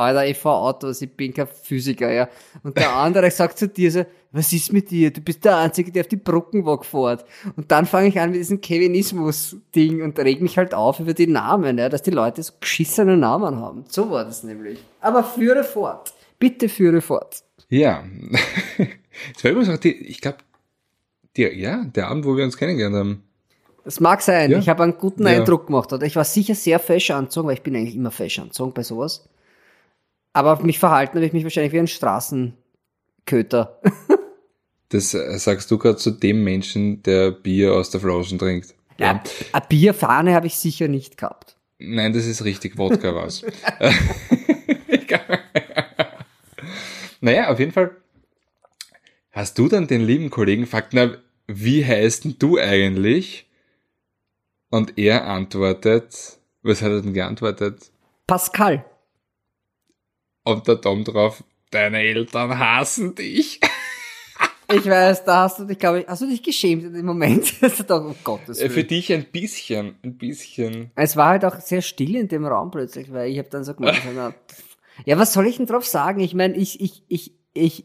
Alter, 0.00 0.26
ich 0.26 0.38
fahr 0.38 0.56
Autos, 0.56 1.02
ich 1.02 1.10
bin 1.14 1.32
kein 1.34 1.46
Physiker, 1.46 2.10
ja. 2.10 2.28
Und 2.62 2.76
der 2.76 2.94
andere 2.94 3.30
sagt 3.30 3.58
zu 3.58 3.68
dir 3.68 3.90
so, 3.90 4.04
was 4.32 4.52
ist 4.52 4.72
mit 4.72 4.90
dir? 4.90 5.12
Du 5.12 5.20
bist 5.20 5.44
der 5.44 5.56
Einzige, 5.58 5.92
der 5.92 6.02
auf 6.02 6.08
die 6.08 6.16
Brückenwag 6.16 6.84
fährt. 6.84 7.24
Und 7.56 7.70
dann 7.70 7.84
fange 7.86 8.08
ich 8.08 8.18
an 8.18 8.30
mit 8.30 8.40
diesem 8.40 8.60
Kevinismus-Ding 8.60 10.02
und 10.02 10.18
reg 10.18 10.40
mich 10.40 10.56
halt 10.56 10.74
auf 10.74 11.00
über 11.00 11.14
die 11.14 11.26
Namen, 11.26 11.78
ja, 11.78 11.88
dass 11.88 12.02
die 12.02 12.10
Leute 12.10 12.42
so 12.42 12.52
geschissene 12.60 13.16
Namen 13.16 13.56
haben. 13.56 13.84
So 13.88 14.10
war 14.10 14.24
das 14.24 14.42
nämlich. 14.44 14.78
Aber 15.00 15.24
führe 15.24 15.64
fort. 15.64 16.14
Bitte 16.38 16.68
führe 16.68 17.00
fort. 17.00 17.42
Ja. 17.68 18.04
Es 19.36 19.44
war 19.44 19.50
übrigens 19.50 19.68
auch 19.68 19.76
die, 19.78 19.92
ich 19.92 20.20
glaube, 20.22 20.38
der, 21.36 21.54
ja, 21.54 21.84
der 21.84 22.08
Abend, 22.08 22.24
wo 22.24 22.36
wir 22.36 22.44
uns 22.44 22.56
kennengelernt 22.56 22.96
haben. 22.96 23.24
Das 23.84 24.00
mag 24.00 24.22
sein. 24.22 24.50
Ja. 24.50 24.58
Ich 24.58 24.68
habe 24.68 24.82
einen 24.82 24.96
guten 24.98 25.24
Ja. 25.26 25.32
Eindruck 25.32 25.66
gemacht. 25.66 25.92
Oder 25.92 26.06
ich 26.06 26.16
war 26.16 26.24
sicher 26.24 26.54
sehr 26.54 26.78
fesch 26.78 27.10
anzogen, 27.10 27.48
weil 27.48 27.54
ich 27.54 27.62
bin 27.62 27.74
eigentlich 27.76 27.96
immer 27.96 28.10
fesch 28.10 28.38
anzogen 28.38 28.72
bei 28.72 28.82
sowas. 28.82 29.28
Aber 30.32 30.52
auf 30.52 30.62
mich 30.62 30.78
verhalten 30.78 31.16
habe 31.16 31.26
ich 31.26 31.32
mich 31.32 31.44
wahrscheinlich 31.44 31.72
wie 31.72 31.80
ein 31.80 31.88
Straßenköter. 31.88 33.80
Das 34.92 35.14
äh, 35.14 35.38
sagst 35.38 35.70
du 35.70 35.78
gerade 35.78 35.98
zu 35.98 36.10
dem 36.10 36.42
Menschen, 36.42 37.00
der 37.04 37.30
Bier 37.30 37.74
aus 37.74 37.90
der 37.90 38.00
Flaschen 38.00 38.40
trinkt. 38.40 38.74
Ja, 38.98 39.22
eine 39.52 39.64
Bierfahne 39.68 40.34
habe 40.34 40.48
ich 40.48 40.56
sicher 40.56 40.88
nicht 40.88 41.16
gehabt. 41.16 41.56
Nein, 41.78 42.12
das 42.12 42.26
ist 42.26 42.44
richtig 42.44 42.76
Wodka 42.76 43.14
was. 43.14 43.44
naja, 47.20 47.50
auf 47.50 47.60
jeden 47.60 47.72
Fall 47.72 47.96
hast 49.30 49.58
du 49.58 49.68
dann 49.68 49.86
den 49.86 50.02
lieben 50.02 50.28
Kollegen 50.28 50.62
gefragt, 50.62 50.88
na, 50.92 51.16
wie 51.46 51.84
heißt 51.84 52.24
denn 52.24 52.36
du 52.38 52.58
eigentlich? 52.58 53.48
Und 54.70 54.98
er 54.98 55.26
antwortet, 55.26 56.38
was 56.62 56.82
hat 56.82 56.90
er 56.90 57.02
denn 57.02 57.14
geantwortet? 57.14 57.90
Pascal. 58.26 58.84
Und 60.44 60.66
der 60.66 60.80
Tom 60.80 61.04
drauf, 61.04 61.44
deine 61.70 61.98
Eltern 62.00 62.58
hassen 62.58 63.14
dich. 63.14 63.60
Ich 64.72 64.86
weiß, 64.88 65.24
da 65.24 65.42
hast 65.42 65.58
du 65.58 65.64
dich, 65.64 65.80
glaube 65.80 66.02
ich, 66.02 66.06
hast 66.06 66.22
du 66.22 66.28
dich 66.28 66.44
geschämt 66.44 66.84
in 66.84 66.92
dem 66.94 67.04
Moment? 67.04 67.52
Um 67.90 68.14
Gottes 68.22 68.60
Äh, 68.60 68.68
Für 68.68 68.76
Willen. 68.76 68.86
dich 68.86 69.12
ein 69.12 69.24
bisschen, 69.24 69.96
ein 70.04 70.16
bisschen. 70.16 70.92
Es 70.94 71.16
war 71.16 71.30
halt 71.30 71.44
auch 71.44 71.58
sehr 71.58 71.82
still 71.82 72.14
in 72.14 72.28
dem 72.28 72.46
Raum 72.46 72.70
plötzlich, 72.70 73.12
weil 73.12 73.32
ich 73.32 73.38
habe 73.38 73.48
dann 73.48 73.64
so 73.64 73.74
gemeint, 73.74 74.00
na, 74.14 74.32
ja, 75.04 75.18
was 75.18 75.32
soll 75.32 75.48
ich 75.48 75.56
denn 75.56 75.66
drauf 75.66 75.84
sagen? 75.84 76.20
Ich 76.20 76.34
meine, 76.34 76.54
ich, 76.54 76.80
ich, 76.80 77.02
ich, 77.08 77.32
ich 77.52 77.84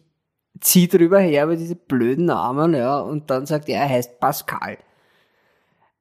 zieh 0.62 0.88
drüber 0.88 1.18
her 1.20 1.45
über 1.45 1.56
diese 1.56 1.76
blöden 1.76 2.26
Namen, 2.26 2.76
ja, 2.76 2.99
und 2.99 3.32
dann 3.32 3.47
sagt 3.47 3.68
er, 3.68 3.82
er 3.82 3.89
heißt 3.89 4.20
Pascal. 4.20 4.78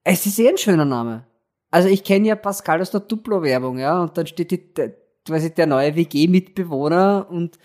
Es 0.02 0.26
ist 0.26 0.38
eh 0.38 0.50
ein 0.50 0.58
schöner 0.58 0.84
Name. 0.84 1.24
Also 1.70 1.88
ich 1.88 2.04
kenne 2.04 2.28
ja 2.28 2.36
Pascal 2.36 2.82
aus 2.82 2.90
der 2.90 3.00
Duplo-Werbung, 3.00 3.78
ja, 3.78 4.02
und 4.02 4.18
dann 4.18 4.26
steht 4.26 4.50
die, 4.50 4.60
quasi 5.26 5.52
der 5.52 5.66
neue 5.66 5.94
WG-Mitbewohner 5.96 7.26
und 7.30 7.58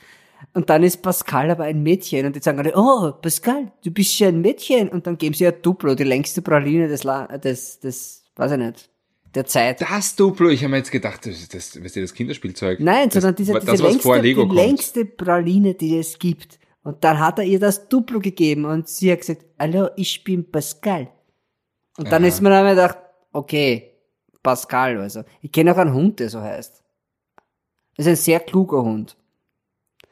und 0.53 0.69
dann 0.69 0.83
ist 0.83 1.01
Pascal 1.01 1.51
aber 1.51 1.65
ein 1.65 1.83
Mädchen 1.83 2.25
und 2.25 2.35
die 2.35 2.39
sagen 2.39 2.59
alle, 2.59 2.73
oh, 2.75 3.11
Pascal, 3.11 3.71
du 3.83 3.91
bist 3.91 4.17
ja 4.19 4.29
ein 4.29 4.41
Mädchen. 4.41 4.89
Und 4.89 5.05
dann 5.05 5.17
geben 5.17 5.35
sie 5.35 5.43
ja 5.43 5.51
Duplo, 5.51 5.95
die 5.95 6.03
längste 6.03 6.41
Praline 6.41 6.87
des, 6.87 7.03
La 7.03 7.27
des, 7.37 7.79
des, 7.79 8.23
weiß 8.35 8.53
ich 8.53 8.57
nicht, 8.57 8.89
der 9.35 9.45
Zeit. 9.45 9.81
Das 9.81 10.15
Duplo, 10.15 10.49
ich 10.49 10.61
habe 10.61 10.71
mir 10.71 10.77
jetzt 10.77 10.91
gedacht, 10.91 11.25
das 11.25 11.35
ist 11.35 11.53
das, 11.53 11.81
weißt 11.83 11.97
du, 11.97 12.01
das 12.01 12.13
Kinderspielzeug. 12.13 12.79
Nein, 12.79 13.09
das, 13.09 13.15
sondern 13.21 13.35
diese, 13.35 13.53
das, 13.53 13.65
diese 13.65 13.99
vor 13.99 14.15
längste, 14.15 14.21
die 14.21 14.33
kommt. 14.33 14.53
längste 14.53 15.05
Praline, 15.05 15.73
die 15.75 15.97
es 15.97 16.17
gibt. 16.17 16.57
Und 16.83 17.03
dann 17.03 17.19
hat 17.19 17.39
er 17.39 17.45
ihr 17.45 17.59
das 17.59 17.89
Duplo 17.89 18.19
gegeben 18.19 18.65
und 18.65 18.87
sie 18.87 19.11
hat 19.11 19.19
gesagt, 19.19 19.45
hallo, 19.59 19.89
ich 19.97 20.23
bin 20.23 20.49
Pascal. 20.49 21.09
Und 21.97 22.11
dann 22.11 22.23
Aha. 22.23 22.29
ist 22.29 22.41
mir 22.41 22.49
dann 22.49 22.67
gedacht, 22.67 22.97
okay, 23.33 23.91
Pascal, 24.41 24.99
also. 24.99 25.23
Ich 25.41 25.51
kenne 25.51 25.73
auch 25.73 25.77
einen 25.77 25.93
Hund, 25.93 26.21
der 26.21 26.29
so 26.29 26.39
heißt. 26.39 26.81
Das 27.99 28.05
ist 28.05 28.13
ein 28.13 28.23
sehr 28.23 28.39
kluger 28.39 28.81
Hund. 28.81 29.17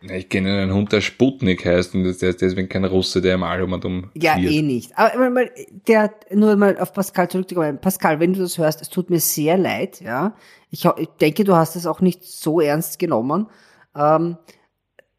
Ich 0.02 0.28
kenne 0.28 0.62
einen 0.62 0.74
Hund, 0.74 0.92
der 0.92 1.00
Sputnik 1.00 1.66
heißt 1.66 1.96
und 1.96 2.04
der 2.04 2.30
ist 2.32 2.42
deswegen 2.42 2.68
kein 2.68 2.84
Russe, 2.84 3.22
der 3.22 3.36
im 3.36 3.44
um 3.44 3.74
um 3.82 4.12
Ja, 4.14 4.38
eh 4.38 4.62
nicht. 4.62 4.92
Aber 4.98 5.30
mal, 5.30 5.50
der, 5.88 6.14
nur 6.34 6.58
mal 6.58 6.78
auf 6.80 6.92
Pascal 6.92 7.30
zurückzukommen. 7.30 7.80
Pascal, 7.80 8.20
wenn 8.20 8.34
du 8.34 8.42
das 8.42 8.58
hörst, 8.58 8.82
es 8.82 8.90
tut 8.90 9.10
mir 9.10 9.22
sehr 9.22 9.58
leid, 9.58 10.02
ja. 10.02 10.36
Ich, 10.70 10.84
ich 10.84 11.08
denke, 11.22 11.46
du 11.46 11.56
hast 11.56 11.78
es 11.78 11.88
auch 11.88 12.02
nicht 12.02 12.26
so 12.26 12.60
ernst 12.60 13.00
genommen. 13.00 13.48
Ähm, 13.96 14.36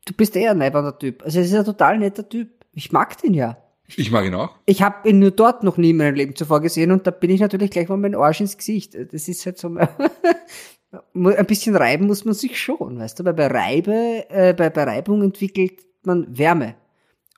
du 0.04 0.12
bist 0.12 0.36
eher 0.36 0.50
ein 0.50 0.58
neibender 0.58 0.98
Typ. 0.98 1.22
Also, 1.22 1.40
es 1.40 1.46
ist 1.46 1.54
ein 1.54 1.64
total 1.64 1.98
netter 1.98 2.28
Typ. 2.28 2.50
Ich 2.74 2.92
mag 2.92 3.16
den 3.22 3.32
ja. 3.32 3.56
Ich 3.96 4.10
mag 4.10 4.26
ihn 4.26 4.34
auch. 4.34 4.50
Ich 4.66 4.82
habe 4.82 5.08
ihn 5.08 5.20
nur 5.20 5.30
dort 5.30 5.62
noch 5.62 5.78
nie 5.78 5.90
in 5.90 5.96
meinem 5.96 6.16
Leben 6.16 6.36
zuvor 6.36 6.60
gesehen 6.60 6.92
und 6.92 7.06
da 7.06 7.12
bin 7.12 7.30
ich 7.30 7.40
natürlich 7.40 7.70
gleich 7.70 7.88
mal 7.88 7.98
dem 7.98 8.20
Arsch 8.20 8.42
ins 8.42 8.58
Gesicht. 8.58 8.94
Das 8.94 9.26
ist 9.26 9.46
halt 9.46 9.56
so, 9.56 9.74
ein 11.14 11.46
bisschen 11.46 11.76
reiben 11.76 12.06
muss 12.06 12.24
man 12.24 12.34
sich 12.34 12.58
schon, 12.60 12.98
weißt 12.98 13.20
du, 13.20 13.24
weil 13.24 13.34
bei 13.34 13.46
Reibe, 13.48 14.24
äh, 14.30 14.54
bei, 14.54 14.70
bei 14.70 14.84
Reibung 14.84 15.22
entwickelt 15.22 15.80
man 16.02 16.26
Wärme. 16.36 16.74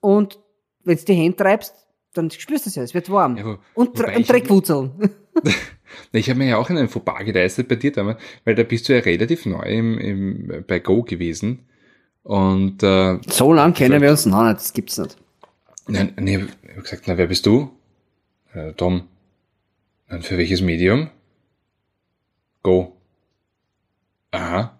Und 0.00 0.38
wenn 0.84 0.96
du 0.96 1.04
die 1.04 1.14
Hände 1.14 1.44
reibst, 1.44 1.74
dann 2.14 2.30
spürst 2.30 2.66
du 2.66 2.70
es 2.70 2.74
ja, 2.76 2.82
es 2.82 2.94
wird 2.94 3.10
warm. 3.10 3.36
Ja, 3.36 3.44
wo- 3.44 3.58
und, 3.74 3.98
ich- 4.16 4.26
Dreckwurzeln. 4.26 4.92
Ich 6.12 6.28
habe 6.30 6.38
mir 6.38 6.48
ja 6.50 6.56
auch 6.56 6.70
einen 6.70 6.88
Fauxpas 6.88 7.24
geleistet 7.24 7.66
bei 7.66 7.74
dir 7.74 7.90
damals, 7.90 8.20
weil 8.44 8.54
da 8.54 8.62
bist 8.62 8.88
du 8.88 8.94
ja 8.94 9.00
relativ 9.00 9.44
neu 9.46 9.62
im, 9.64 9.98
im, 9.98 10.64
bei 10.66 10.78
Go 10.78 11.02
gewesen. 11.02 11.66
Und 12.22 12.82
äh, 12.84 13.18
So 13.28 13.52
lang 13.52 13.74
kennen 13.74 14.00
wir 14.00 14.10
uns 14.10 14.24
noch 14.26 14.44
nicht, 14.44 14.56
das 14.56 14.72
gibt's 14.72 14.98
nicht. 14.98 15.16
nein, 15.88 16.12
nee, 16.20 16.36
ich 16.62 16.70
habe 16.70 16.82
gesagt, 16.82 17.04
na, 17.06 17.18
wer 17.18 17.26
bist 17.26 17.44
du? 17.44 17.70
Äh, 18.54 18.72
Tom. 18.74 19.08
Und 20.08 20.24
für 20.24 20.38
welches 20.38 20.60
Medium? 20.60 21.10
Go. 22.62 22.96
Aha. 24.30 24.78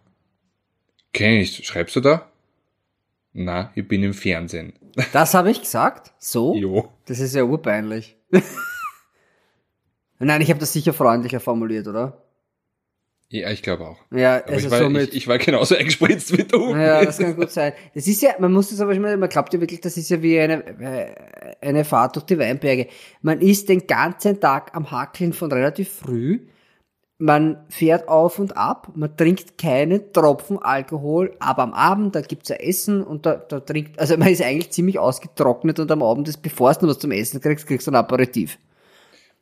Kenn 1.12 1.34
ich. 1.34 1.66
Schreibst 1.66 1.96
du 1.96 2.00
da? 2.00 2.30
Na, 3.32 3.70
ich 3.74 3.86
bin 3.86 4.02
im 4.02 4.14
Fernsehen. 4.14 4.72
Das 5.12 5.34
habe 5.34 5.52
ich 5.52 5.60
gesagt? 5.60 6.12
So? 6.18 6.54
Jo. 6.56 6.90
Das 7.06 7.20
ist 7.20 7.34
ja 7.34 7.44
urpeinlich. 7.44 8.16
Nein, 10.18 10.40
ich 10.40 10.50
habe 10.50 10.58
das 10.58 10.72
sicher 10.72 10.92
freundlicher 10.92 11.38
formuliert, 11.38 11.86
oder? 11.86 12.24
Ja, 13.28 13.50
ich 13.50 13.62
glaube 13.62 13.86
auch. 13.86 13.98
Ja, 14.10 14.38
Aber 14.38 14.48
also 14.54 14.66
ich, 14.66 14.72
war, 14.72 14.78
somit. 14.80 15.08
ich, 15.10 15.16
ich 15.16 15.28
war 15.28 15.38
genauso 15.38 15.76
eingespritzt 15.78 16.36
wie 16.36 16.42
du. 16.42 16.74
Ja, 16.74 17.04
das 17.04 17.18
kann 17.18 17.36
gut 17.36 17.52
sein. 17.52 17.72
Das 17.94 18.08
ist 18.08 18.20
ja, 18.20 18.34
man 18.40 18.52
muss 18.52 18.70
das 18.70 18.80
aber 18.80 18.92
schon 18.92 19.02
mal, 19.02 19.16
man 19.16 19.28
glaubt 19.28 19.54
ja 19.54 19.60
wirklich, 19.60 19.80
das 19.80 19.96
ist 19.96 20.10
ja 20.10 20.20
wie 20.20 20.40
eine, 20.40 20.66
äh, 20.80 21.14
eine 21.60 21.84
Fahrt 21.84 22.16
durch 22.16 22.26
die 22.26 22.38
Weinberge. 22.38 22.88
Man 23.22 23.40
ist 23.40 23.68
den 23.68 23.86
ganzen 23.86 24.40
Tag 24.40 24.74
am 24.74 24.90
Hackeln 24.90 25.32
von 25.32 25.52
relativ 25.52 25.88
früh. 25.88 26.40
Man 27.22 27.58
fährt 27.68 28.08
auf 28.08 28.38
und 28.38 28.56
ab, 28.56 28.92
man 28.94 29.14
trinkt 29.14 29.58
keine 29.58 30.10
Tropfen 30.10 30.58
Alkohol, 30.58 31.36
aber 31.38 31.62
am 31.62 31.74
Abend, 31.74 32.14
da 32.14 32.22
gibt's 32.22 32.48
ja 32.48 32.56
Essen 32.56 33.02
und 33.02 33.26
da, 33.26 33.34
da 33.34 33.60
trinkt, 33.60 33.98
also 34.00 34.16
man 34.18 34.28
ist 34.28 34.42
eigentlich 34.42 34.70
ziemlich 34.70 34.98
ausgetrocknet 34.98 35.78
und 35.80 35.92
am 35.92 36.02
Abend 36.02 36.28
ist, 36.28 36.38
bevor 36.38 36.72
du 36.72 36.88
was 36.88 36.98
zum 36.98 37.10
Essen 37.12 37.40
kriegst, 37.40 37.66
kriegst 37.66 37.86
du 37.86 37.90
ein 37.90 37.96
Aperitif. 37.96 38.58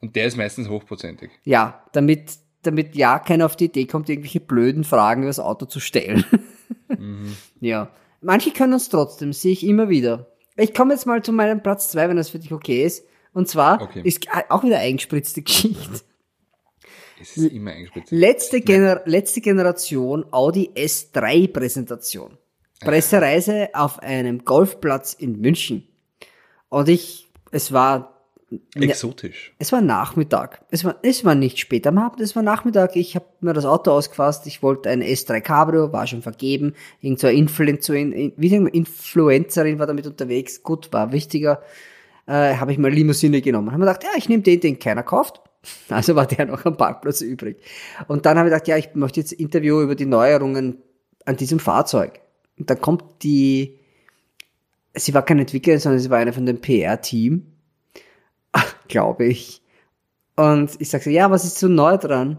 Und 0.00 0.16
der 0.16 0.26
ist 0.26 0.36
meistens 0.36 0.68
hochprozentig. 0.68 1.30
Ja, 1.44 1.84
damit, 1.92 2.32
damit 2.62 2.96
ja 2.96 3.20
keiner 3.20 3.46
auf 3.46 3.54
die 3.54 3.66
Idee 3.66 3.86
kommt, 3.86 4.08
irgendwelche 4.08 4.40
blöden 4.40 4.82
Fragen 4.84 5.22
über 5.22 5.30
das 5.30 5.40
Auto 5.40 5.66
zu 5.66 5.80
stellen. 5.80 6.24
Ja. 7.60 7.90
Manche 8.20 8.50
können 8.50 8.72
es 8.72 8.88
trotzdem, 8.88 9.32
sehe 9.32 9.52
ich 9.52 9.64
immer 9.64 9.88
wieder. 9.88 10.26
Ich 10.56 10.74
komme 10.74 10.94
jetzt 10.94 11.06
mal 11.06 11.22
zu 11.22 11.32
meinem 11.32 11.62
Platz 11.62 11.90
zwei, 11.90 12.08
wenn 12.08 12.16
das 12.16 12.30
für 12.30 12.38
dich 12.38 12.52
okay 12.52 12.84
ist. 12.84 13.04
Und 13.32 13.48
zwar 13.48 13.80
Okay. 13.80 14.00
ist 14.02 14.26
auch 14.48 14.64
wieder 14.64 14.78
eingespritzte 14.78 15.42
Geschichte. 15.42 16.00
Es 17.20 17.36
ist 17.36 17.52
immer 17.52 17.72
eingespritzt. 17.72 18.10
Letzte, 18.10 18.60
Gener 18.60 19.02
letzte 19.04 19.40
Generation 19.40 20.26
Audi 20.30 20.70
S3 20.74 21.52
Präsentation. 21.52 22.38
Pressereise 22.80 23.70
auf 23.72 23.98
einem 24.00 24.44
Golfplatz 24.44 25.14
in 25.14 25.40
München. 25.40 25.88
Und 26.68 26.88
ich, 26.88 27.28
es 27.50 27.72
war 27.72 28.14
Exotisch. 28.74 29.54
es 29.58 29.72
war 29.72 29.82
Nachmittag. 29.82 30.64
Es 30.70 30.84
war, 30.84 30.96
es 31.02 31.24
war 31.24 31.34
nicht 31.34 31.58
spät 31.58 31.86
am 31.86 31.98
Abend, 31.98 32.20
es 32.20 32.34
war 32.34 32.42
Nachmittag. 32.42 32.96
Ich 32.96 33.14
habe 33.14 33.26
mir 33.40 33.52
das 33.52 33.66
Auto 33.66 33.90
ausgefasst. 33.90 34.46
Ich 34.46 34.62
wollte 34.62 34.88
ein 34.88 35.02
S3 35.02 35.40
Cabrio, 35.40 35.92
war 35.92 36.06
schon 36.06 36.22
vergeben. 36.22 36.74
Irgend 37.00 37.20
so 37.20 37.26
eine 37.26 37.36
Influencerin, 37.36 38.12
Influencerin 38.12 39.78
war 39.78 39.86
damit 39.86 40.06
unterwegs. 40.06 40.62
Gut, 40.62 40.92
war 40.92 41.12
wichtiger. 41.12 41.62
Äh, 42.26 42.56
habe 42.56 42.72
ich 42.72 42.78
mal 42.78 42.90
Limousine 42.90 43.42
genommen. 43.42 43.72
Haben 43.72 43.80
wir 43.80 43.86
gedacht, 43.86 44.04
ja, 44.04 44.10
ich 44.16 44.28
nehme 44.28 44.42
den, 44.42 44.60
den 44.60 44.78
keiner 44.78 45.02
kauft. 45.02 45.42
Also 45.88 46.14
war 46.16 46.26
der 46.26 46.46
noch 46.46 46.64
am 46.64 46.76
Parkplatz 46.76 47.20
übrig. 47.20 47.58
Und 48.08 48.26
dann 48.26 48.38
habe 48.38 48.48
ich 48.48 48.52
gedacht, 48.52 48.68
ja, 48.68 48.76
ich 48.76 48.94
möchte 48.94 49.20
jetzt 49.20 49.32
Interview 49.32 49.80
über 49.80 49.94
die 49.94 50.06
Neuerungen 50.06 50.78
an 51.24 51.36
diesem 51.36 51.58
Fahrzeug. 51.58 52.20
Und 52.58 52.68
dann 52.70 52.80
kommt 52.80 53.04
die, 53.22 53.78
sie 54.94 55.14
war 55.14 55.24
keine 55.24 55.42
Entwicklerin, 55.42 55.80
sondern 55.80 56.00
sie 56.00 56.10
war 56.10 56.18
eine 56.18 56.32
von 56.32 56.46
dem 56.46 56.60
PR-Team 56.60 57.46
glaube 58.88 59.26
ich. 59.26 59.62
Und 60.36 60.80
ich 60.80 60.90
sage 60.90 61.04
so, 61.04 61.10
ja, 61.10 61.30
was 61.30 61.44
ist 61.44 61.58
so 61.58 61.68
neu 61.68 61.96
dran? 61.96 62.38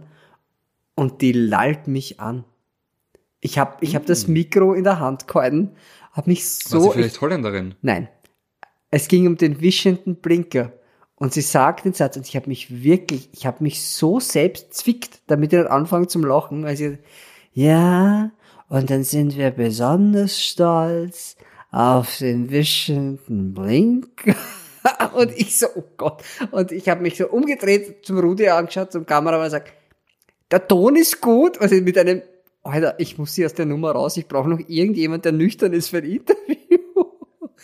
Und 0.95 1.21
die 1.21 1.31
lallt 1.31 1.87
mich 1.87 2.19
an. 2.19 2.45
Ich 3.41 3.57
habe 3.57 3.77
ich 3.81 3.95
hab 3.95 4.05
das 4.05 4.27
Mikro 4.27 4.73
in 4.73 4.83
der 4.83 4.99
Hand 4.99 5.27
gehalten, 5.27 5.71
habe 6.11 6.29
mich 6.29 6.39
War 6.39 6.81
sie 6.81 6.85
so... 6.85 6.91
vielleicht 6.91 7.21
Holländerin? 7.21 7.75
nein, 7.81 8.09
es 8.91 9.07
ging 9.07 9.27
um 9.27 9.37
den 9.37 9.61
wischenden 9.61 10.17
Blinker. 10.17 10.73
Und 11.19 11.33
sie 11.33 11.41
sagt 11.41 11.83
den 11.83 11.93
Satz, 11.93 12.15
und 12.15 12.27
ich 12.27 12.35
habe 12.37 12.47
mich 12.47 12.83
wirklich, 12.83 13.29
ich 13.33 13.45
habe 13.45 13.61
mich 13.61 13.85
so 13.85 14.21
selbst 14.21 14.73
zwickt, 14.73 15.19
damit 15.27 15.51
ich 15.51 15.59
nicht 15.59 15.69
anfange 15.69 16.07
zum 16.07 16.23
Lachen, 16.23 16.63
weil 16.63 16.77
sie, 16.77 16.97
ja, 17.53 18.31
und 18.69 18.89
dann 18.89 19.03
sind 19.03 19.35
wir 19.35 19.51
besonders 19.51 20.39
stolz 20.41 21.35
auf 21.71 22.17
den 22.19 22.49
wischenden 22.49 23.53
Blinker. 23.53 24.33
und 25.13 25.31
ich 25.35 25.57
so, 25.57 25.67
oh 25.75 25.83
Gott. 25.97 26.23
Und 26.51 26.71
ich 26.71 26.87
habe 26.87 27.01
mich 27.01 27.17
so 27.17 27.27
umgedreht, 27.27 28.05
zum 28.05 28.19
Rudi 28.19 28.47
angeschaut, 28.47 28.93
zum 28.93 29.05
Kameramann 29.05 29.41
und 29.41 29.47
gesagt, 29.47 29.73
der 30.51 30.67
Ton 30.67 30.95
ist 30.95 31.19
gut, 31.19 31.59
also 31.59 31.75
mit 31.75 31.97
einem, 31.97 32.21
Alter, 32.63 32.95
ich 32.97 33.17
muss 33.17 33.35
hier 33.35 33.47
aus 33.47 33.53
der 33.53 33.65
Nummer 33.65 33.91
raus, 33.91 34.15
ich 34.15 34.27
brauche 34.27 34.49
noch 34.49 34.59
irgendjemand, 34.67 35.25
der 35.25 35.33
nüchtern 35.33 35.73
ist 35.73 35.89
für 35.89 35.97
ein 35.97 36.05
Interview. 36.05 36.79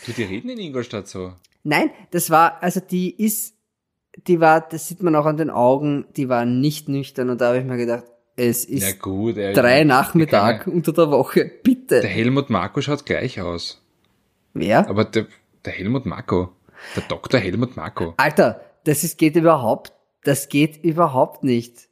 Du, 0.06 0.12
die 0.12 0.24
reden 0.24 0.50
in 0.50 0.60
Ingolstadt 0.60 1.08
so. 1.08 1.34
Nein, 1.66 1.90
das 2.12 2.30
war, 2.30 2.62
also 2.62 2.80
die 2.80 3.10
ist, 3.10 3.56
die 4.28 4.40
war, 4.40 4.62
das 4.62 4.88
sieht 4.88 5.02
man 5.02 5.16
auch 5.16 5.26
an 5.26 5.38
den 5.38 5.50
Augen, 5.50 6.06
die 6.16 6.30
war 6.30 6.46
nicht 6.46 6.88
nüchtern 6.90 7.32
und 7.32 7.42
da 7.42 7.48
habe 7.48 7.58
ich 7.58 7.66
mir 7.66 7.78
gedacht, 7.78 8.04
es 8.36 8.66
ist 8.66 8.84
Ja 8.84 8.94
gut, 8.94 9.38
er 9.38 9.54
drei 9.54 9.78
der 9.78 9.86
Nachmittag 9.86 10.68
unter 10.68 10.94
der 10.94 11.10
Woche, 11.10 11.52
bitte. 11.64 12.02
Der 12.02 12.10
Helmut 12.10 12.52
Marko 12.52 12.82
schaut 12.82 13.08
gleich 13.08 13.42
aus. 13.42 13.82
Wer? 14.54 14.88
Aber 14.88 15.06
der, 15.06 15.26
der 15.66 15.74
Helmut 15.74 16.06
Marko, 16.06 16.52
der 16.96 17.04
Dr. 17.08 17.40
Helmut 17.40 17.76
Marko. 17.76 18.14
Alter, 18.18 18.62
das 18.84 19.04
ist, 19.04 19.18
geht 19.18 19.36
überhaupt, 19.36 19.92
das 20.24 20.50
geht 20.50 20.84
überhaupt 20.84 21.44
nicht. 21.44 21.88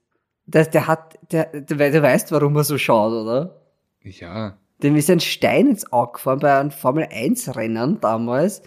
Das, 0.45 0.69
der 0.69 0.85
hat, 0.85 1.17
der, 1.31 1.45
der, 1.45 1.91
du 1.91 2.01
weißt, 2.03 2.31
warum 2.31 2.55
er 2.57 2.63
so 2.63 2.77
schaut, 2.77 3.11
oder? 3.11 3.59
Ja, 4.03 4.59
Dem 4.83 4.95
ist 4.97 5.09
ein 5.09 5.19
Stein 5.19 5.67
ins 5.67 5.91
Auge 5.91 6.13
gefahren 6.13 6.39
bei 6.39 6.59
einem 6.59 6.69
Formel 6.69 7.07
1 7.11 7.55
Rennen 7.55 7.99
damals. 8.01 8.61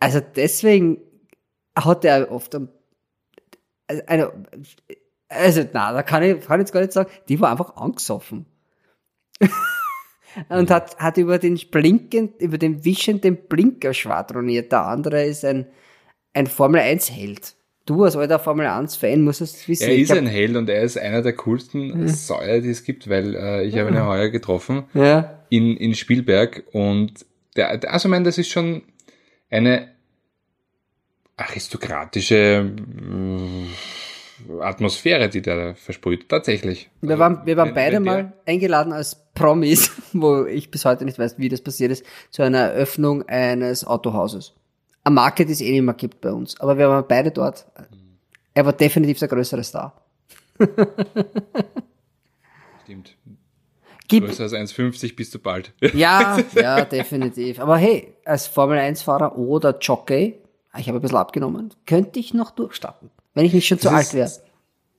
Also 0.00 0.20
deswegen 0.20 0.98
hat 1.76 2.04
er 2.04 2.30
oft 2.32 2.54
eine, 4.06 4.32
also 5.28 5.64
na, 5.72 5.92
da 5.92 6.02
kann 6.02 6.22
ich, 6.22 6.40
kann 6.44 6.60
ich 6.60 6.64
jetzt 6.64 6.72
gar 6.72 6.80
nicht 6.80 6.92
sagen, 6.92 7.10
die 7.28 7.40
war 7.40 7.50
einfach 7.50 7.76
angesoffen. 7.76 8.46
Und 10.48 10.70
hat, 10.70 10.96
hat 10.98 11.16
über 11.16 11.38
den 11.38 11.58
blinkend, 11.70 12.40
über 12.40 12.56
den 12.56 12.84
wischenden 12.84 13.36
Blinker 13.48 13.92
schwadroniert. 13.92 14.70
Der 14.70 14.86
andere 14.86 15.24
ist 15.24 15.44
ein, 15.44 15.66
ein 16.34 16.46
Formel 16.46 16.80
1 16.80 17.10
Held. 17.10 17.54
Du 17.84 18.04
als 18.04 18.14
alter 18.16 18.38
Formel 18.38 18.66
1 18.66 18.94
Fan 18.94 19.22
musst 19.22 19.40
es 19.40 19.66
wissen. 19.66 19.88
er 19.88 19.94
Ich 19.94 20.02
ist 20.02 20.10
hab- 20.10 20.18
ein 20.18 20.26
Held 20.28 20.54
und 20.56 20.68
er 20.68 20.82
ist 20.82 20.96
einer 20.96 21.22
der 21.22 21.32
coolsten 21.32 22.06
Säuer, 22.06 22.60
die 22.60 22.70
es 22.70 22.84
gibt, 22.84 23.08
weil 23.08 23.34
äh, 23.34 23.64
ich 23.64 23.76
habe 23.76 23.88
ihn 23.90 23.96
ja 23.96 24.06
heuer 24.06 24.28
getroffen 24.28 24.84
ja. 24.94 25.40
in, 25.48 25.76
in 25.76 25.94
Spielberg 25.94 26.62
und 26.72 27.26
der- 27.56 27.70
also 27.92 28.06
ich 28.06 28.10
meine, 28.10 28.24
das 28.26 28.38
ist 28.38 28.50
schon 28.50 28.82
eine 29.50 29.88
aristokratische 31.36 32.36
äh, 32.36 33.66
Atmosphäre, 34.60 35.28
die 35.28 35.42
der 35.42 35.74
versprüht, 35.74 36.28
tatsächlich. 36.28 36.90
Wir 37.00 37.18
waren, 37.18 37.44
wir 37.44 37.56
waren 37.56 37.74
beide 37.74 38.00
mal 38.00 38.32
eingeladen 38.46 38.92
als 38.92 39.16
Promis, 39.34 39.90
wo 40.12 40.44
ich 40.44 40.70
bis 40.70 40.84
heute 40.84 41.04
nicht 41.04 41.18
weiß, 41.18 41.38
wie 41.38 41.48
das 41.48 41.60
passiert 41.60 41.92
ist, 41.92 42.04
zu 42.30 42.42
einer 42.42 42.58
Eröffnung 42.58 43.28
eines 43.28 43.84
Autohauses. 43.84 44.54
Ein 45.04 45.14
Market, 45.14 45.48
die 45.48 45.52
es 45.52 45.60
eh 45.60 45.72
nicht 45.72 45.82
mehr 45.82 45.94
gibt 45.94 46.20
bei 46.20 46.30
uns. 46.30 46.60
Aber 46.60 46.78
wir 46.78 46.88
waren 46.88 47.04
beide 47.08 47.30
dort. 47.30 47.66
Er 48.52 48.66
war 48.66 48.72
definitiv 48.72 49.18
der 49.18 49.28
größere 49.28 49.64
Star. 49.64 50.02
Stimmt. 52.84 53.16
Gib, 54.10 54.26
Größer 54.26 54.42
als 54.44 54.52
1,50 54.52 55.16
bist 55.16 55.34
du 55.34 55.38
bald. 55.38 55.72
ja, 55.94 56.38
ja, 56.54 56.84
definitiv. 56.84 57.58
Aber 57.60 57.76
hey, 57.78 58.14
als 58.24 58.46
Formel-1-Fahrer 58.46 59.38
oder 59.38 59.78
Jockey, 59.78 60.38
ich 60.78 60.88
habe 60.88 60.98
ein 60.98 61.02
bisschen 61.02 61.16
abgenommen, 61.18 61.72
könnte 61.86 62.18
ich 62.20 62.34
noch 62.34 62.50
durchstarten, 62.50 63.10
wenn 63.34 63.44
ich 63.46 63.52
nicht 63.52 63.66
schon 63.66 63.78
zu 63.78 63.84
Das 63.88 63.94
alt 63.94 64.06
ist- 64.06 64.14
wäre. 64.14 64.30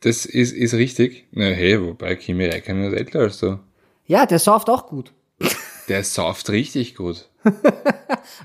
Das 0.03 0.25
ist, 0.25 0.51
ist 0.53 0.73
richtig. 0.73 1.27
Na 1.31 1.45
hey, 1.45 1.79
wobei 1.79 2.15
Kimi 2.15 2.45
Räikkönen 2.45 2.91
ist 2.91 2.97
älter 2.97 3.19
als 3.19 3.37
du. 3.39 3.59
Ja, 4.07 4.25
der 4.25 4.39
sauft 4.39 4.67
auch 4.69 4.87
gut. 4.87 5.13
Der 5.87 6.03
sauft 6.03 6.49
richtig 6.49 6.95
gut. 6.95 7.27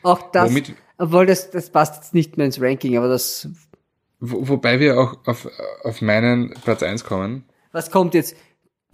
Auch 0.03 0.31
das, 0.33 0.51
Womit- 0.51 0.75
obwohl 0.99 1.27
das, 1.27 1.51
das 1.51 1.71
passt 1.71 1.97
jetzt 1.97 2.15
nicht 2.15 2.37
mehr 2.37 2.47
ins 2.47 2.61
Ranking, 2.61 2.97
aber 2.97 3.09
das, 3.09 3.49
Wo, 4.21 4.49
wobei 4.49 4.81
wir 4.81 4.99
auch 4.99 5.17
auf, 5.27 5.47
auf 5.85 6.01
meinen 6.03 6.55
Platz 6.65 6.83
1 6.83 7.05
kommen. 7.05 7.45
was 7.73 7.91
kommt 7.91 8.15
jetzt? 8.15 8.35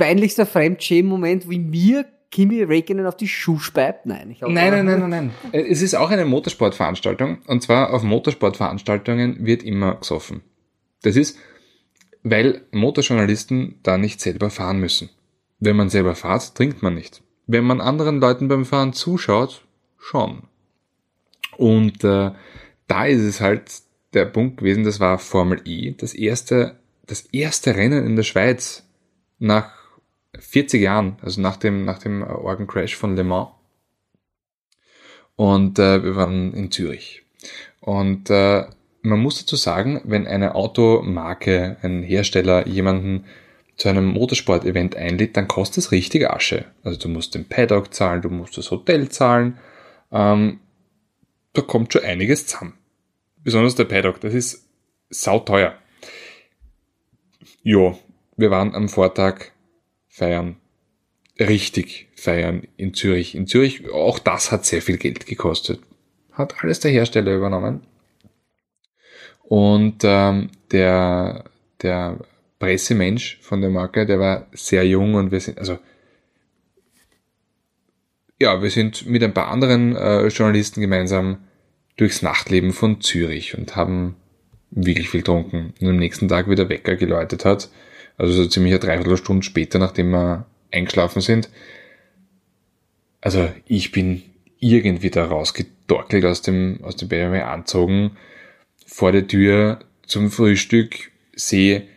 Peinlichster 0.03 0.47
Fremdschämen-Moment, 0.47 1.49
wie 1.49 1.61
mir 1.61 2.05
Kimi 2.33 2.61
Räikkönen 2.61 3.07
auf 3.07 3.17
die 3.17 3.29
Schuhe 3.29 3.61
speibt? 3.61 4.05
Nein, 4.05 4.33
ich 4.33 4.39
glaube, 4.39 4.53
Nein, 4.53 4.73
nein, 4.73 4.87
nein, 4.87 4.99
nein, 4.99 5.11
nein. 5.11 5.31
Äh, 5.53 5.71
Es 5.71 5.81
ist 5.81 5.95
auch 5.95 6.11
eine 6.11 6.25
Motorsportveranstaltung. 6.25 7.39
Und 7.47 7.63
zwar 7.63 7.95
auf 7.95 8.03
Motorsportveranstaltungen 8.03 9.47
wird 9.47 9.63
immer 9.63 9.95
gesoffen. 9.95 10.41
Das 11.03 11.15
ist, 11.15 11.39
weil 12.25 12.63
Motorjournalisten 12.73 13.79
da 13.85 13.97
nicht 13.97 14.21
selber 14.21 14.51
fahren 14.51 14.81
müssen. 14.81 15.09
Wenn 15.61 15.77
man 15.77 15.89
selber 15.89 16.17
fährt, 16.17 16.57
trinkt 16.57 16.83
man 16.83 16.95
nicht. 16.95 17.23
Wenn 17.47 17.63
man 17.63 17.81
anderen 17.81 18.19
Leuten 18.19 18.49
beim 18.49 18.65
Fahren 18.65 18.95
zuschaut, 18.95 19.65
schon. 19.99 20.43
Und 21.57 22.03
äh, 22.03 22.33
da 22.89 23.07
ist 23.07 23.23
es 23.23 23.41
halt 23.41 23.71
der 24.15 24.25
Punkt 24.25 24.57
gewesen, 24.57 24.83
das 24.83 24.99
war 24.99 25.21
Formel 25.21 25.61
E, 25.65 25.93
das 25.93 26.13
erste, 26.13 26.81
das 27.07 27.21
erste 27.27 27.77
Rennen 27.77 28.05
in 28.05 28.17
der 28.17 28.25
Schweiz 28.25 28.85
nach 29.39 29.82
40 30.43 30.83
Jahren, 30.83 31.17
also 31.23 31.41
nach 31.41 31.57
dem, 31.57 31.85
nach 31.85 31.99
dem 31.99 32.23
Organ 32.23 32.67
Crash 32.67 32.97
von 32.97 33.17
Le 33.17 33.25
Mans. 33.25 33.49
Und 35.37 35.79
äh, 35.79 36.05
wir 36.05 36.15
waren 36.15 36.53
in 36.53 36.71
Zürich. 36.71 37.23
Und 37.81 38.31
äh, 38.31 38.67
man 39.03 39.19
muss 39.19 39.41
dazu 39.41 39.57
sagen, 39.57 40.01
wenn 40.05 40.27
eine 40.27 40.55
Automarke, 40.55 41.77
ein 41.83 42.03
Hersteller 42.03 42.67
jemanden 42.67 43.25
zu 43.77 43.89
einem 43.89 44.07
Motorsport-Event 44.07 44.95
einlädt, 44.97 45.37
dann 45.37 45.49
kostet 45.49 45.79
es 45.79 45.93
richtig 45.93 46.31
Asche. 46.31 46.67
Also 46.85 46.99
du 46.99 47.09
musst 47.09 47.35
den 47.35 47.49
Paddock 47.49 47.93
zahlen, 47.95 48.23
du 48.23 48.29
musst 48.29 48.57
das 48.59 48.71
Hotel 48.71 49.09
zahlen. 49.09 49.59
Ähm, 50.13 50.61
da 51.55 51.63
kommt 51.63 51.93
schon 51.93 52.05
einiges 52.05 52.47
zusammen. 52.47 52.75
Besonders 53.43 53.75
der 53.75 53.85
Paddock, 53.85 54.21
das 54.21 54.35
ist 54.35 54.69
sauteuer. 55.11 55.75
Jo, 57.63 57.99
wir 58.37 58.51
waren 58.51 58.75
am 58.75 58.89
Vortag 58.89 59.53
feiern. 60.13 60.57
Richtig 61.41 62.09
feiern 62.15 62.69
in 62.77 62.93
Zürich. 62.93 63.35
In 63.35 63.47
Zürich, 63.47 63.91
auch 63.91 64.19
das 64.19 64.53
hat 64.53 64.67
sehr 64.67 64.83
viel 64.83 64.99
Geld 64.99 65.27
gekostet. 65.27 65.81
Hat 66.33 66.63
alles 66.63 66.81
der 66.81 66.91
Hersteller 66.91 67.35
übernommen. 67.35 67.81
Und 69.43 70.03
ähm, 70.05 70.51
der, 70.71 71.45
der 71.81 72.19
Pressemensch 72.59 73.39
von 73.41 73.63
der 73.63 73.71
Marke, 73.71 74.07
der 74.07 74.21
war 74.21 74.47
sehr 74.53 74.87
jung 74.87 75.15
und 75.15 75.33
wir 75.33 75.41
sind, 75.41 75.59
also 75.59 75.79
ja, 78.39 78.63
wir 78.63 78.71
sind 78.71 79.07
mit 79.07 79.23
ein 79.23 79.35
paar 79.35 79.49
anderen 79.49 79.97
äh, 79.97 80.27
Journalisten 80.29 80.81
gemeinsam 80.81 81.39
durchs 81.97 82.23
Nachtleben 82.23 82.73
von 82.73 83.01
Zürich 83.01 83.57
und 83.57 83.77
haben 83.77 84.17
wirklich 84.71 85.09
viel 85.09 85.21
getrunken. 85.21 85.75
Und 85.81 85.89
am 85.89 85.97
nächsten 85.97 86.29
Tag 86.29 86.49
wieder 86.49 86.69
Wecker 86.69 86.97
geläutet 86.97 87.45
hat, 87.45 87.71
also 88.17 88.33
so 88.33 88.47
ziemlich 88.47 88.73
eine 88.73 88.81
Dreiviertelstunde 88.81 89.45
später, 89.45 89.79
nachdem 89.79 90.11
wir 90.11 90.47
eingeschlafen 90.71 91.21
sind. 91.21 91.49
Also 93.21 93.49
ich 93.67 93.93
bin 93.93 94.23
irgendwie 94.59 95.11
da 95.11 95.25
rausgedorkelt 95.25 96.25
aus 96.25 96.43
dem, 96.43 96.81
aus 96.83 96.97
dem 96.97 97.09
BMW 97.09 97.41
anzogen, 97.41 98.17
vor 98.87 99.13
der 99.13 99.27
Tür 99.27 99.81
zum 100.07 100.31
Frühstück, 100.31 101.11
sehe 101.35 101.89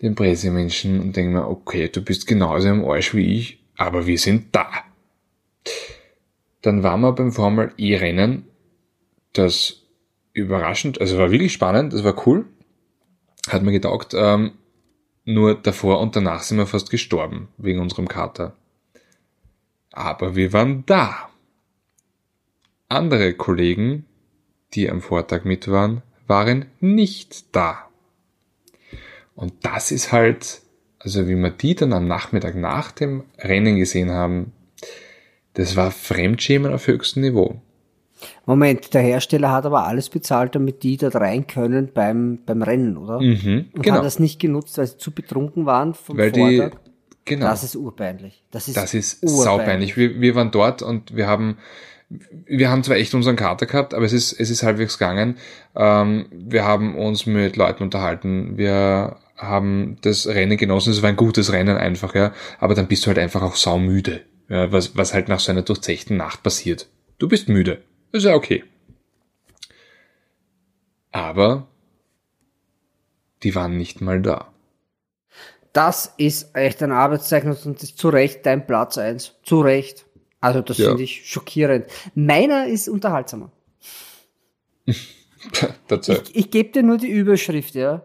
den 0.00 0.14
Pressemenschen 0.14 1.00
und 1.00 1.16
denke 1.16 1.32
mir, 1.32 1.48
okay, 1.48 1.88
du 1.88 2.02
bist 2.02 2.26
genauso 2.26 2.68
im 2.68 2.84
Arsch 2.84 3.14
wie 3.14 3.38
ich, 3.38 3.58
aber 3.76 4.06
wir 4.06 4.18
sind 4.18 4.54
da. 4.54 4.70
Dann 6.62 6.82
waren 6.82 7.00
wir 7.00 7.12
beim 7.12 7.32
Formel 7.32 7.72
E-Rennen, 7.76 8.46
das 9.32 9.82
überraschend, 10.32 11.00
also 11.00 11.18
war 11.18 11.30
wirklich 11.30 11.52
spannend, 11.52 11.92
das 11.92 12.04
war 12.04 12.26
cool, 12.26 12.46
hat 13.48 13.62
mir 13.62 13.72
getaugt, 13.72 14.14
ähm, 14.14 14.52
nur 15.24 15.54
davor 15.54 16.00
und 16.00 16.16
danach 16.16 16.42
sind 16.42 16.58
wir 16.58 16.66
fast 16.66 16.90
gestorben 16.90 17.48
wegen 17.58 17.80
unserem 17.80 18.08
Kater. 18.08 18.56
Aber 19.92 20.36
wir 20.36 20.52
waren 20.52 20.84
da. 20.86 21.28
Andere 22.88 23.34
Kollegen, 23.34 24.06
die 24.74 24.90
am 24.90 25.00
Vortag 25.00 25.44
mit 25.44 25.68
waren, 25.68 26.02
waren 26.26 26.66
nicht 26.80 27.54
da. 27.54 27.88
Und 29.34 29.52
das 29.62 29.90
ist 29.90 30.12
halt, 30.12 30.60
also 30.98 31.28
wie 31.28 31.36
wir 31.36 31.50
die 31.50 31.74
dann 31.74 31.92
am 31.92 32.06
Nachmittag 32.06 32.54
nach 32.54 32.92
dem 32.92 33.24
Rennen 33.38 33.76
gesehen 33.76 34.10
haben, 34.10 34.52
das 35.54 35.76
war 35.76 35.90
Fremdschämen 35.90 36.72
auf 36.72 36.86
höchstem 36.86 37.22
Niveau. 37.22 37.60
Moment, 38.46 38.92
der 38.94 39.02
Hersteller 39.02 39.50
hat 39.52 39.66
aber 39.66 39.86
alles 39.86 40.08
bezahlt, 40.08 40.54
damit 40.54 40.82
die 40.82 40.96
dort 40.96 41.16
rein 41.16 41.46
können 41.46 41.90
beim, 41.92 42.38
beim 42.44 42.62
Rennen, 42.62 42.96
oder? 42.96 43.20
Mhm, 43.20 43.66
Und 43.72 43.82
genau. 43.82 43.96
hat 43.96 44.04
das 44.04 44.18
nicht 44.18 44.40
genutzt, 44.40 44.78
weil 44.78 44.86
sie 44.86 44.98
zu 44.98 45.10
betrunken 45.12 45.66
waren 45.66 45.94
vom 45.94 46.16
Weil 46.18 46.32
die, 46.32 46.58
Vortag? 46.58 46.78
genau. 47.24 47.46
Das 47.46 47.62
ist 47.64 47.76
urpeinlich. 47.76 48.42
Das 48.50 48.68
ist, 48.68 48.76
Das 48.76 48.94
ist 48.94 49.20
saupeinlich. 49.26 49.96
Wir, 49.96 50.20
wir 50.20 50.34
waren 50.34 50.50
dort 50.50 50.82
und 50.82 51.14
wir 51.14 51.26
haben, 51.26 51.58
wir 52.46 52.70
haben 52.70 52.82
zwar 52.82 52.96
echt 52.96 53.14
unseren 53.14 53.36
Kater 53.36 53.66
gehabt, 53.66 53.94
aber 53.94 54.04
es 54.04 54.12
ist, 54.12 54.32
es 54.32 54.50
ist 54.50 54.62
halbwegs 54.62 54.98
gegangen. 54.98 55.36
Ähm, 55.76 56.26
wir 56.32 56.64
haben 56.64 56.96
uns 56.96 57.26
mit 57.26 57.56
Leuten 57.56 57.82
unterhalten. 57.84 58.58
Wir 58.58 59.16
haben 59.36 59.96
das 60.02 60.26
Rennen 60.26 60.56
genossen. 60.58 60.92
Es 60.92 61.02
war 61.02 61.08
ein 61.08 61.16
gutes 61.16 61.52
Rennen 61.52 61.76
einfach, 61.78 62.14
ja. 62.14 62.32
Aber 62.58 62.74
dann 62.74 62.88
bist 62.88 63.04
du 63.04 63.08
halt 63.08 63.18
einfach 63.18 63.42
auch 63.42 63.56
saumüde. 63.56 64.22
Ja, 64.48 64.72
was, 64.72 64.96
was 64.96 65.14
halt 65.14 65.28
nach 65.28 65.38
so 65.38 65.52
einer 65.52 65.62
durchzechten 65.62 66.16
Nacht 66.16 66.42
passiert. 66.42 66.88
Du 67.18 67.28
bist 67.28 67.48
müde. 67.48 67.78
Ist 68.12 68.24
ja 68.24 68.34
okay. 68.34 68.64
Aber 71.12 71.66
die 73.42 73.54
waren 73.54 73.76
nicht 73.76 74.00
mal 74.00 74.20
da. 74.22 74.52
Das 75.72 76.14
ist 76.16 76.54
echt 76.56 76.82
ein 76.82 76.92
Arbeitszeugnis 76.92 77.64
und 77.64 77.82
ist 77.82 77.96
zu 77.98 78.08
Recht 78.08 78.44
dein 78.44 78.66
Platz 78.66 78.98
eins. 78.98 79.36
Zu 79.44 79.60
Recht. 79.60 80.06
Also 80.40 80.62
das 80.62 80.78
Ja. 80.78 80.88
finde 80.88 81.04
ich 81.04 81.28
schockierend. 81.30 81.86
Meiner 82.14 82.66
ist 82.66 82.88
unterhaltsamer. 82.88 83.52
Dazu. 85.88 86.12
Ich, 86.12 86.34
ich 86.36 86.50
gebe 86.50 86.70
dir 86.70 86.82
nur 86.82 86.98
die 86.98 87.08
Überschrift, 87.10 87.74
ja. 87.74 88.04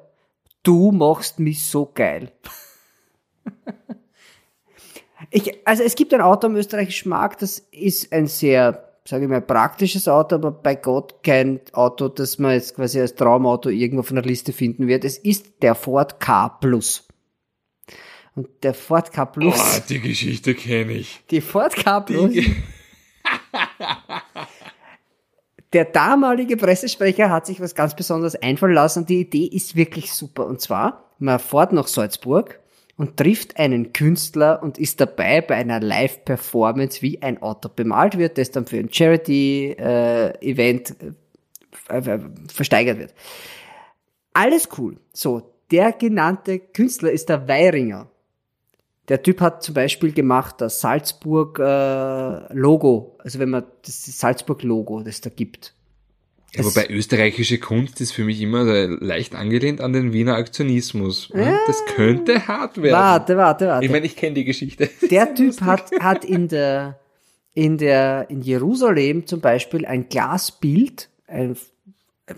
Du 0.64 0.92
machst 0.92 1.40
mich 1.40 1.66
so 1.66 1.92
geil. 1.94 2.32
ich, 5.32 5.68
also 5.68 5.84
es 5.84 5.96
gibt 5.96 6.14
ein 6.14 6.22
Auto 6.22 6.48
am 6.48 6.56
österreichischen 6.56 7.10
Markt, 7.10 7.42
das 7.42 7.60
ist 7.72 8.12
ein 8.12 8.28
sehr, 8.28 8.95
sage 9.08 9.26
ich 9.26 9.30
mal, 9.30 9.42
praktisches 9.42 10.08
Auto, 10.08 10.36
aber 10.36 10.52
bei 10.52 10.76
Gott 10.76 11.24
kein 11.24 11.60
Auto, 11.74 12.08
das 12.08 12.40
man 12.40 12.54
jetzt 12.54 12.76
quasi 12.76 13.00
als 13.00 13.16
Traumauto 13.16 13.70
irgendwo 13.70 14.04
von 14.04 14.16
der 14.16 14.26
Liste 14.26 14.52
finden 14.52 14.88
wird. 14.88 15.06
Es 15.06 15.18
ist 15.18 15.62
der 15.62 15.76
Ford 15.76 16.20
K 16.20 16.50
Plus. 16.50 17.08
Und 18.36 18.48
der 18.64 18.74
Ford 18.74 19.12
K 19.14 19.26
Plus, 19.26 19.56
Oh, 19.56 19.82
die 19.88 20.00
Geschichte 20.02 20.56
kenne 20.56 20.94
ich. 20.94 21.22
die 21.30 21.42
Ford 21.42 21.76
K 21.76 22.00
Plus, 22.02 22.34
der 25.74 25.86
damalige 25.86 26.58
Pressesprecher 26.58 27.30
hat 27.30 27.46
sich 27.46 27.60
was 27.60 27.76
ganz 27.76 27.96
Besonderes 27.96 28.36
einfallen 28.36 28.74
lassen 28.74 29.00
und 29.00 29.10
die 29.10 29.22
Idee 29.22 29.46
ist 29.46 29.76
wirklich 29.76 30.14
super. 30.14 30.46
Und 30.46 30.62
zwar, 30.62 31.12
man 31.20 31.40
fährt 31.40 31.74
nach 31.74 31.88
Salzburg 31.88 32.60
und 32.98 33.18
trifft 33.18 33.60
einen 33.60 33.94
Künstler 33.94 34.64
und 34.64 34.78
ist 34.78 35.02
dabei 35.02 35.42
bei 35.42 35.56
einer 35.56 35.80
Live-Performance, 35.80 37.02
wie 37.02 37.22
ein 37.22 37.42
Auto 37.42 37.70
bemalt 37.70 38.18
wird, 38.18 38.38
das 38.38 38.52
dann 38.52 38.66
für 38.66 38.78
ein 38.78 38.92
Charity-Event 38.92 40.96
äh, 41.90 41.98
äh, 41.98 42.20
versteigert 42.48 43.00
wird. 43.00 43.14
Alles 44.34 44.70
cool. 44.78 44.98
So, 45.14 45.54
der 45.72 45.92
genannte 45.92 46.60
Künstler 46.60 47.12
ist 47.12 47.30
der 47.30 47.48
Weiringer. 47.48 48.08
Der 49.08 49.22
Typ 49.22 49.40
hat 49.42 49.62
zum 49.62 49.76
Beispiel 49.76 50.14
gemacht 50.14 50.56
das 50.60 50.82
Salzburg 50.82 51.60
äh, 51.60 51.64
also 51.64 53.40
wenn 53.40 53.50
man 53.50 53.66
das 53.84 54.06
Salzburg 54.06 54.64
Logo, 54.64 55.02
das 55.02 55.22
da 55.22 55.30
gibt. 55.30 55.75
Ja, 56.56 56.66
wobei 56.66 56.88
österreichische 56.90 57.60
Kunst 57.60 58.02
ist 58.02 58.12
für 58.12 58.24
mich 58.24 58.42
immer 58.42 58.64
leicht 58.88 59.36
angelehnt 59.36 59.82
an 59.82 59.94
den 59.94 60.14
Wiener 60.14 60.36
Aktionismus. 60.36 61.30
Ja, 61.34 61.60
Das 61.68 61.84
könnte 61.96 62.48
hart 62.48 62.82
werden. 62.82 62.96
Warte, 62.96 63.38
warte, 63.38 63.68
warte. 63.68 63.86
Ich 63.86 63.92
meine, 63.92 64.06
ich 64.06 64.16
kenne 64.16 64.36
die 64.36 64.46
Geschichte. 64.46 64.90
der 65.10 65.34
Typ 65.36 65.62
hat, 65.62 65.92
hat 66.00 66.24
in 66.24 66.48
der, 66.48 67.00
in 67.54 67.78
der, 67.78 68.28
in 68.30 68.42
Jerusalem 68.42 69.28
zum 69.28 69.42
Beispiel 69.42 69.86
ein 69.86 70.10
Glasbild 70.10 71.10
ein, 71.28 71.58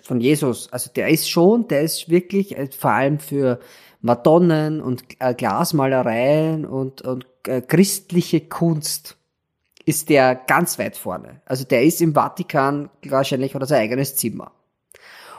von 0.02 0.20
Jesus. 0.20 0.72
Also 0.72 0.90
der 0.96 1.10
ist 1.10 1.30
schon, 1.30 1.68
der 1.68 1.82
ist 1.82 2.10
wirklich 2.10 2.58
äh, 2.58 2.70
vor 2.76 2.92
allem 2.92 3.20
für 3.20 3.60
Madonnen 4.02 4.82
und 4.82 5.04
äh, 5.20 5.34
Glasmalereien 5.34 6.66
und, 6.66 7.02
und 7.02 7.26
äh, 7.48 7.62
christliche 7.62 8.42
Kunst 8.42 9.17
ist 9.88 10.10
der 10.10 10.36
ganz 10.36 10.78
weit 10.80 10.98
vorne. 10.98 11.40
Also 11.46 11.64
der 11.64 11.82
ist 11.84 12.02
im 12.02 12.14
Vatikan 12.14 12.90
wahrscheinlich 13.06 13.56
oder 13.56 13.66
sein 13.66 13.82
eigenes 13.82 14.18
Zimmer. 14.18 14.52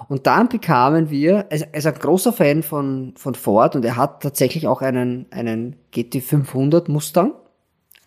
Und 0.09 0.27
dann 0.27 0.49
bekamen 0.49 1.11
wir, 1.11 1.47
er 1.51 1.75
ist 1.75 1.87
ein 1.87 1.95
großer 1.95 2.33
Fan 2.33 2.63
von, 2.63 3.13
von 3.19 3.35
Ford 3.35 3.77
und 3.77 3.85
er 3.85 3.97
hat 3.97 4.23
tatsächlich 4.23 4.67
auch 4.67 4.81
einen, 4.81 5.27
einen 5.33 5.77
GT500 5.93 6.91
Mustang 6.91 7.35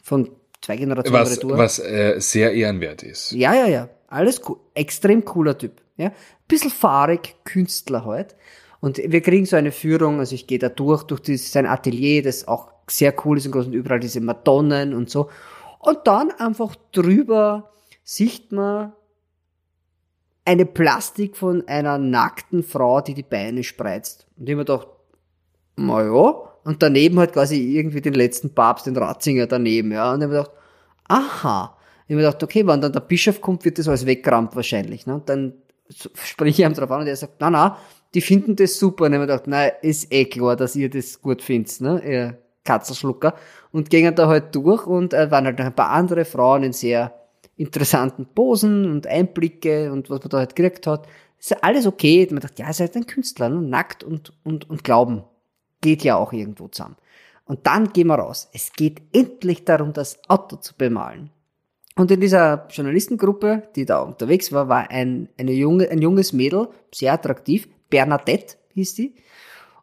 von 0.02 0.32
zwei 0.64 0.78
Generationen 0.78 1.22
was, 1.22 1.32
Retour. 1.32 1.58
Was 1.60 1.78
äh, 1.78 2.16
sehr 2.18 2.54
ehrenwert 2.54 3.04
ist. 3.04 3.34
Ja, 3.34 3.54
ja, 3.54 3.68
ja. 3.68 3.90
Alles 4.08 4.42
cool. 4.50 4.58
Extrem 4.74 5.24
cooler 5.24 5.56
Typ. 5.56 5.74
Ja. 5.98 6.12
Bisschen 6.48 6.72
fahrig, 6.72 7.36
Künstler 7.44 8.04
halt. 8.06 8.36
Und 8.80 8.98
wir 8.98 9.22
kriegen 9.22 9.46
so 9.46 9.58
eine 9.58 9.72
Führung, 9.72 10.18
also 10.18 10.34
ich 10.34 10.48
gehe 10.48 10.58
da 10.58 10.70
durch, 10.70 11.04
durch 11.04 11.22
dieses, 11.22 11.52
sein 11.52 11.68
Atelier, 11.68 12.24
das 12.24 12.48
auch 12.48 12.72
sehr 12.90 13.14
cool 13.26 13.38
ist 13.38 13.46
und 13.46 13.52
groß 13.52 13.68
und 13.68 13.74
überall 13.74 14.00
diese 14.00 14.22
Madonnen 14.22 14.96
und 14.96 15.08
so. 15.08 15.30
Und 15.82 16.00
dann 16.06 16.32
einfach 16.32 16.76
drüber 16.92 17.72
sieht 18.04 18.52
man 18.52 18.94
eine 20.46 20.66
Plastik 20.66 21.36
von 21.36 21.68
einer 21.68 21.98
nackten 21.98 22.64
Frau, 22.64 23.02
die 23.02 23.16
die 23.16 23.24
Beine 23.24 23.64
spreizt. 23.64 24.28
Und 24.38 24.48
ich 24.48 24.56
mir 24.56 24.66
gedacht, 24.66 24.88
na 25.76 26.04
ja, 26.04 26.34
und 26.64 26.84
daneben 26.84 27.18
halt 27.18 27.34
quasi 27.34 27.76
irgendwie 27.76 28.02
den 28.02 28.14
letzten 28.14 28.54
Papst, 28.54 28.86
den 28.86 28.96
Ratzinger 28.96 29.48
daneben, 29.48 29.92
ja. 29.92 30.14
Und 30.14 30.22
ich 30.22 30.28
mir 30.28 30.34
gedacht, 30.34 30.52
aha. 31.08 31.78
Ich 32.08 32.16
mir 32.16 32.22
gedacht, 32.22 32.44
okay, 32.44 32.66
wenn 32.68 32.82
dann 32.82 32.94
der 32.94 33.00
Bischof 33.00 33.42
kommt, 33.42 33.66
wird 33.66 33.80
das 33.80 33.88
alles 33.88 34.06
weggerammt 34.06 34.56
wahrscheinlich, 34.56 35.08
ne? 35.08 35.16
Und 35.16 35.30
dann 35.30 35.54
spreche 35.90 36.62
ich 36.62 36.68
ihm 36.68 36.74
drauf 36.74 36.92
an 36.92 37.02
und 37.02 37.08
er 37.08 37.16
sagt, 37.16 37.36
na, 37.40 37.50
na, 37.50 37.78
die 38.14 38.22
finden 38.22 38.56
das 38.56 38.78
super. 38.78 39.06
Und 39.06 39.14
ich 39.14 39.20
mir 39.20 39.26
gedacht, 39.26 39.44
na, 39.48 39.66
ist 39.66 40.12
eh 40.12 40.26
klar, 40.26 40.56
dass 40.56 40.76
ihr 40.76 40.90
das 40.90 41.22
gut 41.22 41.42
findet, 41.42 41.82
ne? 41.82 42.02
Ihr 42.06 42.38
Katzelschlucker. 42.64 43.34
Und 43.72 43.90
gingen 43.90 44.16
da 44.16 44.28
halt 44.28 44.54
durch 44.56 44.86
und 44.86 45.14
äh, 45.14 45.32
waren 45.32 45.46
halt 45.46 45.60
noch 45.60 45.66
ein 45.66 45.76
paar 45.76 45.92
andere 45.92 46.26
Frauen 46.26 46.64
in 46.64 46.74
sehr 46.74 47.14
interessanten 47.56 48.26
Posen 48.26 48.92
und 48.92 49.08
Einblicke 49.08 49.92
und 49.92 50.10
was 50.10 50.20
man 50.20 50.30
da 50.30 50.38
halt 50.40 50.56
gekriegt 50.56 50.88
hat. 50.88 51.08
Ist 51.40 51.52
ja 51.52 51.58
alles 51.62 51.88
okay. 51.88 52.28
Man 52.30 52.42
dachte, 52.42 52.62
ja, 52.62 52.68
ihr 52.68 52.74
seid 52.74 52.96
ein 52.96 53.06
Künstler, 53.06 53.50
ne? 53.50 53.62
nackt 53.62 54.04
und, 54.04 54.34
und, 54.44 54.70
und 54.70 54.84
glauben. 54.84 55.24
Geht 55.82 56.04
ja 56.04 56.18
auch 56.18 56.34
irgendwo 56.34 56.68
zusammen. 56.68 56.98
Und 57.46 57.66
dann 57.68 57.92
gehen 57.92 58.08
wir 58.08 58.16
raus. 58.16 58.50
Es 58.54 58.74
geht 58.74 59.02
endlich 59.14 59.66
darum, 59.66 59.94
das 59.94 60.20
Auto 60.28 60.58
zu 60.58 60.76
bemalen. 60.76 61.32
Und 61.96 62.10
in 62.12 62.22
dieser 62.22 62.68
Journalistengruppe, 62.70 63.64
die 63.76 63.86
da 63.86 64.00
unterwegs 64.02 64.52
war, 64.52 64.70
war 64.70 64.90
ein, 64.90 65.30
eine 65.38 65.52
junge, 65.52 65.90
ein 65.90 66.02
junges 66.02 66.34
Mädel, 66.34 66.70
sehr 66.94 67.14
attraktiv, 67.14 67.68
Bernadette 67.90 68.56
hieß 68.74 68.96
die. 68.96 69.16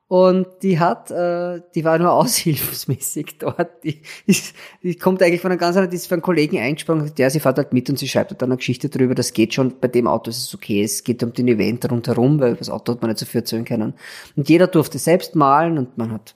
Und 0.09 0.47
die 0.63 0.79
hat, 0.79 1.11
äh, 1.11 1.61
die 1.75 1.85
war 1.85 1.99
nur 1.99 2.13
aushilfsmäßig 2.15 3.39
dort. 3.39 3.85
Die, 3.85 4.01
ist, 4.27 4.55
die 4.83 4.95
kommt 4.95 5.23
eigentlich 5.23 5.43
von 5.43 5.51
einem 5.51 5.61
ganz 5.61 5.77
anderen, 5.77 5.91
die 5.91 5.97
ist 5.97 6.07
für 6.07 6.15
einen 6.15 6.23
Kollegen 6.23 6.59
eingesprungen, 6.59 7.15
der 7.15 7.29
sie 7.29 7.41
fährt 7.41 7.59
halt 7.59 7.75
mit 7.75 7.91
und 7.91 7.99
sie 7.99 8.09
schreibt 8.09 8.31
halt 8.31 8.41
dann 8.41 8.51
eine 8.51 8.57
Geschichte 8.57 8.89
drüber. 8.89 9.15
Das 9.15 9.35
geht 9.35 9.53
schon, 9.53 9.79
bei 9.79 9.89
dem 9.89 10.07
Auto 10.07 10.31
ist 10.31 10.43
es 10.43 10.55
okay. 10.55 10.83
Es 10.83 11.05
geht 11.05 11.23
um 11.23 11.35
den 11.35 11.47
Event 11.47 11.91
rundherum, 11.91 12.41
weil 12.41 12.57
das 12.57 12.71
Auto 12.71 12.93
hat 12.93 13.03
man 13.03 13.11
nicht 13.11 13.19
so 13.19 13.27
viel 13.27 13.43
erzählen 13.43 13.67
können. 13.67 13.93
Und 14.35 14.49
jeder 14.49 14.67
durfte 14.67 14.99
selbst 14.99 15.37
malen 15.37 15.77
und 15.77 15.99
man 15.99 16.11
hat 16.11 16.35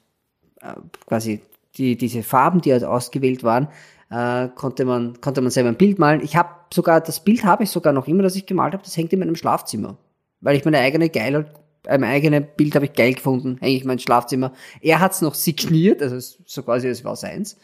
äh, 0.61 0.75
quasi 1.07 1.41
die, 1.77 1.97
diese 1.97 2.23
Farben, 2.23 2.61
die 2.61 2.73
halt 2.73 2.85
ausgewählt 2.85 3.43
waren, 3.43 3.69
äh, 4.11 4.49
konnte 4.55 4.85
man, 4.85 5.19
konnte 5.23 5.41
man 5.41 5.51
selber 5.51 5.71
ein 5.71 5.77
Bild 5.77 5.99
malen. 5.99 6.21
Ich 6.23 6.37
habe 6.37 6.51
sogar, 6.75 7.01
das 7.01 7.21
Bild 7.21 7.45
habe 7.45 7.65
ich 7.65 7.71
sogar 7.71 7.95
noch 7.95 8.07
immer, 8.07 8.23
das 8.23 8.37
ich 8.37 8.45
gemalt 8.45 8.75
habe, 8.75 8.85
das 8.85 8.99
hängt 8.99 9.15
in 9.15 9.21
meinem 9.21 9.37
Schlafzimmer. 9.37 9.97
Weil 10.43 10.57
ich 10.57 10.65
meine 10.67 10.79
eigene 10.79 11.09
Geilheit 11.09 11.62
ein 11.87 12.05
eigenes 12.05 12.45
Bild 12.57 12.75
habe 12.75 12.87
ich 12.87 12.93
geil 12.93 13.15
gefunden, 13.15 13.59
eigentlich 13.61 13.85
mein 13.85 13.99
Schlafzimmer. 13.99 14.53
Er 14.81 15.01
hat's 15.01 15.21
noch 15.21 15.35
signiert, 15.35 16.03
also 16.03 16.19
so 16.45 16.63
quasi, 16.63 16.89
es 16.89 17.05
war 17.05 17.17
seins. 17.17 17.59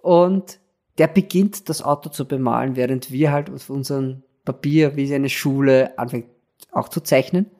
Und 0.00 0.58
der 0.98 1.08
beginnt 1.08 1.68
das 1.68 1.82
Auto 1.82 2.08
zu 2.08 2.26
bemalen, 2.26 2.76
während 2.76 3.10
wir 3.10 3.32
halt 3.32 3.50
auf 3.50 3.68
unserem 3.68 4.22
Papier, 4.44 4.96
wie 4.96 5.12
eine 5.14 5.28
Schule, 5.28 5.98
anfängt 5.98 6.26
auch 6.72 6.88
zu 6.88 7.00
zeichnen. 7.00 7.50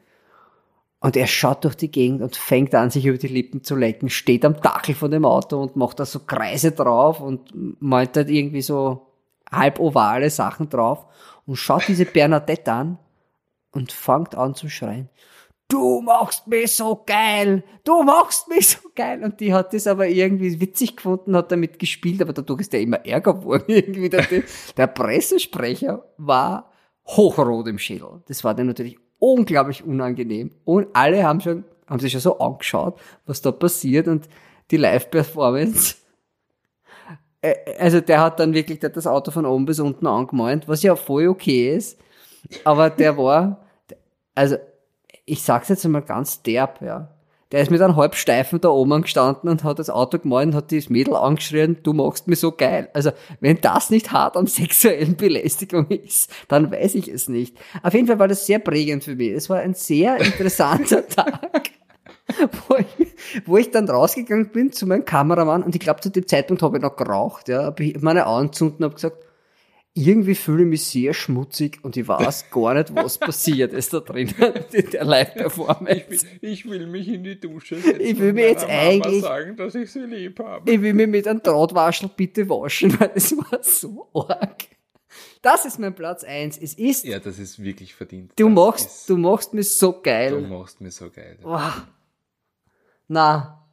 Und 1.00 1.16
er 1.16 1.26
schaut 1.26 1.64
durch 1.64 1.74
die 1.74 1.90
Gegend 1.90 2.22
und 2.22 2.34
fängt 2.34 2.74
an, 2.74 2.88
sich 2.88 3.04
über 3.04 3.18
die 3.18 3.28
Lippen 3.28 3.62
zu 3.62 3.76
lecken, 3.76 4.08
steht 4.08 4.44
am 4.44 4.60
Dachel 4.60 4.94
von 4.94 5.10
dem 5.10 5.26
Auto 5.26 5.60
und 5.60 5.76
macht 5.76 6.00
da 6.00 6.06
so 6.06 6.20
Kreise 6.20 6.72
drauf 6.72 7.20
und 7.20 7.50
meint 7.82 8.16
halt 8.16 8.30
irgendwie 8.30 8.62
so 8.62 9.06
halb 9.50 9.80
ovale 9.80 10.30
Sachen 10.30 10.70
drauf 10.70 11.04
und 11.44 11.56
schaut 11.56 11.88
diese 11.88 12.06
Bernadette 12.06 12.72
an 12.72 12.98
und 13.70 13.92
fängt 13.92 14.34
an 14.34 14.54
zu 14.54 14.70
schreien 14.70 15.10
du 15.74 16.00
machst 16.02 16.46
mich 16.46 16.76
so 16.76 17.02
geil, 17.04 17.64
du 17.82 18.02
machst 18.04 18.48
mich 18.48 18.68
so 18.68 18.88
geil. 18.94 19.24
Und 19.24 19.40
die 19.40 19.52
hat 19.52 19.74
das 19.74 19.88
aber 19.88 20.06
irgendwie 20.06 20.60
witzig 20.60 20.96
gefunden, 20.96 21.36
hat 21.36 21.50
damit 21.50 21.80
gespielt, 21.80 22.22
aber 22.22 22.32
dadurch 22.32 22.60
ist 22.60 22.72
der 22.72 22.80
immer 22.80 23.04
ärger 23.04 23.34
geworden. 23.34 23.64
Irgendwie 23.68 24.08
der, 24.08 24.24
der 24.76 24.86
Pressesprecher 24.86 26.04
war 26.16 26.70
hochrot 27.06 27.66
im 27.66 27.78
Schädel. 27.78 28.22
Das 28.28 28.44
war 28.44 28.54
dann 28.54 28.68
natürlich 28.68 28.98
unglaublich 29.18 29.84
unangenehm. 29.84 30.52
Und 30.64 30.86
alle 30.92 31.24
haben 31.24 31.40
schon, 31.40 31.64
haben 31.88 31.98
sich 31.98 32.12
schon 32.12 32.20
so 32.20 32.38
angeschaut, 32.38 33.00
was 33.26 33.42
da 33.42 33.50
passiert 33.50 34.06
und 34.06 34.28
die 34.70 34.76
Live-Performance. 34.76 35.96
Äh, 37.42 37.56
also 37.80 38.00
der 38.00 38.20
hat 38.20 38.38
dann 38.38 38.54
wirklich 38.54 38.78
das 38.78 39.06
Auto 39.08 39.32
von 39.32 39.44
oben 39.44 39.66
bis 39.66 39.80
unten 39.80 40.06
angemeint, 40.06 40.68
was 40.68 40.84
ja 40.84 40.94
voll 40.94 41.26
okay 41.26 41.74
ist. 41.74 41.98
Aber 42.62 42.90
der 42.90 43.18
war, 43.18 43.66
also 44.36 44.56
ich 45.26 45.42
sag's 45.42 45.68
jetzt 45.68 45.84
einmal 45.84 46.02
ganz 46.02 46.42
derb, 46.42 46.80
ja. 46.82 47.08
Der 47.52 47.62
ist 47.62 47.70
mit 47.70 47.80
einem 47.80 47.94
Halbsteifen 47.94 48.60
da 48.60 48.70
oben 48.70 49.02
gestanden 49.02 49.48
und 49.48 49.62
hat 49.62 49.78
das 49.78 49.88
Auto 49.88 50.18
gemalt 50.18 50.48
und 50.48 50.54
hat 50.56 50.72
das 50.72 50.90
Mädel 50.90 51.14
angeschrien, 51.14 51.76
du 51.84 51.92
machst 51.92 52.26
mich 52.26 52.40
so 52.40 52.50
geil. 52.50 52.88
Also, 52.94 53.12
wenn 53.38 53.60
das 53.60 53.90
nicht 53.90 54.10
hart 54.10 54.36
an 54.36 54.48
sexuellen 54.48 55.16
Belästigung 55.16 55.86
ist, 55.88 56.32
dann 56.48 56.72
weiß 56.72 56.96
ich 56.96 57.06
es 57.06 57.28
nicht. 57.28 57.56
Auf 57.82 57.94
jeden 57.94 58.08
Fall 58.08 58.18
war 58.18 58.26
das 58.26 58.46
sehr 58.46 58.58
prägend 58.58 59.04
für 59.04 59.14
mich. 59.14 59.30
Es 59.30 59.48
war 59.48 59.58
ein 59.58 59.74
sehr 59.74 60.16
interessanter 60.20 61.06
Tag. 61.06 61.70
wo 62.66 62.76
ich, 62.76 63.46
wo 63.46 63.56
ich 63.58 63.70
dann 63.70 63.88
rausgegangen 63.88 64.50
bin 64.50 64.72
zu 64.72 64.86
meinem 64.86 65.04
Kameramann 65.04 65.62
und 65.62 65.74
ich 65.74 65.80
glaube, 65.80 66.00
zu 66.00 66.10
dem 66.10 66.26
Zeitpunkt 66.26 66.62
habe 66.62 66.78
ich 66.78 66.82
noch 66.82 66.96
geraucht, 66.96 67.48
ja, 67.48 67.64
habe 67.64 67.84
ich 67.84 68.00
meine 68.00 68.26
Augen 68.26 68.50
und 68.58 68.82
habe 68.82 68.94
gesagt, 68.94 69.23
irgendwie 69.94 70.34
fühle 70.34 70.64
ich 70.64 70.68
mich 70.68 70.84
sehr 70.84 71.14
schmutzig 71.14 71.78
und 71.82 71.96
ich 71.96 72.06
weiß 72.06 72.50
gar 72.50 72.74
nicht, 72.74 72.94
was 72.94 73.16
passiert 73.16 73.72
ist 73.72 73.92
da 73.92 74.00
drin 74.00 74.34
in 74.72 74.90
der 74.92 75.04
Live-Performance. 75.04 76.26
Ich, 76.40 76.42
ich, 76.42 76.68
will 76.68 76.88
mich 76.88 77.08
in 77.08 77.22
die 77.22 77.38
Dusche 77.38 77.76
setzen 77.76 78.00
Ich 78.00 78.18
will 78.18 78.32
mir 78.32 78.48
jetzt 78.48 78.68
eigentlich 78.68 79.22
sagen, 79.22 79.56
dass 79.56 79.74
ich 79.76 79.92
sie 79.92 80.00
lieb 80.00 80.40
habe. 80.40 80.70
Ich 80.70 80.82
will 80.82 80.94
mich 80.94 81.06
mit 81.06 81.28
einem 81.28 81.42
Drahtwaschel 81.42 82.10
bitte 82.14 82.48
waschen, 82.48 82.98
weil 83.00 83.12
es 83.14 83.36
war 83.36 83.62
so 83.62 84.08
arg. 84.14 84.64
Das 85.42 85.64
ist 85.64 85.78
mein 85.78 85.94
Platz 85.94 86.24
eins. 86.24 86.58
Es 86.58 86.74
ist. 86.74 87.04
Ja, 87.04 87.20
das 87.20 87.38
ist 87.38 87.62
wirklich 87.62 87.94
verdient. 87.94 88.32
Du 88.36 88.48
machst, 88.48 89.08
du 89.08 89.16
machst 89.16 89.54
mich 89.54 89.76
so 89.76 90.00
geil. 90.00 90.30
Du 90.30 90.40
machst 90.40 90.80
mich 90.80 90.94
so 90.94 91.08
geil. 91.10 91.38
Oh. 91.44 91.60
Na. 93.06 93.64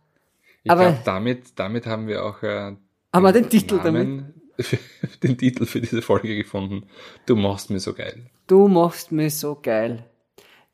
Ich 0.63 0.71
glaube, 0.71 0.99
damit, 1.03 1.57
damit 1.57 1.87
haben 1.87 2.05
wir 2.07 2.23
auch 2.23 2.43
äh, 2.43 2.75
haben 3.13 3.23
wir 3.23 3.31
den 3.31 3.49
Titel 3.49 3.77
Namen, 3.77 3.83
damit? 3.83 4.40
den 5.23 5.37
Titel 5.37 5.65
für 5.65 5.81
diese 5.81 6.01
Folge 6.01 6.35
gefunden. 6.35 6.87
Du 7.25 7.35
machst 7.35 7.69
mir 7.69 7.79
so 7.79 7.93
geil. 7.93 8.29
Du 8.47 8.67
machst 8.67 9.11
mir 9.11 9.29
so 9.29 9.57
geil. 9.61 10.05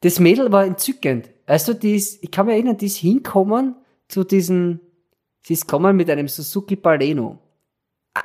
Das 0.02 0.20
Mädel 0.20 0.52
war 0.52 0.66
entzückend. 0.66 1.30
Also, 1.46 1.74
die 1.74 1.96
ist, 1.96 2.24
ich 2.24 2.32
kann 2.32 2.46
mich 2.46 2.56
erinnern, 2.56 2.78
die 2.78 2.88
ist 2.88 2.98
hinkommen 2.98 3.76
zu 4.08 4.24
diesen, 4.24 4.80
sie 5.42 5.54
ist 5.54 5.68
gekommen 5.68 5.96
mit 5.96 6.10
einem 6.10 6.28
Suzuki 6.28 6.76
Baleno. 6.76 7.40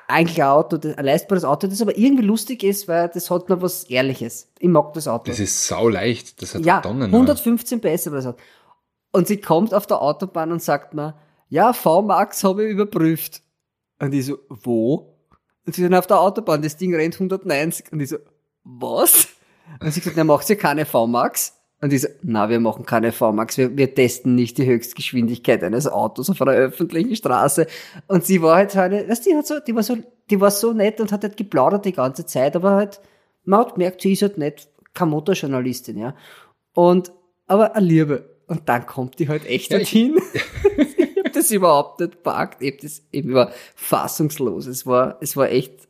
Eigentlich 0.09 0.43
ein 0.43 0.49
Auto, 0.49 0.79
ein 0.83 1.05
leistbares 1.05 1.45
Auto, 1.45 1.67
das 1.67 1.83
aber 1.83 1.97
irgendwie 1.97 2.25
lustig 2.25 2.63
ist, 2.65 2.89
weil 2.89 3.11
das 3.13 3.31
hat 3.31 3.49
noch 3.51 3.61
was 3.61 3.85
Ehrliches. 3.85 4.51
Ich 4.59 4.69
mag 4.69 4.93
das 4.95 5.07
Auto. 5.07 5.25
Das 5.27 5.39
ist 5.39 5.67
sau 5.67 5.89
leicht, 5.89 6.41
das 6.41 6.55
hat 6.55 6.65
ja, 6.65 6.81
Tonnen. 6.81 7.13
115 7.13 7.81
PS 7.81 8.09
oder 8.09 8.23
so. 8.23 8.35
Und 9.13 9.29
sie 9.29 9.37
kommt 9.37 9.75
auf 9.75 9.87
der 9.87 10.01
Autobahn 10.01 10.51
und 10.51 10.63
sagt 10.63 10.95
mir, 10.95 11.15
ja, 11.51 11.75
V-Max 11.75 12.43
habe 12.45 12.65
ich 12.65 12.71
überprüft. 12.71 13.43
Und 13.99 14.15
ich 14.15 14.25
so, 14.25 14.39
wo? 14.49 15.12
Und 15.67 15.75
sie 15.75 15.83
sind 15.83 15.95
auf 15.95 16.07
der 16.07 16.21
Autobahn, 16.21 16.63
das 16.63 16.77
Ding 16.77 16.95
rennt 16.95 17.15
190. 17.15 17.93
Und 17.93 18.01
ich 18.01 18.09
so, 18.09 18.17
was? 18.65 19.29
Und 19.81 19.93
sie 19.93 20.01
gesagt, 20.01 20.17
na, 20.17 20.25
macht 20.25 20.49
ihr 20.51 20.57
keine 20.57 20.85
VMAX? 20.85 21.55
Und 21.81 21.93
ich 21.93 22.03
so, 22.03 22.09
na, 22.23 22.49
wir 22.49 22.61
machen 22.61 22.87
keine 22.87 23.11
VMAX, 23.11 23.59
wir, 23.59 23.77
wir 23.77 23.93
testen 23.95 24.35
nicht 24.35 24.57
die 24.59 24.67
Höchstgeschwindigkeit 24.67 25.65
eines 25.65 25.89
Autos 25.89 26.31
auf 26.31 26.41
einer 26.41 26.53
öffentlichen 26.53 27.17
Straße. 27.17 27.67
Und 28.07 28.25
sie 28.25 28.41
war 28.41 28.57
halt 28.57 28.71
so 28.71 28.79
eine, 28.79 29.09
weißt, 29.09 29.27
die 29.27 29.35
hat 29.35 29.47
so, 29.47 29.59
die 29.59 29.75
war 29.75 29.83
so, 29.83 29.97
die 30.31 30.41
war 30.41 30.51
so 30.51 30.73
nett 30.73 31.01
und 31.01 31.11
hat 31.11 31.25
halt 31.25 31.37
geplaudert 31.37 31.85
die 31.85 31.93
ganze 31.93 32.25
Zeit, 32.25 32.55
aber 32.55 32.73
halt, 32.73 33.01
man 33.45 33.61
hat 33.61 33.75
gemerkt, 33.75 34.01
sie 34.01 34.13
ist 34.13 34.23
halt 34.23 34.39
nicht 34.39 34.69
keine 34.95 35.11
Motorjournalistin, 35.11 35.99
ja. 35.99 36.15
Und, 36.75 37.13
aber 37.47 37.75
eine 37.75 37.87
Liebe. 37.87 38.31
Und 38.47 38.69
dann 38.69 38.87
kommt 38.87 39.19
die 39.19 39.29
halt 39.29 39.47
echt 39.47 39.73
ja, 39.73 39.79
dorthin. 39.79 40.17
das 41.43 41.51
überhaupt 41.51 42.01
nicht 42.01 42.23
packt. 42.23 42.63
Ich, 42.63 42.79
das, 42.79 43.03
ich 43.11 43.33
war 43.33 43.53
fassungslos. 43.75 44.67
Es 44.67 44.87
war, 44.87 45.19
es 45.21 45.37
war 45.37 45.51
echt 45.51 45.89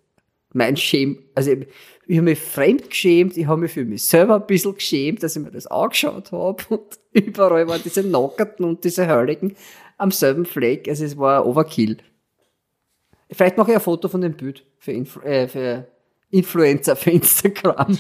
mein 0.55 0.77
Schäm, 0.77 1.19
also 1.35 1.53
ich, 1.53 1.66
ich 2.07 2.16
habe 2.19 2.24
mich 2.24 2.39
fremd 2.39 2.91
geschämt, 2.91 3.37
ich 3.37 3.47
habe 3.47 3.62
mich 3.62 3.73
für 3.73 3.85
mich 3.85 4.05
selber 4.05 4.37
ein 4.37 4.47
bisschen 4.47 4.74
geschämt, 4.74 5.23
dass 5.23 5.37
ich 5.37 5.43
mir 5.43 5.51
das 5.51 5.66
angeschaut 5.66 6.33
habe 6.33 6.62
und 6.69 6.99
überall 7.12 7.66
waren 7.69 7.81
diese 7.83 8.03
Nockerten 8.03 8.65
und 8.65 8.85
diese 8.85 9.07
Hölligen 9.07 9.57
am 9.99 10.11
selben 10.11 10.45
Fleck, 10.45 10.89
also 10.89 11.05
es 11.05 11.16
war 11.16 11.47
Overkill. 11.47 11.99
Vielleicht 13.31 13.57
mache 13.57 13.70
ich 13.70 13.77
ein 13.77 13.83
Foto 13.83 14.09
von 14.09 14.20
dem 14.20 14.35
Bild 14.37 14.65
für, 14.79 14.93
Influ 14.93 15.23
äh, 15.23 15.49
für 15.49 15.87
Influencer 16.31 16.97
für 16.97 17.11
Instagram. 17.11 17.97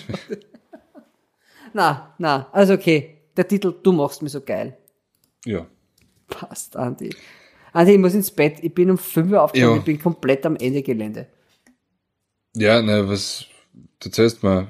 na, 1.72 2.14
na, 2.18 2.48
also 2.52 2.74
okay, 2.74 3.18
der 3.36 3.48
Titel, 3.48 3.74
du 3.82 3.92
machst 3.92 4.20
mir 4.20 4.28
so 4.28 4.40
geil. 4.40 4.76
Ja. 5.44 5.66
Passt, 6.28 6.76
Andi. 6.76 7.14
Andi, 7.72 7.92
ich 7.92 7.98
muss 7.98 8.14
ins 8.14 8.30
Bett, 8.30 8.58
ich 8.62 8.74
bin 8.74 8.90
um 8.90 8.98
5 8.98 9.32
Uhr 9.32 9.42
aufgestanden, 9.42 9.78
ich 9.78 9.84
bin 9.84 9.98
komplett 9.98 10.44
am 10.44 10.56
Ende 10.56 10.82
Gelände. 10.82 11.26
Ja, 12.54 12.82
na, 12.82 13.08
was, 13.08 13.46
du 14.00 14.08
erzählst 14.08 14.42
mal, 14.42 14.66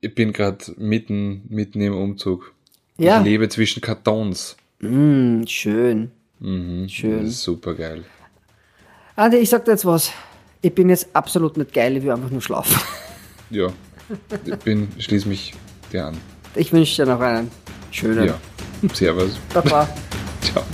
ich 0.00 0.14
bin 0.14 0.32
gerade 0.32 0.58
mitten, 0.76 1.42
mitten 1.48 1.80
im 1.80 1.94
Umzug. 1.94 2.54
Ja. 2.98 3.18
Ich 3.18 3.24
lebe 3.24 3.48
zwischen 3.48 3.80
Kartons. 3.80 4.56
Mm, 4.80 5.44
schön. 5.46 6.10
Mhm. 6.40 6.88
Schön. 6.88 7.30
Super 7.30 7.74
geil. 7.74 8.04
Andi, 9.16 9.38
ich 9.38 9.48
sag 9.48 9.64
dir 9.64 9.72
jetzt 9.72 9.86
was. 9.86 10.12
Ich 10.60 10.74
bin 10.74 10.90
jetzt 10.90 11.08
absolut 11.14 11.56
nicht 11.56 11.72
geil, 11.72 11.96
ich 11.96 12.02
will 12.02 12.10
einfach 12.10 12.30
nur 12.30 12.42
schlafen. 12.42 12.80
Ja. 13.50 13.68
Ich 14.46 14.56
bin, 14.56 14.88
schließe 14.98 15.28
mich 15.28 15.52
dir 15.92 16.06
an. 16.06 16.16
Ich 16.56 16.72
wünsche 16.72 17.04
dir 17.04 17.12
noch 17.12 17.20
einen 17.20 17.50
schönen. 17.90 18.26
Ja. 18.26 18.40
Servus. 18.92 19.38
Baba. 19.52 19.86
Ciao. 20.40 20.64